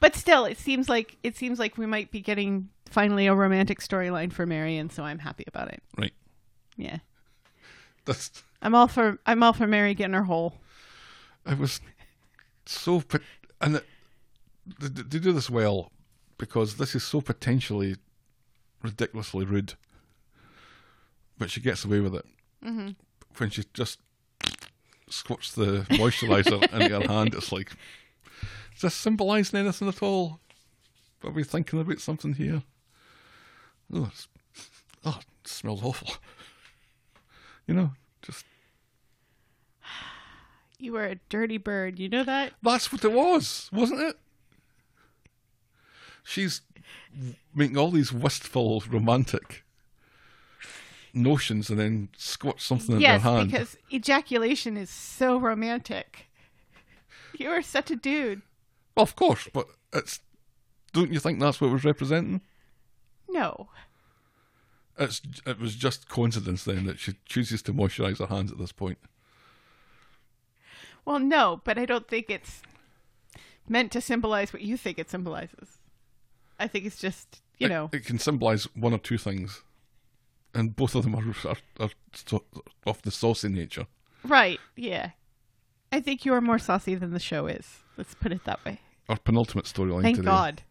But 0.00 0.14
still, 0.16 0.44
it 0.44 0.58
seems 0.58 0.88
like 0.88 1.16
it 1.22 1.36
seems 1.36 1.58
like 1.58 1.78
we 1.78 1.86
might 1.86 2.10
be 2.10 2.20
getting 2.20 2.70
finally 2.86 3.26
a 3.26 3.34
romantic 3.34 3.80
storyline 3.80 4.32
for 4.32 4.46
Mary, 4.46 4.76
and 4.76 4.90
so 4.90 5.02
I'm 5.04 5.18
happy 5.20 5.44
about 5.46 5.68
it. 5.68 5.82
Right. 5.96 6.12
Yeah, 6.76 6.98
That's 8.04 8.42
I'm 8.60 8.74
all 8.74 8.88
for 8.88 9.18
I'm 9.26 9.42
all 9.42 9.52
for 9.52 9.66
Mary 9.66 9.94
getting 9.94 10.14
her 10.14 10.24
hole. 10.24 10.54
I 11.46 11.54
was 11.54 11.80
so 12.66 13.02
and 13.60 13.76
it, 13.76 13.86
they, 14.66 14.88
they 14.88 15.18
do 15.18 15.32
this 15.32 15.50
well 15.50 15.90
because 16.38 16.76
this 16.76 16.94
is 16.94 17.04
so 17.04 17.20
potentially 17.20 17.96
ridiculously 18.82 19.44
rude, 19.44 19.74
but 21.38 21.50
she 21.50 21.60
gets 21.60 21.84
away 21.84 22.00
with 22.00 22.14
it 22.14 22.24
mm-hmm. 22.64 22.90
when 23.36 23.50
she 23.50 23.64
just 23.72 24.00
squirts 25.08 25.52
the 25.52 25.86
moisturizer 25.90 26.62
into 26.72 27.00
her 27.00 27.06
hand. 27.06 27.34
It's 27.34 27.52
like, 27.52 27.72
is 28.74 28.82
this 28.82 28.94
symbolising 28.94 29.60
anything 29.60 29.88
at 29.88 30.02
all? 30.02 30.40
Are 31.22 31.30
we 31.30 31.44
thinking 31.44 31.80
about 31.80 32.00
something 32.00 32.34
here? 32.34 32.62
Oh, 33.92 34.10
oh, 35.04 35.18
it 35.20 35.48
smells 35.48 35.82
awful. 35.82 36.10
You 37.66 37.74
know, 37.74 37.90
just 38.22 38.44
You 40.78 40.92
were 40.92 41.06
a 41.06 41.14
dirty 41.30 41.56
bird. 41.56 41.98
You 41.98 42.08
know 42.08 42.24
that? 42.24 42.52
That's 42.62 42.92
what 42.92 43.04
it 43.04 43.12
was, 43.12 43.70
wasn't 43.72 44.00
it? 44.02 44.18
She's 46.24 46.62
making 47.54 47.76
all 47.76 47.90
these 47.90 48.12
wistful, 48.12 48.82
romantic 48.88 49.64
notions 51.12 51.70
and 51.70 51.78
then 51.78 52.08
squats 52.16 52.64
something 52.64 52.96
in 52.96 53.00
yes, 53.00 53.22
her 53.22 53.30
hand. 53.30 53.50
because 53.50 53.76
ejaculation 53.92 54.76
is 54.76 54.90
so 54.90 55.38
romantic. 55.38 56.26
You 57.38 57.50
are 57.50 57.62
such 57.62 57.90
a 57.90 57.96
dude. 57.96 58.42
Well, 58.96 59.04
of 59.04 59.16
course, 59.16 59.48
but 59.52 59.66
it's. 59.92 60.20
Don't 60.92 61.12
you 61.12 61.18
think 61.18 61.40
that's 61.40 61.60
what 61.60 61.68
it 61.68 61.72
was 61.72 61.84
representing? 61.84 62.40
No. 63.28 63.68
It's. 64.98 65.20
It 65.46 65.58
was 65.58 65.74
just 65.74 66.08
coincidence 66.08 66.64
then 66.64 66.86
that 66.86 66.98
she 67.00 67.14
chooses 67.26 67.62
to 67.62 67.72
moisturise 67.72 68.18
her 68.18 68.26
hands 68.26 68.52
at 68.52 68.58
this 68.58 68.72
point. 68.72 68.98
Well, 71.04 71.18
no, 71.18 71.60
but 71.64 71.76
I 71.76 71.84
don't 71.84 72.08
think 72.08 72.30
it's 72.30 72.62
meant 73.68 73.92
to 73.92 74.00
symbolize 74.00 74.52
what 74.52 74.62
you 74.62 74.76
think 74.76 74.98
it 74.98 75.10
symbolizes. 75.10 75.78
I 76.58 76.66
think 76.68 76.84
it's 76.86 76.98
just, 76.98 77.42
you 77.58 77.66
It- 77.66 77.70
know, 77.70 77.90
it, 77.92 78.04
can 78.04 78.18
symbolise 78.18 78.64
one 78.74 78.92
or 78.92 78.98
two 78.98 79.18
things, 79.18 79.62
and 80.54 80.74
both 80.76 80.94
of 80.94 81.02
them 81.04 81.14
are, 81.14 81.34
are, 81.48 81.56
are 81.80 81.90
so, 82.14 82.44
of 82.86 83.02
the 83.02 83.10
saucy 83.10 83.48
nature. 83.48 83.86
right, 84.24 84.60
yeah. 84.76 85.10
I 85.92 86.00
think 86.00 86.24
you 86.24 86.32
are 86.34 86.40
more 86.40 86.58
saucy 86.58 86.94
than 86.96 87.12
the 87.12 87.20
show 87.20 87.46
is. 87.46 87.66
Let's 87.96 88.14
put 88.14 88.32
it 88.32 88.44
that 88.44 88.64
way. 88.64 88.80
Our 89.08 89.16
penultimate 89.18 89.66
storyline 89.66 90.02
Thank 90.02 90.16
today. 90.16 90.26
God. 90.26 90.62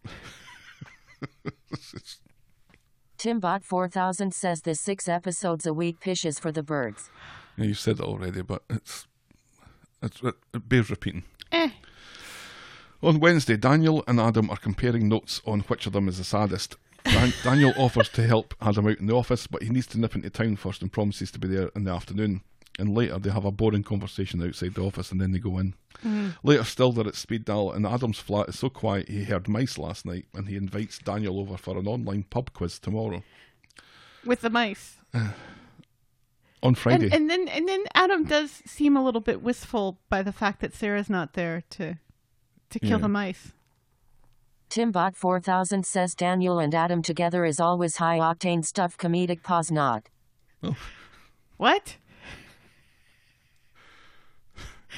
Timbot 3.18 3.64
4000 3.64 4.34
says 4.34 4.62
this 4.62 4.80
six 4.82 5.08
episodes 5.08 5.66
a 5.66 5.74
week 5.74 6.00
pishes 6.00 6.40
for 6.40 6.52
the 6.52 6.64
birds. 6.64 7.10
Yeah, 7.58 7.66
you 7.66 7.74
said 7.74 8.00
it 8.00 8.02
already, 8.06 8.42
but 8.42 8.64
it's, 8.70 9.08
it's 10.02 10.22
it, 10.22 10.36
it 10.54 10.68
bears 10.68 10.90
repeating. 10.90 11.24
Eh. 11.52 11.70
On 13.04 13.20
Wednesday, 13.20 13.58
Daniel 13.58 14.02
and 14.08 14.18
Adam 14.18 14.50
are 14.50 14.56
comparing 14.56 15.10
notes 15.10 15.42
on 15.46 15.60
which 15.62 15.86
of 15.86 15.92
them 15.92 16.08
is 16.08 16.20
the 16.20 16.24
saddest. 16.24 16.78
Dan- 17.04 17.34
Daniel 17.44 17.74
offers 17.76 18.08
to 18.08 18.26
help 18.26 18.54
Adam 18.62 18.88
out 18.88 18.98
in 18.98 19.08
the 19.08 19.16
office, 19.16 19.46
but 19.46 19.62
he 19.62 19.70
needs 19.70 19.88
to 19.88 20.00
nip 20.00 20.16
into 20.16 20.30
town 20.30 20.56
first 20.56 20.82
and 20.82 20.90
promises 20.90 21.30
to 21.32 21.40
be 21.40 21.50
there 21.50 21.70
in 21.76 21.84
the 21.84 21.92
afternoon. 21.92 22.42
And 22.80 22.96
later, 22.96 23.20
they 23.20 23.30
have 23.30 23.44
a 23.44 23.52
boring 23.52 23.84
conversation 23.84 24.42
outside 24.42 24.76
the 24.76 24.84
office 24.84 25.12
and 25.12 25.20
then 25.20 25.34
they 25.34 25.40
go 25.40 25.58
in. 25.60 25.74
Mm. 26.02 26.38
Later, 26.44 26.64
still, 26.64 26.94
they're 26.94 27.06
at 27.06 27.16
speed 27.16 27.44
dial, 27.44 27.74
and 27.74 27.86
Adam's 27.86 28.20
flat 28.20 28.48
is 28.48 28.60
so 28.60 28.70
quiet 28.70 29.10
he 29.10 29.26
heard 29.26 29.50
mice 29.50 29.78
last 29.78 30.06
night, 30.06 30.26
and 30.34 30.48
he 30.48 30.56
invites 30.56 30.98
Daniel 30.98 31.42
over 31.42 31.58
for 31.58 31.78
an 31.78 31.88
online 31.88 32.24
pub 32.24 32.54
quiz 32.54 32.80
tomorrow 32.80 33.22
With 34.26 34.40
the 34.40 34.50
mice. 34.50 34.96
Uh, 35.14 35.32
on 36.64 36.74
Friday. 36.74 37.08
And, 37.08 37.14
and 37.14 37.30
then 37.30 37.48
and 37.50 37.68
then 37.68 37.84
Adam 37.94 38.24
does 38.24 38.64
seem 38.66 38.96
a 38.96 39.04
little 39.04 39.20
bit 39.20 39.44
wistful 39.44 40.00
by 40.10 40.24
the 40.24 40.32
fact 40.32 40.62
that 40.62 40.74
Sarah's 40.74 41.10
not 41.10 41.34
there 41.34 41.64
to 41.72 41.98
to 42.74 42.80
kill 42.80 42.92
Yeah. 42.92 42.98
the 42.98 43.10
mice. 43.10 43.54
Timbot 44.70 45.16
4000 45.16 45.86
says 45.86 46.16
Daniel 46.16 46.60
and 46.60 46.74
Adam 46.74 47.02
together 47.02 47.46
is 47.46 47.60
always 47.60 47.98
high 47.98 48.18
octane 48.18 48.66
stuff 48.66 48.98
comedic 48.98 49.44
pause 49.44 49.72
not. 49.72 50.10
What? 51.58 51.98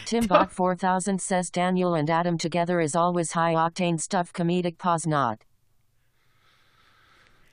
Timbot 0.06 0.50
4000 0.52 1.22
says 1.22 1.50
Daniel 1.50 1.94
and 1.94 2.10
Adam 2.10 2.38
together 2.38 2.80
is 2.80 2.96
always 2.96 3.34
high 3.34 3.54
octane 3.54 4.00
stuff 4.00 4.32
comedic 4.32 4.78
pause 4.78 5.06
not. 5.06 5.44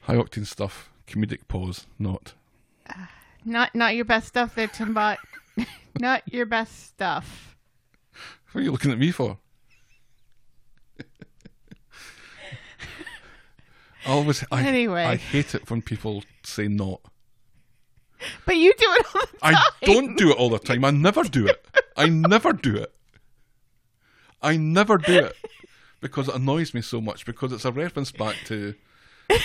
High 0.03 0.17
octane 0.17 0.47
stuff, 0.47 0.91
comedic 1.07 1.47
pause, 1.49 1.87
not. 1.99 2.35
Ah, 2.89 3.09
not 3.45 3.75
not 3.75 3.95
your 3.95 4.05
best 4.05 4.29
stuff 4.29 4.55
there, 4.55 4.69
Timbot. 4.69 5.17
not 6.01 6.23
your 6.33 6.47
best 6.47 6.87
stuff. 6.89 7.57
What 8.53 8.61
are 8.61 8.65
you 8.65 8.73
looking 8.73 8.91
at 8.93 8.99
me 8.99 9.11
for? 9.13 9.39
Always, 14.13 14.45
I, 14.51 14.63
Anyway. 14.63 15.05
I 15.05 15.17
hate 15.17 15.55
it 15.55 15.69
when 15.71 15.83
people 15.83 16.25
say 16.45 16.69
not. 16.69 17.01
But 18.47 18.57
you 18.57 18.73
do 18.79 18.87
it 18.87 19.07
all 19.15 19.21
the 19.21 19.39
time. 19.39 19.55
I 19.55 19.87
don't 19.87 20.17
do 20.17 20.31
it 20.31 20.37
all 20.37 20.51
the 20.51 20.59
time. 20.59 20.85
I 20.85 20.91
never 20.91 21.25
do 21.25 21.47
it. 21.47 21.67
I 21.97 22.09
never 22.09 22.53
do 22.53 22.77
it. 22.77 22.95
I 24.41 24.57
never 24.57 24.99
do 24.99 25.19
it 25.19 25.37
because 26.01 26.29
it 26.29 26.35
annoys 26.35 26.75
me 26.75 26.83
so 26.83 27.01
much 27.01 27.25
because 27.25 27.53
it's 27.53 27.65
a 27.65 27.73
reference 27.73 28.11
back 28.11 28.37
to 28.47 28.75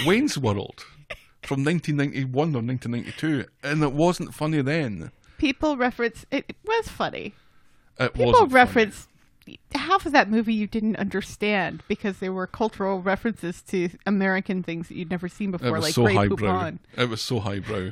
Wayne's 0.06 0.38
World 0.38 0.86
from 1.44 1.64
1991 1.64 2.34
or 2.56 2.62
1992, 2.62 3.46
and 3.64 3.84
it 3.84 3.94
wasn't 3.94 4.34
funny 4.34 4.62
then. 4.62 5.12
People 5.38 5.78
reference 5.78 6.26
it, 6.32 6.56
was 6.66 6.88
funny. 6.88 7.34
It 8.00 8.14
People 8.14 8.48
reference 8.48 9.08
half 9.74 10.06
of 10.06 10.12
that 10.12 10.30
movie 10.30 10.54
you 10.54 10.68
didn't 10.68 10.96
understand 10.98 11.84
because 11.88 12.18
there 12.20 12.34
were 12.34 12.48
cultural 12.48 13.02
references 13.02 13.62
to 13.64 13.90
American 14.06 14.64
things 14.64 14.88
that 14.90 14.96
you'd 14.96 15.10
never 15.10 15.28
seen 15.30 15.50
It 15.50 15.54
before, 15.54 15.72
was 15.74 15.84
like 15.84 15.94
so 15.94 16.04
Grey 16.04 16.16
highbrow. 16.16 16.36
Poupon. 16.38 16.80
It 16.98 17.10
was 17.10 17.22
so 17.22 17.40
highbrow. 17.40 17.92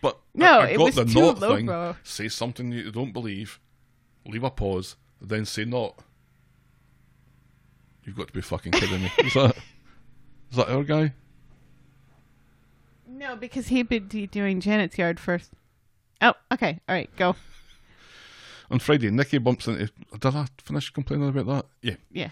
But 0.00 0.18
No, 0.34 0.60
I, 0.60 0.66
I 0.66 0.68
it 0.70 0.80
was 0.80 0.94
the 0.96 1.04
too 1.04 1.20
not 1.20 1.38
thing. 1.38 1.66
lowbrow. 1.66 1.96
Say 2.02 2.28
something 2.28 2.72
you 2.72 2.90
don't 2.90 3.12
believe, 3.12 3.58
leave 4.26 4.44
a 4.44 4.50
pause, 4.50 4.96
then 5.20 5.44
say 5.44 5.64
not. 5.64 5.98
You've 8.04 8.16
got 8.16 8.26
to 8.28 8.32
be 8.34 8.42
fucking 8.42 8.72
kidding 8.72 9.02
me. 9.02 9.12
Is 9.18 9.32
that 9.34 9.56
is 10.50 10.56
that 10.56 10.68
our 10.68 10.84
guy? 10.84 11.12
No, 13.06 13.36
because 13.36 13.68
he'd 13.68 13.88
been 13.88 14.08
doing 14.08 14.60
Janet's 14.60 14.98
yard 14.98 15.18
first. 15.20 15.52
Oh, 16.20 16.34
okay. 16.52 16.80
All 16.88 16.94
right, 16.94 17.14
go. 17.16 17.36
On 18.70 18.78
Friday, 18.78 19.10
Nikki 19.10 19.38
bumps 19.38 19.68
into. 19.68 19.90
Did 20.18 20.34
I 20.34 20.46
finish 20.62 20.90
complaining 20.90 21.28
about 21.28 21.46
that? 21.46 21.66
Yeah. 21.82 21.96
Yeah. 22.10 22.30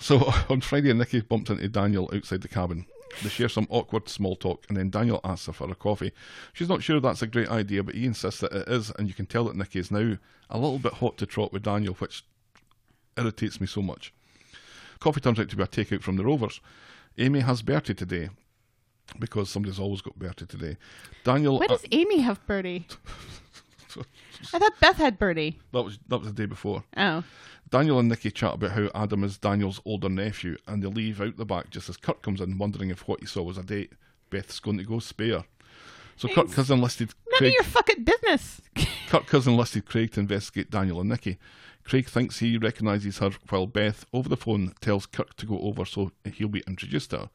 So 0.00 0.32
on 0.48 0.60
Friday, 0.60 0.92
Nikki 0.92 1.20
bumps 1.20 1.50
into 1.50 1.68
Daniel 1.68 2.10
outside 2.12 2.42
the 2.42 2.48
cabin. 2.48 2.86
They 3.22 3.28
share 3.28 3.48
some 3.48 3.66
awkward 3.70 4.08
small 4.08 4.36
talk, 4.36 4.64
and 4.68 4.76
then 4.76 4.90
Daniel 4.90 5.20
asks 5.24 5.46
her 5.46 5.52
for 5.52 5.70
a 5.70 5.74
coffee. 5.74 6.12
She's 6.52 6.68
not 6.68 6.82
sure 6.82 7.00
that's 7.00 7.22
a 7.22 7.26
great 7.26 7.48
idea, 7.48 7.82
but 7.82 7.94
he 7.94 8.04
insists 8.04 8.40
that 8.40 8.52
it 8.52 8.68
is, 8.68 8.90
and 8.98 9.08
you 9.08 9.14
can 9.14 9.26
tell 9.26 9.44
that 9.44 9.56
Nikki 9.56 9.78
is 9.78 9.90
now 9.90 10.18
a 10.50 10.58
little 10.58 10.78
bit 10.78 10.94
hot 10.94 11.16
to 11.18 11.26
trot 11.26 11.52
with 11.52 11.62
Daniel, 11.62 11.94
which 11.94 12.24
irritates 13.16 13.60
me 13.60 13.66
so 13.66 13.80
much. 13.80 14.12
Coffee 14.98 15.20
turns 15.20 15.38
out 15.38 15.48
to 15.48 15.56
be 15.56 15.62
a 15.62 15.66
takeout 15.66 16.02
from 16.02 16.16
the 16.16 16.24
Rovers. 16.24 16.60
Amy 17.16 17.40
has 17.40 17.62
Bertie 17.62 17.94
today, 17.94 18.28
because 19.18 19.48
somebody's 19.48 19.78
always 19.78 20.02
got 20.02 20.18
Bertie 20.18 20.46
today. 20.46 20.76
Daniel. 21.24 21.58
When 21.58 21.70
uh, 21.70 21.74
does 21.76 21.86
Amy 21.92 22.20
have 22.20 22.44
Birdie? 22.46 22.86
I 24.54 24.58
thought 24.58 24.78
Beth 24.80 24.96
had 24.96 25.18
Birdie. 25.18 25.58
that 25.72 25.82
was 25.82 25.98
that 26.08 26.18
was 26.18 26.28
the 26.28 26.34
day 26.34 26.46
before. 26.46 26.84
Oh. 26.96 27.24
Daniel 27.70 27.98
and 27.98 28.08
Nikki 28.08 28.30
chat 28.30 28.54
about 28.54 28.70
how 28.72 28.88
Adam 28.94 29.24
is 29.24 29.38
Daniel's 29.38 29.80
older 29.84 30.08
nephew, 30.08 30.56
and 30.68 30.82
they 30.82 30.86
leave 30.88 31.20
out 31.20 31.36
the 31.36 31.44
back 31.44 31.70
just 31.70 31.88
as 31.88 31.96
Kirk 31.96 32.22
comes 32.22 32.40
in, 32.40 32.58
wondering 32.58 32.90
if 32.90 33.08
what 33.08 33.20
he 33.20 33.26
saw 33.26 33.42
was 33.42 33.58
a 33.58 33.62
date. 33.64 33.92
Beth's 34.30 34.60
going 34.60 34.78
to 34.78 34.84
go 34.84 34.98
spare. 35.00 35.44
So 36.16 36.28
Kirk 36.28 36.50
has 36.52 36.70
enlisted 36.70 37.08
None 37.32 37.38
Craig. 37.38 37.48
of 37.48 37.54
your 37.54 37.64
fucking 37.64 38.04
business. 38.04 38.60
Kirk 39.08 39.28
has 39.30 39.46
enlisted 39.46 39.84
Craig 39.84 40.12
to 40.12 40.20
investigate 40.20 40.70
Daniel 40.70 41.00
and 41.00 41.10
Nikki. 41.10 41.38
Craig 41.84 42.08
thinks 42.08 42.38
he 42.38 42.56
recognises 42.56 43.18
her, 43.18 43.30
while 43.48 43.66
Beth, 43.66 44.04
over 44.12 44.28
the 44.28 44.36
phone, 44.36 44.72
tells 44.80 45.06
Kirk 45.06 45.36
to 45.36 45.46
go 45.46 45.58
over 45.60 45.84
so 45.84 46.12
he'll 46.34 46.48
be 46.48 46.62
introduced 46.66 47.10
to 47.10 47.18
her. 47.18 47.30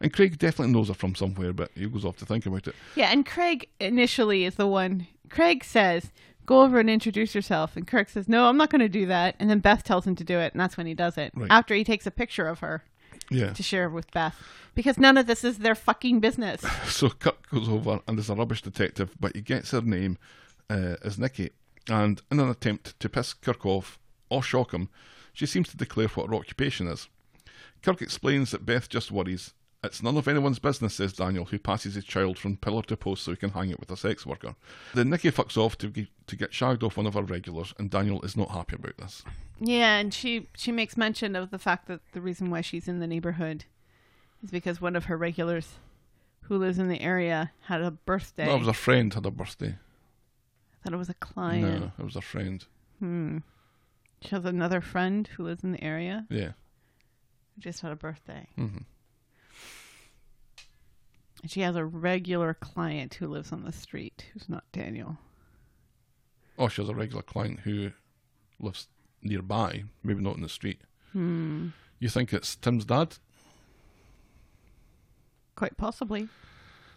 And 0.00 0.12
Craig 0.12 0.38
definitely 0.38 0.72
knows 0.72 0.88
her 0.88 0.94
from 0.94 1.14
somewhere, 1.14 1.52
but 1.52 1.70
he 1.74 1.86
goes 1.88 2.04
off 2.04 2.16
to 2.18 2.26
think 2.26 2.46
about 2.46 2.66
it. 2.66 2.74
yeah, 2.96 3.10
and 3.12 3.24
Craig 3.26 3.68
initially 3.80 4.44
is 4.44 4.54
the 4.56 4.66
one. 4.66 5.06
Craig 5.32 5.64
says, 5.64 6.12
"Go 6.46 6.62
over 6.62 6.78
and 6.78 6.88
introduce 6.90 7.34
yourself," 7.34 7.76
and 7.76 7.86
Kirk 7.86 8.08
says, 8.10 8.28
"No, 8.28 8.44
I'm 8.48 8.56
not 8.58 8.70
going 8.70 8.80
to 8.80 8.88
do 8.88 9.06
that." 9.06 9.34
And 9.40 9.48
then 9.50 9.58
Beth 9.60 9.82
tells 9.82 10.06
him 10.06 10.14
to 10.16 10.24
do 10.24 10.38
it, 10.38 10.52
and 10.52 10.60
that's 10.60 10.76
when 10.76 10.86
he 10.86 10.94
does 10.94 11.16
it. 11.18 11.32
Right. 11.34 11.50
After 11.50 11.74
he 11.74 11.84
takes 11.84 12.06
a 12.06 12.10
picture 12.10 12.46
of 12.46 12.58
her 12.60 12.84
Yeah. 13.30 13.52
to 13.54 13.62
share 13.62 13.88
with 13.88 14.10
Beth, 14.12 14.36
because 14.74 14.98
none 14.98 15.16
of 15.16 15.26
this 15.26 15.42
is 15.42 15.58
their 15.58 15.74
fucking 15.74 16.20
business. 16.20 16.62
So 16.86 17.08
Kirk 17.08 17.48
goes 17.50 17.68
over 17.68 18.00
and 18.06 18.18
is 18.18 18.28
a 18.30 18.34
rubbish 18.34 18.62
detective, 18.62 19.10
but 19.18 19.34
he 19.34 19.40
gets 19.40 19.70
her 19.70 19.80
name 19.80 20.18
uh, 20.68 20.96
as 21.02 21.18
Nikki. 21.18 21.50
And 21.88 22.20
in 22.30 22.38
an 22.38 22.48
attempt 22.50 22.98
to 23.00 23.08
piss 23.08 23.32
Kirk 23.34 23.64
off 23.66 23.98
or 24.28 24.42
shock 24.42 24.72
him, 24.72 24.88
she 25.32 25.46
seems 25.46 25.68
to 25.70 25.76
declare 25.76 26.08
what 26.08 26.28
her 26.28 26.34
occupation 26.34 26.86
is. 26.86 27.08
Kirk 27.82 28.02
explains 28.02 28.50
that 28.50 28.66
Beth 28.66 28.88
just 28.88 29.10
worries. 29.10 29.54
It's 29.84 30.00
none 30.02 30.16
of 30.16 30.28
anyone's 30.28 30.60
business, 30.60 30.94
says 30.94 31.12
Daniel, 31.12 31.46
who 31.46 31.58
passes 31.58 31.94
his 31.96 32.04
child 32.04 32.38
from 32.38 32.56
pillar 32.56 32.82
to 32.82 32.96
post 32.96 33.24
so 33.24 33.32
he 33.32 33.36
can 33.36 33.50
hang 33.50 33.70
it 33.70 33.80
with 33.80 33.90
a 33.90 33.96
sex 33.96 34.24
worker. 34.24 34.54
Then 34.94 35.10
Nikki 35.10 35.30
fucks 35.32 35.56
off 35.56 35.76
to, 35.78 35.88
ge- 35.88 36.08
to 36.28 36.36
get 36.36 36.54
shagged 36.54 36.84
off 36.84 36.96
one 36.96 37.06
of 37.06 37.14
her 37.14 37.22
regulars, 37.22 37.74
and 37.78 37.90
Daniel 37.90 38.22
is 38.22 38.36
not 38.36 38.50
happy 38.52 38.76
about 38.76 38.96
this. 38.98 39.24
Yeah, 39.60 39.98
and 39.98 40.14
she 40.14 40.48
she 40.56 40.70
makes 40.72 40.96
mention 40.96 41.34
of 41.34 41.50
the 41.50 41.58
fact 41.58 41.88
that 41.88 42.00
the 42.12 42.20
reason 42.20 42.48
why 42.50 42.60
she's 42.60 42.86
in 42.86 43.00
the 43.00 43.06
neighborhood 43.08 43.64
is 44.42 44.50
because 44.52 44.80
one 44.80 44.94
of 44.96 45.06
her 45.06 45.16
regulars 45.16 45.74
who 46.42 46.58
lives 46.58 46.78
in 46.78 46.88
the 46.88 47.00
area 47.00 47.50
had 47.62 47.80
a 47.80 47.90
birthday. 47.90 48.46
That 48.46 48.58
was 48.58 48.68
a 48.68 48.72
friend 48.72 49.12
had 49.14 49.26
a 49.26 49.30
birthday. 49.32 49.74
I 49.74 50.84
thought 50.84 50.94
it 50.94 50.96
was 50.96 51.08
a 51.10 51.14
client. 51.14 51.80
No, 51.80 51.92
it 51.98 52.04
was 52.04 52.16
a 52.16 52.20
friend. 52.20 52.64
Hmm. 53.00 53.38
She 54.20 54.28
has 54.30 54.44
another 54.44 54.80
friend 54.80 55.26
who 55.28 55.42
lives 55.44 55.64
in 55.64 55.72
the 55.72 55.82
area 55.82 56.26
Yeah. 56.30 56.52
who 57.54 57.60
just 57.60 57.80
had 57.80 57.90
a 57.92 57.96
birthday. 57.96 58.46
Mm 58.58 58.70
Mhm. 58.70 58.84
She 61.46 61.60
has 61.60 61.74
a 61.76 61.84
regular 61.84 62.54
client 62.54 63.14
who 63.14 63.26
lives 63.26 63.52
on 63.52 63.64
the 63.64 63.72
street 63.72 64.26
who's 64.32 64.48
not 64.48 64.64
Daniel. 64.72 65.18
Oh, 66.58 66.68
she 66.68 66.82
has 66.82 66.88
a 66.88 66.94
regular 66.94 67.22
client 67.22 67.60
who 67.60 67.90
lives 68.60 68.86
nearby, 69.22 69.84
maybe 70.04 70.22
not 70.22 70.36
in 70.36 70.42
the 70.42 70.48
street. 70.48 70.80
Hmm. 71.12 71.68
You 71.98 72.08
think 72.08 72.32
it's 72.32 72.54
Tim's 72.56 72.84
dad? 72.84 73.16
Quite 75.56 75.76
possibly. 75.76 76.28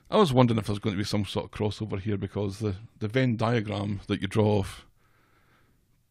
I 0.10 0.18
was 0.18 0.32
wondering 0.32 0.60
if 0.60 0.68
there's 0.68 0.80
going 0.80 0.94
to 0.96 0.98
be 1.02 1.04
some 1.04 1.26
sort 1.26 1.46
of 1.46 1.52
crossover 1.52 2.00
here 2.00 2.18
because 2.18 2.60
the, 2.60 2.76
the 3.00 3.08
Venn 3.08 3.38
diagram 3.38 4.02
that 4.08 4.22
you 4.22 4.28
draw 4.28 4.60
of 4.60 4.86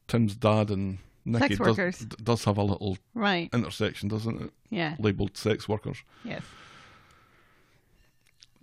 Tim's 0.08 0.34
dad 0.34 0.70
and 0.70 0.98
Nikki 1.24 1.56
Sex 1.56 1.76
does, 1.76 1.98
does 2.22 2.44
have 2.44 2.58
a 2.58 2.62
little 2.62 2.98
Right. 3.14 3.48
intersection, 3.54 4.08
doesn't 4.08 4.42
it? 4.42 4.50
Yeah. 4.70 4.96
Labelled 4.98 5.36
sex 5.36 5.68
workers. 5.68 5.98
Yes. 6.24 6.42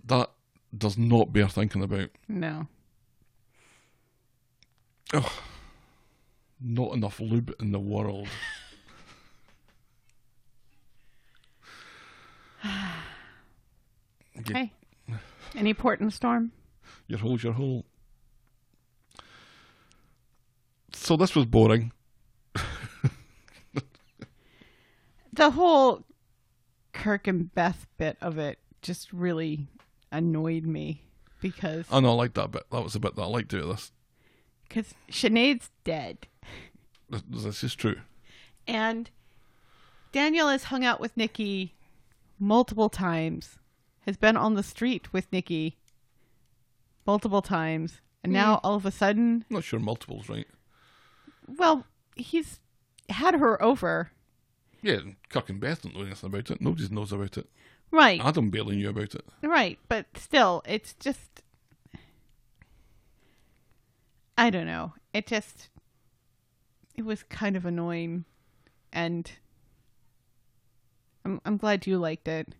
That 0.04 0.30
does 0.76 0.98
not 0.98 1.32
bear 1.32 1.48
thinking 1.48 1.82
about. 1.82 2.10
No. 2.28 2.66
Not 6.60 6.94
enough 6.94 7.20
lube 7.20 7.54
in 7.60 7.72
the 7.72 7.80
world. 7.80 8.28
Okay. 14.38 14.72
Any 15.54 15.74
port 15.74 16.00
in 16.00 16.06
the 16.06 16.12
storm? 16.12 16.50
Your 17.06 17.18
hole's 17.20 17.44
your 17.44 17.52
hole. 17.52 17.84
So 20.94 21.16
this 21.16 21.36
was 21.36 21.44
boring. 21.46 21.92
The 25.34 25.50
whole 25.50 26.04
Kirk 26.92 27.26
and 27.26 27.52
Beth 27.54 27.86
bit 27.96 28.18
of 28.20 28.36
it 28.36 28.58
just 28.82 29.12
really 29.12 29.66
annoyed 30.12 30.64
me 30.64 31.02
because 31.40 31.86
I 31.90 31.98
know 32.00 32.10
I 32.10 32.14
liked 32.14 32.34
that 32.34 32.52
bit. 32.52 32.64
That 32.70 32.82
was 32.82 32.92
the 32.92 33.00
bit 33.00 33.16
that 33.16 33.22
I 33.22 33.26
liked 33.26 33.52
out 33.54 33.62
of 33.62 33.68
this. 33.68 33.92
because 34.68 34.94
Sinead's 35.10 35.70
dead 35.84 36.28
This, 37.10 37.22
this 37.28 37.64
is 37.64 37.74
true. 37.74 38.00
and 38.66 39.10
Daniel 40.12 40.48
has 40.48 40.64
hung 40.64 40.84
out 40.84 41.00
with 41.00 41.16
Nikki 41.16 41.74
multiple 42.38 42.88
times, 42.90 43.58
has 44.06 44.16
been 44.16 44.36
on 44.36 44.54
the 44.54 44.62
street 44.62 45.12
with 45.12 45.32
Nikki 45.32 45.78
multiple 47.06 47.42
times, 47.42 48.00
and 48.22 48.32
now 48.32 48.56
mm. 48.56 48.60
all 48.62 48.74
of 48.74 48.86
a 48.86 48.90
sudden, 48.90 49.44
I'm 49.50 49.56
not 49.56 49.64
sure 49.64 49.80
multiples, 49.80 50.28
right? 50.28 50.46
well, 51.58 51.86
he's 52.14 52.60
had 53.08 53.34
her 53.34 53.62
over. 53.62 54.10
Yeah, 54.82 54.98
Kirk 55.28 55.48
and 55.48 55.60
Beth 55.60 55.82
don't 55.82 55.94
know 55.94 56.02
anything 56.02 56.28
about 56.28 56.50
it. 56.50 56.60
Nobody 56.60 56.88
knows 56.88 57.12
about 57.12 57.38
it. 57.38 57.46
Right. 57.92 58.20
Adam 58.24 58.50
barely 58.50 58.76
knew 58.76 58.88
about 58.88 59.14
it. 59.14 59.24
Right, 59.42 59.78
but 59.88 60.06
still, 60.16 60.62
it's 60.66 60.94
just. 60.94 61.42
I 64.36 64.50
don't 64.50 64.66
know. 64.66 64.94
It 65.12 65.26
just. 65.26 65.68
It 66.96 67.04
was 67.04 67.22
kind 67.22 67.56
of 67.56 67.66
annoying, 67.66 68.24
and. 68.92 69.30
I'm 71.24 71.40
I'm 71.44 71.56
glad 71.56 71.86
you 71.86 71.98
liked 71.98 72.26
it. 72.26 72.54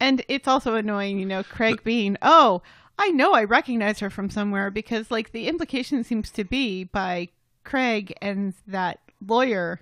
And 0.00 0.24
it's 0.28 0.46
also 0.46 0.76
annoying, 0.76 1.18
you 1.18 1.26
know, 1.26 1.42
Craig 1.42 1.82
being, 1.82 2.16
oh, 2.22 2.62
I 2.98 3.10
know 3.10 3.32
I 3.32 3.42
recognize 3.42 3.98
her 3.98 4.10
from 4.10 4.30
somewhere 4.30 4.70
because, 4.70 5.10
like, 5.10 5.32
the 5.32 5.48
implication 5.48 6.04
seems 6.04 6.30
to 6.30 6.44
be 6.44 6.84
by 6.84 7.30
Craig 7.64 8.14
and 8.22 8.54
that 8.66 9.00
lawyer 9.26 9.80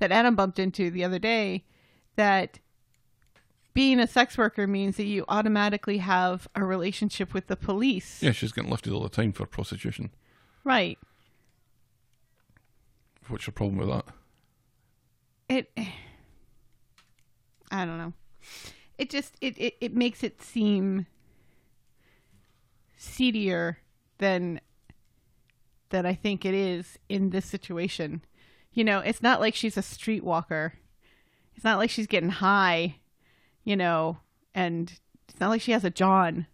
that 0.00 0.10
Adam 0.10 0.34
bumped 0.34 0.58
into 0.58 0.90
the 0.90 1.04
other 1.04 1.20
day 1.20 1.64
that 2.16 2.58
being 3.78 4.00
a 4.00 4.08
sex 4.08 4.36
worker 4.36 4.66
means 4.66 4.96
that 4.96 5.04
you 5.04 5.24
automatically 5.28 5.98
have 5.98 6.48
a 6.56 6.64
relationship 6.64 7.32
with 7.32 7.46
the 7.46 7.54
police. 7.54 8.20
Yeah, 8.20 8.32
she's 8.32 8.50
getting 8.50 8.72
lifted 8.72 8.92
all 8.92 9.04
the 9.04 9.08
time 9.08 9.30
for 9.30 9.46
prostitution. 9.46 10.10
Right. 10.64 10.98
What's 13.28 13.46
your 13.46 13.52
problem 13.52 13.78
with 13.78 13.88
that? 13.88 14.04
It 15.48 15.70
I 17.70 17.84
don't 17.84 17.98
know. 17.98 18.12
It 18.98 19.10
just 19.10 19.36
it, 19.40 19.56
it, 19.56 19.74
it 19.80 19.94
makes 19.94 20.24
it 20.24 20.42
seem 20.42 21.06
seedier 22.96 23.78
than 24.18 24.60
that 25.90 26.04
I 26.04 26.14
think 26.14 26.44
it 26.44 26.54
is 26.54 26.98
in 27.08 27.30
this 27.30 27.46
situation. 27.46 28.22
You 28.72 28.82
know, 28.82 28.98
it's 28.98 29.22
not 29.22 29.38
like 29.38 29.54
she's 29.54 29.76
a 29.76 29.82
streetwalker. 29.82 30.72
It's 31.54 31.62
not 31.62 31.78
like 31.78 31.90
she's 31.90 32.08
getting 32.08 32.30
high, 32.30 32.96
you 33.68 33.76
know, 33.76 34.16
and 34.54 34.90
it's 35.28 35.38
not 35.38 35.50
like 35.50 35.60
she 35.60 35.72
has 35.72 35.84
a 35.84 35.90
John 35.90 36.46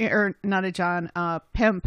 or 0.00 0.34
not 0.42 0.64
a 0.64 0.72
John, 0.72 1.08
uh 1.14 1.38
pimp 1.52 1.86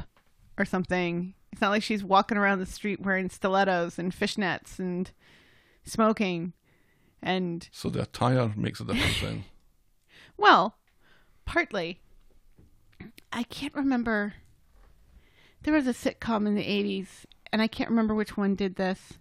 or 0.57 0.63
something. 0.63 1.33
It's 1.51 1.59
not 1.59 1.71
like 1.71 1.83
she's 1.83 2.01
walking 2.01 2.37
around 2.37 2.59
the 2.59 2.65
street 2.65 3.01
wearing 3.01 3.29
stilettos 3.29 3.99
and 3.99 4.13
fishnets 4.13 4.79
and 4.79 5.11
smoking 5.83 6.53
and 7.21 7.67
So 7.73 7.89
the 7.89 8.03
attire 8.03 8.53
makes 8.55 8.79
a 8.79 8.85
difference 8.85 9.19
then. 9.19 9.43
well, 10.37 10.77
partly. 11.43 11.99
I 13.33 13.43
can't 13.43 13.75
remember. 13.75 14.35
There 15.63 15.73
was 15.73 15.87
a 15.87 15.93
sitcom 15.93 16.47
in 16.47 16.55
the 16.55 16.63
80s, 16.63 17.25
and 17.51 17.61
I 17.61 17.67
can't 17.67 17.89
remember 17.89 18.15
which 18.15 18.37
one 18.37 18.55
did 18.55 18.77
this, 18.77 19.13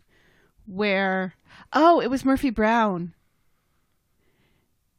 where. 0.67 1.35
Oh, 1.73 2.01
it 2.01 2.11
was 2.11 2.25
Murphy 2.25 2.51
Brown. 2.51 3.13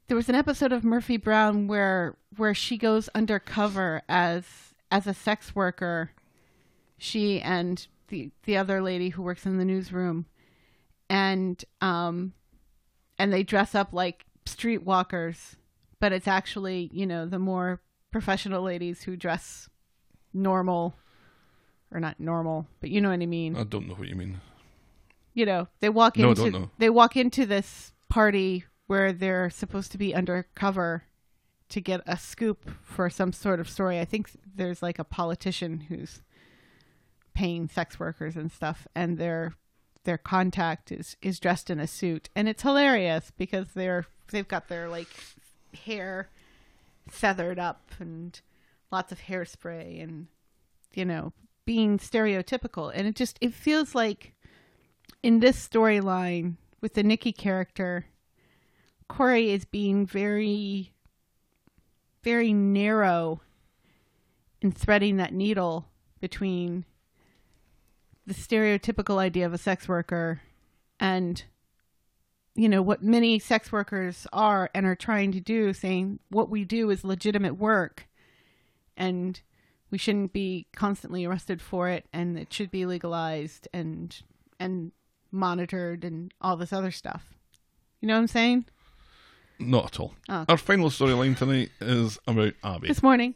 There 0.08 0.16
was 0.16 0.30
an 0.30 0.36
episode 0.36 0.72
of 0.72 0.84
Murphy 0.84 1.18
Brown 1.18 1.68
where 1.68 2.16
where 2.38 2.54
she 2.54 2.78
goes 2.78 3.10
undercover 3.10 4.02
as 4.08 4.46
as 4.90 5.06
a 5.08 5.14
sex 5.14 5.54
worker. 5.56 6.12
She 6.98 7.42
and 7.42 7.86
the 8.08 8.32
the 8.44 8.58
other 8.58 8.82
lady 8.82 9.10
who 9.10 9.22
works 9.22 9.46
in 9.46 9.58
the 9.58 9.66
newsroom, 9.66 10.26
and 11.10 11.64
um, 11.82 12.34
and 13.20 13.34
they 13.34 13.44
dress 13.44 13.76
up 13.76 13.92
like 13.92 14.26
streetwalkers, 14.46 15.56
but 16.00 16.14
it's 16.14 16.28
actually 16.28 16.90
you 16.94 17.06
know 17.06 17.26
the 17.26 17.40
more 17.40 17.82
professional 18.12 18.64
ladies 18.64 19.04
who 19.04 19.18
dress 19.18 19.70
normal, 20.34 20.96
or 21.92 22.00
not 22.00 22.18
normal, 22.20 22.66
but 22.80 22.90
you 22.90 23.02
know 23.02 23.10
what 23.10 23.22
I 23.22 23.26
mean. 23.26 23.58
I 23.58 23.64
don't 23.64 23.88
know 23.90 23.96
what 23.96 24.08
you 24.08 24.16
mean. 24.16 24.40
you 25.34 25.46
know, 25.46 25.68
they 25.82 25.90
walk 25.90 26.16
No, 26.16 26.30
into 26.30 26.70
they 26.78 26.90
walk 26.90 27.18
into 27.18 27.46
this 27.46 27.92
party 28.10 28.64
where 28.88 29.12
they're 29.14 29.50
supposed 29.50 29.92
to 29.92 29.98
be 29.98 30.16
undercover 30.16 31.04
to 31.70 31.82
get 31.82 32.02
a 32.08 32.18
scoop 32.18 32.70
for 32.82 33.10
some 33.10 33.34
sort 33.34 33.60
of 33.60 33.70
story. 33.70 34.00
I 34.00 34.06
think 34.06 34.30
there's 34.56 34.82
like 34.82 35.00
a 35.00 35.04
politician 35.04 35.82
who's 35.82 36.22
paying 37.34 37.68
sex 37.68 38.00
workers 38.00 38.36
and 38.36 38.52
stuff 38.52 38.88
and 38.96 39.18
their 39.20 39.54
their 40.06 40.18
contact 40.18 40.92
is 40.92 41.16
is 41.22 41.40
dressed 41.40 41.70
in 41.70 41.80
a 41.80 41.86
suit 41.86 42.30
and 42.36 42.50
it's 42.50 42.64
hilarious 42.64 43.32
because 43.38 43.68
they're 43.76 44.08
they've 44.32 44.48
got 44.48 44.70
their 44.70 44.90
like 44.90 45.10
hair 45.86 46.30
feathered 47.08 47.60
up 47.60 47.92
and 48.00 48.42
lots 48.92 49.12
of 49.12 49.20
hairspray 49.20 50.02
and 50.02 50.26
you 50.96 51.06
know 51.06 51.32
being 51.66 52.00
stereotypical 52.00 52.92
and 52.96 53.06
it 53.06 53.16
just 53.16 53.38
it 53.40 53.54
feels 53.54 53.94
like 53.94 54.34
in 55.24 55.40
this 55.40 55.68
storyline 55.68 56.56
with 56.82 56.94
the 56.94 57.04
Nikki 57.04 57.32
character, 57.32 58.06
Corrie 59.08 59.52
is 59.52 59.66
being 59.66 60.06
very, 60.06 60.94
very 62.24 62.54
narrow 62.54 63.42
in 64.62 64.72
threading 64.72 65.18
that 65.18 65.34
needle 65.34 65.88
between 66.20 66.86
the 68.26 68.34
stereotypical 68.34 69.18
idea 69.18 69.46
of 69.46 69.54
a 69.54 69.58
sex 69.58 69.88
worker 69.88 70.42
and 71.00 71.46
you 72.56 72.68
know 72.68 72.82
what 72.82 73.04
many 73.04 73.40
sex 73.40 73.72
workers 73.72 74.28
are 74.34 74.70
and 74.74 74.86
are 74.86 74.96
trying 74.96 75.32
to 75.32 75.40
do 75.40 75.72
saying 75.74 76.20
what 76.30 76.50
we 76.50 76.66
do 76.66 76.90
is 76.90 77.04
legitimate 77.04 77.56
work 77.56 78.08
and 78.98 79.42
we 79.92 79.98
shouldn't 79.98 80.34
be 80.34 80.68
constantly 80.76 81.24
arrested 81.24 81.62
for 81.62 81.88
it 81.88 82.06
and 82.12 82.38
it 82.38 82.52
should 82.52 82.72
be 82.72 82.86
legalized 82.86 83.68
and 83.74 84.24
and 84.60 84.92
monitored 85.32 86.04
and 86.04 86.34
all 86.42 86.58
this 86.58 86.74
other 86.74 86.92
stuff. 86.92 87.36
You 88.02 88.08
know 88.08 88.16
what 88.16 88.22
i'm 88.22 88.28
saying 88.28 88.66
Not 89.60 89.86
at 89.86 90.00
all. 90.00 90.14
Oh. 90.30 90.46
Our 90.50 90.58
final 90.58 90.90
storyline 90.90 91.36
tonight 91.38 91.72
is 91.82 92.20
about 92.28 92.54
Abby. 92.64 92.88
this 92.88 93.02
morning 93.04 93.36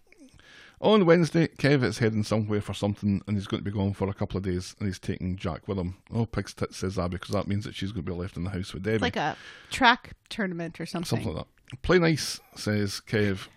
On 0.79 1.05
Wednesday, 1.05 1.47
Kev 1.47 1.83
is 1.83 1.97
heading 1.99 2.23
somewhere 2.23 2.61
for 2.61 2.73
something 2.73 3.21
and 3.27 3.37
he's 3.37 3.47
going 3.47 3.63
to 3.63 3.69
be 3.69 3.75
gone 3.75 3.93
for 3.93 4.09
a 4.09 4.13
couple 4.13 4.37
of 4.37 4.43
days 4.43 4.75
and 4.79 4.87
he's 4.87 4.99
taking 4.99 5.35
Jack 5.35 5.67
with 5.67 5.77
him. 5.77 5.97
Oh, 6.13 6.25
pig's 6.25 6.53
tit, 6.53 6.73
says 6.73 6.97
Abby, 6.99 7.17
because 7.17 7.33
that 7.33 7.47
means 7.47 7.65
that 7.65 7.75
she's 7.75 7.91
going 7.91 8.05
to 8.05 8.11
be 8.11 8.17
left 8.17 8.37
in 8.37 8.43
the 8.43 8.49
house 8.51 8.73
with 8.73 8.83
Debbie. 8.83 8.95
it's 8.95 9.01
like 9.01 9.15
a 9.15 9.35
track 9.69 10.11
tournament 10.29 10.79
or 10.79 10.85
something, 10.85 11.07
Something 11.07 11.33
like 11.35 11.45
that. 11.45 11.81
Play 11.81 11.99
nice, 11.99 12.39
says 12.55 13.01
Kev. 13.07 13.47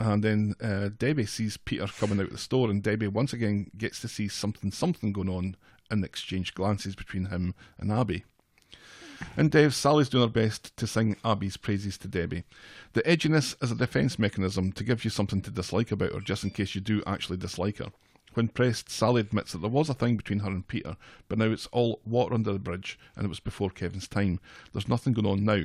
And 0.00 0.22
then 0.22 0.54
uh, 0.62 0.90
Debbie 0.96 1.26
sees 1.26 1.56
Peter 1.56 1.86
coming 1.86 2.20
out 2.20 2.26
of 2.26 2.32
the 2.32 2.38
store, 2.38 2.70
and 2.70 2.82
Debbie 2.82 3.08
once 3.08 3.32
again 3.32 3.70
gets 3.76 4.00
to 4.02 4.08
see 4.08 4.28
something, 4.28 4.70
something 4.70 5.12
going 5.12 5.28
on, 5.28 5.56
and 5.90 6.04
exchange 6.04 6.54
glances 6.54 6.94
between 6.94 7.26
him 7.26 7.54
and 7.78 7.90
Abby. 7.90 8.24
And 9.36 9.50
Dev, 9.50 9.74
Sally's 9.74 10.08
doing 10.08 10.24
her 10.24 10.32
best 10.32 10.76
to 10.76 10.86
sing 10.86 11.16
Abby's 11.24 11.56
praises 11.56 11.98
to 11.98 12.08
Debbie. 12.08 12.44
The 12.92 13.02
edginess 13.02 13.56
is 13.62 13.70
a 13.70 13.76
defence 13.76 14.18
mechanism 14.18 14.72
to 14.72 14.84
give 14.84 15.04
you 15.04 15.10
something 15.10 15.42
to 15.42 15.50
dislike 15.50 15.90
about 15.90 16.12
her, 16.12 16.20
just 16.20 16.44
in 16.44 16.50
case 16.50 16.74
you 16.74 16.80
do 16.80 17.02
actually 17.06 17.38
dislike 17.38 17.78
her. 17.78 17.92
When 18.34 18.48
pressed, 18.48 18.90
Sally 18.90 19.20
admits 19.20 19.52
that 19.52 19.58
there 19.58 19.70
was 19.70 19.88
a 19.88 19.94
thing 19.94 20.16
between 20.16 20.40
her 20.40 20.50
and 20.50 20.66
Peter, 20.66 20.96
but 21.28 21.38
now 21.38 21.46
it's 21.46 21.66
all 21.66 22.00
water 22.04 22.34
under 22.34 22.52
the 22.52 22.58
bridge, 22.58 22.98
and 23.16 23.24
it 23.24 23.28
was 23.28 23.40
before 23.40 23.70
Kevin's 23.70 24.06
time. 24.06 24.38
There's 24.72 24.88
nothing 24.88 25.12
going 25.12 25.26
on 25.26 25.44
now, 25.44 25.64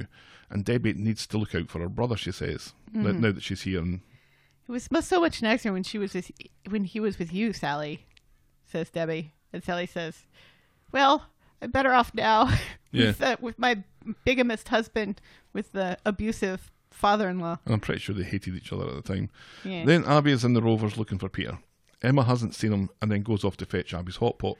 and 0.49 0.65
Debbie 0.65 0.93
needs 0.93 1.27
to 1.27 1.37
look 1.37 1.53
out 1.53 1.69
for 1.69 1.79
her 1.79 1.89
brother. 1.89 2.17
She 2.17 2.31
says, 2.31 2.73
now- 2.91 3.09
mm-hmm. 3.09 3.21
now 3.21 3.31
that 3.33 3.43
she's 3.43 3.63
here. 3.63 3.79
And 3.79 4.01
it 4.67 4.71
was 4.71 4.89
so 5.05 5.19
much 5.19 5.41
nicer 5.41 5.73
when 5.73 5.83
she 5.83 5.97
was 5.97 6.13
with 6.13 6.31
when 6.69 6.85
he 6.85 6.99
was 6.99 7.19
with 7.19 7.33
you 7.33 7.51
sally 7.53 8.05
says 8.63 8.89
debbie 8.89 9.33
and 9.51 9.63
sally 9.63 9.85
says 9.85 10.23
well 10.91 11.25
i'm 11.63 11.71
better 11.71 11.93
off 11.93 12.13
now 12.13 12.49
with, 12.93 13.21
uh, 13.21 13.37
with 13.41 13.57
my 13.57 13.83
bigamist 14.25 14.67
husband 14.69 15.19
with 15.53 15.71
the 15.71 15.97
abusive 16.05 16.71
father-in-law 16.91 17.57
and 17.65 17.73
I'm 17.73 17.79
pretty 17.79 17.99
sure 17.99 18.15
they 18.15 18.23
hated 18.23 18.55
each 18.55 18.71
other 18.71 18.87
at 18.87 18.95
the 18.95 19.01
time. 19.01 19.29
Yeah. 19.65 19.83
Then 19.83 20.05
Abby 20.05 20.31
is 20.31 20.45
in 20.45 20.53
the 20.53 20.61
Rovers 20.61 20.97
looking 20.97 21.17
for 21.17 21.27
Peter. 21.27 21.57
Emma 22.03 22.23
hasn't 22.23 22.53
seen 22.53 22.73
him 22.73 22.89
and 23.01 23.11
then 23.11 23.23
goes 23.23 23.43
off 23.43 23.57
to 23.57 23.65
fetch 23.65 23.93
Abby's 23.93 24.17
hot 24.17 24.37
pot. 24.37 24.57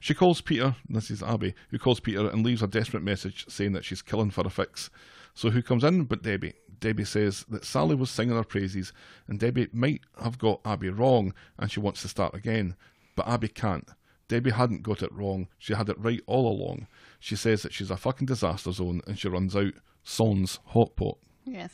She 0.00 0.14
calls 0.14 0.40
Peter, 0.40 0.74
this 0.88 1.10
is 1.10 1.22
Abby, 1.22 1.54
who 1.70 1.78
calls 1.78 2.00
Peter 2.00 2.28
and 2.28 2.44
leaves 2.44 2.62
a 2.62 2.66
desperate 2.66 3.02
message 3.02 3.44
saying 3.48 3.72
that 3.72 3.84
she's 3.84 4.02
killing 4.02 4.30
for 4.30 4.46
a 4.46 4.50
fix. 4.50 4.90
So 5.34 5.50
who 5.50 5.62
comes 5.62 5.84
in 5.84 6.04
but 6.04 6.22
Debbie? 6.22 6.54
Debbie 6.80 7.04
says 7.04 7.44
that 7.50 7.64
Sally 7.64 7.94
was 7.94 8.10
singing 8.10 8.36
her 8.36 8.44
praises 8.44 8.92
and 9.28 9.38
Debbie 9.38 9.68
might 9.72 10.02
have 10.22 10.38
got 10.38 10.60
Abby 10.64 10.88
wrong 10.88 11.34
and 11.58 11.70
she 11.70 11.80
wants 11.80 12.02
to 12.02 12.08
start 12.08 12.34
again. 12.34 12.76
But 13.14 13.28
Abby 13.28 13.48
can't. 13.48 13.88
Debbie 14.28 14.50
hadn't 14.50 14.82
got 14.82 15.02
it 15.02 15.12
wrong. 15.12 15.48
She 15.58 15.74
had 15.74 15.88
it 15.88 15.98
right 15.98 16.20
all 16.26 16.50
along. 16.50 16.86
She 17.18 17.36
says 17.36 17.62
that 17.62 17.72
she's 17.72 17.90
a 17.90 17.96
fucking 17.96 18.26
disaster 18.26 18.72
zone 18.72 19.00
and 19.06 19.18
she 19.18 19.28
runs 19.28 19.54
out 19.54 19.74
Son's 20.04 20.58
hot 20.66 20.96
pot. 20.96 21.18
yes 21.44 21.72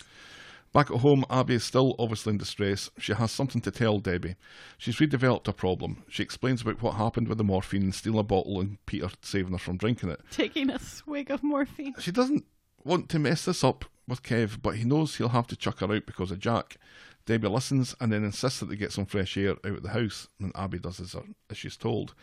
Back 0.72 0.90
at 0.90 1.00
home, 1.00 1.26
Abby 1.28 1.56
is 1.56 1.64
still 1.64 1.94
obviously 1.98 2.30
in 2.30 2.38
distress. 2.38 2.88
She 2.96 3.12
has 3.12 3.30
something 3.30 3.60
to 3.60 3.70
tell 3.70 3.98
Debbie. 3.98 4.36
She's 4.78 4.96
redeveloped 4.96 5.46
a 5.46 5.52
problem. 5.52 6.02
She 6.08 6.22
explains 6.22 6.62
about 6.62 6.80
what 6.80 6.94
happened 6.94 7.28
with 7.28 7.36
the 7.36 7.44
morphine 7.44 7.82
and 7.82 7.94
stealing 7.94 8.20
a 8.20 8.22
bottle 8.22 8.58
and 8.58 8.78
Peter 8.86 9.10
saving 9.20 9.52
her 9.52 9.58
from 9.58 9.76
drinking 9.76 10.08
it. 10.08 10.22
taking 10.30 10.70
a 10.70 10.78
swig 10.78 11.30
of 11.30 11.42
morphine 11.42 11.94
She 11.98 12.10
doesn't 12.10 12.46
want 12.84 13.10
to 13.10 13.18
mess 13.18 13.44
this 13.44 13.62
up 13.62 13.84
with 14.08 14.22
Kev, 14.22 14.62
but 14.62 14.76
he 14.76 14.84
knows 14.84 15.16
he'll 15.16 15.28
have 15.28 15.46
to 15.48 15.56
chuck 15.56 15.80
her 15.80 15.92
out 15.92 16.06
because 16.06 16.30
of 16.30 16.40
Jack. 16.40 16.78
Debbie 17.26 17.48
listens 17.48 17.94
and 18.00 18.12
then 18.12 18.24
insists 18.24 18.60
that 18.60 18.66
they 18.66 18.76
get 18.76 18.92
some 18.92 19.06
fresh 19.06 19.36
air 19.36 19.52
out 19.52 19.64
of 19.64 19.82
the 19.82 19.90
house, 19.90 20.28
and 20.40 20.52
Abby 20.54 20.78
does 20.78 21.00
as, 21.00 21.12
her, 21.12 21.22
as 21.50 21.56
she's 21.56 21.76
told. 21.76 22.14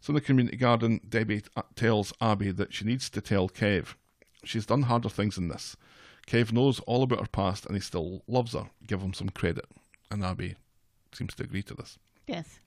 So 0.00 0.10
in 0.10 0.14
the 0.16 0.20
community 0.20 0.56
garden, 0.56 1.00
Debbie 1.08 1.44
uh, 1.56 1.62
tells 1.76 2.12
Abby 2.20 2.50
that 2.50 2.74
she 2.74 2.84
needs 2.84 3.08
to 3.10 3.20
tell 3.20 3.48
Kev. 3.48 3.94
She's 4.44 4.66
done 4.66 4.82
harder 4.82 5.08
things 5.08 5.36
than 5.36 5.48
this. 5.48 5.76
Kev 6.26 6.52
knows 6.52 6.80
all 6.80 7.02
about 7.02 7.20
her 7.20 7.26
past 7.26 7.66
and 7.66 7.74
he 7.74 7.80
still 7.80 8.22
loves 8.26 8.52
her. 8.52 8.70
Give 8.86 9.00
him 9.00 9.14
some 9.14 9.28
credit. 9.28 9.66
And 10.10 10.24
Abby 10.24 10.56
seems 11.12 11.34
to 11.34 11.44
agree 11.44 11.62
to 11.62 11.74
this. 11.74 11.98
yes 12.26 12.58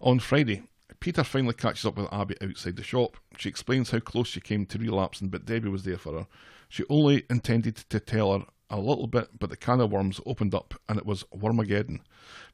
On 0.00 0.18
Friday, 0.18 0.62
Peter 1.00 1.24
finally 1.24 1.54
catches 1.54 1.84
up 1.84 1.96
with 1.96 2.12
Abby 2.12 2.36
outside 2.42 2.76
the 2.76 2.82
shop. 2.82 3.16
She 3.38 3.48
explains 3.48 3.90
how 3.90 4.00
close 4.00 4.28
she 4.28 4.40
came 4.40 4.66
to 4.66 4.78
relapsing, 4.78 5.28
but 5.28 5.46
Debbie 5.46 5.68
was 5.68 5.84
there 5.84 5.98
for 5.98 6.12
her. 6.12 6.26
She 6.68 6.84
only 6.88 7.24
intended 7.28 7.76
to 7.76 8.00
tell 8.00 8.38
her 8.38 8.46
a 8.72 8.80
little 8.80 9.06
bit, 9.06 9.38
but 9.38 9.50
the 9.50 9.56
can 9.56 9.80
of 9.80 9.92
worms 9.92 10.20
opened 10.24 10.54
up 10.54 10.74
and 10.88 10.98
it 10.98 11.06
was 11.06 11.24
Wormageddon. 11.24 12.00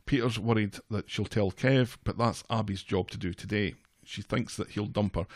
Peter's 0.05 0.39
worried 0.39 0.79
that 0.91 1.09
she'll 1.09 1.25
tell 1.25 1.53
Kev, 1.53 1.97
but 2.03 2.19
that's 2.19 2.43
Abby's 2.51 2.83
job 2.83 3.11
to 3.11 3.19
do 3.19 3.33
today. 3.33 3.75
She 4.05 4.21
thinks 4.21 4.57
that 4.57 4.71
he'll 4.71 4.87
dump 4.87 5.15
her. 5.15 5.27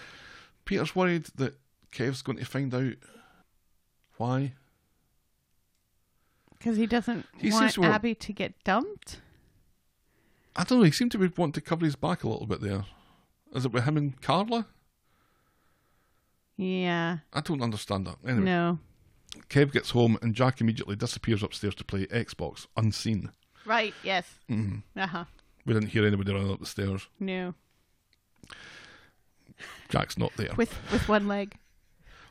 Peter's 0.65 0.97
worried 0.97 1.27
that 1.37 1.55
Kev's 1.93 2.23
going 2.23 2.39
to 2.39 2.45
find 2.45 2.75
out 2.75 2.95
why. 4.17 4.55
because 6.59 6.77
he 6.77 6.87
doesn't 6.87 7.27
He 7.39 7.51
want 7.51 7.79
abby 7.79 8.15
to 8.15 8.33
get 8.33 8.63
dumped 8.65 9.21
I 10.55 10.65
don't 10.65 10.79
know, 10.79 10.85
he 10.85 10.91
seemed 10.91 11.13
to 11.13 11.19
be 11.19 11.31
wanting 11.37 11.53
to 11.53 11.61
cover 11.61 11.85
his 11.85 11.97
back 11.97 12.25
a 12.25 12.29
little 12.29 12.47
bit 12.47 12.61
there. 12.61 12.85
Is 13.55 13.65
it 13.65 13.73
with 13.73 13.85
him 13.85 13.97
and 13.97 14.21
Carla? 14.21 14.67
yeah 16.57 17.19
I 17.33 17.41
don't 17.41 17.63
understand 17.63 18.07
that. 18.07 18.17
Anyway. 18.27 18.45
no 18.45 18.79
Kev 19.49 19.73
gets 19.73 19.91
home 19.91 20.19
and 20.23 20.35
Jack 20.35 20.61
immediately 20.61 20.97
disappears 20.97 21.43
upstairs 21.43 21.75
to 21.77 21.85
play 21.85 22.07
Xbox, 22.07 22.67
unseen. 22.77 23.31
right 23.65 23.95
yes 24.03 24.27
Mm-hmm. 24.51 24.99
uh-huh 24.99 25.25
We 25.67 25.75
didn't 25.75 25.91
hear 25.91 26.07
anybody 26.07 26.33
running 26.33 26.53
up 26.53 26.61
the 26.61 26.67
stairs. 26.67 27.07
no 27.21 27.55
Jack's 29.89 30.19
not 30.19 30.33
there. 30.37 30.51
with 30.57 30.75
with 30.91 31.09
one 31.09 31.29
leg 31.29 31.57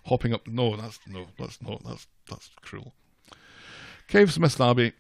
Hopping 0.06 0.34
up. 0.34 0.48
No, 0.48 0.76
that's 0.76 1.00
no, 1.08 1.28
that's 1.38 1.62
not. 1.62 1.84
That's 1.84 2.08
that's 2.28 2.50
cruel. 2.64 2.92
Kev's 4.10 4.40
missed 4.40 4.60
Abby. 4.60 4.94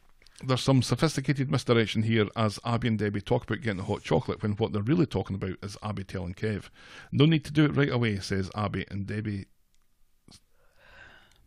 There's 0.45 0.61
some 0.61 0.84
sophisticated 0.84 1.49
misdirection 1.49 2.03
here 2.03 2.28
as 2.36 2.60
Abby 2.64 2.88
and 2.88 2.99
Debbie 2.99 3.19
talk 3.22 3.44
about 3.44 3.61
getting 3.61 3.82
hot 3.84 4.03
chocolate 4.03 4.44
when 4.44 4.52
what 4.53 4.73
they're 4.73 4.82
really 4.84 5.07
talking 5.07 5.36
about 5.36 5.56
is 5.64 5.76
Abby 5.82 6.03
telling 6.03 6.36
Kev. 6.36 6.69
No 7.11 7.26
need 7.26 7.44
to 7.45 7.52
do 7.52 7.65
it 7.65 7.76
right 7.76 7.90
away, 7.91 8.19
says 8.19 8.52
Abby 8.56 8.86
and 8.91 9.07
Debbie. 9.07 9.48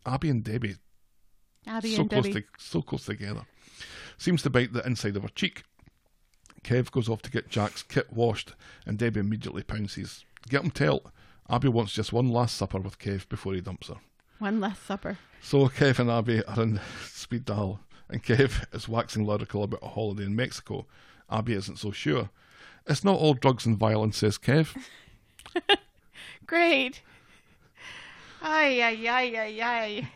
Abby 0.05 0.29
and 0.29 0.43
Debbie 0.43 0.75
abby 1.67 1.95
so 1.95 2.01
and 2.01 2.09
close 2.09 2.23
debbie 2.25 2.41
to, 2.41 2.47
so 2.57 2.81
close 2.81 3.05
together. 3.05 3.45
Seems 4.17 4.41
to 4.43 4.49
bite 4.49 4.73
the 4.73 4.85
inside 4.85 5.15
of 5.17 5.23
her 5.23 5.29
cheek. 5.29 5.63
Kev 6.63 6.91
goes 6.91 7.09
off 7.09 7.21
to 7.23 7.31
get 7.31 7.49
Jack's 7.49 7.83
kit 7.83 8.11
washed, 8.11 8.53
and 8.85 8.97
Debbie 8.97 9.19
immediately 9.19 9.63
pounces. 9.63 10.25
Get 10.49 10.63
him 10.63 10.71
tell. 10.71 11.11
Abby 11.49 11.67
wants 11.67 11.93
just 11.93 12.13
one 12.13 12.29
last 12.29 12.55
supper 12.55 12.79
with 12.79 12.97
Kev 12.97 13.27
before 13.29 13.53
he 13.53 13.61
dumps 13.61 13.87
her. 13.89 13.95
one 14.39 14.59
last 14.59 14.83
supper 14.85 15.17
So 15.41 15.67
Kev 15.67 15.99
and 15.99 16.09
Abby 16.09 16.43
are 16.45 16.61
in 16.63 16.79
Speed 17.07 17.45
Daal, 17.45 17.81
and 18.09 18.23
Kev 18.23 18.65
is 18.73 18.87
waxing 18.89 19.25
lyrical 19.25 19.63
about 19.63 19.83
a 19.83 19.89
holiday 19.89 20.25
in 20.25 20.35
Mexico. 20.35 20.87
Abby 21.29 21.53
isn't 21.53 21.77
so 21.77 21.91
sure. 21.91 22.29
It's 22.87 23.03
not 23.03 23.17
all 23.19 23.33
drugs 23.33 23.65
and 23.65 23.77
violence, 23.77 24.17
says 24.17 24.37
Kev. 24.37 24.75
Great. 26.45 27.01
Ay, 28.47 28.79
ay, 28.83 29.07
ay, 29.07 29.35
ay, 29.35 29.61
ay. 29.61 30.09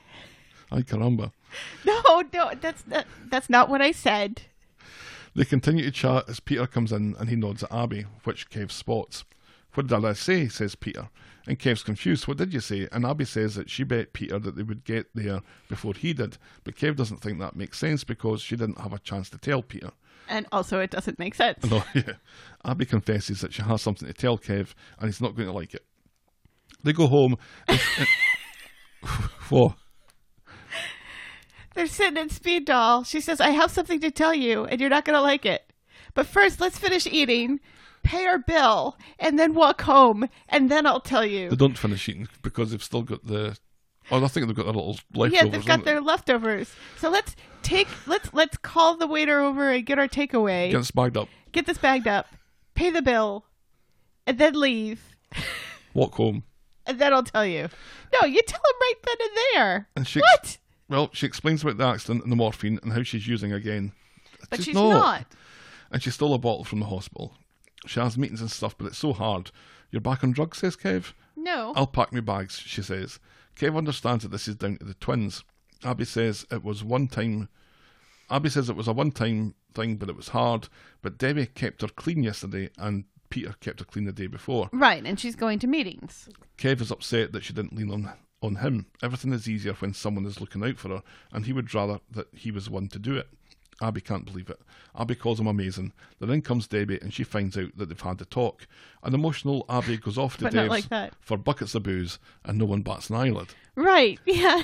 Ay 0.71 0.83
caramba. 0.83 1.31
No, 1.83 2.23
no, 2.31 2.51
that's 2.61 2.85
not, 2.85 3.07
that's 3.27 3.49
not 3.49 3.69
what 3.69 3.81
I 3.81 3.91
said. 3.91 4.43
They 5.33 5.45
continue 5.45 5.83
to 5.83 5.91
chat 5.91 6.29
as 6.29 6.39
Peter 6.39 6.67
comes 6.67 6.91
in 6.91 7.15
and 7.19 7.27
he 7.27 7.35
nods 7.35 7.63
at 7.63 7.71
Abby, 7.71 8.05
which 8.25 8.51
Kev 8.51 8.69
spots. 8.69 9.25
What 9.73 9.87
did 9.87 10.05
I 10.05 10.13
say? 10.13 10.47
says 10.47 10.75
Peter. 10.75 11.09
And 11.47 11.57
Kev's 11.57 11.81
confused. 11.81 12.27
What 12.27 12.37
did 12.37 12.53
you 12.53 12.59
say? 12.59 12.87
And 12.91 13.03
Abby 13.03 13.25
says 13.25 13.55
that 13.55 13.71
she 13.71 13.83
bet 13.83 14.13
Peter 14.13 14.37
that 14.37 14.55
they 14.55 14.61
would 14.61 14.83
get 14.83 15.07
there 15.15 15.41
before 15.67 15.95
he 15.95 16.13
did. 16.13 16.37
But 16.63 16.75
Kev 16.75 16.95
doesn't 16.97 17.21
think 17.21 17.39
that 17.39 17.55
makes 17.55 17.79
sense 17.79 18.03
because 18.03 18.43
she 18.43 18.55
didn't 18.55 18.79
have 18.79 18.93
a 18.93 18.99
chance 18.99 19.31
to 19.31 19.39
tell 19.39 19.63
Peter. 19.63 19.89
And 20.27 20.45
also, 20.51 20.79
it 20.79 20.91
doesn't 20.91 21.17
make 21.17 21.33
sense. 21.33 21.65
No, 21.65 21.77
oh, 21.83 21.87
yeah. 21.95 22.13
Abby 22.63 22.85
confesses 22.85 23.41
that 23.41 23.53
she 23.53 23.63
has 23.63 23.81
something 23.81 24.07
to 24.07 24.13
tell 24.13 24.37
Kev 24.37 24.75
and 24.99 25.07
he's 25.07 25.19
not 25.19 25.35
going 25.35 25.47
to 25.47 25.53
like 25.53 25.73
it. 25.73 25.83
They 26.83 26.93
go 26.93 27.07
home. 27.07 27.37
and- 27.67 27.81
and- 27.97 28.07
what? 29.49 29.75
They're 31.75 31.87
sitting 31.87 32.17
in 32.17 32.29
Speed 32.29 32.65
Daal. 32.65 33.03
She 33.03 33.21
says, 33.21 33.39
I 33.39 33.51
have 33.51 33.71
something 33.71 33.99
to 34.01 34.11
tell 34.11 34.33
you, 34.33 34.65
and 34.65 34.81
you're 34.81 34.89
not 34.89 35.05
going 35.05 35.15
to 35.15 35.21
like 35.21 35.45
it. 35.45 35.71
But 36.13 36.25
first, 36.25 36.59
let's 36.59 36.77
finish 36.77 37.05
eating, 37.07 37.59
pay 38.03 38.25
our 38.25 38.39
bill, 38.39 38.97
and 39.19 39.37
then 39.39 39.53
walk 39.53 39.81
home, 39.81 40.27
and 40.49 40.69
then 40.69 40.85
I'll 40.85 40.99
tell 40.99 41.23
you. 41.25 41.49
They 41.49 41.55
don't 41.55 41.77
finish 41.77 42.09
eating 42.09 42.27
because 42.41 42.71
they've 42.71 42.83
still 42.83 43.03
got 43.03 43.25
the. 43.25 43.57
Oh, 44.11 44.23
I 44.23 44.27
think 44.27 44.47
they've 44.47 44.55
got 44.55 44.63
their 44.65 44.73
little 44.73 44.97
leftovers. 45.13 45.31
yeah, 45.33 45.45
they've 45.49 45.65
got 45.65 45.85
their 45.85 46.01
leftovers. 46.01 46.73
So 46.97 47.09
let's 47.11 47.35
take 47.61 47.87
let's 48.07 48.33
let's 48.33 48.57
call 48.57 48.97
the 48.97 49.05
waiter 49.05 49.39
over 49.39 49.69
and 49.69 49.85
get 49.85 49.99
our 49.99 50.07
takeaway. 50.07 50.71
Gets 50.71 50.89
bagged 50.91 51.15
up, 51.15 51.29
Get 51.51 51.67
this 51.67 51.77
bagged 51.77 52.07
up, 52.07 52.25
pay 52.73 52.89
the 52.89 53.03
bill, 53.03 53.45
and 54.25 54.39
then 54.39 54.53
leave. 54.59 55.15
walk 55.93 56.15
home. 56.15 56.43
And 56.89 56.99
then 56.99 57.13
I'll 57.13 57.23
tell 57.23 57.45
you. 57.45 57.69
No, 58.13 58.27
you 58.27 58.41
tell 58.41 58.59
him 58.59 58.75
right 58.81 58.93
then 59.05 59.15
and 59.21 59.37
there. 59.53 59.87
And 59.95 60.07
she- 60.07 60.19
what? 60.19 60.57
Well, 60.89 61.09
she 61.13 61.27
explains 61.27 61.61
about 61.61 61.77
the 61.77 61.85
accident 61.85 62.23
and 62.23 62.31
the 62.31 62.35
morphine 62.35 62.79
and 62.81 62.91
how 62.93 63.03
she's 63.03 63.27
using 63.27 63.53
again. 63.53 63.91
But 64.49 64.63
she's 64.63 64.73
not. 64.73 65.25
And 65.91 66.01
she 66.01 66.09
stole 66.09 66.33
a 66.33 66.39
bottle 66.39 66.63
from 66.63 66.79
the 66.79 66.87
hospital. 66.87 67.35
She 67.85 67.99
has 67.99 68.17
meetings 68.17 68.41
and 68.41 68.49
stuff, 68.49 68.75
but 68.77 68.87
it's 68.87 68.97
so 68.97 69.13
hard. 69.13 69.51
You're 69.91 70.01
back 70.01 70.23
on 70.23 70.31
drugs, 70.31 70.57
says 70.57 70.75
Kev. 70.75 71.13
No. 71.35 71.73
I'll 71.75 71.87
pack 71.87 72.11
my 72.11 72.19
bags, 72.19 72.57
she 72.57 72.81
says. 72.81 73.19
Kev 73.55 73.77
understands 73.77 74.23
that 74.23 74.29
this 74.29 74.47
is 74.47 74.55
down 74.55 74.77
to 74.77 74.85
the 74.85 74.93
twins. 74.95 75.43
Abby 75.83 76.05
says 76.05 76.45
it 76.51 76.63
was 76.63 76.83
one 76.83 77.07
time. 77.07 77.49
Abby 78.29 78.49
says 78.49 78.69
it 78.69 78.75
was 78.75 78.87
a 78.87 78.93
one 78.93 79.11
time 79.11 79.53
thing, 79.73 79.95
but 79.97 80.09
it 80.09 80.15
was 80.15 80.29
hard. 80.29 80.67
But 81.01 81.17
Debbie 81.17 81.45
kept 81.45 81.81
her 81.81 81.87
clean 81.87 82.23
yesterday, 82.23 82.69
and 82.77 83.05
Peter 83.29 83.53
kept 83.61 83.79
her 83.79 83.85
clean 83.85 84.05
the 84.05 84.11
day 84.11 84.27
before. 84.27 84.69
Right, 84.71 85.03
and 85.05 85.19
she's 85.19 85.35
going 85.35 85.59
to 85.59 85.67
meetings. 85.67 86.29
Kev 86.57 86.81
is 86.81 86.91
upset 86.91 87.31
that 87.33 87.43
she 87.43 87.53
didn't 87.53 87.75
lean 87.75 87.91
on 87.91 88.11
on 88.41 88.55
him. 88.55 88.85
Everything 89.03 89.33
is 89.33 89.49
easier 89.49 89.73
when 89.73 89.93
someone 89.93 90.25
is 90.25 90.39
looking 90.39 90.63
out 90.63 90.77
for 90.77 90.89
her, 90.89 91.03
and 91.33 91.45
he 91.45 91.53
would 91.53 91.73
rather 91.73 91.99
that 92.11 92.27
he 92.33 92.51
was 92.51 92.65
the 92.65 92.71
one 92.71 92.87
to 92.87 92.99
do 92.99 93.17
it. 93.17 93.27
Abby 93.81 94.01
can't 94.01 94.25
believe 94.25 94.49
it. 94.49 94.59
Abby 94.97 95.15
calls 95.15 95.39
him 95.39 95.47
amazing. 95.47 95.93
Then 96.19 96.29
in 96.31 96.41
comes 96.41 96.67
Debbie, 96.67 96.99
and 97.01 97.13
she 97.13 97.23
finds 97.23 97.57
out 97.57 97.75
that 97.77 97.87
they've 97.87 97.99
had 97.99 98.21
a 98.21 98.25
talk. 98.25 98.67
An 99.03 99.13
emotional 99.13 99.65
Abby 99.69 99.97
goes 99.97 100.17
off 100.17 100.37
to 100.37 100.45
Dev's 100.49 100.91
like 100.91 101.13
for 101.21 101.37
buckets 101.37 101.75
of 101.75 101.83
booze, 101.83 102.19
and 102.43 102.57
no 102.57 102.65
one 102.65 102.81
bats 102.81 103.09
an 103.09 103.15
eyelid. 103.15 103.49
Right. 103.75 104.19
Yeah. 104.25 104.63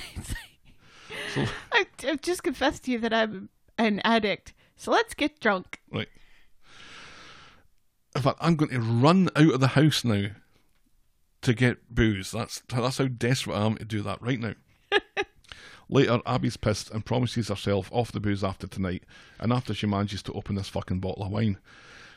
So, 1.33 1.45
I've, 1.71 1.87
I've 2.07 2.21
just 2.21 2.43
confessed 2.43 2.85
to 2.85 2.91
you 2.91 2.99
that 2.99 3.13
I'm 3.13 3.49
an 3.77 4.01
addict. 4.03 4.53
So 4.75 4.91
let's 4.91 5.13
get 5.13 5.39
drunk. 5.39 5.79
right. 5.91 6.07
In 8.15 8.21
fact, 8.21 8.37
I'm 8.41 8.55
going 8.55 8.71
to 8.71 8.79
run 8.79 9.29
out 9.35 9.53
of 9.55 9.59
the 9.59 9.67
house 9.69 10.03
now 10.05 10.27
to 11.41 11.53
get 11.53 11.93
booze. 11.93 12.31
That's 12.31 12.61
that's 12.67 12.97
how 12.97 13.07
desperate 13.07 13.55
I 13.55 13.65
am 13.65 13.75
to 13.75 13.85
do 13.85 14.01
that 14.03 14.21
right 14.21 14.39
now. 14.39 14.53
Later, 15.89 16.19
Abby's 16.25 16.57
pissed 16.57 16.89
and 16.91 17.05
promises 17.05 17.49
herself 17.49 17.89
off 17.91 18.11
the 18.11 18.19
booze 18.19 18.43
after 18.43 18.65
tonight, 18.67 19.03
and 19.39 19.53
after 19.53 19.73
she 19.73 19.85
manages 19.85 20.23
to 20.23 20.33
open 20.33 20.55
this 20.55 20.69
fucking 20.69 20.99
bottle 20.99 21.23
of 21.25 21.31
wine. 21.31 21.57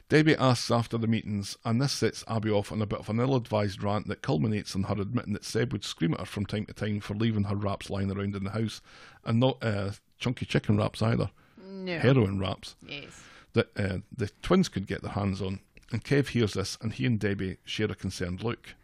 Debbie 0.08 0.36
asks 0.36 0.70
after 0.70 0.96
the 0.96 1.06
meetings, 1.06 1.58
and 1.66 1.82
this 1.82 1.92
sets 1.92 2.24
Abby 2.28 2.48
off 2.50 2.72
on 2.72 2.80
a 2.80 2.86
bit 2.86 2.98
of 3.00 3.10
an 3.10 3.20
ill 3.20 3.36
advised 3.36 3.82
rant 3.82 4.08
that 4.08 4.22
culminates 4.22 4.74
in 4.74 4.84
her 4.84 4.94
admitting 4.98 5.34
that 5.34 5.44
Seb 5.44 5.70
would 5.72 5.84
scream 5.84 6.14
at 6.14 6.20
her 6.20 6.24
from 6.26 6.46
time 6.46 6.64
to 6.64 6.72
time 6.72 7.00
for 7.00 7.12
leaving 7.14 7.44
her 7.44 7.54
wraps 7.56 7.90
lying 7.90 8.10
around 8.10 8.34
in 8.34 8.44
the 8.44 8.50
house, 8.52 8.80
and 9.26 9.38
not 9.38 9.58
uh, 9.62 9.90
chunky 10.18 10.46
chicken 10.46 10.78
wraps 10.78 11.02
either, 11.02 11.28
No. 11.62 11.98
heroin 11.98 12.38
wraps 12.38 12.74
Yes. 12.88 13.20
that 13.52 13.68
uh, 13.76 13.98
the 14.16 14.30
twins 14.40 14.70
could 14.70 14.86
get 14.86 15.02
their 15.02 15.12
hands 15.12 15.42
on. 15.42 15.60
And 15.90 16.04
Kev 16.04 16.28
hears 16.28 16.52
this, 16.54 16.76
and 16.82 16.92
he 16.92 17.06
and 17.06 17.18
Debbie 17.18 17.58
share 17.64 17.90
a 17.90 17.94
concerned 17.94 18.42
look. 18.42 18.74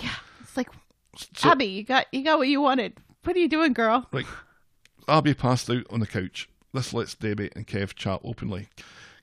Yeah, 0.00 0.14
it's 0.40 0.56
like, 0.56 0.70
So- 1.16 1.50
Abby, 1.50 1.66
you 1.66 1.84
got 1.84 2.06
you 2.12 2.22
got 2.24 2.38
what 2.38 2.48
you 2.48 2.60
wanted. 2.60 2.94
What 3.24 3.36
are 3.36 3.40
you 3.40 3.48
doing, 3.48 3.72
girl? 3.72 4.06
Right. 4.12 4.26
Abby 5.06 5.34
passed 5.34 5.70
out 5.70 5.84
on 5.90 6.00
the 6.00 6.06
couch. 6.06 6.48
This 6.74 6.92
lets 6.92 7.14
Debbie 7.14 7.50
and 7.56 7.66
Kev 7.66 7.94
chat 7.94 8.20
openly. 8.24 8.68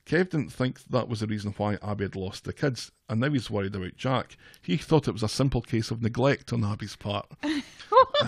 Kev 0.04 0.30
didn't 0.30 0.50
think 0.52 0.82
that 0.84 1.08
was 1.08 1.20
the 1.20 1.26
reason 1.26 1.52
why 1.56 1.78
Abby 1.82 2.04
had 2.04 2.16
lost 2.16 2.44
the 2.44 2.52
kids, 2.52 2.92
and 3.08 3.20
now 3.20 3.30
he's 3.30 3.50
worried 3.50 3.74
about 3.74 3.96
Jack. 3.96 4.36
He 4.62 4.76
thought 4.76 5.08
it 5.08 5.12
was 5.12 5.22
a 5.24 5.28
simple 5.28 5.60
case 5.60 5.90
of 5.90 6.00
neglect 6.02 6.52
on 6.52 6.64
Abby's 6.64 6.96
part, 6.96 7.26
and 7.42 7.62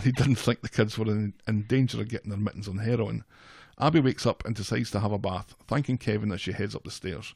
he 0.02 0.10
didn't 0.12 0.36
think 0.36 0.60
the 0.60 0.68
kids 0.68 0.98
were 0.98 1.06
in, 1.06 1.35
in 1.47 1.62
danger 1.62 2.01
of 2.01 2.09
getting 2.09 2.30
their 2.30 2.39
mittens 2.39 2.68
on 2.68 2.78
heroin. 2.78 3.24
Abby 3.78 4.01
wakes 4.01 4.26
up 4.26 4.44
and 4.44 4.56
decides 4.56 4.90
to 4.90 5.01
have 5.01 5.12
a 5.12 5.18
bath, 5.18 5.55
thanking 5.68 5.98
Kevin 5.98 6.32
as 6.32 6.40
she 6.40 6.51
heads 6.52 6.74
up 6.74 6.82
the 6.82 6.90
stairs. 6.90 7.35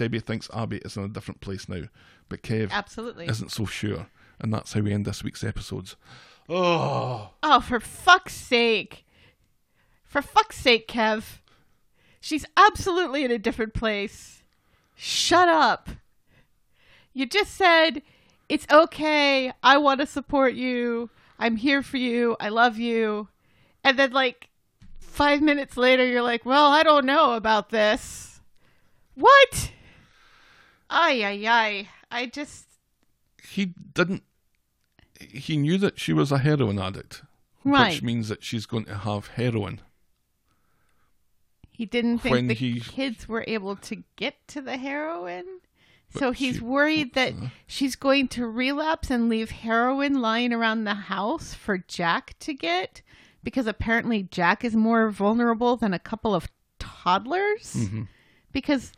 Debbie 0.00 0.18
thinks 0.20 0.48
Abby 0.54 0.78
is 0.78 0.96
in 0.96 1.04
a 1.04 1.08
different 1.08 1.42
place 1.42 1.68
now, 1.68 1.82
but 2.30 2.40
Kev 2.42 2.70
Absolutely. 2.70 3.26
isn't 3.26 3.52
so 3.52 3.66
sure, 3.66 4.06
and 4.40 4.50
that's 4.50 4.72
how 4.72 4.80
we 4.80 4.94
end 4.94 5.04
this 5.04 5.22
week's 5.22 5.44
episodes. 5.44 5.94
Oh, 6.48 7.32
Oh, 7.42 7.60
for 7.60 7.80
fuck's 7.80 8.32
sake. 8.34 9.04
For 10.02 10.22
fuck's 10.22 10.56
sake, 10.56 10.88
Kev. 10.88 11.40
She's 12.18 12.46
absolutely 12.56 13.26
in 13.26 13.30
a 13.30 13.36
different 13.38 13.74
place. 13.74 14.42
Shut 14.96 15.48
up. 15.50 15.90
You 17.12 17.26
just 17.26 17.54
said, 17.54 18.00
it's 18.48 18.66
okay. 18.72 19.52
I 19.62 19.76
want 19.76 20.00
to 20.00 20.06
support 20.06 20.54
you. 20.54 21.10
I'm 21.38 21.56
here 21.56 21.82
for 21.82 21.98
you. 21.98 22.38
I 22.40 22.48
love 22.48 22.78
you. 22.78 23.28
And 23.84 23.98
then, 23.98 24.12
like, 24.12 24.48
five 24.98 25.42
minutes 25.42 25.76
later, 25.76 26.06
you're 26.06 26.22
like, 26.22 26.46
well, 26.46 26.68
I 26.68 26.84
don't 26.84 27.04
know 27.04 27.34
about 27.34 27.68
this. 27.68 28.40
What? 29.14 29.72
Ay, 30.90 31.22
ay, 31.24 31.46
ay. 31.48 31.88
I 32.10 32.26
just. 32.26 32.66
he 33.52 33.74
didn't. 33.94 34.24
He 35.20 35.56
knew 35.56 35.78
that 35.78 35.98
she 35.98 36.12
was 36.12 36.32
a 36.32 36.38
heroin 36.38 36.78
addict, 36.78 37.22
which 37.62 38.02
means 38.02 38.28
that 38.28 38.42
she's 38.42 38.66
going 38.66 38.86
to 38.86 38.96
have 38.98 39.28
heroin. 39.28 39.80
He 41.70 41.86
didn't 41.86 42.18
think 42.18 42.32
When 42.34 42.46
the 42.48 42.54
he- 42.54 42.80
kids 42.80 43.28
were 43.28 43.44
able 43.46 43.76
to 43.76 44.02
get 44.16 44.36
to 44.48 44.60
the 44.60 44.76
heroin. 44.76 45.44
But 46.12 46.20
So 46.20 46.30
he's 46.32 46.56
she- 46.56 46.60
worried 46.60 47.14
that 47.14 47.34
she's 47.66 47.96
going 47.96 48.28
to 48.28 48.46
relapse 48.46 49.10
and 49.10 49.28
leave 49.28 49.50
heroin 49.50 50.20
lying 50.20 50.52
around 50.52 50.84
the 50.84 50.94
house 50.94 51.54
for 51.54 51.78
Jack 51.78 52.34
to 52.40 52.52
get 52.52 53.00
because 53.42 53.66
apparently 53.66 54.24
Jack 54.24 54.64
is 54.64 54.74
more 54.76 55.10
vulnerable 55.10 55.76
than 55.76 55.94
a 55.94 55.98
couple 55.98 56.34
of 56.34 56.48
toddlers. 56.78 57.74
Mm-hmm. 57.74 58.02
Because 58.52 58.92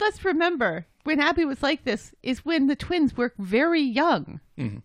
let's 0.00 0.24
remember, 0.24 0.86
when 1.04 1.20
Abby 1.20 1.44
was 1.44 1.62
like 1.62 1.84
this, 1.84 2.14
is 2.22 2.44
when 2.44 2.66
the 2.66 2.76
twins 2.76 3.16
were 3.16 3.32
very 3.38 3.82
young. 3.82 4.40
Mm-hmm. 4.58 4.78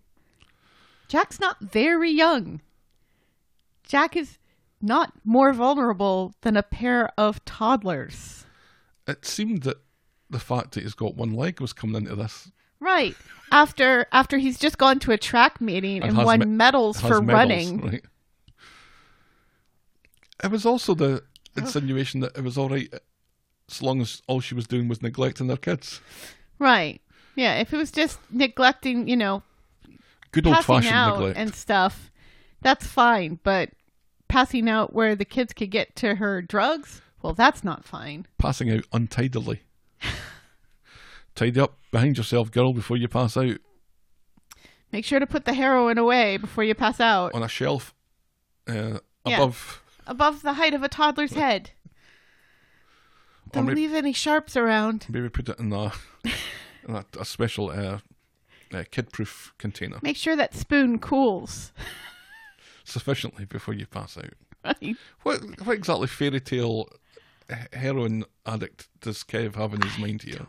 Jack's 1.08 1.40
not 1.40 1.60
very 1.60 2.12
young. 2.12 2.62
Jack 3.84 4.16
is 4.16 4.38
not 4.82 5.14
more 5.26 5.52
vulnerable 5.54 6.36
than 6.42 6.56
a 6.56 6.64
pair 6.64 7.12
of 7.18 7.44
toddlers. 7.46 8.46
It 9.08 9.26
seemed 9.26 9.64
that 9.64 9.78
the 10.30 10.40
fact 10.40 10.74
that 10.74 10.84
he's 10.84 10.94
got 10.94 11.16
one 11.16 11.34
leg 11.34 11.60
was 11.60 11.74
coming 11.74 12.04
into 12.04 12.16
this. 12.16 12.52
Right. 12.80 13.16
After 13.52 14.06
after 14.12 14.38
he's 14.38 14.60
just 14.60 14.78
gone 14.78 15.00
to 15.00 15.12
a 15.12 15.18
track 15.18 15.60
meeting 15.60 16.04
and, 16.04 16.16
has 16.16 16.26
won 16.26 16.40
me- 16.40 16.46
medals 16.46 17.02
for 17.02 17.22
medals, 17.22 17.28
running. 17.28 17.82
Right. 17.82 18.06
It 20.44 20.52
was 20.52 20.66
also 20.66 20.94
the 20.94 21.24
insinuation 21.58 22.22
that 22.22 22.38
it 22.38 22.44
was 22.44 22.58
all 22.58 22.70
right 22.70 22.94
as 23.70 23.82
long 23.82 24.02
as 24.02 24.22
all 24.28 24.40
she 24.40 24.56
was 24.56 24.68
doing 24.68 24.88
was 24.88 25.02
neglecting 25.02 25.48
their 25.48 25.58
kids. 25.58 26.02
Right. 26.58 27.02
Yeah, 27.36 27.56
if 27.60 27.74
it 27.74 27.78
was 27.78 27.92
just 27.92 28.20
neglecting, 28.32 29.08
you 29.08 29.16
know, 29.16 29.44
Good 30.32 30.46
old 30.48 30.64
fashioned 30.66 30.94
neglect. 30.96 31.38
and 31.38 31.54
stuff, 31.56 32.12
that's 32.62 32.86
fine, 32.86 33.40
but 33.44 33.70
passing 34.28 34.68
out 34.70 34.94
where 34.94 35.16
the 35.16 35.26
kids 35.26 35.54
could 35.54 35.72
get 35.72 35.96
to 35.98 36.16
her 36.16 36.42
drugs, 36.42 37.02
well, 37.22 37.34
that's 37.34 37.64
not 37.64 37.86
fine. 37.86 38.26
Passing 38.38 38.72
out 38.72 38.84
untidily. 38.92 39.62
Tidy 41.36 41.60
up 41.60 41.78
behind 41.92 42.18
yourself, 42.18 42.52
girl, 42.52 42.74
before 42.74 42.98
you 42.98 43.08
pass 43.08 43.38
out. 43.38 43.58
Make 44.92 45.06
sure 45.06 45.20
to 45.20 45.28
put 45.28 45.46
the 45.46 45.54
heroin 45.54 45.98
away 45.98 46.38
before 46.38 46.64
you 46.64 46.74
pass 46.76 47.00
out. 47.00 47.34
On 47.34 47.44
a 47.44 47.48
shelf 47.48 47.94
uh, 48.68 49.00
Yeah. 49.26 49.36
above 49.38 49.84
Above 50.08 50.42
the 50.42 50.54
height 50.54 50.74
of 50.74 50.82
a 50.84 50.90
toddler's 50.90 51.34
head. 51.46 51.72
Don't 53.52 53.66
maybe, 53.66 53.82
leave 53.88 53.96
any 53.96 54.14
sharps 54.14 54.56
around. 54.56 55.06
maybe 55.10 55.30
put 55.30 55.50
it 55.50 55.60
in 55.60 55.72
a, 55.74 55.92
in 56.88 56.96
a, 56.96 57.06
a 57.20 57.26
special 57.26 57.70
uh, 57.72 58.00
uh, 58.74 58.84
kid-proof 58.92 59.54
container 59.58 59.98
Make 60.04 60.18
sure 60.18 60.36
that 60.36 60.54
spoon 60.54 61.00
cools. 61.00 61.72
sufficiently 62.84 63.46
before 63.46 63.74
you 63.74 63.86
pass 63.88 64.18
out. 64.18 64.34
Right. 64.66 64.96
What 65.24 65.42
what 65.66 65.74
exactly 65.74 66.08
fairy 66.08 66.42
tale 66.42 66.90
he- 67.48 67.78
heroin 67.78 68.26
addict 68.46 68.88
does 69.02 69.24
Kev 69.24 69.56
have 69.56 69.74
in 69.74 69.82
his 69.82 69.98
mind 69.98 70.24
here? 70.24 70.46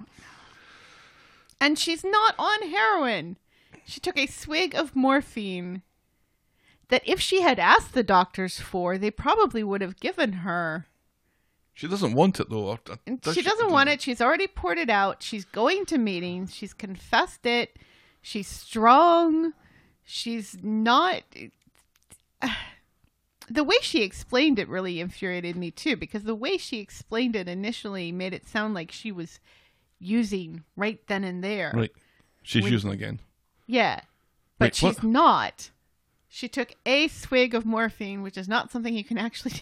And 1.60 1.78
she's 1.78 2.02
not 2.04 2.34
on 2.38 2.68
heroin. 2.70 3.36
She 3.84 4.00
took 4.00 4.18
a 4.18 4.26
swig 4.26 4.74
of 4.74 4.96
morphine 4.96 5.82
that 6.88 7.02
if 7.06 7.20
she 7.20 7.42
had 7.42 7.58
asked 7.58 7.92
the 7.94 8.02
doctors 8.02 8.58
for, 8.58 8.98
they 8.98 9.10
probably 9.10 9.62
would 9.62 9.80
have 9.80 10.00
given 10.00 10.32
her. 10.44 10.86
She 11.74 11.88
doesn't 11.88 12.12
want 12.14 12.38
it 12.40 12.50
though. 12.50 12.66
or- 12.68 12.80
or 12.88 12.98
And 13.06 13.20
does 13.20 13.34
she 13.34 13.42
doesn't 13.42 13.70
want 13.70 13.88
it. 13.88 14.02
She's 14.02 14.20
already 14.20 14.46
poured 14.46 14.78
it 14.78 14.90
out. 14.90 15.22
She's 15.22 15.44
going 15.44 15.86
to 15.86 15.98
meetings. 15.98 16.54
She's 16.54 16.74
confessed 16.74 17.46
it. 17.46 17.78
She's 18.22 18.48
strong. 18.48 19.52
She's 20.04 20.58
not. 20.62 21.22
The 23.52 23.64
way 23.64 23.74
she 23.82 24.02
explained 24.02 24.60
it 24.60 24.68
really 24.68 25.00
infuriated 25.00 25.56
me 25.56 25.72
too, 25.72 25.96
because 25.96 26.22
the 26.22 26.36
way 26.36 26.56
she 26.56 26.78
explained 26.78 27.34
it 27.34 27.48
initially 27.48 28.12
made 28.12 28.32
it 28.32 28.46
sound 28.46 28.74
like 28.74 28.92
she 28.92 29.10
was 29.10 29.40
using 29.98 30.62
right 30.76 31.04
then 31.08 31.24
and 31.24 31.42
there. 31.42 31.72
Right. 31.74 31.90
She's 32.44 32.70
using 32.70 32.90
again. 32.92 33.18
Yeah. 33.66 34.02
But 34.58 34.66
Wait, 34.66 34.74
she's 34.76 34.94
what? 35.02 35.02
not. 35.04 35.70
She 36.28 36.46
took 36.46 36.74
a 36.86 37.08
swig 37.08 37.52
of 37.56 37.66
morphine, 37.66 38.22
which 38.22 38.38
is 38.38 38.46
not 38.48 38.70
something 38.70 38.94
you 38.94 39.02
can 39.02 39.18
actually 39.18 39.50
do. 39.54 39.60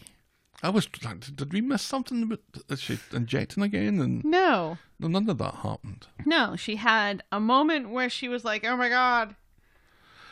I 0.62 0.70
was. 0.70 0.89
Like, 1.05 1.20
did 1.36 1.52
we 1.52 1.60
miss 1.60 1.82
something? 1.82 2.36
Is 2.68 2.80
she 2.80 2.98
injecting 3.12 3.62
again? 3.62 4.01
And 4.01 4.24
No. 4.24 4.78
no, 4.98 5.09
none 5.09 5.28
of 5.30 5.39
that 5.39 5.56
happened. 5.56 6.09
No, 6.26 6.56
she 6.56 6.76
had 6.76 7.22
a 7.30 7.39
moment 7.40 7.90
where 7.90 8.10
she 8.10 8.28
was 8.28 8.44
like, 8.44 8.64
"Oh 8.64 8.76
my 8.76 8.89
god, 8.89 9.36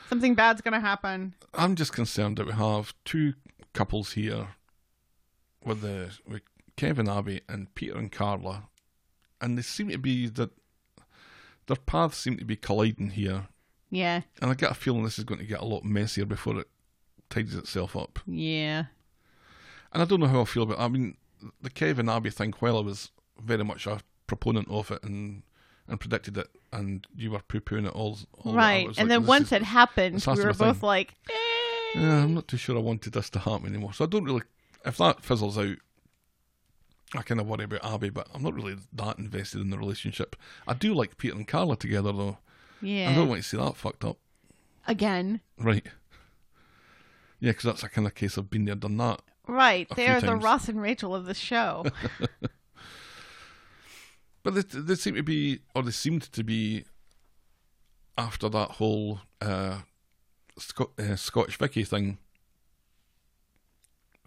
something 0.09 0.35
bad's 0.35 0.61
gonna 0.63 0.81
happen." 0.81 1.35
I'm 1.55 1.77
just 1.77 1.93
concerned 1.93 2.39
that 2.39 2.47
we 2.47 2.53
have 2.55 2.93
two 3.05 3.35
couples 3.73 4.13
here 4.13 4.49
with 5.65 5.81
the 5.83 6.11
with 6.27 6.43
Kevin 6.77 7.09
Abby 7.09 7.43
and 7.49 7.73
Peter 7.75 7.97
and 7.97 8.11
Carla, 8.11 8.65
and 9.41 9.57
they 9.57 9.63
seem 9.63 9.89
to 9.91 9.99
be 9.99 10.27
that 10.29 10.51
their 11.67 11.77
paths 11.77 12.19
seem 12.19 12.37
to 12.37 12.45
be 12.45 12.57
colliding 12.57 13.11
here, 13.11 13.49
Yeah, 13.91 14.23
and 14.41 14.51
I 14.51 14.55
get 14.55 14.71
a 14.71 14.75
feeling 14.75 15.05
this 15.05 15.19
is 15.19 15.25
going 15.25 15.41
to 15.41 15.47
get 15.47 15.61
a 15.61 15.65
lot 15.65 15.85
messier 15.85 16.25
before 16.25 16.59
it 16.61 16.69
tidies 17.31 17.55
itself 17.57 17.97
up. 17.97 18.19
yeah, 18.27 18.85
And 19.97 20.03
I 20.03 20.05
don't 20.05 20.21
know 20.21 20.27
how 20.27 20.43
I 20.43 20.45
feel 20.45 20.65
about. 20.65 20.79
I 20.79 20.89
mean, 20.89 21.17
the 21.63 21.71
Kevin 21.71 22.11
Abby 22.11 22.29
thing. 22.29 22.53
While 22.59 22.77
I 22.77 22.81
was 22.83 23.13
very 23.41 23.65
much 23.65 23.87
a 23.87 24.01
proponent 24.27 24.69
of 24.71 24.91
it 24.91 25.03
and 25.03 25.43
and 25.89 25.99
predicted 25.99 26.37
it, 26.37 26.49
and 26.71 27.07
you 27.17 27.31
were 27.31 27.39
poo 27.39 27.61
pooing 27.61 27.87
it 27.87 27.95
all, 27.95 28.19
all 28.45 28.53
the 28.53 28.59
way, 28.59 28.63
I 28.63 28.67
right. 28.67 28.87
And 28.89 28.97
like, 28.99 29.09
then 29.09 29.25
once 29.27 29.47
is- 29.47 29.53
it 29.53 29.63
happened, 29.63 30.23
we 30.27 30.45
were 30.45 30.53
both 30.53 30.81
thing. 30.81 30.87
like, 30.87 31.15
eh. 31.31 31.99
Yeah, 32.01 32.23
I'm 32.25 32.35
not 32.35 32.47
too 32.47 32.59
sure 32.59 32.77
I 32.77 32.81
wanted 32.81 33.15
this 33.15 33.31
to 33.31 33.39
happen 33.39 33.69
anymore. 33.69 33.95
So 33.95 34.05
I 34.05 34.09
don't 34.09 34.25
really. 34.25 34.43
If 34.85 34.99
that 34.99 35.23
fizzles 35.23 35.57
out, 35.57 35.77
I 37.15 37.23
kind 37.23 37.41
of 37.41 37.47
worry 37.47 37.65
about 37.65 37.83
Abby, 37.83 38.11
but 38.11 38.29
I'm 38.35 38.43
not 38.43 38.53
really 38.53 38.77
that 38.93 39.19
invested 39.19 39.63
in 39.63 39.71
the 39.71 39.79
relationship. 39.79 40.37
I 40.69 40.75
do 40.75 40.93
like 40.93 41.17
Peter 41.17 41.35
and 41.37 41.49
Carla 41.49 41.75
together, 41.79 42.13
though. 42.13 42.37
"Yeah." 42.83 43.09
I 43.11 43.15
don't 43.15 43.29
want 43.31 43.43
to 43.43 43.49
see 43.49 43.57
that 43.57 43.77
fucked 43.79 44.05
up. 44.05 44.19
Again, 44.87 45.41
Right. 45.57 45.87
Yeah, 47.41 47.51
because 47.53 47.65
that's 47.65 47.83
a 47.83 47.89
kind 47.89 48.07
of 48.07 48.15
case 48.15 48.37
of 48.37 48.51
been 48.51 48.67
there, 48.67 48.75
done 48.75 48.99
that. 48.99 49.23
Right? 49.47 49.89
They 49.97 50.09
are 50.09 50.21
the. 50.21 50.37
Ross 50.37 50.69
and 50.69 50.81
Rachel 50.81 51.15
of 51.15 51.25
the 51.27 51.35
show. 51.35 51.85
But 54.43 54.55
they, 54.55 54.61
they 54.81 54.95
seem 54.95 55.17
to 55.17 55.23
be, 55.25 55.59
or 55.75 55.83
they 55.83 55.91
seemed 55.91 56.23
to 56.33 56.45
be, 56.45 56.85
after 58.17 58.49
that 58.49 58.73
whole 58.73 59.21
uh, 59.41 59.79
Scot- 60.57 60.93
uh, 61.01 61.17
Scottish 61.17 61.59
Vicky 61.59 61.83
thing. 61.83 62.19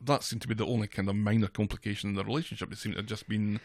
That 0.03 0.23
seemed 0.23 0.41
to 0.41 0.47
be 0.49 0.53
the 0.55 0.65
only 0.65 0.87
kind 0.87 1.07
of 1.09 1.15
minor 1.15 1.47
complication 1.47 2.09
in 2.09 2.15
the 2.15 2.23
relationship. 2.25 2.71
It 2.71 2.77
seemed 2.79 2.95
to 2.95 2.99
have 2.99 3.05
just 3.07 3.27
been 3.29 3.59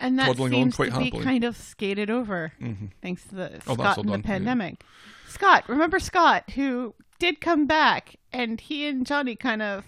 and 0.00 0.18
that 0.18 0.26
Toddling 0.26 0.54
on 0.54 0.60
seems 0.60 0.76
quite 0.76 0.92
to 0.92 0.98
be 0.98 1.04
happily. 1.04 1.24
kind 1.24 1.44
of 1.44 1.56
skated 1.56 2.10
over 2.10 2.52
Mhm. 2.60 2.90
thanks 3.00 3.22
to 3.28 3.34
the 3.36 3.60
Oh, 3.68 3.74
Scott 3.74 3.98
and 3.98 4.08
the 4.08 4.12
done, 4.12 4.20
yeah. 4.22 4.26
pandemic. 4.26 4.82
Scott, 5.28 5.68
remember 5.68 5.98
Scott 6.00 6.50
who 6.50 6.94
did 7.20 7.40
come 7.40 7.66
back, 7.66 8.16
and 8.32 8.60
he 8.60 8.86
and 8.88 9.06
Johnny 9.06 9.36
kind 9.36 9.62
of 9.62 9.84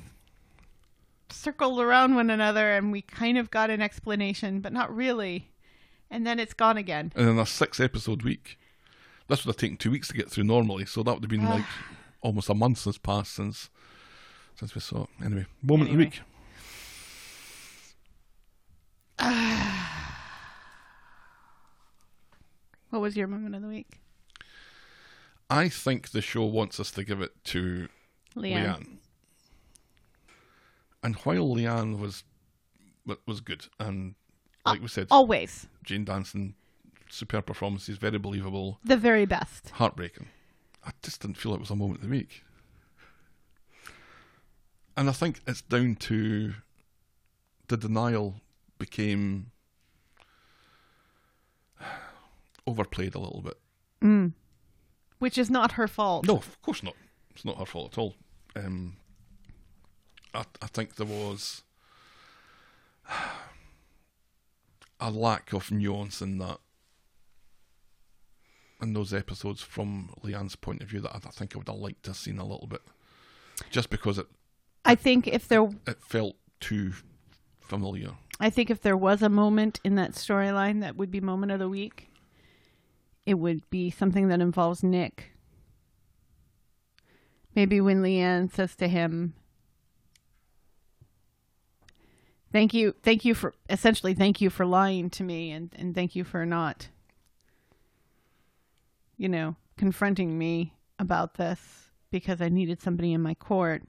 circled 1.35 1.81
around 1.81 2.15
one 2.15 2.31
another, 2.31 2.73
and 2.73 2.91
we 2.93 3.03
kind 3.03 3.37
of 3.39 3.51
got 3.51 3.71
an 3.71 3.81
explanation, 3.83 4.61
but 4.61 4.73
not 4.73 4.95
really. 4.95 5.51
And 6.11 6.27
then 6.27 6.39
it's 6.39 6.55
gone 6.55 6.77
again. 6.77 7.13
and 7.17 7.29
in 7.29 7.39
a 7.39 7.47
six 7.47 7.81
episode 7.81 8.23
week. 8.23 8.59
This 9.29 9.45
would 9.45 9.55
have 9.55 9.61
taken 9.61 9.77
two 9.79 9.91
weeks 9.91 10.09
to 10.09 10.15
get 10.15 10.31
through 10.31 10.45
normally, 10.45 10.85
so 10.85 11.03
that 11.03 11.15
would 11.15 11.23
have 11.25 11.31
been 11.31 11.45
like 11.47 11.65
ah. 11.65 11.97
almost 12.21 12.51
a 12.51 12.55
month 12.55 12.85
has 12.85 12.99
passed 12.99 13.33
since 13.35 13.71
since 14.55 14.75
we 14.75 14.81
saw 14.81 15.05
it. 15.05 15.09
Anyway, 15.25 15.47
moment 15.63 15.91
Anyway. 15.91 16.07
of 16.07 16.11
the 19.19 19.25
week. 19.25 19.41
What 22.91 23.01
was 23.03 23.17
your 23.17 23.27
moment 23.27 23.57
of 23.57 23.63
the 23.63 23.67
week, 23.69 23.99
I 25.51 25.69
think 25.69 26.11
the 26.11 26.23
show 26.23 26.45
wants 26.45 26.79
us 26.79 26.93
to 26.93 27.03
give 27.03 27.21
it 27.21 27.33
to 27.47 27.89
Leanne? 28.37 28.55
Leanne. 28.77 28.87
And 31.05 31.15
while 31.17 31.55
Leanne 31.55 31.99
was 31.99 32.25
was 33.27 33.41
good, 33.43 33.67
and 33.79 34.15
like 34.65 34.81
we 34.81 34.89
said, 34.89 35.09
Always 35.11 35.67
Jane 35.85 36.05
Danson, 36.05 36.55
superb 37.11 37.45
performances, 37.47 37.99
very 37.99 38.19
believable, 38.19 38.79
the 38.83 38.97
very 38.97 39.27
best. 39.27 39.69
heartbreaking. 39.71 40.29
I 40.85 40.91
just 41.03 41.21
didn't 41.21 41.37
feel 41.37 41.55
it 41.55 41.61
was 41.61 41.71
a 41.71 41.77
moment 41.77 41.99
of 41.99 42.05
the 42.05 42.11
week. 42.11 42.43
And 44.97 45.09
I 45.09 45.13
think 45.13 45.41
it's 45.47 45.61
down 45.61 45.97
to 45.97 46.55
the 47.69 47.77
denial 47.77 48.37
became 48.79 49.51
overplayed 52.67 53.15
a 53.15 53.19
little 53.19 53.43
bit. 53.43 53.59
Which 55.19 55.39
is 55.39 55.51
not 55.51 55.73
her 55.73 55.89
fault. 55.89 56.27
No, 56.27 56.37
of 56.37 56.63
course 56.63 56.83
not. 56.83 56.95
It's 57.31 57.45
not 57.45 57.59
her 57.59 57.65
fault 57.67 57.93
at 57.93 57.99
all. 57.99 58.15
Um, 58.57 58.97
I, 60.35 60.45
I 60.63 60.67
think 60.67 60.97
there 60.97 61.07
was 61.07 61.63
a 65.01 65.11
lack 65.11 65.53
of 65.53 65.71
nuance 65.71 66.21
in 66.21 66.39
that, 66.39 66.59
in 68.83 68.93
those 68.95 69.13
episodes 69.13 69.61
from 69.63 70.11
Leanne's 70.23 70.57
point 70.57 70.83
of 70.83 70.89
view 70.89 71.01
that 71.01 71.15
I, 71.15 71.17
I 71.17 71.31
think 71.31 71.55
I 71.55 71.59
would 71.59 71.69
have 71.69 71.77
liked 71.77 72.05
to 72.05 72.11
have 72.11 72.17
seen 72.17 72.39
a 72.39 72.47
little 72.47 72.67
bit, 72.67 72.83
just 73.71 73.91
because 73.91 74.19
it 74.19 74.27
I 74.85 74.95
think 74.95 75.27
if 75.27 75.49
there 75.49 75.69
it 75.87 76.03
felt 76.03 76.37
too 76.61 76.93
familiar. 77.61 78.11
I 78.41 78.51
think 78.51 78.71
if 78.71 78.81
there 78.83 78.97
was 78.97 79.23
a 79.23 79.29
moment 79.29 79.81
in 79.85 79.95
that 79.95 80.13
storyline 80.13 80.81
that 80.81 80.97
would 80.97 81.11
be 81.11 81.21
moment 81.21 81.53
of 81.53 81.59
the 81.61 81.69
week, 81.69 82.11
it 83.25 83.35
would 83.35 83.69
be 83.71 83.91
something 83.91 84.29
that 84.29 84.41
involves 84.41 84.83
Nick. 84.83 85.31
Maybe 87.55 87.81
when 87.81 88.03
Leanne 88.03 88.53
says 88.53 88.75
to 88.77 88.89
him, 88.89 89.35
"Thank 92.55 92.73
you, 92.73 92.95
thank 93.03 93.25
you 93.25 93.35
for 93.35 93.53
essentially 93.69 94.15
thank 94.15 94.41
you 94.41 94.49
for 94.49 94.65
lying 94.65 95.11
to 95.11 95.25
me, 95.25 95.51
and 95.51 95.75
and 95.77 95.93
thank 95.93 96.15
you 96.15 96.23
for 96.23 96.47
not, 96.47 96.89
you 99.19 99.29
know, 99.29 99.57
confronting 99.77 100.39
me 100.39 100.73
about 101.01 101.35
this 101.35 101.91
because 102.13 102.41
I 102.41 102.49
needed 102.49 102.81
somebody 102.81 103.13
in 103.13 103.21
my 103.21 103.35
court." 103.35 103.83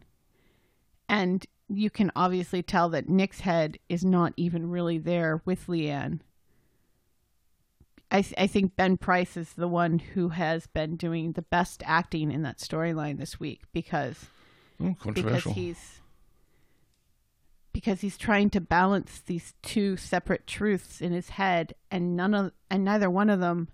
And 1.08 1.46
you 1.70 1.92
can 1.92 2.12
obviously 2.16 2.64
tell 2.64 2.90
that 2.90 3.08
Nick's 3.08 3.42
head 3.42 3.78
is 3.88 4.04
not 4.04 4.34
even 4.36 4.72
really 4.72 4.98
there 4.98 5.44
with 5.46 5.68
Leanne. 5.68 6.22
I, 8.10 8.22
th- 8.24 8.34
I 8.38 8.48
think 8.48 8.76
Ben 8.76 8.98
Price 8.98 9.38
is 9.38 9.54
the 9.54 9.68
one 9.68 10.00
who 10.00 10.30
has 10.30 10.66
been 10.66 10.96
doing 10.96 11.34
the 11.34 11.42
best 11.44 11.84
acting 11.86 12.32
in 12.32 12.42
that 12.42 12.58
storyline 12.58 13.20
this 13.20 13.40
week 13.40 13.62
because 13.74 14.26
Oh, 14.82 14.96
because 15.14 15.44
he's 15.44 16.02
because 17.76 18.00
he's 18.00 18.18
trying 18.18 18.50
to 18.52 18.62
balance 18.62 19.20
these 19.26 19.54
two 19.62 19.98
separate 19.98 20.48
truths 20.48 21.02
in 21.02 21.12
his 21.12 21.28
head 21.32 21.76
and 21.92 22.16
none 22.16 22.34
of 22.34 22.54
and 22.72 22.86
neither 22.86 23.10
one 23.10 23.30
of 23.30 23.42
them 23.42 23.68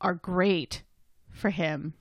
are 0.00 0.14
great 0.14 0.82
for 1.30 1.50
him. 1.50 1.94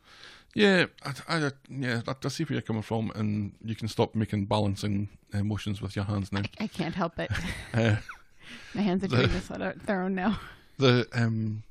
Yeah, 0.56 0.88
I, 1.06 1.11
I, 1.30 1.52
yeah, 1.69 2.02
I, 2.07 2.15
I 2.23 2.27
see 2.30 2.44
where 2.45 2.53
you're 2.53 2.61
coming 2.64 2.81
from, 2.81 3.11
and 3.14 3.53
you 3.64 3.76
can 3.76 3.88
stop 3.88 4.15
making 4.15 4.45
balancing 4.45 5.07
motions 5.31 5.84
with 5.84 5.95
your 5.95 6.06
hands 6.06 6.31
now. 6.31 6.41
I 6.60 6.65
can't 6.65 6.95
help 6.95 7.19
it. 7.19 7.30
Uh, 7.76 7.98
My 8.73 8.81
hands 8.81 9.03
are 9.03 9.07
doing 9.07 9.30
this 9.30 9.52
on 9.52 9.73
their 9.85 10.02
own 10.02 10.15
now. 10.15 10.39
the 10.80 11.07
um 11.14 11.61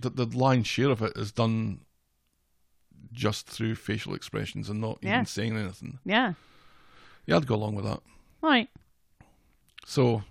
the 0.00 0.10
the 0.10 0.26
lion's 0.36 0.66
share 0.66 0.90
of 0.90 1.00
it 1.02 1.12
is 1.16 1.30
done 1.30 1.80
just 3.12 3.46
through 3.46 3.76
facial 3.76 4.14
expressions 4.14 4.68
and 4.68 4.80
not 4.80 4.98
Yeah. 5.00 5.14
even 5.14 5.26
saying 5.26 5.56
anything. 5.56 6.00
Yeah. 6.04 6.32
Yeah, 7.26 7.36
I'd 7.36 7.46
go 7.46 7.54
along 7.54 7.74
with 7.74 7.84
that. 7.84 8.00
Right. 8.42 8.68
So, 9.86 10.22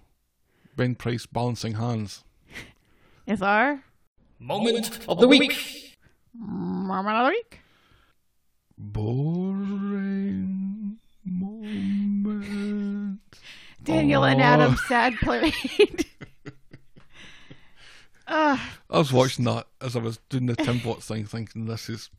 Ben 0.75 0.95
Price 0.95 1.25
balancing 1.25 1.73
hands. 1.75 2.23
Is 3.25 3.41
our 3.41 3.83
Moment 4.39 4.99
of 5.07 5.19
the 5.19 5.27
week. 5.27 5.55
moment 6.33 7.17
of 7.17 7.25
the 7.25 7.31
week? 7.31 7.59
Boring 8.77 10.03
moment. 11.25 13.19
Daniel 13.83 14.23
and 14.25 14.41
oh. 14.41 14.43
Adam 14.43 14.75
sad 14.87 15.13
parade. 15.21 16.05
Ugh. 18.27 18.59
I 18.89 18.97
was 18.97 19.13
watching 19.13 19.45
that 19.45 19.67
as 19.81 19.95
I 19.95 19.99
was 19.99 20.19
doing 20.29 20.47
the 20.47 20.55
Tim 20.55 20.79
Bot 20.79 21.03
thing, 21.03 21.25
thinking 21.25 21.65
this 21.65 21.89
is. 21.89 22.09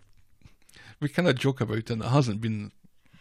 We 1.00 1.08
kind 1.08 1.28
of 1.28 1.36
joke 1.36 1.60
about 1.60 1.78
it, 1.78 1.90
and 1.90 2.02
it 2.02 2.08
hasn't 2.08 2.40
been 2.40 2.72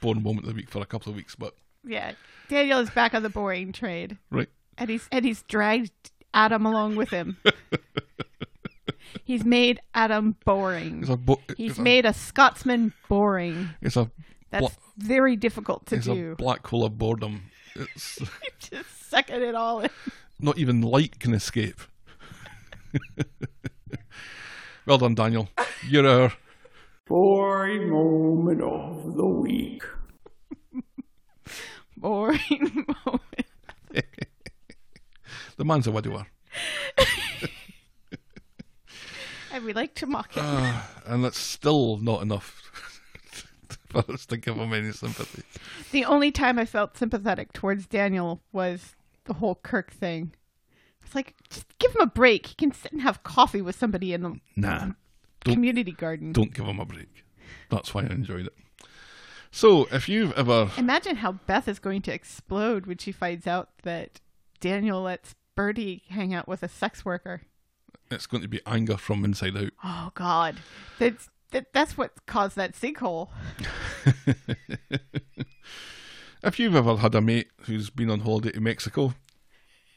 boring 0.03 0.21
moment 0.23 0.45
of 0.47 0.53
the 0.53 0.55
week 0.55 0.69
for 0.69 0.81
a 0.81 0.85
couple 0.85 1.09
of 1.09 1.15
weeks, 1.15 1.35
but 1.35 1.53
yeah, 1.83 2.11
Daniel 2.49 2.79
is 2.79 2.89
back 2.91 3.13
on 3.13 3.23
the 3.23 3.29
boring 3.29 3.71
trade, 3.71 4.17
right. 4.31 4.49
and 4.77 4.89
he's 4.89 5.07
and 5.11 5.25
he's 5.25 5.41
dragged 5.43 5.91
Adam 6.33 6.65
along 6.65 6.95
with 6.95 7.09
him. 7.09 7.37
he's 9.23 9.43
made 9.45 9.79
Adam 9.93 10.35
boring. 10.45 11.01
Bo- 11.01 11.39
He's 11.57 11.71
it's 11.71 11.79
a- 11.79 11.81
made 11.81 12.05
a 12.05 12.13
Scotsman 12.13 12.93
boring. 13.09 13.69
It's 13.81 13.95
a 13.97 14.09
That's 14.51 14.61
bla- 14.67 14.75
very 14.97 15.35
difficult 15.35 15.85
to 15.87 15.95
it's 15.95 16.05
do. 16.05 16.31
a 16.33 16.35
black 16.35 16.65
hole 16.67 16.85
of 16.85 16.97
boredom. 16.97 17.43
It's 17.75 18.19
Just 18.59 19.09
sucking 19.09 19.41
it 19.41 19.55
all 19.55 19.79
in. 19.81 19.89
not 20.39 20.57
even 20.57 20.81
light 20.81 21.19
can 21.19 21.33
escape. 21.33 21.81
well 24.85 24.97
done, 24.97 25.15
Daniel. 25.15 25.49
You're 25.87 26.07
our 26.07 26.33
Boring 27.13 27.91
moment 27.91 28.63
of 28.63 29.15
the 29.15 29.27
week. 29.27 29.83
Boring 31.97 32.87
moment. 33.05 33.21
the 35.57 35.63
man's 35.63 35.85
a 35.85 35.91
widower, 35.91 36.25
And 39.51 39.63
we 39.63 39.73
like 39.73 39.93
to 39.93 40.07
mock 40.07 40.33
him. 40.33 40.43
Ah, 40.43 40.89
and 41.05 41.23
that's 41.23 41.37
still 41.37 41.97
not 41.97 42.23
enough 42.23 42.63
for 43.89 44.11
us 44.11 44.25
to 44.25 44.37
give 44.37 44.55
him 44.55 44.73
any 44.73 44.91
sympathy. 44.91 45.43
the 45.91 46.05
only 46.05 46.31
time 46.31 46.57
I 46.57 46.65
felt 46.65 46.97
sympathetic 46.97 47.53
towards 47.53 47.85
Daniel 47.85 48.41
was 48.51 48.95
the 49.25 49.35
whole 49.35 49.59
Kirk 49.61 49.93
thing. 49.93 50.33
It's 51.05 51.13
like, 51.13 51.35
just 51.47 51.77
give 51.77 51.93
him 51.93 52.01
a 52.01 52.07
break. 52.07 52.47
He 52.47 52.55
can 52.55 52.71
sit 52.71 52.91
and 52.91 53.03
have 53.03 53.21
coffee 53.21 53.61
with 53.61 53.75
somebody 53.75 54.13
in 54.13 54.23
the 54.23 54.39
Nah, 54.55 54.93
Don't- 55.43 55.55
community 55.55 55.91
garden. 55.91 56.31
don't 56.33 56.53
give 56.53 56.65
him 56.65 56.79
a 56.79 56.85
break. 56.85 57.23
That's 57.69 57.93
why 57.93 58.03
I 58.03 58.07
enjoyed 58.07 58.47
it. 58.47 58.53
So, 59.51 59.87
if 59.91 60.09
you've 60.09 60.33
ever 60.33 60.71
Imagine 60.77 61.17
how 61.17 61.33
Beth 61.33 61.67
is 61.67 61.77
going 61.79 62.01
to 62.03 62.13
explode 62.13 62.85
when 62.87 62.97
she 62.97 63.11
finds 63.11 63.45
out 63.45 63.69
that 63.83 64.19
Daniel 64.59 65.01
lets 65.03 65.35
Bertie 65.55 66.03
hang 66.09 66.33
out 66.33 66.47
with 66.47 66.63
a 66.63 66.67
sex 66.67 67.05
worker. 67.05 67.41
it's 68.09 68.25
going 68.25 68.41
to 68.41 68.47
be 68.49 68.61
anger 68.65 68.97
from 68.97 69.23
inside 69.23 69.55
out. 69.55 69.71
Oh 69.83 70.11
God, 70.15 70.57
that's 70.97 71.29
that, 71.51 71.71
that's 71.71 71.95
what 71.97 72.25
caused 72.25 72.55
that 72.55 72.73
sinkhole. 72.73 73.29
If 76.43 76.59
you've 76.59 76.75
ever 76.75 76.97
had 76.97 77.15
a 77.15 77.21
mate 77.21 77.47
who's 77.61 77.89
been 77.89 78.09
on 78.09 78.19
holiday 78.19 78.51
to 78.51 78.59
Mexico, 78.59 79.13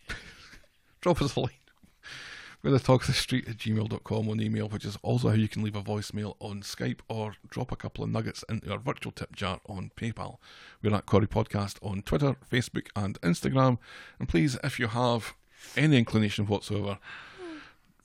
drop 1.01 1.21
us 1.21 1.35
a 1.35 1.41
line. 1.41 1.51
We're 2.67 2.73
the 2.73 2.81
talk 2.81 3.03
of 3.03 3.07
the 3.07 3.13
street 3.13 3.47
at 3.47 3.59
gmail.com 3.59 4.29
on 4.29 4.41
email, 4.41 4.69
which 4.69 4.85
is 4.85 4.99
also 5.03 5.29
how 5.29 5.37
you 5.37 5.47
can 5.47 5.63
leave 5.63 5.77
a 5.77 5.83
voicemail 5.83 6.35
on 6.41 6.63
Skype 6.63 6.99
or 7.09 7.35
drop 7.49 7.71
a 7.71 7.77
couple 7.77 8.03
of 8.03 8.11
nuggets 8.11 8.45
into 8.49 8.73
our 8.73 8.79
virtual 8.81 9.13
tip 9.13 9.37
jar 9.37 9.61
on 9.69 9.93
PayPal. 9.97 10.39
We're 10.83 10.93
at 10.97 11.07
Corrie 11.07 11.29
Podcast 11.29 11.77
on 11.81 12.03
Twitter, 12.03 12.35
Facebook, 12.51 12.89
and 12.97 13.21
Instagram. 13.21 13.79
And 14.19 14.29
please, 14.29 14.59
if 14.65 14.81
you 14.81 14.89
have 14.89 15.35
any 15.77 15.97
inclination 15.97 16.47
whatsoever, 16.49 16.99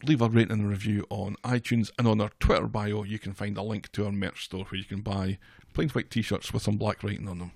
leave 0.04 0.22
a 0.22 0.30
rating 0.30 0.52
and 0.52 0.70
review 0.70 1.08
on 1.10 1.38
iTunes 1.44 1.90
and 1.98 2.08
on 2.08 2.22
our 2.22 2.30
Twitter 2.40 2.68
bio 2.68 3.02
you 3.02 3.18
can 3.18 3.34
find 3.34 3.58
a 3.58 3.64
link 3.64 3.92
to 3.94 4.06
our 4.06 4.12
merch 4.12 4.44
store 4.46 4.66
where 4.66 4.78
you 4.78 4.86
can 4.86 5.02
buy 5.02 5.40
plain 5.74 5.90
white 5.90 6.12
t-shirts 6.12 6.54
with 6.54 6.62
some 6.62 6.78
black 6.78 7.02
writing 7.04 7.28
on 7.28 7.40
them. 7.40 7.52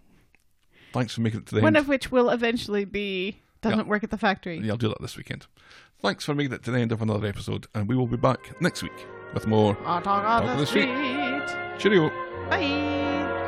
Thanks 0.91 1.13
for 1.13 1.21
making 1.21 1.41
it 1.41 1.45
to 1.45 1.53
the 1.55 1.61
One 1.61 1.75
end. 1.75 1.83
of 1.83 1.87
which 1.87 2.11
will 2.11 2.31
eventually 2.31 2.83
be 2.83 3.41
doesn't 3.61 3.79
Yeah. 3.79 3.85
work 3.85 4.03
at 4.03 4.11
the 4.11 4.17
factory. 4.17 4.59
Yeah, 4.59 4.71
I'll 4.71 4.77
do 4.77 4.89
that 4.89 5.01
this 5.01 5.17
weekend. 5.17 5.47
Thanks 6.05 6.23
for 6.23 6.35
making 6.35 6.53
it 6.53 6.61
to 6.61 6.69
the 6.69 6.77
end 6.77 6.91
of 6.91 7.01
another 7.01 7.25
episode, 7.25 7.65
and 7.73 7.87
we 7.89 7.95
will 7.95 8.05
be 8.05 8.15
back 8.15 8.61
next 8.61 8.83
week 8.83 9.07
with 9.33 9.47
more. 9.47 9.75
I'll 9.85 10.03
talk 10.03 10.23
on 10.23 10.41
Talk 10.41 10.43
the, 10.43 10.51
on 10.51 10.57
the 10.59 10.65
street. 10.67 10.83
street. 10.83 11.79
Cheerio. 11.79 12.09
Bye. 12.47 13.41